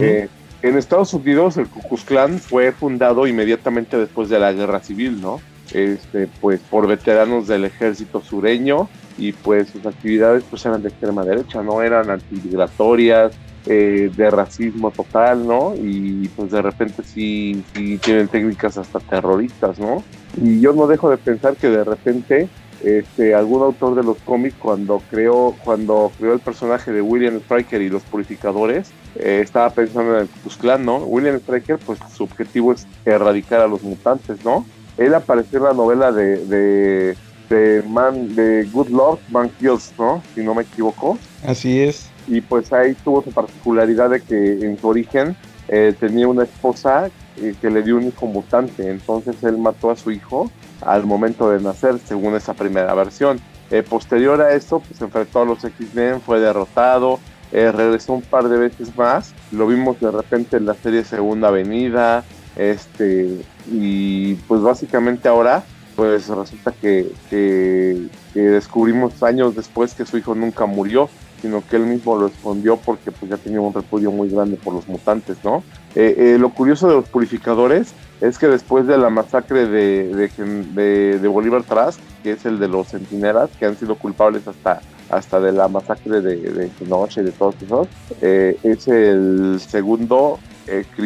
Eh, 0.00 0.28
en 0.62 0.78
Estados 0.78 1.12
Unidos 1.12 1.58
el 1.58 1.68
Ku 1.68 1.82
Klux 1.82 2.04
Klan 2.04 2.38
fue 2.38 2.72
fundado 2.72 3.26
inmediatamente 3.26 3.98
después 3.98 4.30
de 4.30 4.38
la 4.38 4.52
guerra 4.52 4.80
civil, 4.80 5.20
¿no? 5.20 5.40
Este, 5.72 6.28
pues 6.40 6.60
por 6.60 6.86
veteranos 6.86 7.46
del 7.48 7.64
ejército 7.64 8.20
sureño 8.20 8.88
y 9.16 9.32
pues 9.32 9.68
sus 9.70 9.84
actividades 9.86 10.44
pues 10.48 10.64
eran 10.66 10.82
de 10.82 10.90
extrema 10.90 11.24
derecha, 11.24 11.62
no 11.62 11.82
eran 11.82 12.10
antimigratorias, 12.10 13.32
eh, 13.66 14.10
de 14.14 14.30
racismo 14.30 14.90
total, 14.90 15.46
¿no? 15.46 15.74
Y 15.74 16.28
pues 16.36 16.50
de 16.50 16.60
repente 16.60 17.02
sí, 17.02 17.64
sí 17.74 17.96
tienen 17.96 18.28
técnicas 18.28 18.76
hasta 18.76 19.00
terroristas, 19.00 19.78
¿no? 19.78 20.04
Y 20.36 20.60
yo 20.60 20.74
no 20.74 20.86
dejo 20.86 21.08
de 21.08 21.16
pensar 21.16 21.56
que 21.56 21.70
de 21.70 21.82
repente 21.82 22.48
este, 22.82 23.34
algún 23.34 23.62
autor 23.62 23.94
de 23.94 24.02
los 24.02 24.18
cómics 24.18 24.56
cuando 24.58 25.02
creó, 25.10 25.56
cuando 25.64 26.12
creó 26.18 26.34
el 26.34 26.40
personaje 26.40 26.92
de 26.92 27.00
William 27.00 27.36
Striker 27.36 27.80
y 27.80 27.88
los 27.88 28.02
purificadores, 28.02 28.90
eh, 29.14 29.40
estaba 29.42 29.70
pensando 29.70 30.18
en 30.18 30.28
el 30.28 30.84
¿no? 30.84 30.98
William 30.98 31.36
Striker, 31.36 31.78
pues 31.78 31.98
su 32.14 32.24
objetivo 32.24 32.74
es 32.74 32.86
erradicar 33.06 33.62
a 33.62 33.66
los 33.66 33.82
mutantes, 33.82 34.44
¿no? 34.44 34.66
Él 34.96 35.14
apareció 35.14 35.58
en 35.58 35.64
la 35.64 35.72
novela 35.72 36.12
de, 36.12 36.44
de, 36.46 37.16
de 37.48 37.82
Man, 37.88 38.34
de 38.34 38.68
Good 38.72 38.88
Lord, 38.88 39.18
Man 39.30 39.50
Kills, 39.58 39.92
¿no? 39.98 40.22
Si 40.34 40.42
no 40.42 40.54
me 40.54 40.62
equivoco. 40.62 41.18
Así 41.44 41.80
es 41.80 42.10
y 42.26 42.40
pues 42.40 42.72
ahí 42.72 42.94
tuvo 43.04 43.22
su 43.22 43.30
particularidad 43.30 44.10
de 44.10 44.20
que 44.20 44.64
en 44.64 44.78
su 44.78 44.88
origen 44.88 45.36
eh, 45.68 45.94
tenía 45.98 46.28
una 46.28 46.44
esposa 46.44 47.10
eh, 47.36 47.54
que 47.60 47.70
le 47.70 47.82
dio 47.82 47.96
un 47.96 48.04
hijo 48.08 48.26
mutante, 48.26 48.90
entonces 48.90 49.42
él 49.42 49.58
mató 49.58 49.90
a 49.90 49.96
su 49.96 50.10
hijo 50.10 50.50
al 50.80 51.04
momento 51.04 51.50
de 51.50 51.60
nacer, 51.60 51.98
según 52.04 52.34
esa 52.34 52.54
primera 52.54 52.94
versión. 52.94 53.40
Eh, 53.70 53.82
posterior 53.82 54.40
a 54.42 54.54
esto, 54.54 54.80
pues 54.80 54.98
se 54.98 55.04
enfrentó 55.04 55.42
a 55.42 55.44
los 55.44 55.64
X-Men, 55.64 56.20
fue 56.20 56.38
derrotado, 56.40 57.18
regresó 57.50 58.14
un 58.14 58.22
par 58.22 58.48
de 58.48 58.58
veces 58.58 58.96
más, 58.96 59.32
lo 59.52 59.68
vimos 59.68 60.00
de 60.00 60.10
repente 60.10 60.56
en 60.56 60.66
la 60.66 60.74
serie 60.74 61.04
Segunda 61.04 61.48
Avenida, 61.48 62.24
este, 62.56 63.42
y 63.70 64.34
pues 64.34 64.60
básicamente 64.62 65.28
ahora, 65.28 65.64
pues 65.96 66.28
resulta 66.28 66.72
que, 66.72 67.12
que 67.30 68.08
descubrimos 68.34 69.22
años 69.22 69.54
después 69.54 69.94
que 69.94 70.04
su 70.04 70.18
hijo 70.18 70.34
nunca 70.34 70.66
murió, 70.66 71.08
sino 71.44 71.62
que 71.68 71.76
él 71.76 71.84
mismo 71.84 72.16
lo 72.16 72.28
escondió 72.28 72.78
porque 72.78 73.12
pues 73.12 73.30
ya 73.30 73.36
tenía 73.36 73.60
un 73.60 73.74
repudio 73.74 74.10
muy 74.10 74.30
grande 74.30 74.56
por 74.56 74.72
los 74.72 74.88
mutantes, 74.88 75.36
¿no? 75.44 75.62
Eh, 75.94 76.14
eh, 76.16 76.38
lo 76.38 76.48
curioso 76.48 76.88
de 76.88 76.94
los 76.94 77.06
purificadores 77.06 77.92
es 78.22 78.38
que 78.38 78.48
después 78.48 78.86
de 78.86 78.96
la 78.96 79.10
masacre 79.10 79.66
de, 79.66 80.08
de, 80.08 81.18
de, 81.18 81.28
Bolívar 81.28 81.62
Trask, 81.62 82.00
que 82.22 82.32
es 82.32 82.46
el 82.46 82.58
de 82.58 82.68
los 82.68 82.88
centinelas, 82.88 83.50
que 83.58 83.66
han 83.66 83.76
sido 83.76 83.96
culpables 83.96 84.48
hasta, 84.48 84.80
hasta 85.10 85.38
de 85.38 85.52
la 85.52 85.68
masacre 85.68 86.22
de, 86.22 86.36
de 86.36 86.70
Noche 86.88 87.20
y 87.20 87.24
de 87.24 87.32
todos 87.32 87.56
esos, 87.60 87.88
eh, 88.22 88.56
es 88.62 88.88
el 88.88 89.60
segundo 89.60 90.38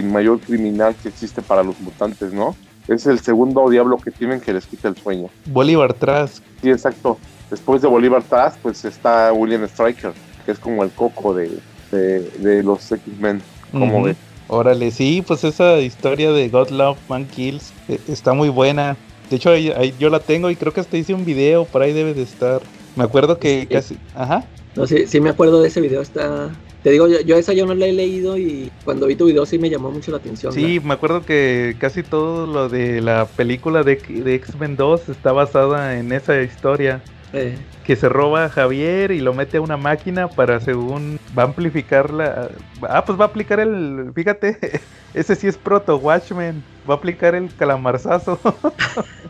mayor 0.04 0.40
criminal 0.40 0.94
que 1.02 1.08
existe 1.08 1.42
para 1.42 1.62
los 1.62 1.78
mutantes, 1.80 2.32
¿no? 2.32 2.56
Es 2.88 3.06
el 3.06 3.20
segundo 3.20 3.68
diablo 3.68 3.98
que 3.98 4.10
tienen 4.10 4.40
que 4.40 4.52
les 4.52 4.66
quita 4.66 4.88
el 4.88 4.96
sueño. 4.96 5.28
Bolívar 5.46 5.92
Trask. 5.92 6.42
Sí, 6.62 6.70
exacto. 6.70 7.18
Después 7.50 7.82
de 7.82 7.88
Bolívar 7.88 8.22
Trask, 8.22 8.58
pues 8.58 8.84
está 8.84 9.32
William 9.32 9.66
Stryker, 9.68 10.12
que 10.46 10.52
es 10.52 10.58
como 10.58 10.82
el 10.82 10.90
coco 10.90 11.34
de, 11.34 11.58
de, 11.90 12.62
los 12.62 12.90
X-Men. 12.90 13.42
como 13.72 14.06
Órale, 14.50 14.90
sí, 14.90 15.22
pues 15.26 15.44
esa 15.44 15.78
historia 15.78 16.32
de 16.32 16.48
God 16.48 16.70
Love 16.70 16.96
Man 17.08 17.26
Kills 17.26 17.72
eh, 17.88 18.00
está 18.08 18.32
muy 18.32 18.48
buena. 18.48 18.96
De 19.28 19.36
hecho, 19.36 19.54
yo 19.54 20.08
la 20.08 20.20
tengo 20.20 20.48
y 20.48 20.56
creo 20.56 20.72
que 20.72 20.80
hasta 20.80 20.96
hice 20.96 21.12
un 21.12 21.26
video, 21.26 21.66
por 21.66 21.82
ahí 21.82 21.92
debe 21.92 22.14
de 22.14 22.22
estar. 22.22 22.62
Me 22.96 23.04
acuerdo 23.04 23.38
que 23.38 23.66
casi... 23.70 23.98
Ajá. 24.14 24.44
No, 24.74 24.86
sí, 24.86 25.06
sí 25.06 25.20
me 25.20 25.28
acuerdo 25.28 25.60
de 25.60 25.68
ese 25.68 25.82
video, 25.82 26.00
está... 26.00 26.50
Te 26.82 26.90
digo, 26.90 27.08
yo, 27.08 27.36
esa 27.36 27.52
yo 27.52 27.66
no 27.66 27.74
la 27.74 27.86
he 27.86 27.92
leído 27.92 28.38
y 28.38 28.70
cuando 28.84 29.06
vi 29.06 29.16
tu 29.16 29.26
video 29.26 29.44
sí 29.46 29.58
me 29.58 29.68
llamó 29.68 29.90
mucho 29.90 30.12
la 30.12 30.18
atención. 30.18 30.52
Sí, 30.52 30.80
me 30.80 30.94
acuerdo 30.94 31.24
que 31.24 31.76
casi 31.78 32.02
todo 32.04 32.46
lo 32.46 32.68
de 32.68 33.00
la 33.00 33.26
película 33.26 33.82
de, 33.82 33.96
de 33.96 34.34
X-Men 34.34 34.76
2 34.76 35.08
está 35.08 35.32
basada 35.32 35.98
en 35.98 36.12
esa 36.12 36.40
historia. 36.40 37.02
Eh. 37.32 37.56
Que 37.84 37.96
se 37.96 38.08
roba 38.08 38.44
a 38.44 38.48
Javier 38.48 39.10
y 39.10 39.20
lo 39.20 39.34
mete 39.34 39.56
a 39.56 39.60
una 39.60 39.76
máquina 39.76 40.28
para 40.28 40.60
según 40.60 41.18
va 41.36 41.42
a 41.42 41.46
amplificar 41.46 42.12
la... 42.12 42.50
Ah, 42.82 43.04
pues 43.04 43.18
va 43.18 43.24
a 43.24 43.28
aplicar 43.28 43.60
el... 43.60 44.12
Fíjate, 44.14 44.80
ese 45.14 45.34
sí 45.34 45.46
es 45.46 45.56
proto 45.56 45.96
Watchmen. 45.96 46.62
Va 46.88 46.94
a 46.94 46.96
aplicar 46.98 47.34
el 47.34 47.54
calamarzazo. 47.54 48.38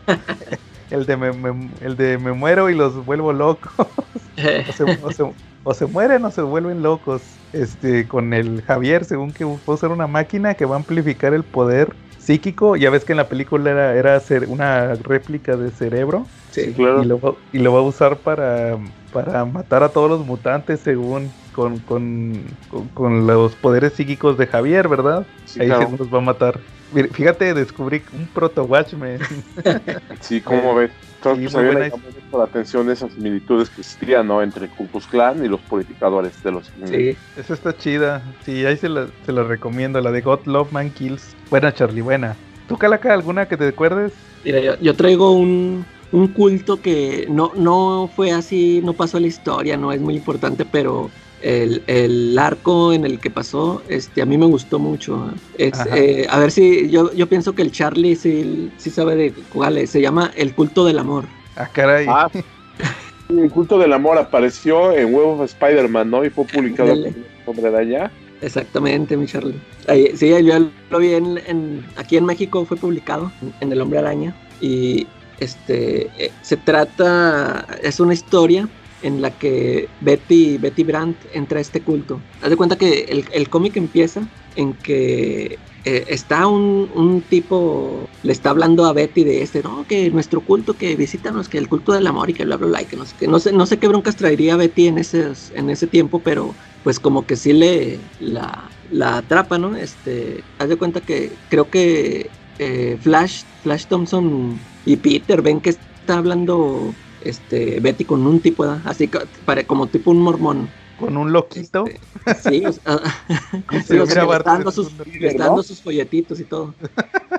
el, 0.91 1.05
de 1.05 1.17
me, 1.17 1.69
el 1.81 1.97
de 1.97 2.17
me 2.17 2.31
muero 2.31 2.69
y 2.69 2.75
los 2.75 3.05
vuelvo 3.05 3.33
locos. 3.33 3.71
o, 5.03 5.11
se, 5.11 5.23
mueren 5.91 6.25
o 6.25 6.31
se 6.31 6.41
vuelven 6.41 6.81
locos. 6.81 7.21
Este, 7.51 8.07
con 8.07 8.33
el 8.33 8.61
Javier, 8.61 9.05
según 9.05 9.31
que 9.31 9.43
va 9.43 9.57
a 9.65 9.71
usar 9.71 9.89
una 9.89 10.05
máquina 10.05 10.53
que 10.53 10.65
va 10.65 10.75
a 10.75 10.77
amplificar 10.77 11.33
el 11.33 11.43
poder 11.43 11.95
psíquico. 12.19 12.75
Ya 12.75 12.91
ves 12.91 13.05
que 13.05 13.13
en 13.13 13.17
la 13.17 13.27
película 13.27 13.71
era, 13.71 13.95
era 13.95 14.21
una 14.47 14.93
réplica 14.93 15.55
de 15.55 15.71
cerebro. 15.71 16.27
Sí, 16.51 16.73
claro. 16.73 17.01
Y 17.01 17.05
lo, 17.05 17.37
y 17.53 17.57
lo 17.57 17.73
va 17.73 17.79
a 17.79 17.83
usar 17.83 18.17
para, 18.17 18.77
para 19.11 19.45
matar 19.45 19.81
a 19.81 19.89
todos 19.89 20.09
los 20.11 20.25
mutantes 20.25 20.79
según 20.79 21.31
con, 21.53 21.79
con, 21.79 22.43
con, 22.93 23.27
los 23.27 23.55
poderes 23.55 23.93
psíquicos 23.93 24.37
de 24.37 24.47
Javier, 24.47 24.87
¿verdad? 24.87 25.25
Ahí 25.59 25.67
se 25.67 25.97
nos 25.97 26.13
va 26.13 26.19
a 26.19 26.21
matar. 26.21 26.59
Fíjate, 27.11 27.53
descubrí 27.53 28.03
un 28.13 28.27
proto 28.27 28.63
Watchmen. 28.63 29.19
sí, 30.21 30.41
como 30.41 30.75
ves. 30.75 30.91
Entonces, 31.15 31.51
pues, 31.51 31.55
había 31.55 31.91
la 32.31 32.43
atención 32.43 32.89
esas 32.89 33.11
similitudes 33.13 33.69
que 33.69 33.81
existían, 33.81 34.27
¿no? 34.27 34.41
Entre 34.41 34.69
Ku 34.69 34.87
Klux 34.87 35.07
y 35.43 35.47
los 35.47 35.59
purificadores 35.61 36.41
de 36.43 36.51
los 36.51 36.71
Sí, 36.85 37.17
esa 37.35 37.53
está 37.53 37.75
chida. 37.75 38.23
Sí, 38.45 38.65
ahí 38.65 38.77
se 38.77 38.87
la, 38.87 39.07
se 39.25 39.33
la 39.33 39.43
recomiendo, 39.43 39.99
la 39.99 40.11
de 40.11 40.21
God 40.21 40.45
Love 40.45 40.71
Man 40.71 40.91
Kills. 40.91 41.35
Buena, 41.49 41.73
Charlie, 41.73 42.01
buena. 42.01 42.37
¿Tú, 42.69 42.77
Calaca, 42.77 43.13
alguna 43.13 43.47
que 43.47 43.57
te 43.57 43.67
acuerdes? 43.67 44.13
Mira, 44.45 44.79
yo, 44.79 44.95
traigo 44.95 45.31
un, 45.31 45.85
un 46.13 46.27
culto 46.29 46.81
que 46.81 47.27
no, 47.29 47.51
no 47.55 48.09
fue 48.15 48.31
así, 48.31 48.79
no 48.83 48.93
pasó 48.93 49.17
a 49.17 49.19
la 49.19 49.27
historia, 49.27 49.75
no 49.75 49.91
es 49.91 49.99
muy 49.99 50.15
importante, 50.15 50.63
pero 50.63 51.09
el, 51.41 51.83
el, 51.87 52.37
arco 52.37 52.93
en 52.93 53.05
el 53.05 53.19
que 53.19 53.29
pasó, 53.29 53.81
este, 53.87 54.21
a 54.21 54.25
mí 54.25 54.37
me 54.37 54.45
gustó 54.45 54.79
mucho. 54.79 55.31
Eh, 55.57 56.27
a 56.29 56.39
ver 56.39 56.51
si, 56.51 56.89
yo, 56.89 57.13
yo 57.13 57.27
pienso 57.27 57.53
que 57.53 57.61
el 57.61 57.71
Charlie 57.71 58.15
sí, 58.15 58.71
sí 58.77 58.89
sabe 58.89 59.15
de 59.15 59.33
cuál 59.53 59.77
es. 59.77 59.89
Se 59.91 60.01
llama 60.01 60.31
El 60.35 60.53
culto 60.53 60.85
del 60.85 60.99
amor. 60.99 61.25
Ah, 61.55 61.67
caray. 61.71 62.05
Ah, 62.09 62.29
el 63.29 63.51
culto 63.51 63.77
del 63.77 63.93
amor 63.93 64.17
apareció 64.17 64.91
en 64.93 65.13
Web 65.13 65.27
of 65.27 65.41
Spider-Man, 65.41 66.09
¿no? 66.09 66.25
Y 66.25 66.29
fue 66.29 66.45
publicado 66.45 66.91
en 66.91 67.25
Hombre 67.45 67.67
Araña. 67.67 68.11
Exactamente, 68.41 69.17
mi 69.17 69.25
Charlie. 69.25 69.59
sí, 70.15 70.29
yo 70.29 70.69
lo 70.89 70.99
vi 70.99 71.13
en, 71.13 71.85
aquí 71.97 72.17
en 72.17 72.25
México, 72.25 72.65
fue 72.65 72.77
publicado 72.77 73.31
en 73.59 73.71
El 73.71 73.81
Hombre 73.81 73.99
Araña. 73.99 74.35
Y 74.61 75.07
este 75.39 76.09
eh, 76.17 76.31
se 76.41 76.57
trata, 76.57 77.65
es 77.81 77.99
una 77.99 78.13
historia 78.13 78.67
en 79.01 79.21
la 79.21 79.31
que 79.31 79.87
Betty, 80.01 80.57
Betty 80.57 80.83
Brandt 80.83 81.17
entra 81.33 81.59
a 81.59 81.61
este 81.61 81.81
culto. 81.81 82.19
Haz 82.41 82.49
de 82.49 82.57
cuenta 82.57 82.77
que 82.77 83.05
el, 83.09 83.25
el 83.31 83.49
cómic 83.49 83.77
empieza 83.77 84.21
en 84.55 84.73
que 84.73 85.57
eh, 85.85 86.05
está 86.07 86.47
un, 86.47 86.89
un, 86.93 87.21
tipo, 87.21 88.07
le 88.23 88.33
está 88.33 88.49
hablando 88.49 88.85
a 88.85 88.93
Betty 88.93 89.23
de 89.23 89.41
este, 89.41 89.63
no, 89.63 89.85
que 89.87 90.09
nuestro 90.11 90.41
culto, 90.41 90.73
que 90.73 90.95
visítanos, 90.95 91.47
que 91.47 91.57
el 91.57 91.69
culto 91.69 91.93
del 91.93 92.07
amor 92.07 92.29
y 92.29 92.33
que 92.33 92.43
bla, 92.43 92.57
bla, 92.57 92.67
bla, 92.67 92.83
que 92.83 92.97
no 92.97 93.05
sé, 93.05 93.15
que 93.17 93.27
no 93.27 93.39
sé, 93.39 93.53
no 93.53 93.65
sé 93.65 93.77
qué 93.77 93.87
broncas 93.87 94.17
traería 94.17 94.57
Betty 94.57 94.87
en 94.87 94.97
ese, 94.97 95.31
en 95.55 95.69
ese 95.69 95.87
tiempo, 95.87 96.19
pero 96.19 96.53
pues 96.83 96.99
como 96.99 97.25
que 97.25 97.37
sí 97.37 97.53
le 97.53 97.99
la, 98.19 98.69
la 98.91 99.17
atrapa, 99.17 99.57
¿no? 99.57 99.75
Este, 99.75 100.43
haz 100.57 100.67
de 100.67 100.75
cuenta 100.75 100.99
que 100.99 101.31
creo 101.49 101.69
que 101.69 102.29
eh, 102.59 102.97
Flash, 103.01 103.43
Flash 103.63 103.85
Thompson 103.85 104.59
y 104.85 104.97
Peter 104.97 105.41
ven 105.41 105.61
que 105.61 105.69
está 105.69 106.17
hablando 106.17 106.93
este, 107.23 107.79
Betty 107.79 108.05
con 108.05 108.25
un 108.25 108.39
tipo, 108.39 108.63
así 108.85 109.09
para, 109.45 109.63
como 109.63 109.87
tipo 109.87 110.11
un 110.11 110.21
mormón. 110.21 110.69
Con 110.99 111.15
un 111.15 111.31
loquito. 111.31 111.85
Este, 112.25 112.51
sí, 112.51 112.63
está 112.65 113.01
dando 114.45 114.71
sus, 114.71 114.91
sus 115.65 115.81
folletitos 115.81 116.39
y 116.41 116.43
todo. 116.43 116.73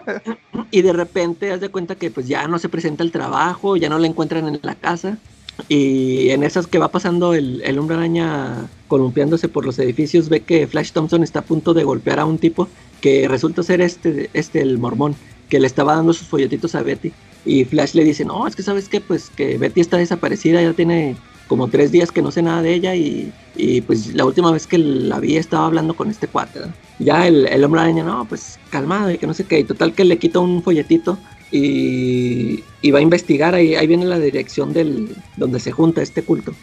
y 0.70 0.80
de 0.80 0.92
repente 0.94 1.52
haz 1.52 1.60
de 1.60 1.68
cuenta 1.68 1.94
que 1.94 2.10
pues 2.10 2.26
ya 2.26 2.48
no 2.48 2.58
se 2.58 2.70
presenta 2.70 3.02
el 3.02 3.12
trabajo, 3.12 3.76
ya 3.76 3.90
no 3.90 3.98
la 3.98 4.06
encuentran 4.06 4.48
en 4.48 4.58
la 4.62 4.74
casa. 4.76 5.18
Y 5.68 6.30
en 6.30 6.42
esas 6.42 6.66
que 6.66 6.78
va 6.78 6.88
pasando 6.88 7.34
el, 7.34 7.60
el 7.62 7.78
hombre 7.78 7.96
araña 7.96 8.68
columpiándose 8.88 9.48
por 9.48 9.66
los 9.66 9.78
edificios, 9.78 10.30
ve 10.30 10.40
que 10.40 10.66
Flash 10.66 10.92
Thompson 10.92 11.22
está 11.22 11.40
a 11.40 11.44
punto 11.44 11.74
de 11.74 11.84
golpear 11.84 12.18
a 12.18 12.24
un 12.24 12.38
tipo 12.38 12.66
que 13.00 13.28
resulta 13.28 13.62
ser 13.62 13.80
este, 13.80 14.30
este 14.32 14.62
el 14.62 14.78
mormón, 14.78 15.14
que 15.48 15.60
le 15.60 15.66
estaba 15.66 15.94
dando 15.96 16.12
sus 16.12 16.28
folletitos 16.28 16.74
a 16.74 16.82
Betty. 16.82 17.12
Y 17.44 17.64
Flash 17.64 17.94
le 17.94 18.04
dice, 18.04 18.24
no, 18.24 18.46
es 18.46 18.54
que 18.54 18.62
sabes 18.62 18.88
que 18.88 19.00
pues 19.00 19.30
que 19.30 19.58
Betty 19.58 19.80
está 19.80 19.96
desaparecida, 19.96 20.62
ya 20.62 20.72
tiene 20.72 21.16
como 21.50 21.66
tres 21.68 21.90
días 21.90 22.12
que 22.12 22.22
no 22.22 22.30
sé 22.30 22.42
nada 22.42 22.62
de 22.62 22.72
ella 22.72 22.94
y, 22.94 23.32
y 23.56 23.80
pues 23.80 24.14
la 24.14 24.24
última 24.24 24.52
vez 24.52 24.68
que 24.68 24.78
la 24.78 25.18
vi 25.18 25.36
estaba 25.36 25.66
hablando 25.66 25.94
con 25.94 26.08
este 26.08 26.28
cuate. 26.28 26.60
Ya 27.00 27.26
el, 27.26 27.46
el 27.46 27.64
hombre 27.64 27.80
araña, 27.80 28.04
no, 28.04 28.24
pues 28.24 28.58
calmado 28.70 29.10
y 29.10 29.18
que 29.18 29.26
no 29.26 29.34
sé 29.34 29.44
qué. 29.44 29.58
Y 29.58 29.64
total 29.64 29.92
que 29.92 30.04
le 30.04 30.18
quita 30.18 30.38
un 30.38 30.62
folletito 30.62 31.18
y, 31.50 32.62
y, 32.82 32.90
va 32.92 33.00
a 33.00 33.02
investigar. 33.02 33.54
Ahí, 33.54 33.74
ahí 33.74 33.86
viene 33.88 34.04
la 34.04 34.18
dirección 34.18 34.72
del 34.72 35.16
donde 35.36 35.58
se 35.58 35.72
junta 35.72 36.02
este 36.02 36.22
culto. 36.22 36.54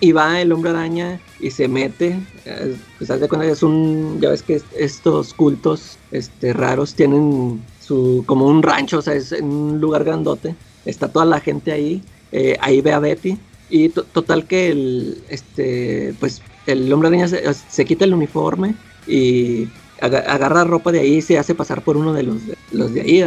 Y 0.00 0.12
va 0.12 0.40
el 0.40 0.52
hombre 0.52 0.70
araña 0.70 1.20
y 1.40 1.50
se 1.50 1.68
mete. 1.68 2.18
Eh, 2.44 2.76
pues 2.98 3.10
haz 3.10 3.20
de 3.20 3.28
cuenta 3.28 3.46
que 3.46 3.52
es 3.52 3.62
un. 3.62 4.20
Ya 4.20 4.30
ves 4.30 4.42
que 4.42 4.60
estos 4.76 5.34
cultos 5.34 5.98
este, 6.10 6.52
raros 6.52 6.94
tienen 6.94 7.62
como 7.86 8.46
un 8.46 8.62
rancho, 8.62 8.98
o 8.98 9.02
sea, 9.02 9.14
es 9.14 9.32
un 9.32 9.80
lugar 9.80 10.04
grandote. 10.04 10.54
Está 10.84 11.08
toda 11.08 11.24
la 11.24 11.40
gente 11.40 11.72
ahí. 11.72 12.02
Eh, 12.32 12.56
ahí 12.60 12.80
ve 12.80 12.92
a 12.92 12.98
Betty. 12.98 13.38
Y 13.70 13.88
total 13.88 14.46
que 14.46 14.70
el, 14.70 15.22
este, 15.28 16.14
pues 16.20 16.42
el 16.66 16.92
hombre 16.92 17.08
araña 17.08 17.26
se, 17.28 17.84
quita 17.84 18.04
el 18.04 18.14
uniforme 18.14 18.74
y 19.06 19.66
agarra 20.00 20.64
ropa 20.64 20.92
de 20.92 21.00
ahí 21.00 21.16
y 21.16 21.22
se 21.22 21.38
hace 21.38 21.54
pasar 21.54 21.82
por 21.82 21.96
uno 21.96 22.12
de 22.12 22.24
los, 22.24 22.36
los 22.72 22.92
de 22.92 23.00
ahí, 23.00 23.24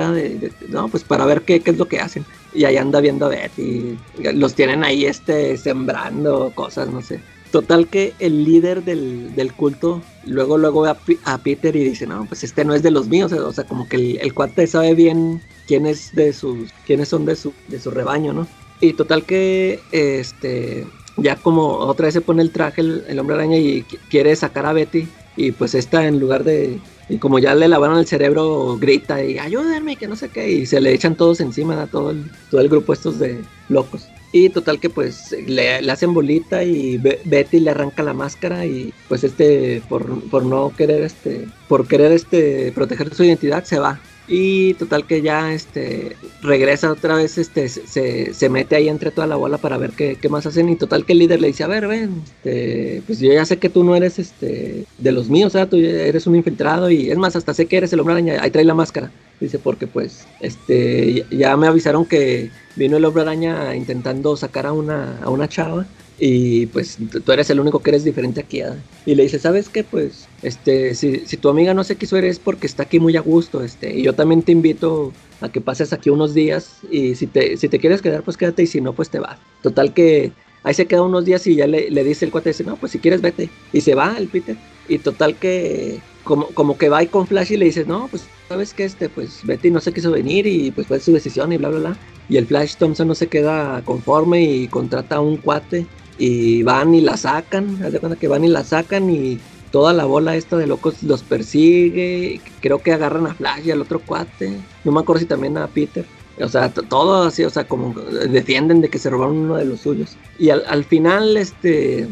no, 0.67 0.89
pues 0.89 1.03
para 1.03 1.25
ver 1.25 1.43
qué, 1.43 1.61
qué, 1.61 1.71
es 1.71 1.77
lo 1.77 1.87
que 1.87 1.99
hacen. 1.99 2.25
Y 2.53 2.65
ahí 2.65 2.77
anda 2.77 3.01
viendo 3.01 3.25
a 3.25 3.29
Betty. 3.29 3.97
Los 4.33 4.53
tienen 4.53 4.83
ahí 4.83 5.05
este, 5.05 5.57
sembrando 5.57 6.51
cosas, 6.53 6.89
no 6.89 7.01
sé. 7.01 7.21
Total 7.55 7.87
que 7.87 8.13
el 8.19 8.43
líder 8.43 8.83
del, 8.83 9.33
del 9.33 9.53
culto 9.53 10.01
luego 10.25 10.57
luego 10.57 10.81
ve 10.81 11.17
a, 11.23 11.37
Peter 11.37 11.73
y 11.73 11.85
dice, 11.85 12.05
no, 12.05 12.25
pues 12.25 12.43
este 12.43 12.65
no 12.65 12.73
es 12.73 12.83
de 12.83 12.91
los 12.91 13.07
míos, 13.07 13.31
o 13.31 13.53
sea, 13.53 13.63
como 13.63 13.87
que 13.87 13.95
el, 13.95 14.17
el 14.17 14.33
cuate 14.33 14.67
sabe 14.67 14.93
bien 14.93 15.41
quién 15.65 15.85
es 15.85 16.13
de 16.13 16.33
sus, 16.33 16.69
quiénes 16.85 17.07
son 17.07 17.25
de 17.25 17.37
su, 17.37 17.53
de 17.69 17.79
su 17.79 17.91
rebaño, 17.91 18.33
¿no? 18.33 18.45
Y 18.81 18.91
total 18.91 19.23
que 19.23 19.79
este 19.93 20.85
ya 21.15 21.37
como 21.37 21.77
otra 21.77 22.07
vez 22.07 22.15
se 22.15 22.19
pone 22.19 22.41
el 22.41 22.51
traje 22.51 22.81
el, 22.81 23.17
hombre 23.17 23.37
araña 23.37 23.55
y 23.57 23.83
quiere 24.09 24.35
sacar 24.35 24.65
a 24.65 24.73
Betty 24.73 25.07
y 25.37 25.53
pues 25.53 25.75
esta 25.75 26.05
en 26.05 26.19
lugar 26.19 26.43
de 26.43 26.81
y 27.07 27.19
como 27.19 27.39
ya 27.39 27.55
le 27.55 27.69
lavaron 27.69 27.99
el 27.99 28.05
cerebro 28.05 28.77
grita 28.77 29.23
y 29.23 29.37
ayúdenme 29.37 29.95
que 29.95 30.09
no 30.09 30.17
sé 30.17 30.27
qué 30.27 30.51
y 30.51 30.65
se 30.65 30.81
le 30.81 30.93
echan 30.93 31.15
todos 31.15 31.39
encima 31.39 31.81
a 31.81 31.87
todo 31.87 32.11
el, 32.11 32.29
todo 32.51 32.59
el 32.59 32.67
grupo 32.67 32.91
estos 32.91 33.17
de 33.17 33.39
locos 33.69 34.09
y 34.31 34.49
total 34.49 34.79
que 34.79 34.89
pues 34.89 35.35
le, 35.47 35.75
hacen 35.89 36.13
bolita 36.13 36.63
y 36.63 36.97
Betty 36.97 37.59
le 37.59 37.71
arranca 37.71 38.03
la 38.03 38.13
máscara 38.13 38.65
y 38.65 38.93
pues 39.07 39.23
este 39.23 39.81
por, 39.87 40.21
por 40.29 40.45
no 40.45 40.71
querer 40.75 41.03
este 41.03 41.47
por 41.67 41.87
querer 41.87 42.11
este 42.11 42.71
proteger 42.73 43.13
su 43.13 43.23
identidad 43.23 43.63
se 43.63 43.79
va 43.79 43.99
Y 44.27 44.73
total 44.75 45.05
que 45.05 45.21
ya 45.21 45.53
este 45.53 46.15
regresa 46.41 46.91
otra 46.91 47.15
vez, 47.15 47.37
este, 47.37 47.69
se, 47.69 48.33
se 48.33 48.49
mete 48.49 48.75
ahí 48.75 48.89
entre 48.89 49.11
toda 49.11 49.27
la 49.27 49.35
bola 49.35 49.57
para 49.57 49.77
ver 49.77 49.91
qué, 49.91 50.17
qué, 50.19 50.29
más 50.29 50.45
hacen. 50.45 50.69
Y 50.69 50.75
total 50.75 51.05
que 51.05 51.13
el 51.13 51.19
líder 51.19 51.41
le 51.41 51.47
dice, 51.47 51.63
a 51.63 51.67
ver, 51.67 51.87
ven, 51.87 52.23
este, 52.25 53.03
pues 53.05 53.19
yo 53.19 53.31
ya 53.31 53.45
sé 53.45 53.57
que 53.57 53.69
tú 53.69 53.83
no 53.83 53.95
eres 53.95 54.17
este 54.17 54.85
de 54.97 55.11
los 55.11 55.29
míos, 55.29 55.53
o 55.53 55.57
sea, 55.57 55.69
tú 55.69 55.77
eres 55.77 56.25
un 56.27 56.35
infiltrado, 56.35 56.89
y 56.89 57.11
es 57.11 57.17
más, 57.17 57.35
hasta 57.35 57.53
sé 57.53 57.67
que 57.67 57.77
eres 57.77 57.93
el 57.93 57.99
hombre 57.99 58.13
araña, 58.13 58.41
ahí 58.41 58.51
trae 58.51 58.65
la 58.65 58.73
máscara. 58.73 59.11
Dice, 59.39 59.59
porque 59.59 59.87
pues, 59.87 60.25
este, 60.39 61.25
ya 61.29 61.57
me 61.57 61.67
avisaron 61.67 62.05
que 62.05 62.51
vino 62.75 62.97
el 62.97 63.05
hombre 63.05 63.23
araña 63.23 63.75
intentando 63.75 64.37
sacar 64.37 64.65
a 64.65 64.71
una, 64.71 65.19
a 65.21 65.29
una 65.29 65.49
chava 65.49 65.85
y 66.17 66.67
pues 66.67 66.97
tú 67.25 67.31
eres 67.31 67.49
el 67.49 67.59
único 67.59 67.79
que 67.79 67.89
eres 67.89 68.03
diferente 68.03 68.39
aquí. 68.39 68.61
¿eh? 68.61 68.69
Y 69.05 69.15
le 69.15 69.23
dice, 69.23 69.39
¿sabes 69.39 69.69
qué? 69.69 69.83
Pues, 69.83 70.27
este, 70.41 70.95
si, 70.95 71.19
si, 71.25 71.37
tu 71.37 71.49
amiga 71.49 71.73
no 71.73 71.83
se 71.83 71.97
quiso 71.97 72.17
ir 72.17 72.25
es 72.25 72.39
porque 72.39 72.67
está 72.67 72.83
aquí 72.83 72.99
muy 72.99 73.17
a 73.17 73.21
gusto, 73.21 73.61
este, 73.61 73.97
y 73.97 74.03
yo 74.03 74.13
también 74.13 74.41
te 74.41 74.51
invito 74.51 75.11
a 75.41 75.49
que 75.49 75.61
pases 75.61 75.91
aquí 75.91 76.09
unos 76.09 76.33
días 76.33 76.77
y 76.89 77.15
si 77.15 77.27
te, 77.27 77.57
si 77.57 77.67
te 77.67 77.79
quieres 77.79 78.01
quedar, 78.01 78.23
pues 78.23 78.37
quédate 78.37 78.63
y 78.63 78.67
si 78.67 78.79
no, 78.79 78.93
pues 78.93 79.09
te 79.09 79.19
vas. 79.19 79.37
Total 79.61 79.93
que 79.93 80.31
ahí 80.63 80.73
se 80.73 80.85
queda 80.85 81.01
unos 81.01 81.25
días 81.25 81.45
y 81.47 81.55
ya 81.55 81.67
le, 81.67 81.89
le 81.91 82.03
dice 82.03 82.25
el 82.25 82.31
cuate, 82.31 82.51
dice, 82.51 82.63
no, 82.63 82.77
pues 82.77 82.93
si 82.93 82.99
quieres 82.99 83.21
vete. 83.21 83.49
Y 83.73 83.81
se 83.81 83.95
va 83.95 84.15
el 84.17 84.27
Peter. 84.27 84.55
Y 84.87 84.99
total 84.99 85.35
que 85.35 85.99
como, 86.25 86.47
como 86.47 86.77
que 86.77 86.89
va 86.89 86.97
ahí 86.97 87.07
con 87.07 87.25
Flash 87.25 87.53
y 87.53 87.57
le 87.57 87.65
dice, 87.65 87.85
no, 87.85 88.07
pues 88.09 88.25
sabes 88.49 88.73
que 88.73 88.83
este, 88.83 89.07
pues 89.07 89.39
Betty 89.43 89.71
no 89.71 89.79
se 89.79 89.93
quiso 89.93 90.11
venir 90.11 90.45
y 90.45 90.71
pues 90.71 90.87
fue 90.87 90.99
su 90.99 91.13
decisión 91.13 91.53
y 91.53 91.57
bla, 91.57 91.69
bla, 91.69 91.79
bla. 91.79 91.97
Y 92.27 92.35
el 92.37 92.47
Flash 92.47 92.75
Thompson 92.75 93.07
no 93.07 93.15
se 93.15 93.27
queda 93.27 93.81
conforme 93.85 94.43
y 94.43 94.67
contrata 94.67 95.15
a 95.15 95.21
un 95.21 95.37
cuate 95.37 95.85
y 96.17 96.63
van 96.63 96.93
y 96.93 97.01
la 97.01 97.15
sacan, 97.15 97.81
haz 97.83 97.93
de 97.93 97.99
cuenta 97.99 98.19
que 98.19 98.27
van 98.27 98.43
y 98.43 98.47
la 98.47 98.63
sacan 98.63 99.09
y 99.09 99.39
toda 99.71 99.93
la 99.93 100.05
bola 100.05 100.35
esta 100.35 100.57
de 100.57 100.67
locos 100.67 101.03
los 101.03 101.21
persigue, 101.23 102.41
creo 102.61 102.79
que 102.79 102.93
agarran 102.93 103.27
a 103.27 103.35
Flash 103.35 103.67
y 103.67 103.71
al 103.71 103.81
otro 103.81 103.99
cuate, 103.99 104.57
no 104.83 104.91
me 104.91 104.99
acuerdo 104.99 105.21
si 105.21 105.25
también 105.27 105.57
a 105.57 105.67
Peter. 105.67 106.05
O 106.41 106.49
sea, 106.49 106.69
todo 106.69 107.23
así, 107.23 107.45
o 107.45 107.49
sea, 107.49 107.65
como 107.65 107.93
defienden 107.93 108.81
de 108.81 108.89
que 108.89 108.99
se 108.99 109.09
robaron 109.09 109.37
uno 109.37 109.55
de 109.55 109.63
los 109.63 109.81
suyos. 109.81 110.17
Y 110.37 110.49
al, 110.49 110.63
al 110.67 110.83
final, 110.83 111.37
este, 111.37 112.09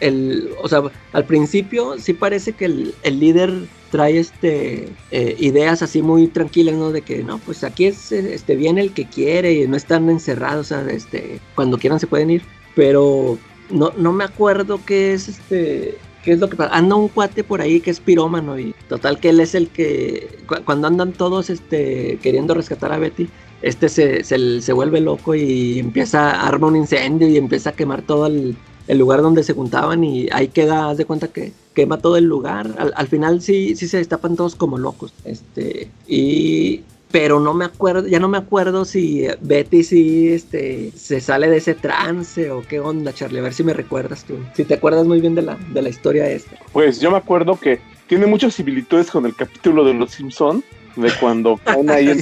el, 0.00 0.50
o 0.62 0.68
sea, 0.68 0.82
al 1.12 1.24
principio 1.24 1.96
sí 1.98 2.12
parece 2.12 2.52
que 2.52 2.66
el, 2.66 2.94
el 3.02 3.20
líder 3.20 3.52
trae 3.90 4.18
este 4.18 4.88
eh, 5.10 5.36
ideas 5.38 5.82
así 5.82 6.02
muy 6.02 6.26
tranquilas, 6.26 6.74
¿no? 6.74 6.90
De 6.90 7.02
que 7.02 7.22
no, 7.22 7.38
pues 7.38 7.62
aquí 7.64 7.86
es 7.86 8.10
este 8.12 8.56
viene 8.56 8.80
el 8.80 8.92
que 8.92 9.06
quiere 9.06 9.52
y 9.54 9.68
no 9.68 9.76
están 9.76 10.10
encerrados, 10.10 10.72
o 10.72 10.74
sea, 10.74 10.86
este, 10.90 11.40
cuando 11.54 11.78
quieran 11.78 12.00
se 12.00 12.06
pueden 12.06 12.30
ir 12.30 12.42
pero 12.74 13.38
no, 13.70 13.92
no 13.96 14.12
me 14.12 14.24
acuerdo 14.24 14.80
qué 14.84 15.14
es 15.14 15.28
este 15.28 15.98
qué 16.22 16.32
es 16.32 16.38
lo 16.38 16.48
que 16.48 16.56
pasa. 16.56 16.74
Anda 16.74 16.96
un 16.96 17.08
cuate 17.08 17.44
por 17.44 17.60
ahí 17.60 17.80
que 17.80 17.90
es 17.90 18.00
pirómano 18.00 18.58
y 18.58 18.74
total 18.88 19.20
que 19.20 19.30
él 19.30 19.40
es 19.40 19.54
el 19.54 19.68
que 19.68 20.38
cuando 20.64 20.88
andan 20.88 21.12
todos 21.12 21.50
este 21.50 22.18
queriendo 22.22 22.54
rescatar 22.54 22.92
a 22.92 22.98
Betty, 22.98 23.28
este 23.62 23.88
se, 23.88 24.24
se, 24.24 24.72
vuelve 24.72 25.00
loco 25.00 25.34
y 25.34 25.78
empieza 25.78 26.30
a 26.30 26.48
armar 26.48 26.70
un 26.70 26.76
incendio 26.76 27.28
y 27.28 27.36
empieza 27.36 27.70
a 27.70 27.72
quemar 27.74 28.02
todo 28.02 28.26
el, 28.26 28.56
el 28.86 28.98
lugar 28.98 29.22
donde 29.22 29.42
se 29.42 29.52
juntaban 29.52 30.04
y 30.04 30.28
ahí 30.32 30.48
queda, 30.48 30.90
haz 30.90 30.98
de 30.98 31.04
cuenta 31.04 31.28
que 31.28 31.52
quema 31.74 31.98
todo 31.98 32.16
el 32.16 32.24
lugar. 32.24 32.70
Al, 32.78 32.92
al, 32.96 33.08
final 33.08 33.40
sí, 33.40 33.76
sí 33.76 33.88
se 33.88 33.98
destapan 33.98 34.36
todos 34.36 34.54
como 34.54 34.78
locos. 34.78 35.12
Este, 35.24 35.90
y 36.06 36.82
pero 37.14 37.38
no 37.38 37.54
me 37.54 37.64
acuerdo, 37.64 38.08
ya 38.08 38.18
no 38.18 38.26
me 38.26 38.38
acuerdo 38.38 38.84
si 38.84 39.28
Betty 39.40 39.84
sí 39.84 40.32
este, 40.32 40.90
se 40.96 41.20
sale 41.20 41.48
de 41.48 41.58
ese 41.58 41.74
trance 41.74 42.50
o 42.50 42.62
qué 42.62 42.80
onda, 42.80 43.12
Charlie, 43.12 43.38
a 43.38 43.42
ver 43.42 43.54
si 43.54 43.62
me 43.62 43.72
recuerdas 43.72 44.24
tú, 44.24 44.34
si 44.54 44.64
te 44.64 44.74
acuerdas 44.74 45.06
muy 45.06 45.20
bien 45.20 45.36
de 45.36 45.42
la, 45.42 45.54
de 45.54 45.80
la 45.80 45.90
historia 45.90 46.28
esta. 46.28 46.56
Pues 46.72 47.00
yo 47.00 47.12
me 47.12 47.16
acuerdo 47.16 47.54
que 47.54 47.78
tiene 48.08 48.26
muchas 48.26 48.54
similitudes 48.54 49.12
con 49.12 49.26
el 49.26 49.36
capítulo 49.36 49.84
de 49.84 49.94
Los 49.94 50.10
Simpson 50.10 50.64
de 50.96 51.12
cuando 51.20 51.56
caen 51.64 51.88
ahí 51.88 52.08
en... 52.08 52.20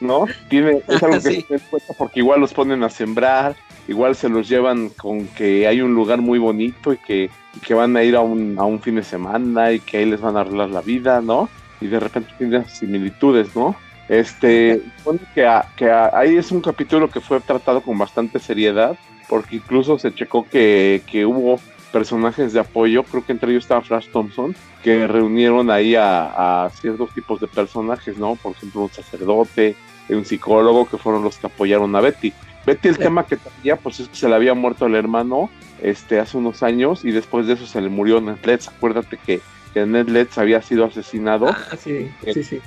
¿no? 0.00 0.26
Tiene, 0.48 0.80
es 0.86 1.02
algo 1.02 1.16
que 1.16 1.30
sí. 1.32 1.46
se 1.48 1.58
cuenta 1.58 1.94
porque 1.98 2.20
igual 2.20 2.38
los 2.38 2.54
ponen 2.54 2.84
a 2.84 2.90
sembrar, 2.90 3.56
igual 3.88 4.14
se 4.14 4.28
los 4.28 4.48
llevan 4.48 4.88
con 4.90 5.26
que 5.28 5.66
hay 5.66 5.80
un 5.80 5.94
lugar 5.94 6.20
muy 6.20 6.38
bonito 6.38 6.92
y 6.92 6.98
que, 6.98 7.30
que 7.66 7.74
van 7.74 7.96
a 7.96 8.02
ir 8.02 8.16
a 8.16 8.20
un, 8.20 8.56
a 8.58 8.64
un 8.64 8.80
fin 8.80 8.96
de 8.96 9.02
semana 9.02 9.72
y 9.72 9.80
que 9.80 9.98
ahí 9.98 10.06
les 10.06 10.20
van 10.20 10.36
a 10.36 10.40
arreglar 10.40 10.70
la 10.70 10.80
vida, 10.80 11.20
¿no? 11.20 11.48
y 11.84 11.88
de 11.88 12.00
repente 12.00 12.32
tiene 12.38 12.64
similitudes, 12.68 13.54
¿no? 13.54 13.76
Este, 14.08 14.82
que, 15.34 15.60
que 15.76 15.90
ahí 15.90 16.36
es 16.36 16.50
un 16.50 16.60
capítulo 16.60 17.08
que 17.08 17.20
fue 17.20 17.40
tratado 17.40 17.82
con 17.82 17.98
bastante 17.98 18.38
seriedad, 18.38 18.96
porque 19.28 19.56
incluso 19.56 19.98
se 19.98 20.14
checó 20.14 20.46
que, 20.48 21.02
que 21.06 21.24
hubo 21.26 21.60
personajes 21.92 22.52
de 22.52 22.60
apoyo, 22.60 23.04
creo 23.04 23.24
que 23.24 23.32
entre 23.32 23.52
ellos 23.52 23.64
estaba 23.64 23.82
Flash 23.82 24.08
Thompson, 24.10 24.54
que 24.82 25.06
reunieron 25.06 25.70
ahí 25.70 25.94
a, 25.94 26.64
a, 26.64 26.70
ciertos 26.70 27.10
tipos 27.10 27.40
de 27.40 27.46
personajes, 27.46 28.18
¿no? 28.18 28.34
Por 28.36 28.52
ejemplo, 28.52 28.82
un 28.82 28.90
sacerdote, 28.90 29.76
un 30.08 30.24
psicólogo, 30.24 30.88
que 30.88 30.98
fueron 30.98 31.22
los 31.22 31.38
que 31.38 31.46
apoyaron 31.46 31.94
a 31.94 32.00
Betty. 32.00 32.32
Betty 32.66 32.88
el 32.88 32.96
sí. 32.96 33.02
tema 33.02 33.26
que 33.26 33.36
tenía, 33.36 33.76
pues 33.76 34.00
es 34.00 34.08
que 34.08 34.16
se 34.16 34.28
le 34.28 34.34
había 34.34 34.54
muerto 34.54 34.86
el 34.86 34.94
hermano 34.94 35.50
este, 35.82 36.18
hace 36.18 36.36
unos 36.36 36.62
años 36.62 37.04
y 37.04 37.10
después 37.10 37.46
de 37.46 37.54
eso 37.54 37.66
se 37.66 37.80
le 37.80 37.88
murió 37.88 38.20
Netflix. 38.20 38.68
Acuérdate 38.68 39.18
que 39.18 39.40
que 39.74 39.84
Ned 39.84 40.08
Leeds 40.08 40.38
había 40.38 40.62
sido 40.62 40.84
asesinado. 40.84 41.48
Ah, 41.48 41.76
sí, 41.76 42.08
sí, 42.32 42.44
sí. 42.44 42.60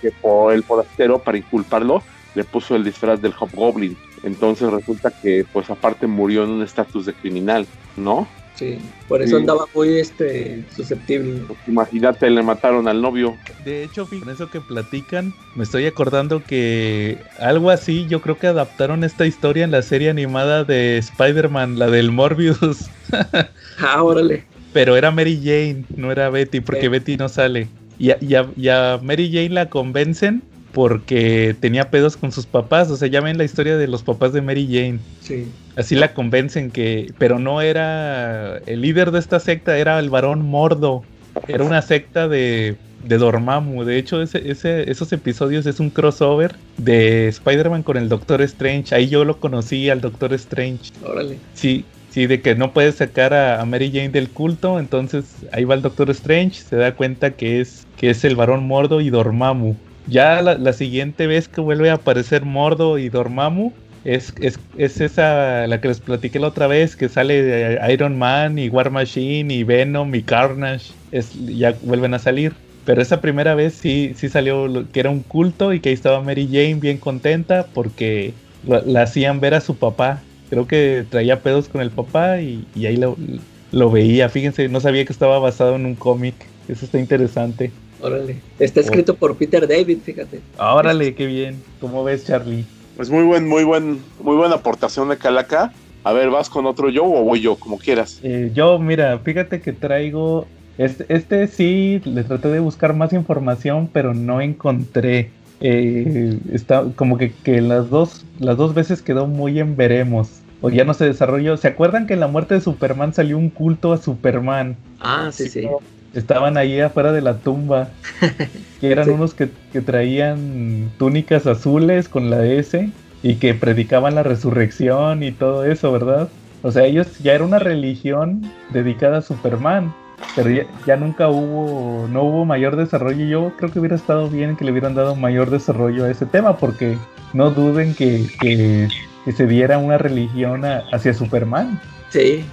Que 0.00 0.12
por 0.12 0.54
el 0.54 0.62
forastero, 0.62 1.18
para 1.18 1.36
inculparlo, 1.36 2.02
le 2.34 2.44
puso 2.44 2.76
el 2.76 2.84
disfraz 2.84 3.20
del 3.20 3.34
Hobgoblin. 3.38 3.98
Entonces 4.22 4.70
resulta 4.70 5.10
que, 5.10 5.44
pues 5.52 5.68
aparte, 5.68 6.06
murió 6.06 6.44
en 6.44 6.50
un 6.50 6.62
estatus 6.62 7.06
de 7.06 7.12
criminal, 7.12 7.66
¿no? 7.96 8.28
Sí, 8.54 8.78
por 9.08 9.20
eso 9.20 9.36
sí. 9.36 9.42
andaba 9.42 9.64
muy 9.74 9.98
este, 9.98 10.64
susceptible. 10.74 11.40
Pues, 11.46 11.58
imagínate, 11.66 12.30
le 12.30 12.42
mataron 12.42 12.86
al 12.86 13.02
novio. 13.02 13.36
De 13.64 13.82
hecho, 13.82 14.06
con 14.08 14.28
eso 14.28 14.48
que 14.48 14.60
platican, 14.60 15.34
me 15.56 15.64
estoy 15.64 15.86
acordando 15.86 16.42
que 16.42 17.18
algo 17.40 17.70
así, 17.70 18.06
yo 18.06 18.20
creo 18.20 18.38
que 18.38 18.46
adaptaron 18.46 19.02
esta 19.02 19.26
historia 19.26 19.64
en 19.64 19.72
la 19.72 19.82
serie 19.82 20.08
animada 20.08 20.62
de 20.62 20.98
Spider-Man, 20.98 21.78
la 21.78 21.90
del 21.90 22.12
Morbius. 22.12 22.88
ah, 23.80 24.02
órale 24.02 24.44
pero 24.74 24.96
era 24.96 25.10
Mary 25.12 25.40
Jane, 25.42 25.84
no 25.96 26.12
era 26.12 26.28
Betty, 26.28 26.60
porque 26.60 26.82
sí. 26.82 26.88
Betty 26.88 27.16
no 27.16 27.30
sale. 27.30 27.68
Y 27.96 28.10
a, 28.10 28.18
y, 28.20 28.34
a, 28.34 28.50
y 28.56 28.68
a, 28.68 28.98
Mary 29.00 29.30
Jane 29.32 29.50
la 29.50 29.70
convencen 29.70 30.42
porque 30.74 31.56
tenía 31.58 31.88
pedos 31.90 32.16
con 32.18 32.32
sus 32.32 32.44
papás. 32.44 32.90
O 32.90 32.96
sea, 32.96 33.08
ya 33.08 33.20
ven 33.20 33.38
la 33.38 33.44
historia 33.44 33.78
de 33.78 33.86
los 33.86 34.02
papás 34.02 34.32
de 34.34 34.42
Mary 34.42 34.66
Jane. 34.66 34.98
Sí. 35.22 35.46
Así 35.76 35.94
la 35.94 36.12
convencen 36.12 36.70
que. 36.70 37.12
Pero 37.16 37.38
no 37.38 37.62
era. 37.62 38.58
El 38.66 38.82
líder 38.82 39.12
de 39.12 39.20
esta 39.20 39.40
secta 39.40 39.78
era 39.78 39.98
el 39.98 40.10
varón 40.10 40.44
Mordo. 40.44 41.04
Era 41.48 41.64
una 41.64 41.80
secta 41.80 42.28
de. 42.28 42.76
De 43.04 43.18
Dormammu. 43.18 43.84
De 43.84 43.98
hecho, 43.98 44.22
ese, 44.22 44.50
ese, 44.50 44.90
esos 44.90 45.12
episodios 45.12 45.66
es 45.66 45.78
un 45.78 45.90
crossover 45.90 46.56
de 46.78 47.28
Spider-Man 47.28 47.82
con 47.82 47.98
el 47.98 48.08
Doctor 48.08 48.40
Strange. 48.40 48.94
Ahí 48.94 49.08
yo 49.08 49.26
lo 49.26 49.40
conocí 49.40 49.90
al 49.90 50.00
Doctor 50.00 50.32
Strange. 50.32 50.90
Órale. 51.04 51.38
Sí, 51.52 51.84
Sí, 52.08 52.28
de 52.28 52.40
que 52.40 52.54
no 52.54 52.72
puede 52.72 52.92
sacar 52.92 53.34
a, 53.34 53.60
a, 53.60 53.64
Mary 53.64 53.90
Jane 53.92 54.10
del 54.10 54.30
culto, 54.30 54.78
entonces 54.78 55.24
ahí 55.50 55.64
va 55.64 55.74
el 55.74 55.82
Doctor 55.82 56.10
Strange, 56.10 56.62
se 56.62 56.76
da 56.76 56.94
cuenta 56.94 57.32
que 57.32 57.60
es, 57.60 57.88
que 57.96 58.10
es 58.10 58.24
el 58.24 58.36
varón 58.36 58.68
Mordo 58.68 59.00
y 59.00 59.10
Dormammu. 59.10 59.74
Ya 60.06 60.42
la, 60.42 60.72
siguiente 60.72 61.26
vez 61.26 61.48
que 61.48 61.60
vuelve 61.60 61.90
a 61.90 61.94
aparecer 61.94 62.44
Mordo 62.44 62.98
y 62.98 63.08
Dormammu, 63.08 63.72
es, 64.04 64.34
es, 64.40 64.58
es, 64.76 65.00
esa 65.00 65.66
la 65.66 65.80
que 65.80 65.88
les 65.88 66.00
platiqué 66.00 66.38
la 66.38 66.48
otra 66.48 66.66
vez, 66.66 66.94
que 66.94 67.08
sale 67.08 67.78
Iron 67.90 68.18
Man 68.18 68.58
y 68.58 68.68
War 68.68 68.90
Machine 68.90 69.52
y 69.52 69.64
Venom 69.64 70.14
y 70.14 70.22
Carnage, 70.22 70.92
es, 71.10 71.32
ya 71.46 71.74
vuelven 71.82 72.12
a 72.12 72.18
salir. 72.18 72.52
Pero 72.84 73.00
esa 73.00 73.22
primera 73.22 73.54
vez 73.54 73.72
sí, 73.72 74.12
sí 74.14 74.28
salió 74.28 74.86
que 74.92 75.00
era 75.00 75.08
un 75.08 75.20
culto 75.20 75.72
y 75.72 75.80
que 75.80 75.88
ahí 75.88 75.94
estaba 75.94 76.20
Mary 76.20 76.46
Jane 76.46 76.74
bien 76.74 76.98
contenta 76.98 77.66
porque 77.72 78.34
la, 78.66 79.02
hacían 79.02 79.40
ver 79.40 79.54
a 79.54 79.62
su 79.62 79.76
papá 79.76 80.20
creo 80.54 80.66
que 80.66 81.04
traía 81.10 81.40
pedos 81.40 81.68
con 81.68 81.80
el 81.80 81.90
papá 81.90 82.40
y, 82.40 82.64
ahí 82.76 82.96
lo, 82.96 83.90
veía. 83.90 84.28
Fíjense, 84.28 84.68
no 84.68 84.80
sabía 84.80 85.04
que 85.04 85.12
estaba 85.12 85.38
basado 85.38 85.76
en 85.76 85.86
un 85.86 85.94
cómic. 85.94 86.34
Eso 86.68 86.84
está 86.84 86.98
interesante. 86.98 87.72
Órale. 88.04 88.36
Está 88.58 88.80
escrito 88.80 89.12
oh. 89.12 89.16
por 89.16 89.36
Peter 89.36 89.66
David, 89.66 89.98
fíjate. 90.04 90.40
Órale, 90.58 91.14
qué 91.14 91.26
bien. 91.26 91.62
¿Cómo 91.80 92.04
ves, 92.04 92.26
Charlie? 92.26 92.64
Pues 92.96 93.10
muy 93.10 93.24
buen, 93.24 93.48
muy 93.48 93.64
buen, 93.64 94.00
muy 94.20 94.36
buena 94.36 94.56
aportación 94.56 95.08
de 95.08 95.16
Calaca. 95.16 95.72
A 96.04 96.12
ver, 96.12 96.28
¿vas 96.30 96.50
con 96.50 96.66
otro 96.66 96.90
yo 96.90 97.04
o 97.04 97.24
voy 97.24 97.40
yo? 97.40 97.56
Como 97.56 97.78
quieras. 97.78 98.20
Eh, 98.22 98.50
yo, 98.54 98.78
mira, 98.78 99.18
fíjate 99.20 99.60
que 99.60 99.72
traigo. 99.72 100.46
Este, 100.76 101.06
este 101.08 101.46
sí, 101.46 102.02
le 102.04 102.24
traté 102.24 102.48
de 102.48 102.60
buscar 102.60 102.94
más 102.94 103.12
información, 103.12 103.88
pero 103.92 104.12
no 104.12 104.40
encontré 104.40 105.30
eh, 105.60 106.38
está 106.52 106.84
como 106.96 107.16
que, 107.16 107.32
que, 107.32 107.60
las 107.60 107.88
dos 107.88 108.24
las 108.38 108.56
dos 108.56 108.74
veces 108.74 109.00
quedó 109.00 109.26
muy 109.26 109.60
en 109.60 109.76
veremos 109.76 110.42
o 110.60 110.70
ya 110.70 110.84
no 110.84 110.94
se 110.94 111.04
desarrolló. 111.04 111.56
¿Se 111.56 111.68
acuerdan 111.68 112.06
que 112.06 112.14
en 112.14 112.20
la 112.20 112.26
muerte 112.26 112.54
de 112.54 112.60
Superman 112.60 113.14
salió 113.14 113.38
un 113.38 113.50
culto 113.50 113.92
a 113.92 113.98
Superman? 113.98 114.76
Ah, 115.00 115.30
sí, 115.32 115.48
sí. 115.48 115.68
Estaban 116.14 116.56
ahí 116.56 116.80
afuera 116.80 117.12
de 117.12 117.20
la 117.20 117.38
tumba. 117.38 117.88
que 118.80 118.90
eran 118.90 119.06
sí. 119.06 119.10
unos 119.10 119.34
que, 119.34 119.48
que, 119.72 119.80
traían 119.80 120.90
túnicas 120.98 121.46
azules 121.46 122.08
con 122.08 122.30
la 122.30 122.44
S 122.44 122.90
y 123.22 123.36
que 123.36 123.54
predicaban 123.54 124.14
la 124.14 124.22
resurrección 124.22 125.22
y 125.22 125.32
todo 125.32 125.64
eso, 125.64 125.90
¿verdad? 125.90 126.28
O 126.64 126.72
sea, 126.72 126.84
ellos 126.84 127.18
ya 127.18 127.34
era 127.34 127.44
una 127.44 127.58
religión 127.58 128.42
dedicada 128.70 129.18
a 129.18 129.22
Superman. 129.22 129.94
pero 130.34 130.48
ya, 130.86 130.96
nunca 130.96 131.28
hubo, 131.28 132.08
no 132.08 132.22
hubo 132.22 132.46
mayor 132.46 132.76
desarrollo. 132.76 133.26
Yo 133.26 133.52
creo 133.58 133.70
que 133.70 133.80
hubiera 133.80 133.96
estado 133.96 134.30
bien 134.30 134.56
que 134.56 134.64
le 134.64 134.72
hubieran 134.72 134.94
dado 134.94 135.14
mayor 135.14 135.50
desarrollo 135.50 136.04
a 136.04 136.10
ese 136.10 136.24
tema, 136.24 136.56
porque 136.56 136.96
no 137.34 137.50
duden 137.50 137.94
que, 137.94 138.26
que, 138.40 138.88
se 139.30 139.46
diera 139.46 139.76
una 139.76 139.98
religión 139.98 140.62
hacia 140.64 141.12
Superman. 141.12 141.78
Sí, 142.08 142.46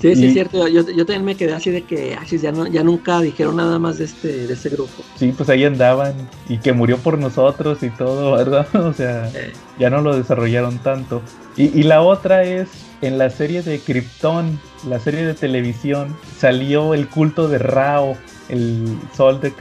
Sí, 0.00 0.14
sí, 0.14 0.26
es 0.26 0.32
cierto. 0.32 0.68
Yo, 0.68 0.82
yo, 0.88 1.06
también 1.06 1.24
me 1.24 1.34
quedé 1.36 1.54
así 1.54 1.70
de 1.70 1.82
que 1.82 2.16
ya, 2.40 2.52
no, 2.52 2.66
ya 2.66 2.82
nunca 2.82 3.20
dijeron 3.20 3.56
nada 3.56 3.78
más 3.78 3.98
de 3.98 4.04
este, 4.04 4.46
de 4.46 4.52
ese 4.52 4.68
grupo. 4.68 5.02
Sí, 5.16 5.32
pues 5.36 5.48
ahí 5.48 5.64
andaban 5.64 6.14
y 6.48 6.58
que 6.58 6.72
murió 6.72 6.98
por 6.98 7.18
nosotros 7.18 7.82
y 7.82 7.90
todo, 7.90 8.32
¿verdad? 8.36 8.66
O 8.76 8.92
sea, 8.92 9.30
ya 9.78 9.90
no 9.90 10.02
lo 10.02 10.16
desarrollaron 10.16 10.78
tanto. 10.78 11.22
Y, 11.56 11.78
y, 11.78 11.84
la 11.84 12.02
otra 12.02 12.44
es, 12.44 12.68
en 13.00 13.18
la 13.18 13.30
serie 13.30 13.62
de 13.62 13.78
Krypton, 13.78 14.60
la 14.86 15.00
serie 15.00 15.24
de 15.24 15.34
televisión, 15.34 16.14
salió 16.38 16.92
el 16.92 17.08
culto 17.08 17.48
de 17.48 17.58
Rao, 17.58 18.16
el 18.48 18.98
sol 19.16 19.40
de, 19.40 19.52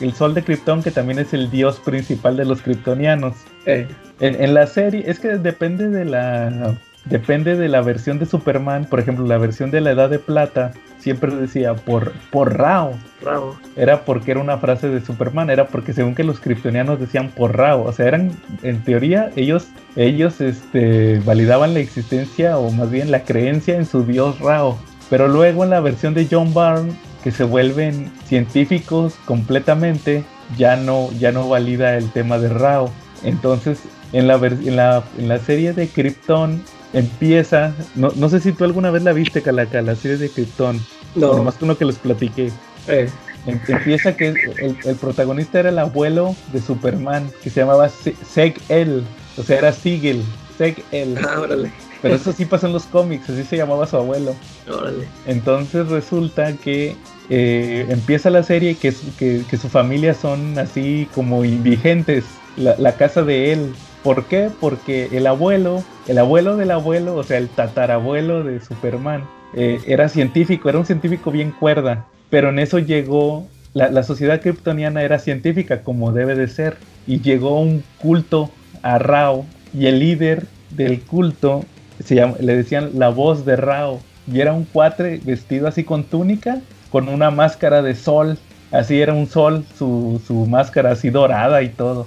el 0.00 0.14
sol 0.14 0.34
de 0.34 0.44
Krypton, 0.44 0.82
que 0.82 0.90
también 0.90 1.18
es 1.18 1.34
el 1.34 1.50
dios 1.50 1.80
principal 1.80 2.36
de 2.36 2.44
los 2.44 2.62
kryptonianos. 2.62 3.34
En, 3.66 3.88
en 4.20 4.54
la 4.54 4.66
serie, 4.66 5.04
es 5.06 5.18
que 5.18 5.38
depende 5.38 5.88
de 5.88 6.04
la 6.04 6.78
depende 7.04 7.56
de 7.56 7.68
la 7.68 7.80
versión 7.82 8.18
de 8.18 8.26
Superman, 8.26 8.84
por 8.84 9.00
ejemplo, 9.00 9.26
la 9.26 9.38
versión 9.38 9.70
de 9.70 9.80
la 9.80 9.92
Edad 9.92 10.10
de 10.10 10.18
Plata 10.18 10.72
siempre 10.98 11.34
decía 11.34 11.74
por, 11.74 12.12
por 12.30 12.56
Rao. 12.56 12.92
Rao. 13.22 13.58
Era 13.76 14.04
porque 14.04 14.32
era 14.32 14.40
una 14.40 14.58
frase 14.58 14.88
de 14.88 15.00
Superman, 15.00 15.50
era 15.50 15.66
porque 15.68 15.92
según 15.92 16.14
que 16.14 16.24
los 16.24 16.40
kryptonianos 16.40 17.00
decían 17.00 17.30
por 17.30 17.56
Rao, 17.56 17.84
o 17.84 17.92
sea, 17.92 18.06
eran 18.06 18.32
en 18.62 18.82
teoría 18.84 19.30
ellos 19.36 19.68
ellos 19.96 20.40
este 20.40 21.20
validaban 21.20 21.74
la 21.74 21.80
existencia 21.80 22.58
o 22.58 22.70
más 22.70 22.90
bien 22.90 23.10
la 23.10 23.24
creencia 23.24 23.76
en 23.76 23.86
su 23.86 24.04
dios 24.04 24.38
Rao. 24.40 24.78
Pero 25.08 25.26
luego 25.26 25.64
en 25.64 25.70
la 25.70 25.80
versión 25.80 26.14
de 26.14 26.28
John 26.30 26.54
Byrne 26.54 26.92
que 27.24 27.30
se 27.30 27.44
vuelven 27.44 28.10
científicos 28.24 29.14
completamente, 29.24 30.24
ya 30.56 30.76
no 30.76 31.10
ya 31.18 31.32
no 31.32 31.48
valida 31.48 31.96
el 31.96 32.10
tema 32.10 32.38
de 32.38 32.48
Rao. 32.48 32.90
Entonces, 33.22 33.82
en 34.12 34.26
la, 34.26 34.36
en 34.36 34.76
la, 34.76 35.04
en 35.18 35.28
la 35.28 35.38
serie 35.38 35.72
de 35.72 35.88
Krypton 35.88 36.62
empieza, 36.92 37.74
no, 37.94 38.12
no 38.16 38.28
sé 38.28 38.40
si 38.40 38.52
tú 38.52 38.64
alguna 38.64 38.90
vez 38.90 39.02
la 39.02 39.12
viste, 39.12 39.42
Calaca, 39.42 39.82
la 39.82 39.94
serie 39.94 40.16
de 40.16 40.28
Krypton. 40.28 40.80
No. 41.14 41.42
más 41.42 41.56
que 41.56 41.64
uno 41.64 41.76
que 41.76 41.84
les 41.84 41.96
platiqué. 41.96 42.52
Eh. 42.88 43.08
Em, 43.46 43.58
empieza 43.68 44.16
que 44.16 44.34
el, 44.58 44.96
protagonista 44.96 45.60
era 45.60 45.70
el 45.70 45.78
abuelo 45.78 46.36
de 46.52 46.60
Superman, 46.60 47.30
que 47.42 47.50
se 47.50 47.60
llamaba 47.60 47.88
Seg-El, 47.88 49.02
o 49.36 49.42
sea, 49.42 49.58
era 49.58 49.72
Sigel, 49.72 50.22
Seg-El. 50.58 51.18
Ah, 51.18 51.40
órale. 51.40 51.72
Pero 52.02 52.14
eso 52.14 52.32
sí 52.32 52.44
pasa 52.46 52.66
en 52.66 52.72
los 52.72 52.84
cómics, 52.84 53.28
así 53.28 53.44
se 53.44 53.56
llamaba 53.56 53.86
su 53.86 53.96
abuelo. 53.96 54.34
Órale. 54.68 55.06
Entonces 55.26 55.88
resulta 55.88 56.52
que 56.54 56.96
eh, 57.28 57.86
empieza 57.88 58.30
la 58.30 58.42
serie 58.42 58.74
que, 58.74 58.94
que, 59.18 59.42
que, 59.48 59.56
su 59.56 59.68
familia 59.68 60.14
son 60.14 60.58
así 60.58 61.08
como 61.14 61.44
indigentes. 61.44 62.24
La, 62.56 62.74
la 62.78 62.92
casa 62.96 63.22
de 63.22 63.52
él 63.52 63.74
¿Por 64.02 64.24
qué? 64.24 64.50
Porque 64.60 65.08
el 65.12 65.26
abuelo, 65.26 65.84
el 66.08 66.16
abuelo 66.18 66.56
del 66.56 66.70
abuelo, 66.70 67.16
o 67.16 67.22
sea, 67.22 67.36
el 67.36 67.48
tatarabuelo 67.48 68.44
de 68.44 68.60
Superman, 68.60 69.24
eh, 69.52 69.80
era 69.86 70.08
científico, 70.08 70.68
era 70.70 70.78
un 70.78 70.86
científico 70.86 71.30
bien 71.30 71.50
cuerda, 71.50 72.06
pero 72.30 72.48
en 72.48 72.58
eso 72.58 72.78
llegó, 72.78 73.46
la, 73.74 74.02
sociedad 74.02 74.40
kryptoniana 74.40 75.02
era 75.02 75.18
científica 75.18 75.82
como 75.82 76.12
debe 76.12 76.34
de 76.34 76.48
ser, 76.48 76.78
y 77.06 77.20
llegó 77.20 77.60
un 77.60 77.82
culto 77.98 78.50
a 78.82 78.98
Rao, 78.98 79.44
y 79.74 79.86
el 79.86 79.98
líder 79.98 80.46
del 80.70 81.02
culto 81.02 81.64
se 82.02 82.14
le 82.14 82.56
decían 82.56 82.92
la 82.94 83.10
voz 83.10 83.44
de 83.44 83.56
Rao, 83.56 84.00
y 84.32 84.40
era 84.40 84.54
un 84.54 84.64
cuatre 84.64 85.20
vestido 85.22 85.68
así 85.68 85.84
con 85.84 86.04
túnica, 86.04 86.60
con 86.90 87.08
una 87.10 87.30
máscara 87.30 87.82
de 87.82 87.94
sol, 87.94 88.38
así 88.72 89.02
era 89.02 89.12
un 89.12 89.26
sol, 89.26 89.66
su 89.76 90.46
máscara 90.48 90.92
así 90.92 91.10
dorada 91.10 91.62
y 91.62 91.68
todo. 91.68 92.06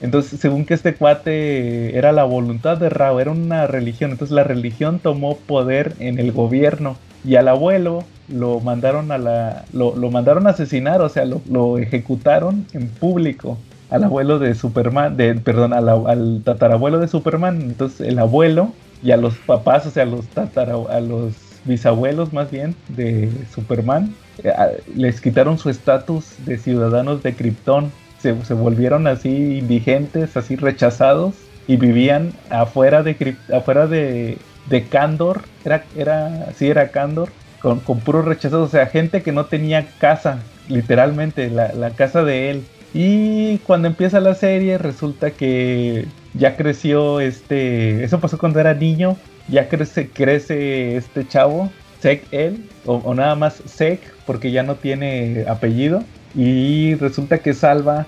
Entonces, 0.00 0.40
según 0.40 0.64
que 0.64 0.74
este 0.74 0.94
cuate 0.94 1.96
era 1.96 2.12
la 2.12 2.24
voluntad 2.24 2.78
de 2.78 2.88
Rao, 2.88 3.20
era 3.20 3.30
una 3.30 3.66
religión. 3.66 4.12
Entonces 4.12 4.34
la 4.34 4.44
religión 4.44 4.98
tomó 4.98 5.36
poder 5.36 5.94
en 5.98 6.18
el 6.18 6.32
gobierno. 6.32 6.96
Y 7.22 7.36
al 7.36 7.48
abuelo 7.48 8.04
lo 8.28 8.60
mandaron 8.60 9.12
a 9.12 9.18
la. 9.18 9.64
lo, 9.72 9.92
mandaron 10.10 10.46
a 10.46 10.50
asesinar, 10.50 11.02
o 11.02 11.08
sea, 11.08 11.24
lo, 11.26 11.78
ejecutaron 11.78 12.66
en 12.72 12.88
público. 12.88 13.58
Al 13.90 14.04
abuelo 14.04 14.38
de 14.38 14.54
Superman, 14.54 15.16
de, 15.16 15.34
perdón, 15.34 15.72
al, 15.72 16.42
tatarabuelo 16.44 16.98
de 16.98 17.08
Superman. 17.08 17.60
Entonces 17.60 18.06
el 18.06 18.18
abuelo 18.18 18.72
y 19.02 19.10
a 19.10 19.16
los 19.16 19.34
papás, 19.34 19.86
o 19.86 19.90
sea, 19.90 20.04
a 20.04 20.06
los 20.06 20.24
a 20.36 21.00
los 21.00 21.34
bisabuelos 21.64 22.32
más 22.32 22.50
bien 22.50 22.74
de 22.88 23.30
Superman, 23.54 24.14
eh, 24.42 24.52
les 24.94 25.20
quitaron 25.20 25.58
su 25.58 25.68
estatus 25.68 26.24
de 26.46 26.56
ciudadanos 26.56 27.22
de 27.22 27.34
Krypton 27.34 27.90
se, 28.20 28.32
volvieron 28.54 29.06
así 29.06 29.58
indigentes, 29.58 30.36
así 30.36 30.56
rechazados 30.56 31.34
y 31.66 31.76
vivían 31.76 32.32
afuera 32.50 33.02
de 33.02 33.36
afuera 33.52 33.86
de, 33.86 34.38
de 34.68 34.84
Candor, 34.84 35.42
era, 35.64 35.84
era, 35.96 36.52
sí 36.56 36.68
era 36.68 36.90
Candor, 36.90 37.30
con, 37.60 37.80
con 37.80 38.00
puros 38.00 38.24
rechazados, 38.24 38.68
o 38.68 38.72
sea, 38.72 38.86
gente 38.86 39.22
que 39.22 39.32
no 39.32 39.46
tenía 39.46 39.86
casa, 39.98 40.40
literalmente, 40.68 41.50
la, 41.50 41.72
la 41.72 41.90
casa 41.90 42.24
de 42.24 42.50
él. 42.50 42.64
Y 42.92 43.58
cuando 43.58 43.86
empieza 43.86 44.18
la 44.20 44.34
serie 44.34 44.76
resulta 44.76 45.30
que 45.30 46.06
ya 46.34 46.56
creció 46.56 47.20
este, 47.20 48.02
eso 48.02 48.18
pasó 48.20 48.36
cuando 48.36 48.58
era 48.58 48.74
niño, 48.74 49.16
ya 49.48 49.68
crece, 49.68 50.08
crece 50.08 50.96
este 50.96 51.26
chavo, 51.26 51.70
Sek 52.00 52.26
él, 52.32 52.64
o, 52.86 52.94
o 52.96 53.14
nada 53.14 53.34
más 53.36 53.62
Sek, 53.66 54.00
porque 54.26 54.50
ya 54.50 54.62
no 54.62 54.74
tiene 54.74 55.44
apellido 55.48 56.02
y 56.34 56.94
resulta 56.94 57.38
que 57.38 57.54
salva 57.54 58.06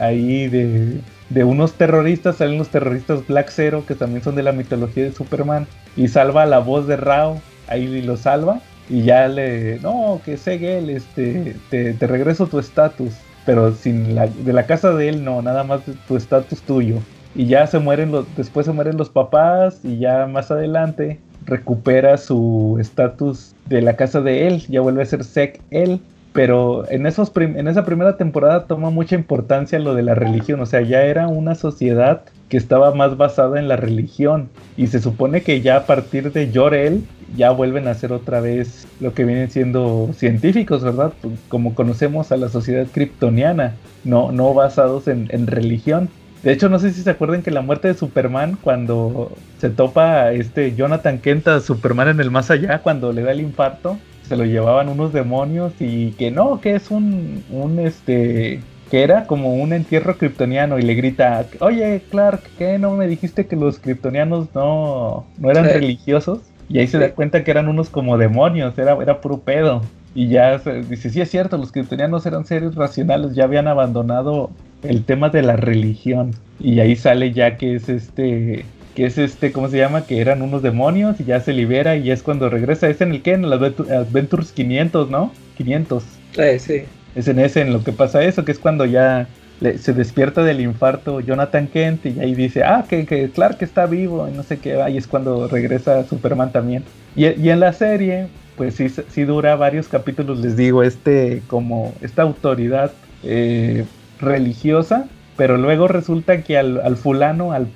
ahí 0.00 0.48
de, 0.48 1.44
unos 1.44 1.74
terroristas, 1.74 2.36
salen 2.36 2.58
los 2.58 2.68
terroristas 2.68 3.26
Black 3.26 3.50
Zero, 3.50 3.84
que 3.86 3.94
también 3.94 4.22
son 4.22 4.34
de 4.34 4.42
la 4.42 4.52
mitología 4.52 5.04
de 5.04 5.12
Superman, 5.12 5.66
y 5.96 6.08
salva 6.08 6.42
a 6.42 6.46
la 6.46 6.58
voz 6.58 6.86
de 6.86 6.96
Rao, 6.96 7.40
ahí 7.68 8.02
lo 8.02 8.16
salva, 8.16 8.60
y 8.88 9.02
ya 9.02 9.28
le, 9.28 9.78
no, 9.80 10.20
que 10.24 10.36
Segel, 10.36 10.90
este, 10.90 11.56
te, 11.70 11.94
te 11.94 12.06
regreso 12.06 12.46
tu 12.46 12.58
estatus, 12.58 13.14
pero 13.44 13.72
sin 13.72 14.14
la, 14.14 14.26
de 14.26 14.52
la 14.52 14.66
casa 14.66 14.92
de 14.92 15.08
él 15.08 15.24
no, 15.24 15.42
nada 15.42 15.64
más 15.64 15.80
tu 16.06 16.16
estatus 16.16 16.60
tuyo. 16.62 16.98
Y 17.34 17.46
ya 17.46 17.66
se 17.66 17.78
mueren 17.78 18.12
los, 18.12 18.24
después 18.36 18.66
se 18.66 18.72
mueren 18.72 18.96
los 18.96 19.10
papás, 19.10 19.80
y 19.84 19.98
ya 19.98 20.26
más 20.26 20.50
adelante 20.50 21.20
recupera 21.44 22.16
su 22.16 22.76
estatus 22.80 23.54
de 23.66 23.82
la 23.82 23.94
casa 23.94 24.20
de 24.20 24.48
él, 24.48 24.64
ya 24.68 24.80
vuelve 24.80 25.02
a 25.02 25.06
ser 25.06 25.22
Seg 25.22 25.60
él 25.70 26.00
pero 26.36 26.84
en, 26.90 27.06
esos 27.06 27.32
en 27.34 27.66
esa 27.66 27.86
primera 27.86 28.18
temporada 28.18 28.66
toma 28.66 28.90
mucha 28.90 29.14
importancia 29.14 29.78
lo 29.78 29.94
de 29.94 30.02
la 30.02 30.14
religión, 30.14 30.60
o 30.60 30.66
sea, 30.66 30.82
ya 30.82 31.02
era 31.02 31.28
una 31.28 31.54
sociedad 31.54 32.22
que 32.50 32.58
estaba 32.58 32.94
más 32.94 33.16
basada 33.16 33.58
en 33.58 33.68
la 33.68 33.76
religión 33.76 34.50
y 34.76 34.88
se 34.88 35.00
supone 35.00 35.40
que 35.40 35.62
ya 35.62 35.76
a 35.76 35.86
partir 35.86 36.32
de 36.32 36.50
Jorel 36.54 37.04
ya 37.36 37.50
vuelven 37.50 37.88
a 37.88 37.94
ser 37.94 38.12
otra 38.12 38.40
vez 38.40 38.86
lo 39.00 39.14
que 39.14 39.24
vienen 39.24 39.50
siendo 39.50 40.10
científicos, 40.14 40.84
¿verdad? 40.84 41.14
Pues, 41.22 41.34
como 41.48 41.74
conocemos 41.74 42.30
a 42.32 42.36
la 42.36 42.50
sociedad 42.50 42.86
kryptoniana, 42.92 43.74
no, 44.04 44.30
no 44.30 44.52
basados 44.52 45.08
en, 45.08 45.46
religión. 45.46 46.10
De 46.42 46.52
hecho, 46.52 46.68
no 46.68 46.78
sé 46.78 46.92
si 46.92 47.00
se 47.00 47.10
acuerdan 47.10 47.42
que 47.42 47.50
la 47.50 47.62
muerte 47.62 47.88
de 47.88 47.94
Superman, 47.94 48.58
cuando 48.62 49.32
se 49.58 49.70
topa 49.70 50.32
este 50.32 50.74
Jonathan 50.76 51.18
Kent 51.18 51.48
a 51.48 51.60
Superman 51.60 52.08
en 52.08 52.20
el 52.20 52.30
más 52.30 52.50
allá, 52.50 52.82
cuando 52.82 53.12
le 53.12 53.22
da 53.22 53.32
el 53.32 53.40
infarto, 53.40 53.96
se 54.26 54.36
lo 54.36 54.44
llevaban 54.44 54.88
unos 54.88 55.12
demonios 55.12 55.72
y 55.80 56.12
que 56.12 56.30
no, 56.30 56.60
que 56.60 56.74
es 56.74 56.90
un, 56.90 57.42
un 57.50 57.78
este, 57.78 58.60
que 58.90 59.02
era 59.02 59.26
como 59.26 59.54
un 59.54 59.72
entierro 59.72 60.16
kryptoniano 60.16 60.78
y 60.78 60.82
le 60.82 60.94
grita, 60.94 61.46
oye 61.60 62.02
Clark, 62.10 62.42
¿qué 62.58 62.78
no 62.78 62.92
me 62.92 63.08
dijiste 63.08 63.46
que 63.46 63.56
los 63.56 63.78
kryptonianos 63.78 64.54
no, 64.54 65.26
no 65.38 65.50
eran 65.50 65.64
religiosos? 65.64 66.40
Y 66.68 66.78
ahí 66.78 66.86
se 66.86 66.98
da 66.98 67.12
cuenta 67.12 67.44
que 67.44 67.50
eran 67.50 67.68
unos 67.68 67.90
como 67.90 68.18
demonios, 68.18 68.76
era, 68.78 68.96
era 69.00 69.20
puro 69.20 69.38
pedo. 69.38 69.82
Y 70.14 70.28
ya 70.28 70.58
se, 70.58 70.82
dice, 70.82 71.10
sí 71.10 71.20
es 71.20 71.30
cierto, 71.30 71.58
los 71.58 71.72
kryptonianos 71.72 72.26
eran 72.26 72.44
seres 72.44 72.74
racionales, 72.74 73.34
ya 73.34 73.44
habían 73.44 73.68
abandonado 73.68 74.50
el 74.82 75.04
tema 75.04 75.28
de 75.28 75.42
la 75.42 75.56
religión. 75.56 76.32
Y 76.58 76.80
ahí 76.80 76.96
sale 76.96 77.32
ya 77.32 77.56
que 77.56 77.76
es 77.76 77.88
este 77.88 78.64
que 78.96 79.04
es 79.04 79.18
este, 79.18 79.52
¿cómo 79.52 79.68
se 79.68 79.76
llama? 79.76 80.06
Que 80.06 80.22
eran 80.22 80.40
unos 80.40 80.62
demonios 80.62 81.20
y 81.20 81.24
ya 81.24 81.38
se 81.40 81.52
libera 81.52 81.96
y 81.96 82.10
es 82.10 82.22
cuando 82.22 82.48
regresa. 82.48 82.88
Es 82.88 83.02
en 83.02 83.12
el 83.12 83.22
que, 83.22 83.34
en 83.34 83.44
el 83.44 83.52
Adventures 83.52 84.52
500, 84.52 85.10
¿no? 85.10 85.32
500. 85.58 86.02
Eh, 86.38 86.58
sí. 86.58 86.82
Es 87.14 87.28
en 87.28 87.38
ese 87.38 87.60
en 87.60 87.74
lo 87.74 87.84
que 87.84 87.92
pasa 87.92 88.24
eso, 88.24 88.46
que 88.46 88.52
es 88.52 88.58
cuando 88.58 88.86
ya 88.86 89.28
se 89.60 89.92
despierta 89.92 90.42
del 90.44 90.60
infarto 90.60 91.20
Jonathan 91.20 91.66
Kent 91.66 92.06
y 92.06 92.20
ahí 92.20 92.34
dice, 92.34 92.62
ah, 92.64 92.86
que, 92.88 93.04
que 93.04 93.30
Clark 93.30 93.58
está 93.60 93.86
vivo 93.86 94.28
y 94.28 94.32
no 94.32 94.42
sé 94.42 94.58
qué, 94.58 94.80
ahí 94.80 94.96
es 94.96 95.06
cuando 95.06 95.46
regresa 95.46 96.04
Superman 96.04 96.52
también. 96.52 96.82
Y, 97.14 97.26
en 97.26 97.60
la 97.60 97.74
serie, 97.74 98.28
pues 98.56 98.76
sí, 98.76 98.88
sí 98.88 99.24
dura 99.24 99.56
varios 99.56 99.88
capítulos, 99.88 100.40
les 100.40 100.56
digo, 100.56 100.82
este, 100.82 101.42
como 101.48 101.94
esta 102.00 102.22
autoridad 102.22 102.92
eh, 103.22 103.84
religiosa 104.20 105.06
pero 105.36 105.56
luego 105.58 105.88
resulta 105.88 106.42
que 106.42 106.56
al, 106.56 106.96
fulano, 106.96 107.52
al, 107.52 107.68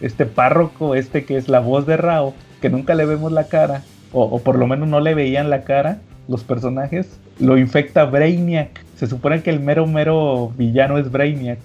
este 0.00 0.26
párroco, 0.26 0.94
este 0.94 1.24
que 1.24 1.36
es 1.36 1.48
la 1.48 1.60
voz 1.60 1.86
de 1.86 1.96
Rao, 1.96 2.34
que 2.60 2.70
nunca 2.70 2.94
le 2.94 3.04
vemos 3.04 3.32
la 3.32 3.48
cara, 3.48 3.82
o, 4.12 4.38
por 4.38 4.56
lo 4.56 4.66
menos 4.66 4.88
no 4.88 5.00
le 5.00 5.14
veían 5.14 5.50
la 5.50 5.62
cara, 5.62 5.98
los 6.28 6.44
personajes, 6.44 7.18
lo 7.38 7.58
infecta 7.58 8.04
Brainiac. 8.04 8.84
Se 8.96 9.06
supone 9.06 9.42
que 9.42 9.50
el 9.50 9.60
mero 9.60 9.86
mero 9.86 10.52
villano 10.56 10.98
es 10.98 11.10
Brainiac. 11.10 11.58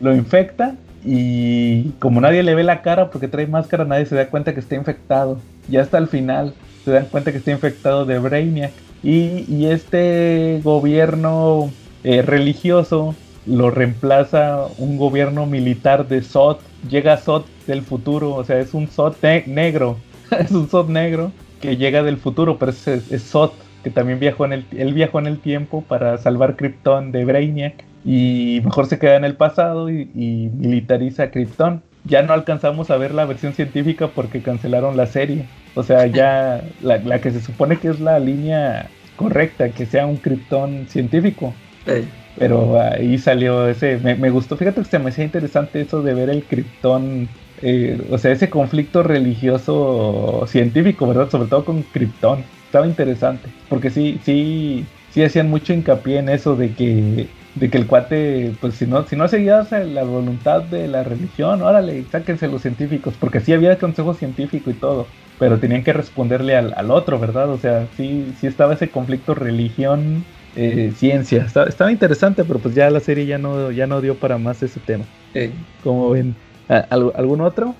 Lo 0.00 0.14
infecta 0.14 0.74
y 1.04 1.90
como 1.98 2.20
nadie 2.20 2.42
le 2.42 2.54
ve 2.54 2.64
la 2.64 2.82
cara 2.82 3.10
porque 3.10 3.28
trae 3.28 3.46
máscara, 3.46 3.84
nadie 3.84 4.06
se 4.06 4.16
da 4.16 4.28
cuenta 4.28 4.54
que 4.54 4.60
está 4.60 4.74
infectado. 4.74 5.38
Ya 5.68 5.82
hasta 5.82 5.98
el 5.98 6.08
final 6.08 6.54
se 6.84 6.90
dan 6.90 7.06
cuenta 7.06 7.32
que 7.32 7.38
está 7.38 7.50
infectado 7.50 8.06
de 8.06 8.18
Brainiac. 8.18 8.72
Y, 9.02 9.66
este 9.66 10.60
gobierno 10.64 11.70
eh, 12.04 12.22
religioso 12.22 13.14
lo 13.46 13.70
reemplaza 13.70 14.66
un 14.78 14.96
gobierno 14.96 15.46
militar 15.46 16.08
de 16.08 16.22
Sot. 16.22 16.60
Llega 16.88 17.16
Sot 17.16 17.46
del 17.66 17.82
futuro, 17.82 18.34
o 18.34 18.44
sea, 18.44 18.58
es 18.58 18.74
un 18.74 18.88
Sot 18.88 19.22
negro. 19.46 19.96
es 20.38 20.50
un 20.50 20.68
Sot 20.68 20.88
negro 20.88 21.32
que 21.60 21.76
llega 21.76 22.02
del 22.02 22.18
futuro, 22.18 22.58
pero 22.58 22.72
es, 22.72 22.86
es 22.86 23.22
Sot, 23.22 23.54
que 23.82 23.90
también 23.90 24.18
viajó 24.18 24.44
en 24.44 24.52
el, 24.54 24.66
él 24.76 24.94
viajó 24.94 25.18
en 25.18 25.26
el 25.26 25.38
tiempo 25.38 25.82
para 25.82 26.18
salvar 26.18 26.56
Krypton 26.56 27.12
de 27.12 27.24
Brainiac 27.24 27.84
y 28.04 28.60
mejor 28.64 28.86
se 28.86 28.98
queda 28.98 29.16
en 29.16 29.24
el 29.24 29.34
pasado 29.34 29.90
y, 29.90 30.06
militariza 30.14 31.30
Krypton. 31.30 31.82
Ya 32.04 32.22
no 32.22 32.34
alcanzamos 32.34 32.90
a 32.90 32.98
ver 32.98 33.14
la 33.14 33.24
versión 33.24 33.54
científica 33.54 34.08
porque 34.08 34.42
cancelaron 34.42 34.96
la 34.96 35.06
serie. 35.06 35.46
O 35.74 35.82
sea, 35.82 36.06
ya 36.18 36.62
la, 36.82 37.20
que 37.20 37.30
se 37.30 37.40
supone 37.40 37.78
que 37.78 37.88
es 37.88 38.00
la 38.00 38.18
línea 38.18 38.88
correcta, 39.16 39.70
que 39.70 39.86
sea 39.86 40.06
un 40.06 40.16
Krypton 40.16 40.86
científico. 40.88 41.54
Pero 42.38 42.80
ahí 42.80 43.18
salió 43.18 43.68
ese, 43.68 43.98
me, 43.98 44.30
gustó, 44.30 44.56
fíjate 44.56 44.80
que 44.82 44.88
se 44.88 44.98
me 44.98 45.10
hacía 45.10 45.24
interesante 45.24 45.80
eso 45.80 46.02
de 46.02 46.14
ver 46.14 46.30
el 46.30 46.44
Krypton, 46.44 47.28
eh, 47.62 48.00
o 48.10 48.18
sea, 48.18 48.32
ese 48.32 48.50
conflicto 48.50 49.02
religioso 49.02 50.44
científico, 50.48 51.06
¿verdad? 51.06 51.30
Sobre 51.30 51.48
todo 51.48 51.64
con 51.64 51.82
Krypton. 51.82 52.44
Estaba 52.66 52.86
interesante, 52.88 53.48
porque 53.68 53.90
sí, 53.90 54.20
sí, 54.24 54.84
sí 55.10 55.22
hacían 55.22 55.48
mucho 55.48 55.72
hincapié 55.72 56.18
en 56.18 56.28
eso 56.28 56.56
de 56.56 56.72
que 56.72 57.28
de 57.54 57.70
que 57.70 57.78
el 57.78 57.86
cuate, 57.86 58.52
pues 58.60 58.74
si 58.74 58.86
no, 58.86 59.04
si 59.06 59.16
no 59.16 59.28
seguías 59.28 59.70
la 59.70 60.02
voluntad 60.02 60.62
de 60.62 60.88
la 60.88 61.04
religión, 61.04 61.62
órale, 61.62 62.04
sáquense 62.10 62.48
los 62.48 62.62
científicos, 62.62 63.14
porque 63.18 63.40
sí 63.40 63.52
había 63.52 63.78
consejo 63.78 64.14
científico 64.14 64.70
y 64.70 64.74
todo, 64.74 65.06
pero 65.38 65.58
tenían 65.58 65.84
que 65.84 65.92
responderle 65.92 66.56
al, 66.56 66.90
otro, 66.90 67.18
¿verdad? 67.18 67.50
O 67.50 67.58
sea, 67.58 67.86
sí, 67.96 68.32
sí 68.40 68.46
estaba 68.46 68.74
ese 68.74 68.90
conflicto 68.90 69.34
religión, 69.34 70.24
eh, 70.56 70.92
ciencia, 70.96 71.46
estaba, 71.46 71.90
interesante, 71.90 72.44
pero 72.44 72.58
pues 72.58 72.74
ya 72.74 72.90
la 72.90 73.00
serie 73.00 73.26
ya 73.26 73.38
no, 73.38 73.70
ya 73.70 73.86
no 73.86 74.00
dio 74.00 74.14
para 74.14 74.38
más 74.38 74.62
ese 74.62 74.80
tema. 74.80 75.04
Como 75.82 76.10
ven, 76.10 76.34
¿algún 76.68 77.40
otro? 77.40 77.74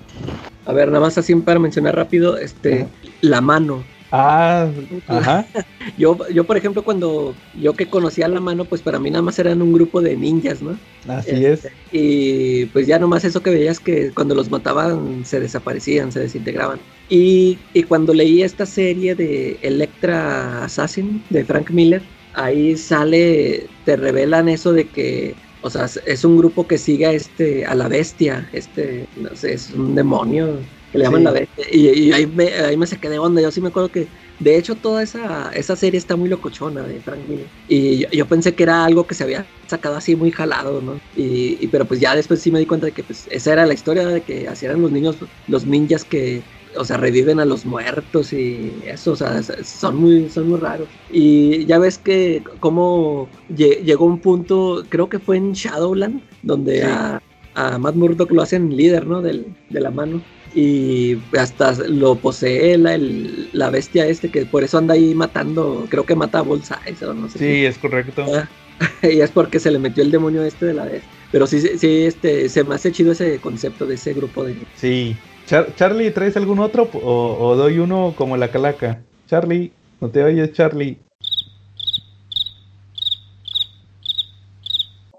A 0.65 0.73
ver, 0.73 0.87
nada 0.87 0.99
más 0.99 1.17
así 1.17 1.35
para 1.35 1.59
mencionar 1.59 1.95
rápido, 1.95 2.37
este, 2.37 2.87
la 3.21 3.39
mano. 3.39 3.83
Ah, 4.11 4.67
ajá. 5.07 5.45
yo, 5.97 6.17
yo, 6.29 6.43
por 6.45 6.57
ejemplo, 6.57 6.83
cuando 6.83 7.35
yo 7.59 7.73
que 7.73 7.87
conocía 7.87 8.27
la 8.27 8.39
mano, 8.39 8.65
pues 8.65 8.81
para 8.81 8.99
mí 8.99 9.09
nada 9.09 9.21
más 9.21 9.37
eran 9.39 9.61
un 9.61 9.73
grupo 9.73 10.01
de 10.01 10.15
ninjas, 10.15 10.61
¿no? 10.61 10.77
Así 11.07 11.31
es. 11.31 11.65
Este, 11.65 11.73
y 11.91 12.65
pues 12.67 12.87
ya 12.87 12.97
nomás 12.97 13.25
eso 13.25 13.43
que 13.43 13.49
veías 13.49 13.79
que 13.79 14.11
cuando 14.11 14.35
los 14.35 14.49
mataban 14.49 15.25
se 15.25 15.39
desaparecían, 15.39 16.11
se 16.11 16.21
desintegraban. 16.21 16.79
Y, 17.09 17.57
y 17.73 17.83
cuando 17.83 18.13
leí 18.13 18.41
esta 18.41 18.65
serie 18.65 19.15
de 19.15 19.57
Electra 19.61 20.63
Assassin 20.63 21.23
de 21.29 21.43
Frank 21.43 21.69
Miller, 21.71 22.01
ahí 22.35 22.77
sale, 22.77 23.67
te 23.85 23.95
revelan 23.95 24.49
eso 24.49 24.73
de 24.73 24.87
que 24.87 25.35
o 25.65 25.69
sea, 25.71 25.89
es 26.05 26.23
un 26.23 26.37
grupo 26.37 26.67
que 26.67 26.77
sigue 26.77 27.07
a 27.07 27.11
este, 27.11 27.65
a 27.65 27.73
la 27.73 27.87
bestia, 27.87 28.47
este, 28.53 29.07
no 29.15 29.35
sé, 29.35 29.53
es 29.53 29.71
un 29.71 29.95
demonio, 29.95 30.59
que 30.91 30.99
le 30.99 31.05
llaman 31.05 31.23
la 31.23 31.31
bestia. 31.31 31.65
Y, 31.71 32.11
ahí, 32.11 32.27
me, 32.27 32.49
ahí 32.53 32.77
me 32.77 32.85
saqué 32.85 33.09
de 33.09 33.17
onda. 33.17 33.41
Yo 33.41 33.49
sí 33.49 33.61
me 33.61 33.69
acuerdo 33.69 33.89
que, 33.89 34.05
de 34.37 34.57
hecho, 34.59 34.75
toda 34.75 35.01
esa, 35.01 35.49
esa 35.55 35.75
serie 35.75 35.97
está 35.97 36.15
muy 36.15 36.29
locochona 36.29 36.83
de 36.83 36.99
Frank 36.99 37.17
Miller. 37.27 37.47
Y 37.67 38.05
yo, 38.15 38.27
pensé 38.27 38.53
que 38.53 38.61
era 38.61 38.85
algo 38.85 39.07
que 39.07 39.15
se 39.15 39.23
había 39.23 39.47
sacado 39.65 39.95
así 39.95 40.15
muy 40.15 40.29
jalado, 40.29 40.81
¿no? 40.81 40.99
Y, 41.15 41.65
pero 41.69 41.85
pues 41.85 41.99
ya 41.99 42.15
después 42.15 42.41
sí 42.41 42.51
me 42.51 42.59
di 42.59 42.67
cuenta 42.67 42.85
de 42.85 42.91
que 42.91 43.03
pues, 43.03 43.27
esa 43.31 43.53
era 43.53 43.65
la 43.65 43.73
historia 43.73 44.05
de 44.05 44.21
que 44.21 44.47
hacían 44.47 44.79
los 44.79 44.91
niños, 44.91 45.17
los 45.47 45.65
ninjas 45.65 46.05
que 46.05 46.43
o 46.77 46.85
sea, 46.85 46.97
reviven 46.97 47.39
a 47.39 47.45
los 47.45 47.65
muertos 47.65 48.33
y 48.33 48.73
eso, 48.85 49.13
o 49.13 49.15
sea, 49.15 49.41
son 49.43 49.97
muy, 49.97 50.29
son 50.29 50.49
muy 50.49 50.59
raros. 50.59 50.87
Y 51.11 51.65
ya 51.65 51.79
ves 51.79 51.97
que 51.97 52.43
como 52.59 53.27
llegó 53.55 54.05
un 54.05 54.19
punto, 54.19 54.83
creo 54.89 55.09
que 55.09 55.19
fue 55.19 55.37
en 55.37 55.53
Shadowland, 55.53 56.21
donde 56.43 56.83
a, 56.83 57.21
a, 57.55 57.77
Matt 57.77 57.95
Murdock 57.95 58.31
lo 58.31 58.41
hacen 58.41 58.75
líder, 58.75 59.07
¿no? 59.07 59.21
Del, 59.21 59.45
de 59.69 59.79
la 59.81 59.91
mano 59.91 60.21
y 60.55 61.17
hasta 61.37 61.73
lo 61.89 62.15
posee 62.15 62.77
la, 62.77 62.97
la 62.97 63.69
bestia 63.69 64.07
este 64.07 64.31
que 64.31 64.45
por 64.45 64.63
eso 64.63 64.77
anda 64.77 64.93
ahí 64.93 65.13
matando, 65.13 65.85
creo 65.89 66.05
que 66.05 66.15
mata 66.15 66.39
a 66.39 66.43
Bullseye 66.43 66.95
o 67.05 67.13
no 67.13 67.29
sé. 67.29 67.39
Sí, 67.39 67.65
es 67.65 67.77
correcto. 67.77 68.25
Ah, 68.33 68.47
y 69.03 69.19
es 69.19 69.31
porque 69.31 69.59
se 69.59 69.69
le 69.69 69.79
metió 69.79 70.01
el 70.01 70.11
demonio 70.11 70.43
este 70.43 70.67
de 70.67 70.73
la 70.73 70.85
bestia. 70.85 71.09
Pero 71.31 71.45
sí, 71.47 71.59
sí, 71.59 72.03
este, 72.03 72.47
se 72.47 72.63
me 72.63 72.75
hace 72.75 72.91
chido 72.93 73.11
ese 73.11 73.39
concepto 73.39 73.85
de 73.85 73.95
ese 73.95 74.13
grupo 74.13 74.45
de... 74.45 74.55
Sí. 74.75 75.15
Charlie, 75.45 76.11
¿traes 76.11 76.35
algún 76.37 76.59
otro 76.59 76.89
o, 76.93 77.37
o, 77.39 77.55
doy 77.55 77.77
uno 77.79 78.13
como 78.17 78.35
la 78.35 78.49
calaca? 78.49 79.01
Charlie, 79.27 79.71
no 80.01 80.09
te 80.09 80.23
oyes, 80.23 80.51
Charlie. 80.53 80.97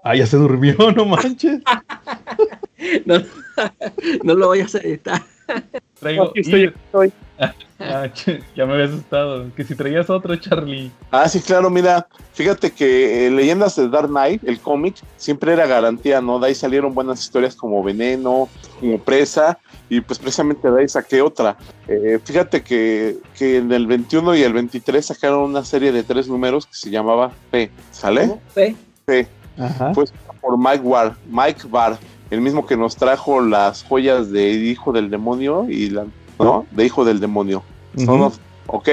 Ah, 0.03 0.15
ya 0.15 0.25
se 0.25 0.37
durmió, 0.37 0.75
no 0.95 1.05
manches. 1.05 1.61
no, 3.05 3.15
no 4.23 4.33
lo 4.33 4.47
voy 4.47 4.59
a 4.59 4.63
editar. 4.63 5.21
Traigo. 5.99 6.31
estoy, 6.35 6.73
ah, 7.79 8.07
ya 8.55 8.65
me 8.65 8.73
había 8.73 8.85
asustado. 8.85 9.53
Que 9.55 9.63
si 9.63 9.75
traías 9.75 10.09
otro, 10.09 10.35
Charlie. 10.35 10.91
Ah, 11.11 11.27
sí, 11.27 11.41
claro, 11.41 11.69
mira. 11.69 12.07
Fíjate 12.33 12.71
que 12.71 13.27
eh, 13.27 13.31
Leyendas 13.31 13.75
de 13.75 13.89
Dark 13.89 14.09
Knight, 14.09 14.43
el 14.43 14.59
cómic, 14.59 14.95
siempre 15.17 15.53
era 15.53 15.65
garantía, 15.65 16.21
¿no? 16.21 16.39
De 16.39 16.47
ahí 16.47 16.55
salieron 16.55 16.93
buenas 16.93 17.19
historias 17.19 17.55
como 17.55 17.83
Veneno, 17.83 18.47
como 18.79 18.99
Presa, 18.99 19.57
y 19.89 20.01
pues 20.01 20.19
precisamente 20.19 20.69
de 20.69 20.81
ahí 20.81 20.87
saqué 20.87 21.21
otra. 21.21 21.57
Eh, 21.87 22.19
fíjate 22.23 22.61
que, 22.61 23.17
que, 23.37 23.57
en 23.57 23.71
el 23.71 23.87
21 23.87 24.35
y 24.35 24.43
el 24.43 24.53
23 24.53 25.05
sacaron 25.05 25.39
una 25.39 25.65
serie 25.65 25.91
de 25.91 26.03
tres 26.03 26.27
números 26.27 26.67
que 26.67 26.75
se 26.75 26.89
llamaba 26.89 27.31
P. 27.51 27.71
¿Sale? 27.91 28.39
P. 28.53 28.75
P. 29.05 29.27
Ajá. 29.57 29.91
Pues 29.93 30.13
por 30.39 30.57
Mike 30.57 30.83
Ward, 30.83 31.13
Mike 31.27 31.67
Barr 31.69 31.97
el 32.29 32.41
mismo 32.41 32.65
que 32.65 32.77
nos 32.77 32.95
trajo 32.95 33.41
las 33.41 33.83
joyas 33.83 34.31
de 34.31 34.51
Hijo 34.51 34.91
del 34.91 35.09
Demonio 35.09 35.67
y 35.69 35.89
la, 35.89 36.05
¿no? 36.39 36.65
De 36.71 36.85
Hijo 36.85 37.05
del 37.05 37.19
Demonio. 37.19 37.63
Son 37.97 38.21
of, 38.21 38.37
¿ok? 38.67 38.89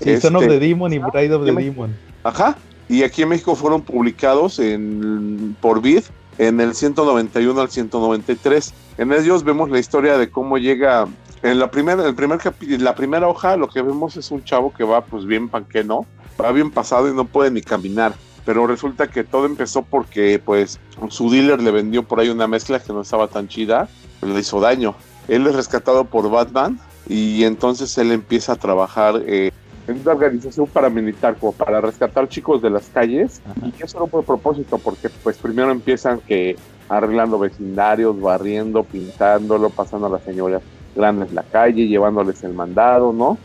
Sí, 0.00 0.20
Son 0.20 0.36
of 0.36 0.46
the 0.46 0.58
Demon 0.58 0.92
y 0.92 0.98
Bride 0.98 1.34
of 1.34 1.44
the 1.44 1.52
Demon. 1.52 1.94
Ajá. 2.24 2.56
Y 2.88 3.02
aquí 3.02 3.22
en 3.22 3.28
México 3.28 3.54
fueron 3.54 3.82
publicados 3.82 4.58
en, 4.58 5.56
por 5.60 5.82
Vid 5.82 6.02
en 6.38 6.60
el 6.60 6.74
191 6.74 7.60
al 7.60 7.68
193. 7.68 8.74
En 8.98 9.12
ellos 9.12 9.44
vemos 9.44 9.70
la 9.70 9.78
historia 9.78 10.16
de 10.16 10.30
cómo 10.30 10.58
llega 10.58 11.06
en 11.42 11.58
la 11.58 11.70
primera, 11.70 12.06
el 12.06 12.14
primer 12.14 12.40
la 12.80 12.94
primera 12.94 13.28
hoja 13.28 13.56
lo 13.56 13.68
que 13.68 13.82
vemos 13.82 14.16
es 14.16 14.30
un 14.30 14.42
chavo 14.42 14.72
que 14.72 14.84
va 14.84 15.04
pues 15.04 15.24
bien 15.26 15.48
panque, 15.48 15.84
¿no? 15.84 16.06
Va 16.40 16.50
bien 16.52 16.70
pasado 16.70 17.08
y 17.08 17.14
no 17.14 17.24
puede 17.24 17.50
ni 17.50 17.60
caminar 17.60 18.14
pero 18.48 18.66
resulta 18.66 19.08
que 19.08 19.24
todo 19.24 19.44
empezó 19.44 19.82
porque 19.82 20.40
pues 20.42 20.80
su 21.10 21.28
dealer 21.28 21.62
le 21.62 21.70
vendió 21.70 22.02
por 22.02 22.18
ahí 22.18 22.30
una 22.30 22.46
mezcla 22.46 22.80
que 22.80 22.94
no 22.94 23.02
estaba 23.02 23.28
tan 23.28 23.46
chida, 23.46 23.90
pero 24.20 24.32
le 24.32 24.40
hizo 24.40 24.58
daño. 24.58 24.94
Él 25.28 25.46
es 25.46 25.54
rescatado 25.54 26.06
por 26.06 26.30
Batman 26.30 26.80
y 27.08 27.44
entonces 27.44 27.96
él 27.98 28.12
empieza 28.12 28.52
a 28.52 28.56
trabajar 28.56 29.22
eh, 29.26 29.50
en 29.86 30.00
una 30.00 30.12
organización 30.12 30.66
paramilitar 30.66 31.36
como 31.36 31.52
para 31.52 31.80
rescatar 31.80 32.28
chicos 32.28 32.60
de 32.60 32.70
las 32.70 32.88
calles 32.88 33.40
y 33.62 33.82
eso 33.82 33.98
no 33.98 34.06
por 34.06 34.24
propósito 34.24 34.78
porque 34.78 35.08
pues 35.22 35.38
primero 35.38 35.70
empiezan 35.70 36.20
que 36.20 36.56
arreglando 36.88 37.38
vecindarios, 37.38 38.20
barriendo, 38.20 38.84
pintándolo, 38.84 39.70
pasando 39.70 40.06
a 40.06 40.10
las 40.10 40.22
señoras 40.22 40.62
grandes 40.94 41.32
la 41.32 41.42
calle, 41.42 41.86
llevándoles 41.86 42.42
el 42.44 42.54
mandado, 42.54 43.12
¿no? 43.12 43.38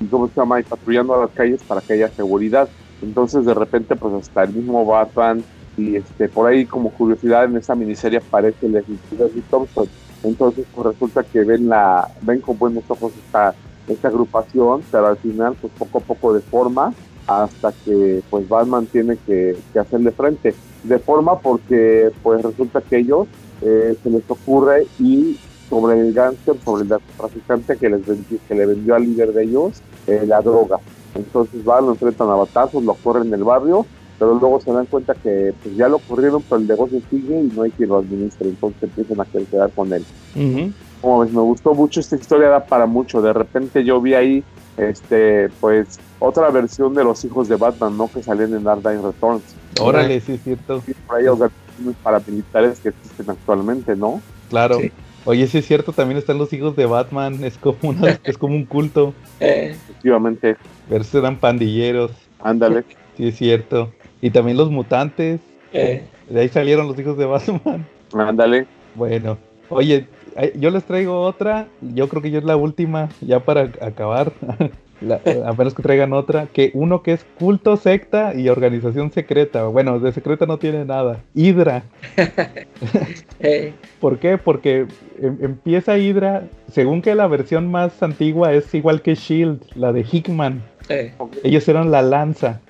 Y 0.00 0.06
como 0.06 0.28
se 0.28 0.34
llama, 0.36 0.60
y 0.60 0.62
patrullando 0.62 1.14
a 1.14 1.20
las 1.22 1.30
calles 1.30 1.62
para 1.62 1.80
que 1.80 1.94
haya 1.94 2.08
seguridad. 2.08 2.68
Entonces 3.02 3.44
de 3.44 3.54
repente 3.54 3.94
pues 3.94 4.14
hasta 4.14 4.44
el 4.44 4.52
mismo 4.52 4.84
Batman 4.84 5.44
y 5.76 5.96
este 5.96 6.28
por 6.28 6.48
ahí 6.48 6.64
como 6.64 6.90
curiosidad 6.90 7.44
en 7.44 7.56
esa 7.56 7.74
miniserie 7.74 8.18
aparece 8.18 8.68
Leslie 8.68 9.42
Thompson. 9.50 9.86
Entonces 10.26 10.66
pues 10.74 10.88
resulta 10.88 11.22
que 11.22 11.44
ven 11.44 11.68
la 11.68 12.08
ven 12.22 12.40
con 12.40 12.58
buenos 12.58 12.84
ojos 12.88 13.12
esta, 13.24 13.54
esta 13.86 14.08
agrupación, 14.08 14.82
pero 14.90 15.06
al 15.06 15.16
final 15.18 15.56
pues 15.60 15.72
poco 15.78 15.98
a 15.98 16.00
poco 16.02 16.34
de 16.34 16.40
forma 16.40 16.92
hasta 17.26 17.72
que 17.84 18.22
pues 18.28 18.48
Batman 18.48 18.86
tiene 18.86 19.16
que, 19.26 19.56
que 19.72 19.78
hacerle 19.78 20.10
frente. 20.10 20.54
De 20.82 20.98
forma 20.98 21.38
porque 21.38 22.10
pues 22.22 22.42
resulta 22.42 22.80
que 22.80 22.98
ellos 22.98 23.28
eh, 23.62 23.96
se 24.02 24.10
les 24.10 24.28
ocurre 24.28 24.86
y 24.98 25.38
sobre 25.70 26.00
el 26.00 26.12
gánster, 26.12 26.56
sobre 26.64 26.82
el 26.82 27.00
traficante 27.16 27.76
que 27.76 27.88
les 27.88 28.02
que 28.48 28.54
le 28.54 28.66
vendió 28.66 28.94
al 28.94 29.02
líder 29.02 29.32
de 29.32 29.44
ellos 29.44 29.80
eh, 30.06 30.24
la 30.26 30.40
droga. 30.40 30.78
Entonces 31.14 31.64
van, 31.64 31.86
lo 31.86 31.92
enfrentan 31.92 32.28
a 32.28 32.34
batazos, 32.34 32.82
lo 32.82 32.94
corren 32.94 33.28
en 33.28 33.34
el 33.34 33.44
barrio, 33.44 33.86
pero 34.18 34.34
luego 34.34 34.60
se 34.60 34.72
dan 34.72 34.86
cuenta 34.86 35.14
que 35.14 35.52
pues 35.62 35.76
ya 35.76 35.88
lo 35.88 35.98
corrieron, 35.98 36.42
pero 36.42 36.60
el 36.60 36.66
negocio 36.66 37.00
sigue 37.10 37.40
y 37.40 37.52
no 37.54 37.62
hay 37.62 37.70
quien 37.70 37.88
lo 37.88 37.98
administre, 37.98 38.48
entonces 38.48 38.82
empiezan 38.84 39.20
a 39.20 39.24
quedar 39.24 39.70
con 39.72 39.92
él. 39.92 40.04
Como 41.00 41.20
ves, 41.20 41.32
me 41.32 41.40
gustó 41.40 41.74
mucho 41.74 42.00
esta 42.00 42.16
historia, 42.16 42.48
da 42.48 42.64
para 42.64 42.86
mucho. 42.86 43.20
De 43.20 43.32
repente 43.32 43.84
yo 43.84 44.00
vi 44.00 44.14
ahí 44.14 44.44
este, 44.76 45.48
pues, 45.60 45.98
otra 46.18 46.50
versión 46.50 46.94
de 46.94 47.04
los 47.04 47.24
hijos 47.24 47.48
de 47.48 47.56
Batman, 47.56 47.96
¿no? 47.96 48.08
Que 48.08 48.22
salían 48.22 48.54
en 48.54 48.64
Dark 48.64 48.82
Knight 48.82 49.02
Returns. 49.02 49.42
Órale, 49.80 50.20
sí 50.20 50.32
es 50.32 50.42
cierto. 50.42 50.82
Y 50.86 50.94
por 50.94 51.16
ahí 51.16 51.26
organizaciones 51.26 51.96
paramilitares 52.02 52.80
que 52.80 52.88
existen 52.90 53.30
actualmente, 53.30 53.96
¿no? 53.96 54.20
Claro. 54.48 54.78
Oye, 55.24 55.46
sí 55.48 55.58
es 55.58 55.66
cierto, 55.66 55.92
también 55.92 56.18
están 56.18 56.38
los 56.38 56.52
hijos 56.52 56.76
de 56.76 56.86
Batman, 56.86 57.42
es 57.44 57.58
como, 57.58 57.78
una, 57.82 58.18
es 58.22 58.38
como 58.38 58.54
un 58.54 58.64
culto. 58.64 59.12
Efectivamente. 59.40 60.56
Ver 60.88 61.04
si 61.04 61.18
eran 61.18 61.38
pandilleros. 61.38 62.12
Ándale. 62.40 62.84
Sí 63.16 63.28
es 63.28 63.36
cierto. 63.36 63.92
Y 64.20 64.30
también 64.30 64.56
los 64.56 64.70
mutantes. 64.70 65.40
Eh. 65.72 66.04
De 66.28 66.40
ahí 66.40 66.48
salieron 66.48 66.88
los 66.88 66.98
hijos 66.98 67.16
de 67.16 67.26
Batman. 67.26 67.86
Ándale. 68.12 68.66
Bueno, 68.94 69.36
oye, 69.68 70.06
yo 70.56 70.70
les 70.70 70.84
traigo 70.84 71.20
otra, 71.20 71.66
yo 71.80 72.08
creo 72.08 72.22
que 72.22 72.30
ya 72.30 72.38
es 72.38 72.44
la 72.44 72.56
última, 72.56 73.08
ya 73.20 73.40
para 73.40 73.70
acabar. 73.80 74.32
a 75.44 75.52
menos 75.52 75.74
que 75.74 75.82
traigan 75.82 76.12
otra, 76.12 76.46
que 76.46 76.70
uno 76.74 77.02
que 77.02 77.12
es 77.12 77.26
culto, 77.38 77.76
secta 77.76 78.34
y 78.34 78.48
organización 78.48 79.12
secreta. 79.12 79.66
Bueno, 79.66 79.98
de 80.00 80.12
secreta 80.12 80.46
no 80.46 80.58
tiene 80.58 80.84
nada. 80.84 81.20
Hydra. 81.34 81.82
¿Por 84.00 84.18
qué? 84.18 84.38
Porque 84.38 84.86
em, 85.20 85.38
empieza 85.42 85.98
Hydra, 85.98 86.44
según 86.70 87.02
que 87.02 87.14
la 87.14 87.26
versión 87.26 87.70
más 87.70 88.02
antigua 88.02 88.52
es 88.52 88.74
igual 88.74 89.02
que 89.02 89.14
Shield, 89.14 89.62
la 89.74 89.92
de 89.92 90.04
Hickman. 90.10 90.62
Ellos 91.42 91.68
eran 91.68 91.90
la 91.90 92.02
lanza. 92.02 92.60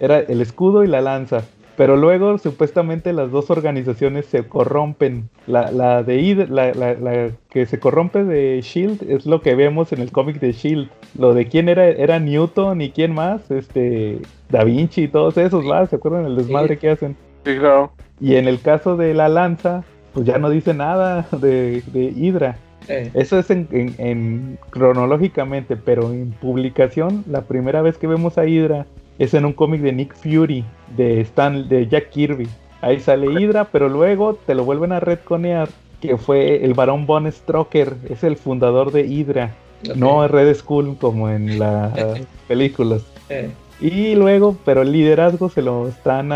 Era 0.00 0.18
el 0.18 0.40
escudo 0.40 0.84
y 0.84 0.88
la 0.88 1.00
lanza. 1.00 1.44
Pero 1.76 1.96
luego 1.96 2.36
supuestamente 2.36 3.12
las 3.14 3.30
dos 3.30 3.50
organizaciones 3.50 4.26
se 4.26 4.46
corrompen. 4.46 5.30
La, 5.46 5.70
la 5.70 6.02
de 6.02 6.46
la, 6.50 6.74
la, 6.74 7.30
que 7.48 7.64
se 7.64 7.80
corrompe 7.80 8.22
de 8.24 8.60
Shield 8.60 9.10
es 9.10 9.24
lo 9.24 9.40
que 9.40 9.54
vemos 9.54 9.90
en 9.92 10.00
el 10.00 10.12
cómic 10.12 10.40
de 10.40 10.52
Shield. 10.52 10.90
Lo 11.18 11.32
de 11.32 11.48
quién 11.48 11.70
era, 11.70 11.86
era 11.86 12.18
Newton 12.18 12.82
y 12.82 12.90
quién 12.90 13.14
más, 13.14 13.50
este 13.50 14.20
Da 14.50 14.64
Vinci 14.64 15.04
y 15.04 15.08
todos 15.08 15.38
esos, 15.38 15.64
¿verdad? 15.64 15.88
¿Se 15.88 15.96
acuerdan 15.96 16.26
el 16.26 16.36
desmadre 16.36 16.76
que 16.76 16.90
hacen? 16.90 17.16
Sí, 17.46 17.56
claro. 17.56 17.92
Y 18.20 18.34
en 18.34 18.46
el 18.46 18.60
caso 18.60 18.98
de 18.98 19.14
la 19.14 19.30
lanza, 19.30 19.82
pues 20.12 20.26
ya 20.26 20.36
no 20.38 20.50
dice 20.50 20.74
nada 20.74 21.26
de, 21.40 21.82
de 21.92 22.12
Hydra. 22.14 22.58
Eso 23.14 23.38
es 23.38 23.50
en, 23.50 23.68
en, 23.70 24.58
cronológicamente, 24.70 25.76
pero 25.76 26.10
en 26.10 26.32
publicación, 26.32 27.24
la 27.28 27.42
primera 27.42 27.82
vez 27.82 27.96
que 27.98 28.08
vemos 28.08 28.36
a 28.36 28.46
Hydra 28.46 28.84
es 29.20 29.34
en 29.34 29.44
un 29.44 29.52
cómic 29.52 29.82
de 29.82 29.92
Nick 29.92 30.14
Fury, 30.16 30.64
de, 30.96 31.20
Stan, 31.20 31.68
de 31.68 31.86
Jack 31.86 32.08
Kirby. 32.08 32.48
Ahí 32.80 32.98
sale 33.00 33.26
Hydra, 33.26 33.66
pero 33.70 33.90
luego 33.90 34.34
te 34.46 34.54
lo 34.54 34.64
vuelven 34.64 34.92
a 34.92 35.00
redconear, 35.00 35.68
que 36.00 36.16
fue 36.16 36.64
el 36.64 36.72
varón 36.72 37.04
Von 37.04 37.30
Stroker, 37.30 37.96
es 38.08 38.24
el 38.24 38.36
fundador 38.36 38.92
de 38.92 39.06
Hydra. 39.06 39.54
No 39.94 40.26
Red 40.26 40.54
Skull 40.54 40.96
como 40.98 41.28
en 41.28 41.58
las 41.58 41.92
películas. 42.48 43.02
Y 43.78 44.14
luego, 44.14 44.56
pero 44.64 44.82
el 44.82 44.92
liderazgo 44.92 45.50
se 45.50 45.60
lo 45.60 45.86
están 45.88 46.30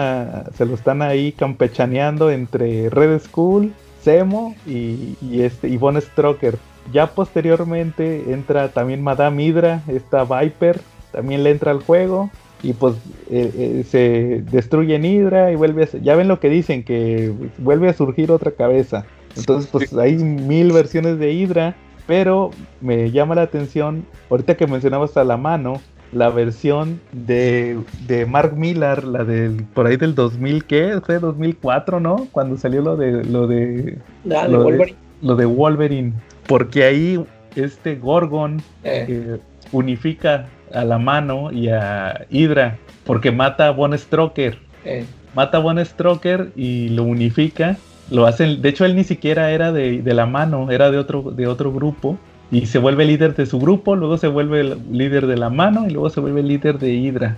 se 0.54 0.66
lo 0.66 0.74
están 0.74 1.00
ahí 1.00 1.32
campechaneando 1.32 2.30
entre 2.30 2.90
Red 2.90 3.18
Skull, 3.20 3.72
Zemo 4.02 4.54
y, 4.66 5.16
este 5.40 5.68
y 5.68 5.78
Von 5.78 6.00
Stroker. 6.00 6.58
Ya 6.92 7.06
posteriormente 7.06 8.30
entra 8.30 8.68
también 8.68 9.02
Madame 9.02 9.42
Hydra, 9.42 9.82
esta 9.88 10.24
Viper, 10.24 10.80
también 11.12 11.42
le 11.44 11.50
entra 11.50 11.70
al 11.70 11.82
juego 11.82 12.30
y 12.64 12.72
pues 12.72 12.94
eh, 13.30 13.52
eh, 13.56 13.84
se 13.86 14.42
destruye 14.50 14.96
en 14.96 15.04
Hydra 15.04 15.52
y 15.52 15.54
vuelve 15.54 15.84
a, 15.84 15.98
ya 15.98 16.16
ven 16.16 16.28
lo 16.28 16.40
que 16.40 16.48
dicen 16.48 16.82
que 16.82 17.32
vuelve 17.58 17.88
a 17.90 17.92
surgir 17.92 18.32
otra 18.32 18.52
cabeza 18.52 19.04
entonces 19.36 19.70
pues 19.70 19.92
hay 19.92 20.16
mil 20.16 20.72
versiones 20.72 21.18
de 21.18 21.32
Hydra 21.32 21.76
pero 22.06 22.50
me 22.80 23.10
llama 23.10 23.34
la 23.34 23.42
atención 23.42 24.06
ahorita 24.30 24.56
que 24.56 24.66
mencionabas 24.66 25.16
a 25.16 25.24
la 25.24 25.36
mano 25.36 25.80
la 26.12 26.30
versión 26.30 27.00
de, 27.12 27.78
de 28.06 28.24
Mark 28.24 28.56
Millar 28.56 29.04
la 29.04 29.24
del 29.24 29.64
por 29.74 29.86
ahí 29.86 29.96
del 29.96 30.14
2000 30.14 30.64
qué 30.64 31.00
fue 31.04 31.18
2004 31.18 32.00
no 32.00 32.28
cuando 32.32 32.56
salió 32.56 32.80
lo 32.80 32.96
de 32.96 33.24
lo 33.24 33.46
de, 33.46 33.98
ah, 34.34 34.48
lo, 34.48 34.62
Wolverine. 34.64 34.96
De, 35.20 35.26
lo 35.26 35.36
de 35.36 35.44
Wolverine 35.44 36.12
porque 36.46 36.84
ahí 36.84 37.24
este 37.56 37.96
Gorgon 37.96 38.62
eh. 38.84 39.38
unifica 39.72 40.48
a 40.72 40.84
la 40.84 40.98
mano 40.98 41.52
y 41.52 41.68
a 41.68 42.26
Hydra 42.30 42.78
porque 43.04 43.30
mata 43.30 43.68
a 43.68 43.70
Von 43.70 43.96
Stroker. 43.96 44.58
Eh. 44.84 45.04
Mata 45.34 45.58
a 45.58 45.60
Von 45.60 45.84
Stroker 45.84 46.52
y 46.56 46.88
lo 46.90 47.04
unifica. 47.04 47.76
Lo 48.10 48.26
hacen, 48.26 48.60
de 48.60 48.68
hecho 48.68 48.84
él 48.84 48.96
ni 48.96 49.04
siquiera 49.04 49.50
era 49.50 49.72
de, 49.72 50.02
la 50.04 50.26
mano, 50.26 50.70
era 50.70 50.90
de 50.90 50.98
otro, 50.98 51.30
de 51.30 51.46
otro 51.46 51.72
grupo. 51.72 52.18
Y 52.50 52.66
se 52.66 52.78
vuelve 52.78 53.04
líder 53.04 53.34
de 53.34 53.46
su 53.46 53.58
grupo, 53.58 53.96
luego 53.96 54.18
se 54.18 54.28
vuelve 54.28 54.76
líder 54.90 55.26
de 55.26 55.36
la 55.36 55.50
mano 55.50 55.86
y 55.88 55.90
luego 55.90 56.10
se 56.10 56.20
vuelve 56.20 56.42
líder 56.42 56.78
de 56.78 56.92
Hydra. 56.92 57.36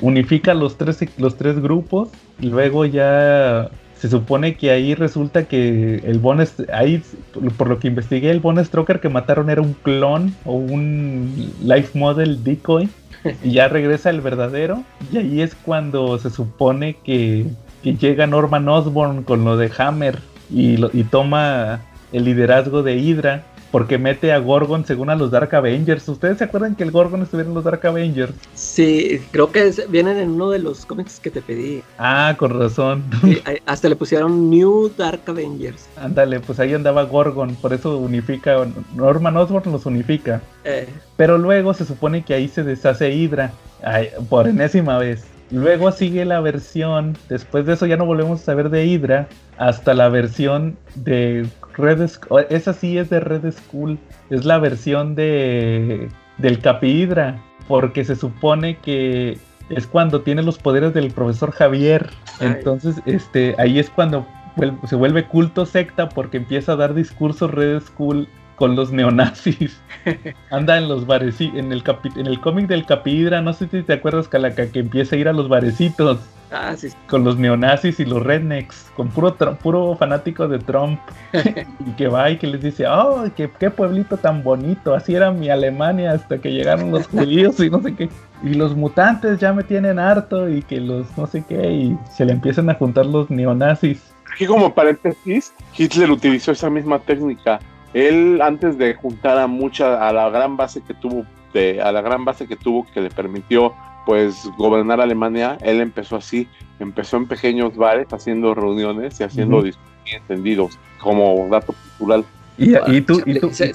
unifica 0.00 0.54
los 0.54 0.76
tres, 0.76 1.04
los 1.18 1.36
tres 1.36 1.60
grupos 1.60 2.08
y 2.40 2.46
luego 2.48 2.84
ya 2.84 3.70
se 3.98 4.10
supone 4.10 4.56
que 4.56 4.70
ahí 4.70 4.94
resulta 4.94 5.44
que 5.44 6.02
el 6.04 6.18
Von 6.18 6.44
ahí 6.72 7.02
por 7.56 7.68
lo 7.68 7.78
que 7.78 7.88
investigué 7.88 8.30
el 8.30 8.40
Von 8.40 8.62
Stroker 8.64 9.00
que 9.00 9.08
mataron 9.08 9.48
era 9.50 9.62
un 9.62 9.72
clon 9.74 10.34
o 10.44 10.54
un 10.54 11.52
life 11.62 11.98
model 11.98 12.44
decoy 12.44 12.88
y 13.42 13.52
ya 13.52 13.68
regresa 13.68 14.10
el 14.10 14.20
verdadero 14.20 14.82
y 15.12 15.18
ahí 15.18 15.40
es 15.40 15.54
cuando 15.54 16.18
se 16.18 16.30
supone 16.30 16.96
que, 17.04 17.46
llega 17.82 18.26
Norman 18.26 18.68
Osborn 18.68 19.22
con 19.22 19.44
lo 19.44 19.56
de 19.56 19.70
Hammer 19.78 20.18
y, 20.50 20.84
y 20.92 21.04
toma 21.04 21.82
el 22.12 22.24
liderazgo 22.24 22.82
de 22.82 22.96
Hydra 22.96 23.44
porque 23.70 23.98
mete 23.98 24.32
a 24.32 24.38
Gorgon 24.38 24.84
según 24.84 25.10
a 25.10 25.16
los 25.16 25.30
Dark 25.30 25.54
Avengers. 25.54 26.08
¿Ustedes 26.08 26.38
se 26.38 26.44
acuerdan 26.44 26.74
que 26.74 26.84
el 26.84 26.90
Gorgon 26.90 27.22
estuviera 27.22 27.48
en 27.48 27.54
los 27.54 27.64
Dark 27.64 27.84
Avengers? 27.86 28.32
Sí, 28.54 29.20
creo 29.30 29.50
que 29.50 29.72
vienen 29.88 30.18
en 30.18 30.30
uno 30.30 30.50
de 30.50 30.58
los 30.58 30.86
cómics 30.86 31.20
que 31.20 31.30
te 31.30 31.42
pedí. 31.42 31.82
Ah, 31.98 32.34
con 32.38 32.58
razón. 32.58 33.04
hasta 33.66 33.88
le 33.88 33.96
pusieron 33.96 34.50
New 34.50 34.90
Dark 34.96 35.22
Avengers. 35.26 35.88
Ándale, 35.96 36.40
pues 36.40 36.60
ahí 36.60 36.74
andaba 36.74 37.02
Gorgon, 37.04 37.54
por 37.56 37.72
eso 37.72 37.98
unifica, 37.98 38.56
Norman 38.94 39.36
Osborn 39.36 39.72
los 39.72 39.86
unifica. 39.86 40.40
Eh. 40.64 40.88
Pero 41.16 41.38
luego 41.38 41.74
se 41.74 41.84
supone 41.84 42.24
que 42.24 42.34
ahí 42.34 42.48
se 42.48 42.62
deshace 42.62 43.12
Hydra, 43.12 43.52
por 44.28 44.48
enésima 44.48 44.98
vez. 44.98 45.24
Luego 45.50 45.92
sigue 45.92 46.24
la 46.24 46.40
versión, 46.40 47.16
después 47.28 47.66
de 47.66 47.74
eso 47.74 47.86
ya 47.86 47.96
no 47.96 48.04
volvemos 48.04 48.40
a 48.40 48.44
saber 48.44 48.68
de 48.68 48.84
Hydra, 48.86 49.28
hasta 49.58 49.94
la 49.94 50.08
versión 50.08 50.76
de 50.96 51.46
Red 51.76 52.06
Skull. 52.08 52.46
Esa 52.50 52.72
sí 52.72 52.98
es 52.98 53.10
de 53.10 53.20
Red 53.20 53.50
Skull, 53.52 53.98
es 54.30 54.44
la 54.44 54.58
versión 54.58 55.14
de 55.14 56.08
del 56.38 56.58
Capi 56.60 56.88
Hydra, 56.88 57.42
porque 57.68 58.04
se 58.04 58.16
supone 58.16 58.76
que 58.78 59.38
es 59.70 59.86
cuando 59.86 60.20
tiene 60.20 60.42
los 60.42 60.58
poderes 60.58 60.94
del 60.94 61.10
profesor 61.10 61.50
Javier. 61.50 62.10
Entonces, 62.40 62.96
este, 63.06 63.54
ahí 63.58 63.78
es 63.78 63.90
cuando 63.90 64.26
se 64.86 64.96
vuelve 64.96 65.26
culto 65.26 65.66
secta 65.66 66.08
porque 66.08 66.38
empieza 66.38 66.72
a 66.72 66.76
dar 66.76 66.94
discursos 66.94 67.50
Red 67.50 67.80
Skull 67.80 68.28
con 68.56 68.76
los 68.76 68.92
neonazis. 68.92 69.80
Anda 70.50 70.78
en 70.78 70.88
los 70.88 71.06
bares, 71.06 71.40
en 71.40 71.72
el 71.72 71.82
en 72.16 72.26
el 72.26 72.40
cómic 72.40 72.66
del 72.66 72.86
Capidra, 72.86 73.42
no 73.42 73.52
sé 73.52 73.68
si 73.68 73.82
te 73.82 73.94
acuerdas, 73.94 74.28
Calaca, 74.28 74.70
que 74.70 74.80
empieza 74.80 75.16
a 75.16 75.18
ir 75.18 75.28
a 75.28 75.32
los 75.32 75.48
barecitos. 75.48 76.20
Ah, 76.50 76.74
sí. 76.76 76.88
Con 77.08 77.24
los 77.24 77.36
neonazis 77.36 77.98
y 77.98 78.04
los 78.04 78.22
rednecks, 78.22 78.92
con 78.96 79.08
puro 79.08 79.34
puro 79.34 79.96
fanático 79.96 80.46
de 80.46 80.58
Trump. 80.58 81.00
y 81.32 81.90
que 81.96 82.08
va 82.08 82.30
y 82.30 82.38
que 82.38 82.46
les 82.46 82.62
dice, 82.62 82.86
oh, 82.86 83.24
qué, 83.34 83.50
qué 83.58 83.70
pueblito 83.70 84.16
tan 84.16 84.42
bonito, 84.42 84.94
así 84.94 85.14
era 85.14 85.32
mi 85.32 85.50
Alemania 85.50 86.12
hasta 86.12 86.38
que 86.38 86.52
llegaron 86.52 86.90
los 86.92 87.06
judíos 87.08 87.58
y 87.60 87.70
no 87.70 87.82
sé 87.82 87.94
qué. 87.94 88.08
Y 88.42 88.54
los 88.54 88.76
mutantes 88.76 89.40
ya 89.40 89.52
me 89.52 89.64
tienen 89.64 89.98
harto 89.98 90.48
y 90.48 90.62
que 90.62 90.80
los 90.80 91.06
no 91.18 91.26
sé 91.26 91.44
qué, 91.48 91.70
y 91.70 91.98
se 92.10 92.24
le 92.24 92.32
empiezan 92.32 92.70
a 92.70 92.74
juntar 92.74 93.06
los 93.06 93.28
neonazis. 93.30 94.14
Aquí 94.32 94.46
como 94.46 94.74
paréntesis, 94.74 95.52
Hitler 95.76 96.10
utilizó 96.10 96.52
esa 96.52 96.70
misma 96.70 96.98
técnica 96.98 97.58
él 97.96 98.42
antes 98.42 98.76
de 98.76 98.94
juntar 98.94 99.38
a 99.38 99.46
mucha, 99.46 100.06
a 100.06 100.12
la 100.12 100.28
gran 100.28 100.56
base 100.58 100.82
que 100.82 100.92
tuvo, 100.92 101.24
de, 101.54 101.80
a 101.80 101.90
la 101.92 102.02
gran 102.02 102.26
base 102.26 102.46
que 102.46 102.54
tuvo 102.54 102.86
que 102.92 103.00
le 103.00 103.08
permitió 103.08 103.74
pues 104.06 104.48
gobernar 104.56 105.00
Alemania, 105.00 105.58
él 105.60 105.80
empezó 105.80 106.16
así, 106.16 106.48
empezó 106.78 107.18
en 107.18 107.26
pequeños 107.26 107.76
bares 107.76 108.06
haciendo 108.12 108.54
reuniones 108.54 109.20
y 109.20 109.24
haciendo 109.24 109.58
uh 109.58 109.70
entendidos 110.08 110.78
como 111.00 111.48
dato 111.50 111.74
cultural. 111.98 112.24
Y, 112.58 112.76
y 112.76 113.00
tú, 113.00 113.20
y 113.26 113.40
tú, 113.40 113.50
se, 113.52 113.74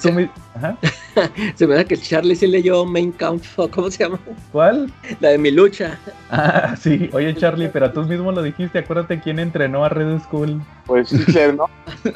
me 1.66 1.74
da 1.74 1.84
que 1.84 1.96
Charlie 1.98 2.34
sí 2.34 2.46
leyó 2.46 2.86
Main 2.86 3.12
Kampf, 3.12 3.58
¿cómo 3.70 3.90
se 3.90 4.04
llama? 4.04 4.18
¿Cuál? 4.50 4.90
La 5.20 5.28
de 5.28 5.38
mi 5.38 5.50
lucha. 5.50 5.98
Ah, 6.30 6.74
sí. 6.80 7.10
Oye, 7.12 7.34
Charlie, 7.36 7.68
pero 7.68 7.92
tú 7.92 8.02
mismo 8.04 8.32
lo 8.32 8.42
dijiste, 8.42 8.78
acuérdate 8.78 9.20
quién 9.20 9.38
entrenó 9.38 9.84
a 9.84 9.90
Red 9.90 10.20
School. 10.20 10.62
Pues 10.86 11.12
Hitler, 11.12 11.54
¿no? 11.54 11.66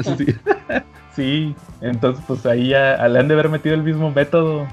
sí. 0.16 0.34
Sí, 1.14 1.55
entonces 1.80 2.22
pues 2.26 2.44
ahí 2.44 2.68
ya 2.68 3.09
le 3.09 3.18
han 3.18 3.28
de 3.28 3.34
haber 3.34 3.48
metido 3.48 3.74
el 3.74 3.82
mismo 3.82 4.10
método. 4.10 4.66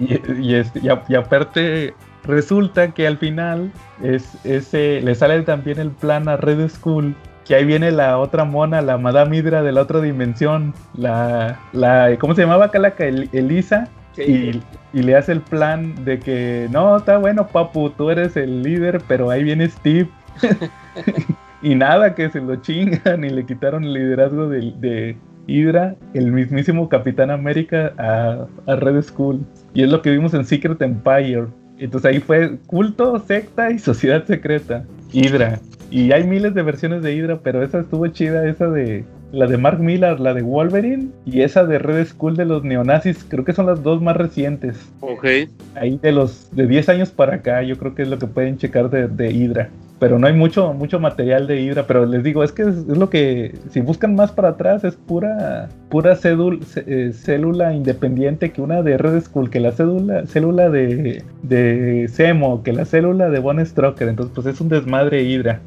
y, 0.00 0.54
este, 0.54 0.80
y, 0.80 1.14
aparte 1.14 1.94
resulta 2.24 2.92
que 2.92 3.06
al 3.06 3.18
final 3.18 3.70
es, 4.02 4.36
ese, 4.44 5.00
le 5.00 5.14
sale 5.14 5.42
también 5.42 5.78
el 5.78 5.90
plan 5.90 6.28
a 6.28 6.36
Red 6.36 6.68
School. 6.68 7.14
Que 7.44 7.56
ahí 7.56 7.64
viene 7.64 7.90
la 7.90 8.18
otra 8.18 8.44
mona, 8.44 8.80
la 8.80 8.96
Madame 8.96 9.38
Hydra 9.38 9.62
de 9.62 9.72
la 9.72 9.82
otra 9.82 10.00
dimensión. 10.00 10.72
La, 10.94 11.58
la 11.72 12.16
¿cómo 12.18 12.34
se 12.34 12.42
llamaba 12.42 12.70
Calaca? 12.70 13.04
Elisa. 13.04 13.88
Y, 14.16 14.60
le 14.92 15.16
hace 15.16 15.32
el 15.32 15.40
plan 15.40 16.04
de 16.04 16.18
que, 16.18 16.68
no, 16.70 16.96
está 16.96 17.18
bueno, 17.18 17.46
papu, 17.46 17.90
tú 17.90 18.10
eres 18.10 18.36
el 18.36 18.62
líder, 18.62 19.00
pero 19.06 19.30
ahí 19.30 19.44
viene 19.44 19.68
Steve. 19.68 20.08
y 21.62 21.74
nada, 21.74 22.14
que 22.14 22.28
se 22.30 22.40
lo 22.40 22.56
chingan 22.56 23.24
y 23.24 23.30
le 23.30 23.46
quitaron 23.46 23.84
el 23.84 23.94
liderazgo 23.94 24.48
de, 24.48 24.72
de 24.78 25.16
Hydra, 25.46 25.96
el 26.14 26.32
mismísimo 26.32 26.88
Capitán 26.88 27.30
América, 27.30 27.92
a, 27.98 28.46
a 28.66 28.76
Red 28.76 29.02
Skull. 29.02 29.44
Y 29.74 29.84
es 29.84 29.90
lo 29.90 30.02
que 30.02 30.10
vimos 30.10 30.34
en 30.34 30.44
Secret 30.44 30.80
Empire. 30.82 31.46
Entonces 31.80 32.10
ahí 32.10 32.20
fue 32.20 32.58
culto, 32.66 33.18
secta 33.26 33.70
y 33.70 33.78
sociedad 33.78 34.24
secreta. 34.26 34.84
Hydra. 35.12 35.58
Y 35.90 36.12
hay 36.12 36.24
miles 36.24 36.54
de 36.54 36.62
versiones 36.62 37.02
de 37.02 37.14
Hydra, 37.14 37.40
pero 37.42 37.64
esa 37.64 37.80
estuvo 37.80 38.06
chida, 38.06 38.46
esa 38.48 38.68
de 38.68 39.04
la 39.32 39.46
de 39.46 39.56
Mark 39.56 39.80
Millar, 39.80 40.20
la 40.20 40.34
de 40.34 40.42
Wolverine, 40.42 41.08
y 41.24 41.40
esa 41.40 41.64
de 41.64 41.78
Red 41.78 42.06
Skull 42.06 42.36
de 42.36 42.44
los 42.44 42.62
neonazis, 42.62 43.24
creo 43.28 43.44
que 43.44 43.52
son 43.52 43.66
las 43.66 43.82
dos 43.82 44.02
más 44.02 44.16
recientes. 44.16 44.76
Ok. 45.00 45.26
Ahí 45.74 45.98
de 46.00 46.12
los 46.12 46.54
de 46.54 46.66
10 46.66 46.88
años 46.90 47.10
para 47.10 47.36
acá, 47.36 47.62
yo 47.62 47.76
creo 47.76 47.94
que 47.94 48.02
es 48.02 48.08
lo 48.08 48.18
que 48.18 48.26
pueden 48.26 48.58
checar 48.58 48.90
de, 48.90 49.08
de 49.08 49.32
Hydra 49.32 49.70
pero 50.00 50.18
no 50.18 50.26
hay 50.26 50.32
mucho, 50.32 50.72
mucho 50.72 50.98
material 50.98 51.46
de 51.46 51.60
Hydra, 51.60 51.86
pero 51.86 52.06
les 52.06 52.24
digo, 52.24 52.42
es 52.42 52.52
que 52.52 52.62
es, 52.62 52.86
lo 52.86 53.10
que, 53.10 53.54
si 53.70 53.82
buscan 53.82 54.14
más 54.14 54.32
para 54.32 54.48
atrás, 54.48 54.82
es 54.82 54.96
pura, 54.96 55.68
pura 55.90 56.18
eh, 56.24 57.12
célula 57.12 57.74
independiente 57.74 58.50
que 58.50 58.62
una 58.62 58.82
de 58.82 58.96
Red 58.96 59.20
Skull, 59.20 59.50
que 59.50 59.60
la 59.60 59.72
célula, 59.72 60.26
célula 60.26 60.70
de, 60.70 61.22
de 61.42 62.08
Semo, 62.08 62.62
que 62.62 62.72
la 62.72 62.86
célula 62.86 63.28
de 63.28 63.38
Von 63.40 63.64
Stroker, 63.64 64.08
entonces 64.08 64.34
pues 64.34 64.46
es 64.46 64.60
un 64.62 64.70
desmadre 64.70 65.22
Hydra. 65.22 65.60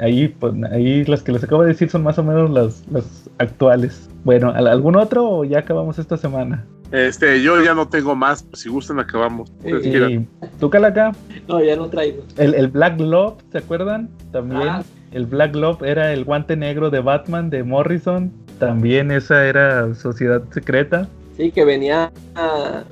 Ahí, 0.00 0.28
pues, 0.28 0.52
ahí 0.72 1.04
las 1.04 1.22
que 1.22 1.30
les 1.30 1.44
acabo 1.44 1.62
de 1.62 1.68
decir 1.68 1.88
son 1.88 2.02
más 2.02 2.18
o 2.18 2.24
menos 2.24 2.50
las, 2.50 2.84
las 2.90 3.30
actuales. 3.38 4.10
Bueno, 4.24 4.50
¿algún 4.50 4.96
otro 4.96 5.28
o 5.30 5.44
ya 5.44 5.60
acabamos 5.60 6.00
esta 6.00 6.16
semana? 6.16 6.66
Este, 6.92 7.42
yo 7.42 7.62
ya 7.62 7.74
no 7.74 7.88
tengo 7.88 8.16
más, 8.16 8.44
si 8.52 8.68
gustan 8.68 8.98
acabamos. 8.98 9.50
Eh, 9.64 10.24
¿Tú, 10.58 10.70
Calaca? 10.70 11.12
No, 11.46 11.62
ya 11.62 11.76
no 11.76 11.88
traigo. 11.88 12.24
El, 12.36 12.54
el 12.54 12.68
Black 12.68 12.98
Glove, 12.98 13.36
¿se 13.52 13.58
acuerdan? 13.58 14.10
También. 14.32 14.68
Ah. 14.68 14.82
El 15.12 15.26
Black 15.26 15.52
Glove 15.52 15.88
era 15.88 16.12
el 16.12 16.24
guante 16.24 16.56
negro 16.56 16.90
de 16.90 17.00
Batman 17.00 17.50
de 17.50 17.62
Morrison. 17.64 18.32
También 18.58 19.10
esa 19.10 19.46
era 19.46 19.94
Sociedad 19.94 20.42
Secreta. 20.52 21.08
Sí, 21.36 21.50
que 21.50 21.64
venía, 21.64 22.12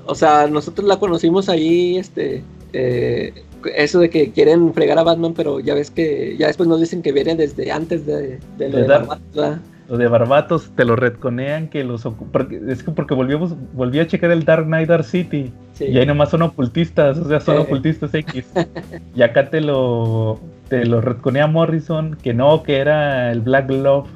o 0.06 0.14
sea, 0.14 0.46
nosotros 0.46 0.88
la 0.88 0.98
conocimos 0.98 1.48
ahí, 1.48 1.98
este, 1.98 2.42
eh, 2.72 3.34
eso 3.76 4.00
de 4.00 4.08
que 4.08 4.30
quieren 4.30 4.72
fregar 4.72 4.98
a 4.98 5.02
Batman, 5.02 5.34
pero 5.34 5.60
ya 5.60 5.74
ves 5.74 5.90
que, 5.90 6.36
ya 6.38 6.46
después 6.46 6.68
nos 6.68 6.80
dicen 6.80 7.02
que 7.02 7.12
viene 7.12 7.34
desde 7.36 7.70
antes 7.70 8.06
de, 8.06 8.38
de 8.56 8.68
lo 8.70 8.78
de, 8.78 8.84
Batman 8.86 9.60
lo 9.89 9.97
de 9.97 10.06
Barbatos 10.06 10.70
te 10.77 10.85
lo 10.85 10.97
retconean 10.97 11.69
que 11.69 11.82
los 11.82 12.06
porque, 12.31 12.60
es 12.69 12.82
que 12.82 12.90
porque 12.90 13.15
volvimos, 13.15 13.55
volví 13.73 13.98
a 14.01 14.06
checar 14.06 14.31
el 14.31 14.44
Dark 14.44 14.66
Knight 14.66 14.89
Dark 14.89 15.05
City 15.05 15.51
y 15.81 15.97
ahí 15.97 16.06
nomás 16.06 16.31
son 16.31 16.43
ocultistas, 16.43 17.19
o 17.19 17.28
sea, 17.28 17.40
son 17.40 17.59
ocultistas 17.59 18.12
X. 18.12 18.52
y 19.15 19.23
acá 19.23 19.48
te 19.48 19.60
lo 19.60 20.40
te 20.69 20.85
lo 20.85 21.01
retconea 21.01 21.47
Morrison 21.47 22.16
que 22.23 22.35
no, 22.35 22.62
que 22.62 22.78
era 22.78 23.32
el 23.32 23.40
Black 23.40 23.69
Glove. 23.69 24.09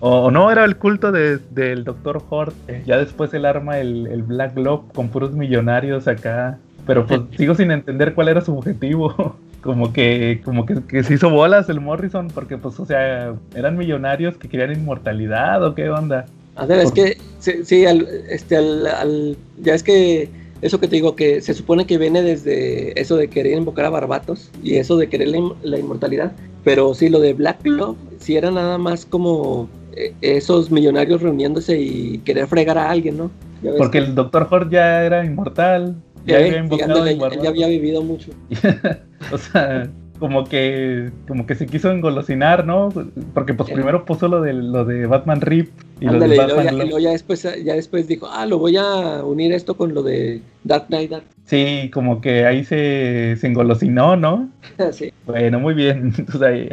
O, 0.00 0.30
no, 0.32 0.50
era 0.50 0.64
el 0.64 0.76
culto 0.76 1.12
de, 1.12 1.38
del 1.50 1.84
Doctor 1.84 2.20
Hort. 2.28 2.54
Ya 2.84 2.98
después 2.98 3.32
él 3.34 3.46
arma 3.46 3.78
el, 3.78 4.08
el 4.08 4.24
Black 4.24 4.54
Glove 4.56 4.82
con 4.92 5.08
puros 5.08 5.32
millonarios 5.32 6.08
acá. 6.08 6.58
Pero 6.86 7.06
pues 7.06 7.20
sigo 7.36 7.54
sin 7.54 7.70
entender 7.70 8.14
cuál 8.14 8.28
era 8.28 8.40
su 8.40 8.56
objetivo 8.56 9.36
como 9.60 9.92
que 9.92 10.40
como 10.44 10.66
que, 10.66 11.02
se 11.02 11.14
hizo 11.14 11.30
bolas 11.30 11.68
el 11.68 11.80
Morrison 11.80 12.28
porque 12.28 12.58
pues 12.58 12.78
o 12.78 12.86
sea 12.86 13.34
eran 13.54 13.76
millonarios 13.76 14.36
que 14.36 14.48
querían 14.48 14.72
inmortalidad 14.72 15.64
o 15.64 15.74
qué 15.74 15.90
onda 15.90 16.26
a 16.56 16.66
ver 16.66 16.80
es 16.80 16.92
que 16.92 17.18
sí, 17.38 17.84
este 18.28 18.56
al, 18.56 19.36
ya 19.58 19.74
es 19.74 19.82
que 19.82 20.28
eso 20.60 20.80
que 20.80 20.88
te 20.88 20.96
digo 20.96 21.14
que 21.14 21.40
se 21.40 21.54
supone 21.54 21.86
que 21.86 21.98
viene 21.98 22.22
desde 22.22 23.00
eso 23.00 23.16
de 23.16 23.28
querer 23.28 23.56
invocar 23.58 23.84
a 23.84 23.90
Barbatos 23.90 24.50
y 24.62 24.76
eso 24.76 24.96
de 24.96 25.08
querer 25.08 25.28
la, 25.62 25.78
inmortalidad 25.78 26.32
pero 26.64 26.94
sí 26.94 27.08
lo 27.08 27.20
de 27.20 27.34
Black 27.34 27.62
Glove 27.62 27.96
sí 28.18 28.36
era 28.36 28.50
nada 28.50 28.78
más 28.78 29.06
como 29.06 29.68
eh, 29.92 30.14
esos 30.20 30.70
millonarios 30.70 31.22
reuniéndose 31.22 31.80
y 31.80 32.18
querer 32.18 32.46
fregar 32.46 32.78
a 32.78 32.90
alguien 32.90 33.18
no 33.18 33.30
porque 33.76 33.98
el 33.98 34.14
Doctor 34.14 34.46
Hort 34.50 34.70
ya 34.70 35.04
era 35.04 35.24
inmortal 35.24 35.96
ya, 36.28 37.40
ya 37.42 37.48
había 37.48 37.68
vivido 37.68 38.02
mucho. 38.02 38.30
o 39.32 39.38
sea, 39.38 39.88
como 40.18 40.44
que 40.44 41.10
como 41.26 41.46
que 41.46 41.54
se 41.54 41.66
quiso 41.66 41.90
engolosinar, 41.90 42.66
¿no? 42.66 42.90
Porque 43.34 43.54
pues 43.54 43.70
primero 43.70 44.04
puso 44.04 44.28
lo 44.28 44.40
de 44.40 44.52
lo 44.52 44.84
de 44.84 45.06
Batman 45.06 45.40
Rip 45.40 45.70
y 46.00 46.06
lo 46.06 46.18
de 46.18 46.36
Batman 46.36 46.74
y 46.74 46.76
luego 46.76 46.98
ya, 46.98 47.10
después 47.10 47.42
ya 47.42 47.74
después 47.74 48.08
dijo, 48.08 48.28
"Ah, 48.30 48.46
lo 48.46 48.58
voy 48.58 48.76
a 48.76 49.24
unir 49.24 49.52
esto 49.52 49.76
con 49.76 49.94
lo 49.94 50.02
de 50.02 50.40
Dark 50.64 50.86
Knight." 50.88 51.12
Sí, 51.44 51.90
como 51.92 52.20
que 52.20 52.44
ahí 52.44 52.64
se, 52.64 53.36
se 53.36 53.46
engolosinó, 53.46 54.16
¿no? 54.16 54.50
sí. 54.92 55.12
Bueno, 55.26 55.60
muy 55.60 55.74
bien. 55.74 56.12
Entonces 56.18 56.42
ahí, 56.42 56.68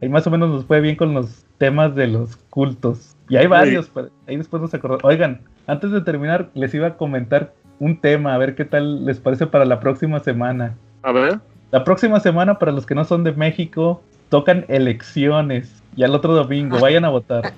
ahí, 0.00 0.08
más 0.08 0.26
o 0.26 0.30
menos 0.30 0.50
nos 0.50 0.64
fue 0.64 0.80
bien 0.80 0.96
con 0.96 1.14
los 1.14 1.44
temas 1.58 1.94
de 1.94 2.08
los 2.08 2.36
cultos. 2.50 3.16
Y 3.28 3.36
hay 3.36 3.46
varios, 3.46 3.90
ahí 4.26 4.36
después 4.36 4.60
nos 4.60 4.74
acordamos. 4.74 5.04
Oigan, 5.04 5.40
antes 5.66 5.90
de 5.90 6.00
terminar, 6.02 6.50
les 6.54 6.72
iba 6.74 6.88
a 6.88 6.96
comentar 6.96 7.54
un 7.78 8.00
tema, 8.00 8.34
a 8.34 8.38
ver 8.38 8.54
qué 8.54 8.64
tal 8.64 9.04
les 9.04 9.20
parece 9.20 9.46
para 9.46 9.64
la 9.64 9.80
próxima 9.80 10.20
semana. 10.20 10.74
A 11.02 11.12
ver. 11.12 11.40
La 11.70 11.84
próxima 11.84 12.20
semana, 12.20 12.58
para 12.58 12.72
los 12.72 12.86
que 12.86 12.94
no 12.94 13.04
son 13.04 13.24
de 13.24 13.32
México, 13.32 14.02
tocan 14.28 14.64
elecciones. 14.68 15.82
Y 15.96 16.04
al 16.04 16.14
otro 16.14 16.34
domingo, 16.34 16.78
vayan 16.78 17.04
a 17.04 17.10
votar. 17.10 17.52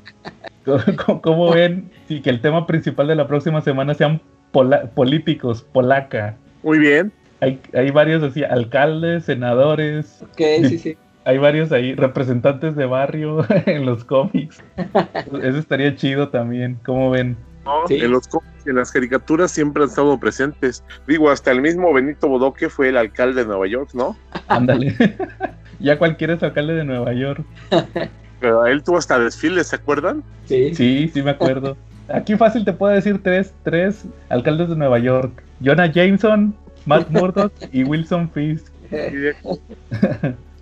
¿Cómo, 1.22 1.52
ven? 1.52 1.90
Sí, 2.06 2.20
que 2.20 2.30
el 2.30 2.40
tema 2.40 2.66
principal 2.66 3.08
de 3.08 3.14
la 3.14 3.26
próxima 3.26 3.60
semana 3.60 3.94
sean 3.94 4.20
políticos, 4.94 5.62
polaca. 5.72 6.36
Muy 6.62 6.78
bien. 6.78 7.12
Hay, 7.40 7.60
hay 7.72 7.90
varios 7.90 8.22
así, 8.22 8.42
alcaldes, 8.44 9.24
senadores. 9.24 10.22
Ok, 10.22 10.40
sí, 10.68 10.78
sí. 10.78 10.96
Hay 11.28 11.36
varios 11.36 11.72
ahí, 11.72 11.94
representantes 11.94 12.74
de 12.74 12.86
barrio 12.86 13.44
en 13.66 13.84
los 13.84 14.02
cómics. 14.02 14.64
Eso 15.42 15.58
estaría 15.58 15.94
chido 15.94 16.30
también. 16.30 16.78
¿Cómo 16.86 17.10
ven? 17.10 17.36
En 17.90 18.10
los 18.10 18.26
en 18.70 18.76
las 18.76 18.92
caricaturas 18.92 19.50
siempre 19.50 19.82
han 19.82 19.88
estado 19.88 20.18
presentes. 20.18 20.84
Digo, 21.06 21.30
hasta 21.30 21.50
el 21.50 21.60
mismo 21.60 21.92
Benito 21.92 22.28
Bodoque 22.28 22.68
fue 22.68 22.88
el 22.88 22.96
alcalde 22.96 23.42
de 23.42 23.46
Nueva 23.46 23.66
York, 23.66 23.90
¿no? 23.94 24.16
Ándale. 24.48 24.94
ya 25.80 25.98
cualquiera 25.98 26.34
es 26.34 26.42
alcalde 26.42 26.74
de 26.74 26.84
Nueva 26.84 27.12
York. 27.12 27.44
Pero 28.40 28.66
él 28.66 28.82
tuvo 28.82 28.98
hasta 28.98 29.18
desfiles, 29.18 29.68
¿se 29.68 29.76
acuerdan? 29.76 30.22
Sí. 30.44 30.74
Sí, 30.74 31.10
sí 31.12 31.22
me 31.22 31.30
acuerdo. 31.30 31.76
Aquí 32.08 32.36
fácil 32.36 32.64
te 32.64 32.72
puedo 32.72 32.92
decir 32.92 33.22
tres, 33.22 33.52
tres 33.64 34.04
alcaldes 34.28 34.68
de 34.68 34.76
Nueva 34.76 34.98
York. 34.98 35.42
Jonah 35.62 35.90
Jameson, 35.90 36.54
Matt 36.86 37.08
Murdock 37.10 37.52
y 37.72 37.84
Wilson 37.84 38.30
Fisk. 38.30 38.72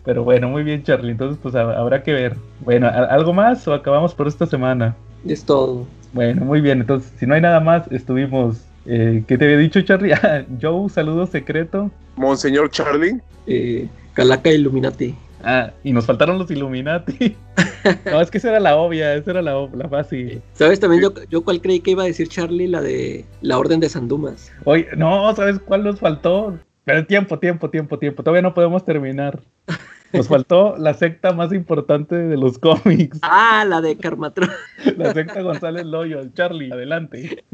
Pero 0.04 0.24
bueno, 0.24 0.48
muy 0.48 0.62
bien, 0.62 0.82
Charlie. 0.82 1.12
Entonces, 1.12 1.38
pues 1.42 1.54
habrá 1.54 2.02
que 2.02 2.12
ver. 2.12 2.36
Bueno, 2.60 2.88
¿algo 2.88 3.32
más 3.32 3.66
o 3.68 3.74
acabamos 3.74 4.14
por 4.14 4.28
esta 4.28 4.46
semana? 4.46 4.96
Es 5.26 5.44
todo. 5.44 5.86
Bueno, 6.16 6.46
muy 6.46 6.62
bien. 6.62 6.80
Entonces, 6.80 7.12
si 7.18 7.26
no 7.26 7.34
hay 7.34 7.42
nada 7.42 7.60
más, 7.60 7.92
estuvimos. 7.92 8.64
Eh, 8.86 9.22
¿Qué 9.28 9.36
te 9.36 9.44
había 9.44 9.58
dicho, 9.58 9.82
Charlie? 9.82 10.12
Ah, 10.22 10.44
Joe, 10.60 10.88
saludo 10.88 11.26
secreto. 11.26 11.90
Monseñor 12.16 12.70
Charlie. 12.70 13.20
Eh, 13.46 13.86
Calaca 14.14 14.50
Illuminati. 14.50 15.14
Ah, 15.44 15.72
y 15.84 15.92
nos 15.92 16.06
faltaron 16.06 16.38
los 16.38 16.50
Illuminati. 16.50 17.36
no, 18.06 18.22
es 18.22 18.30
que 18.30 18.38
esa 18.38 18.48
era 18.48 18.60
la 18.60 18.76
obvia, 18.76 19.14
esa 19.14 19.32
era 19.32 19.42
la, 19.42 19.68
la 19.74 19.88
fácil. 19.90 20.40
¿Sabes 20.54 20.80
también 20.80 21.02
yo, 21.02 21.12
yo 21.28 21.44
cuál 21.44 21.60
creí 21.60 21.80
que 21.80 21.90
iba 21.90 22.04
a 22.04 22.06
decir 22.06 22.28
Charlie? 22.28 22.66
La 22.66 22.80
de 22.80 23.26
la 23.42 23.58
Orden 23.58 23.78
de 23.80 23.90
San 23.90 24.08
Dumas. 24.08 24.50
Oye, 24.64 24.88
no, 24.96 25.36
¿sabes 25.36 25.58
cuál 25.58 25.84
nos 25.84 26.00
faltó? 26.00 26.58
Pero 26.84 27.04
tiempo, 27.04 27.38
tiempo, 27.38 27.68
tiempo, 27.68 27.98
tiempo. 27.98 28.22
Todavía 28.22 28.40
no 28.40 28.54
podemos 28.54 28.86
terminar. 28.86 29.42
Nos 30.12 30.28
faltó 30.28 30.76
la 30.76 30.94
secta 30.94 31.32
más 31.32 31.52
importante 31.52 32.16
de 32.16 32.36
los 32.36 32.58
cómics. 32.58 33.18
Ah, 33.22 33.64
la 33.68 33.80
de 33.80 33.96
Carmatron. 33.96 34.50
La 34.96 35.12
secta 35.12 35.42
González 35.42 35.84
Loyo, 35.84 36.22
Charlie, 36.34 36.72
adelante. 36.72 37.44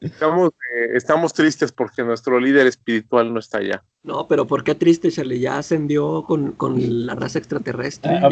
Estamos, 0.00 0.50
eh, 0.74 0.90
estamos 0.94 1.32
tristes 1.32 1.70
porque 1.70 2.02
nuestro 2.02 2.40
líder 2.40 2.66
espiritual 2.66 3.32
no 3.32 3.38
está 3.38 3.58
allá. 3.58 3.84
No, 4.02 4.26
pero 4.26 4.46
¿por 4.46 4.64
qué 4.64 4.74
triste, 4.74 5.10
Charlie? 5.10 5.38
Ya 5.40 5.58
ascendió 5.58 6.24
con, 6.24 6.52
con 6.52 7.06
la 7.06 7.14
raza 7.14 7.38
extraterrestre. 7.38 8.18
A, 8.18 8.26
a 8.26 8.30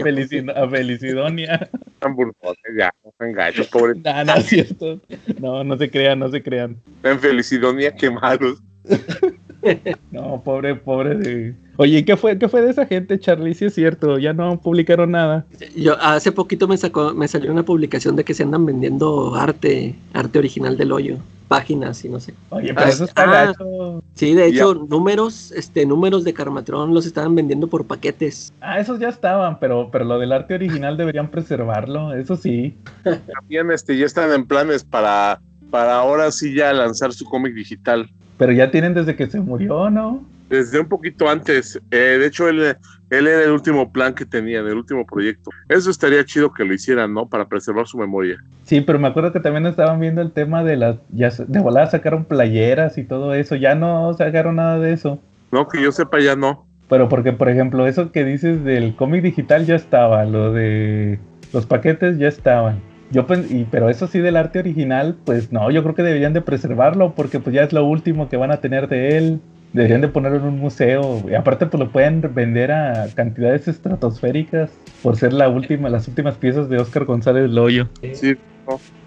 Felicidonia. 0.68 1.70
ya, 2.76 2.92
no 3.04 3.64
pobre. 3.70 3.94
No, 4.04 4.24
no 4.24 4.34
es 4.34 4.46
cierto. 4.46 5.00
No, 5.40 5.62
no 5.62 5.76
se 5.76 5.90
crean, 5.90 6.18
no 6.18 6.28
se 6.28 6.42
crean. 6.42 6.76
En 7.02 7.20
Felicidonia, 7.20 7.94
qué 7.94 8.10
malos. 8.10 8.58
No, 10.10 10.42
pobre, 10.42 10.74
pobre 10.74 11.16
de... 11.16 11.54
Oye, 11.80 12.04
¿qué 12.04 12.14
fue, 12.14 12.36
¿qué 12.38 12.46
fue 12.46 12.60
de 12.60 12.72
esa 12.72 12.84
gente, 12.84 13.18
Charlie? 13.18 13.54
Si 13.54 13.64
es 13.64 13.74
cierto, 13.74 14.18
ya 14.18 14.34
no 14.34 14.60
publicaron 14.60 15.12
nada. 15.12 15.46
Yo 15.74 15.96
hace 15.98 16.30
poquito 16.30 16.68
me 16.68 16.76
sacó, 16.76 17.14
me 17.14 17.26
salió 17.26 17.50
una 17.50 17.62
publicación 17.62 18.16
de 18.16 18.24
que 18.24 18.34
se 18.34 18.42
andan 18.42 18.66
vendiendo 18.66 19.34
arte, 19.34 19.94
arte 20.12 20.38
original 20.38 20.76
del 20.76 20.92
hoyo, 20.92 21.16
páginas 21.48 22.04
y 22.04 22.10
no 22.10 22.20
sé. 22.20 22.34
Oye, 22.50 22.74
pero 22.74 22.86
eso 22.86 23.04
está 23.04 23.54
ah, 23.54 24.00
Sí, 24.12 24.34
de 24.34 24.48
hecho, 24.48 24.74
números, 24.74 25.52
este, 25.52 25.86
números 25.86 26.22
de 26.22 26.34
Carmatron 26.34 26.92
los 26.92 27.06
estaban 27.06 27.34
vendiendo 27.34 27.66
por 27.66 27.86
paquetes. 27.86 28.52
Ah, 28.60 28.78
esos 28.78 28.98
ya 28.98 29.08
estaban, 29.08 29.58
pero, 29.58 29.88
pero 29.90 30.04
lo 30.04 30.18
del 30.18 30.32
arte 30.32 30.52
original 30.52 30.98
deberían 30.98 31.30
preservarlo, 31.30 32.12
eso 32.12 32.36
sí. 32.36 32.76
También 33.04 33.70
este, 33.70 33.96
ya 33.96 34.04
están 34.04 34.30
en 34.32 34.44
planes 34.44 34.84
para 34.84 35.40
para 35.70 35.96
ahora 35.96 36.30
sí 36.30 36.52
ya 36.52 36.74
lanzar 36.74 37.14
su 37.14 37.24
cómic 37.24 37.54
digital. 37.54 38.10
Pero 38.36 38.52
ya 38.52 38.70
tienen 38.70 38.92
desde 38.92 39.16
que 39.16 39.26
se 39.28 39.40
murió, 39.40 39.88
¿no? 39.88 40.24
Desde 40.50 40.80
un 40.80 40.88
poquito 40.88 41.28
antes. 41.28 41.80
Eh, 41.90 42.18
de 42.20 42.26
hecho, 42.26 42.48
él, 42.48 42.76
él 43.10 43.26
era 43.26 43.44
el 43.44 43.52
último 43.52 43.90
plan 43.90 44.12
que 44.12 44.26
tenía, 44.26 44.58
el 44.58 44.76
último 44.76 45.06
proyecto. 45.06 45.50
Eso 45.68 45.90
estaría 45.90 46.24
chido 46.24 46.52
que 46.52 46.64
lo 46.64 46.74
hicieran, 46.74 47.14
¿no? 47.14 47.28
Para 47.28 47.48
preservar 47.48 47.86
su 47.86 47.96
memoria. 47.96 48.36
Sí, 48.64 48.82
pero 48.82 48.98
me 48.98 49.08
acuerdo 49.08 49.32
que 49.32 49.40
también 49.40 49.64
estaban 49.66 50.00
viendo 50.00 50.20
el 50.20 50.32
tema 50.32 50.62
de 50.62 50.76
las. 50.76 50.96
Ya 51.10 51.30
de 51.30 51.60
volada 51.60 51.86
sacaron 51.86 52.24
playeras 52.24 52.98
y 52.98 53.04
todo 53.04 53.32
eso. 53.32 53.56
Ya 53.56 53.74
no 53.74 54.12
sacaron 54.12 54.56
nada 54.56 54.78
de 54.78 54.92
eso. 54.92 55.20
No, 55.52 55.68
que 55.68 55.82
yo 55.82 55.92
sepa, 55.92 56.20
ya 56.20 56.36
no. 56.36 56.66
Pero 56.90 57.08
porque, 57.08 57.32
por 57.32 57.48
ejemplo, 57.48 57.86
eso 57.86 58.10
que 58.10 58.24
dices 58.24 58.64
del 58.64 58.96
cómic 58.96 59.22
digital 59.22 59.64
ya 59.64 59.76
estaba, 59.76 60.24
lo 60.24 60.52
de 60.52 61.20
los 61.52 61.64
paquetes 61.66 62.18
ya 62.18 62.28
estaban. 62.28 62.80
Yo 63.12 63.26
y, 63.48 63.64
pero 63.64 63.90
eso 63.90 64.06
sí 64.06 64.20
del 64.20 64.36
arte 64.36 64.60
original, 64.60 65.16
pues 65.24 65.52
no, 65.52 65.70
yo 65.70 65.82
creo 65.82 65.94
que 65.94 66.02
deberían 66.02 66.32
de 66.32 66.42
preservarlo 66.42 67.14
porque 67.14 67.40
pues 67.40 67.54
ya 67.54 67.62
es 67.62 67.72
lo 67.72 67.84
último 67.84 68.28
que 68.28 68.36
van 68.36 68.52
a 68.52 68.58
tener 68.58 68.88
de 68.88 69.16
él. 69.18 69.40
Deberían 69.72 70.00
de 70.00 70.08
ponerlo 70.08 70.38
en 70.38 70.44
un 70.44 70.58
museo. 70.58 71.22
Y 71.28 71.34
aparte 71.34 71.66
pues 71.66 71.80
lo 71.80 71.90
pueden 71.90 72.22
vender 72.34 72.72
a 72.72 73.06
cantidades 73.14 73.68
estratosféricas 73.68 74.70
por 75.02 75.16
ser 75.16 75.32
la 75.32 75.48
última, 75.48 75.88
las 75.88 76.08
últimas 76.08 76.36
piezas 76.36 76.68
de 76.68 76.78
Oscar 76.78 77.04
González 77.04 77.50
Loyo. 77.50 77.88
Sí. 78.12 78.36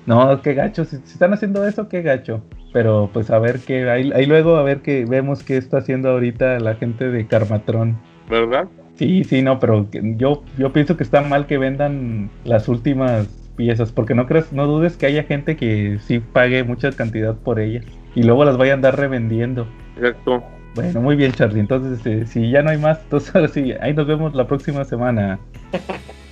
No, 0.05 0.41
qué 0.41 0.53
gacho. 0.53 0.85
Si, 0.85 0.97
están 0.97 1.33
haciendo 1.33 1.65
eso, 1.67 1.87
qué 1.89 2.01
gacho. 2.01 2.41
Pero 2.71 3.09
pues 3.13 3.29
a 3.29 3.39
ver 3.39 3.59
qué, 3.59 3.89
ahí, 3.89 4.11
ahí, 4.13 4.25
luego 4.25 4.55
a 4.57 4.63
ver 4.63 4.81
qué 4.81 5.05
vemos 5.05 5.43
qué 5.43 5.57
está 5.57 5.77
haciendo 5.77 6.09
ahorita 6.09 6.59
la 6.59 6.75
gente 6.75 7.09
de 7.09 7.27
Carmatrón. 7.27 7.97
¿Verdad? 8.29 8.67
Sí, 8.95 9.23
sí, 9.23 9.41
no, 9.41 9.59
pero 9.59 9.87
yo, 9.91 10.43
yo 10.57 10.73
pienso 10.73 10.97
que 10.97 11.03
está 11.03 11.21
mal 11.21 11.45
que 11.45 11.57
vendan 11.57 12.29
las 12.43 12.67
últimas 12.67 13.27
piezas, 13.55 13.91
porque 13.91 14.15
no 14.15 14.27
crees, 14.27 14.51
no 14.53 14.65
dudes 14.65 14.97
que 14.97 15.05
haya 15.05 15.23
gente 15.23 15.55
que 15.55 15.99
sí 15.99 16.19
pague 16.19 16.63
mucha 16.63 16.91
cantidad 16.91 17.35
por 17.35 17.59
ellas 17.59 17.85
y 18.15 18.23
luego 18.23 18.45
las 18.45 18.57
vaya 18.57 18.73
a 18.73 18.75
andar 18.75 18.97
revendiendo. 18.97 19.67
Exacto. 19.95 20.43
Bueno, 20.75 21.01
muy 21.01 21.15
bien, 21.15 21.31
Charlie. 21.33 21.59
Entonces, 21.59 21.97
este, 21.97 22.25
si 22.25 22.49
ya 22.49 22.63
no 22.63 22.71
hay 22.71 22.77
más, 22.77 22.99
entonces 23.03 23.35
ahora 23.35 23.47
sí, 23.47 23.73
ahí 23.81 23.93
nos 23.93 24.07
vemos 24.07 24.33
la 24.33 24.47
próxima 24.47 24.83
semana. 24.85 25.39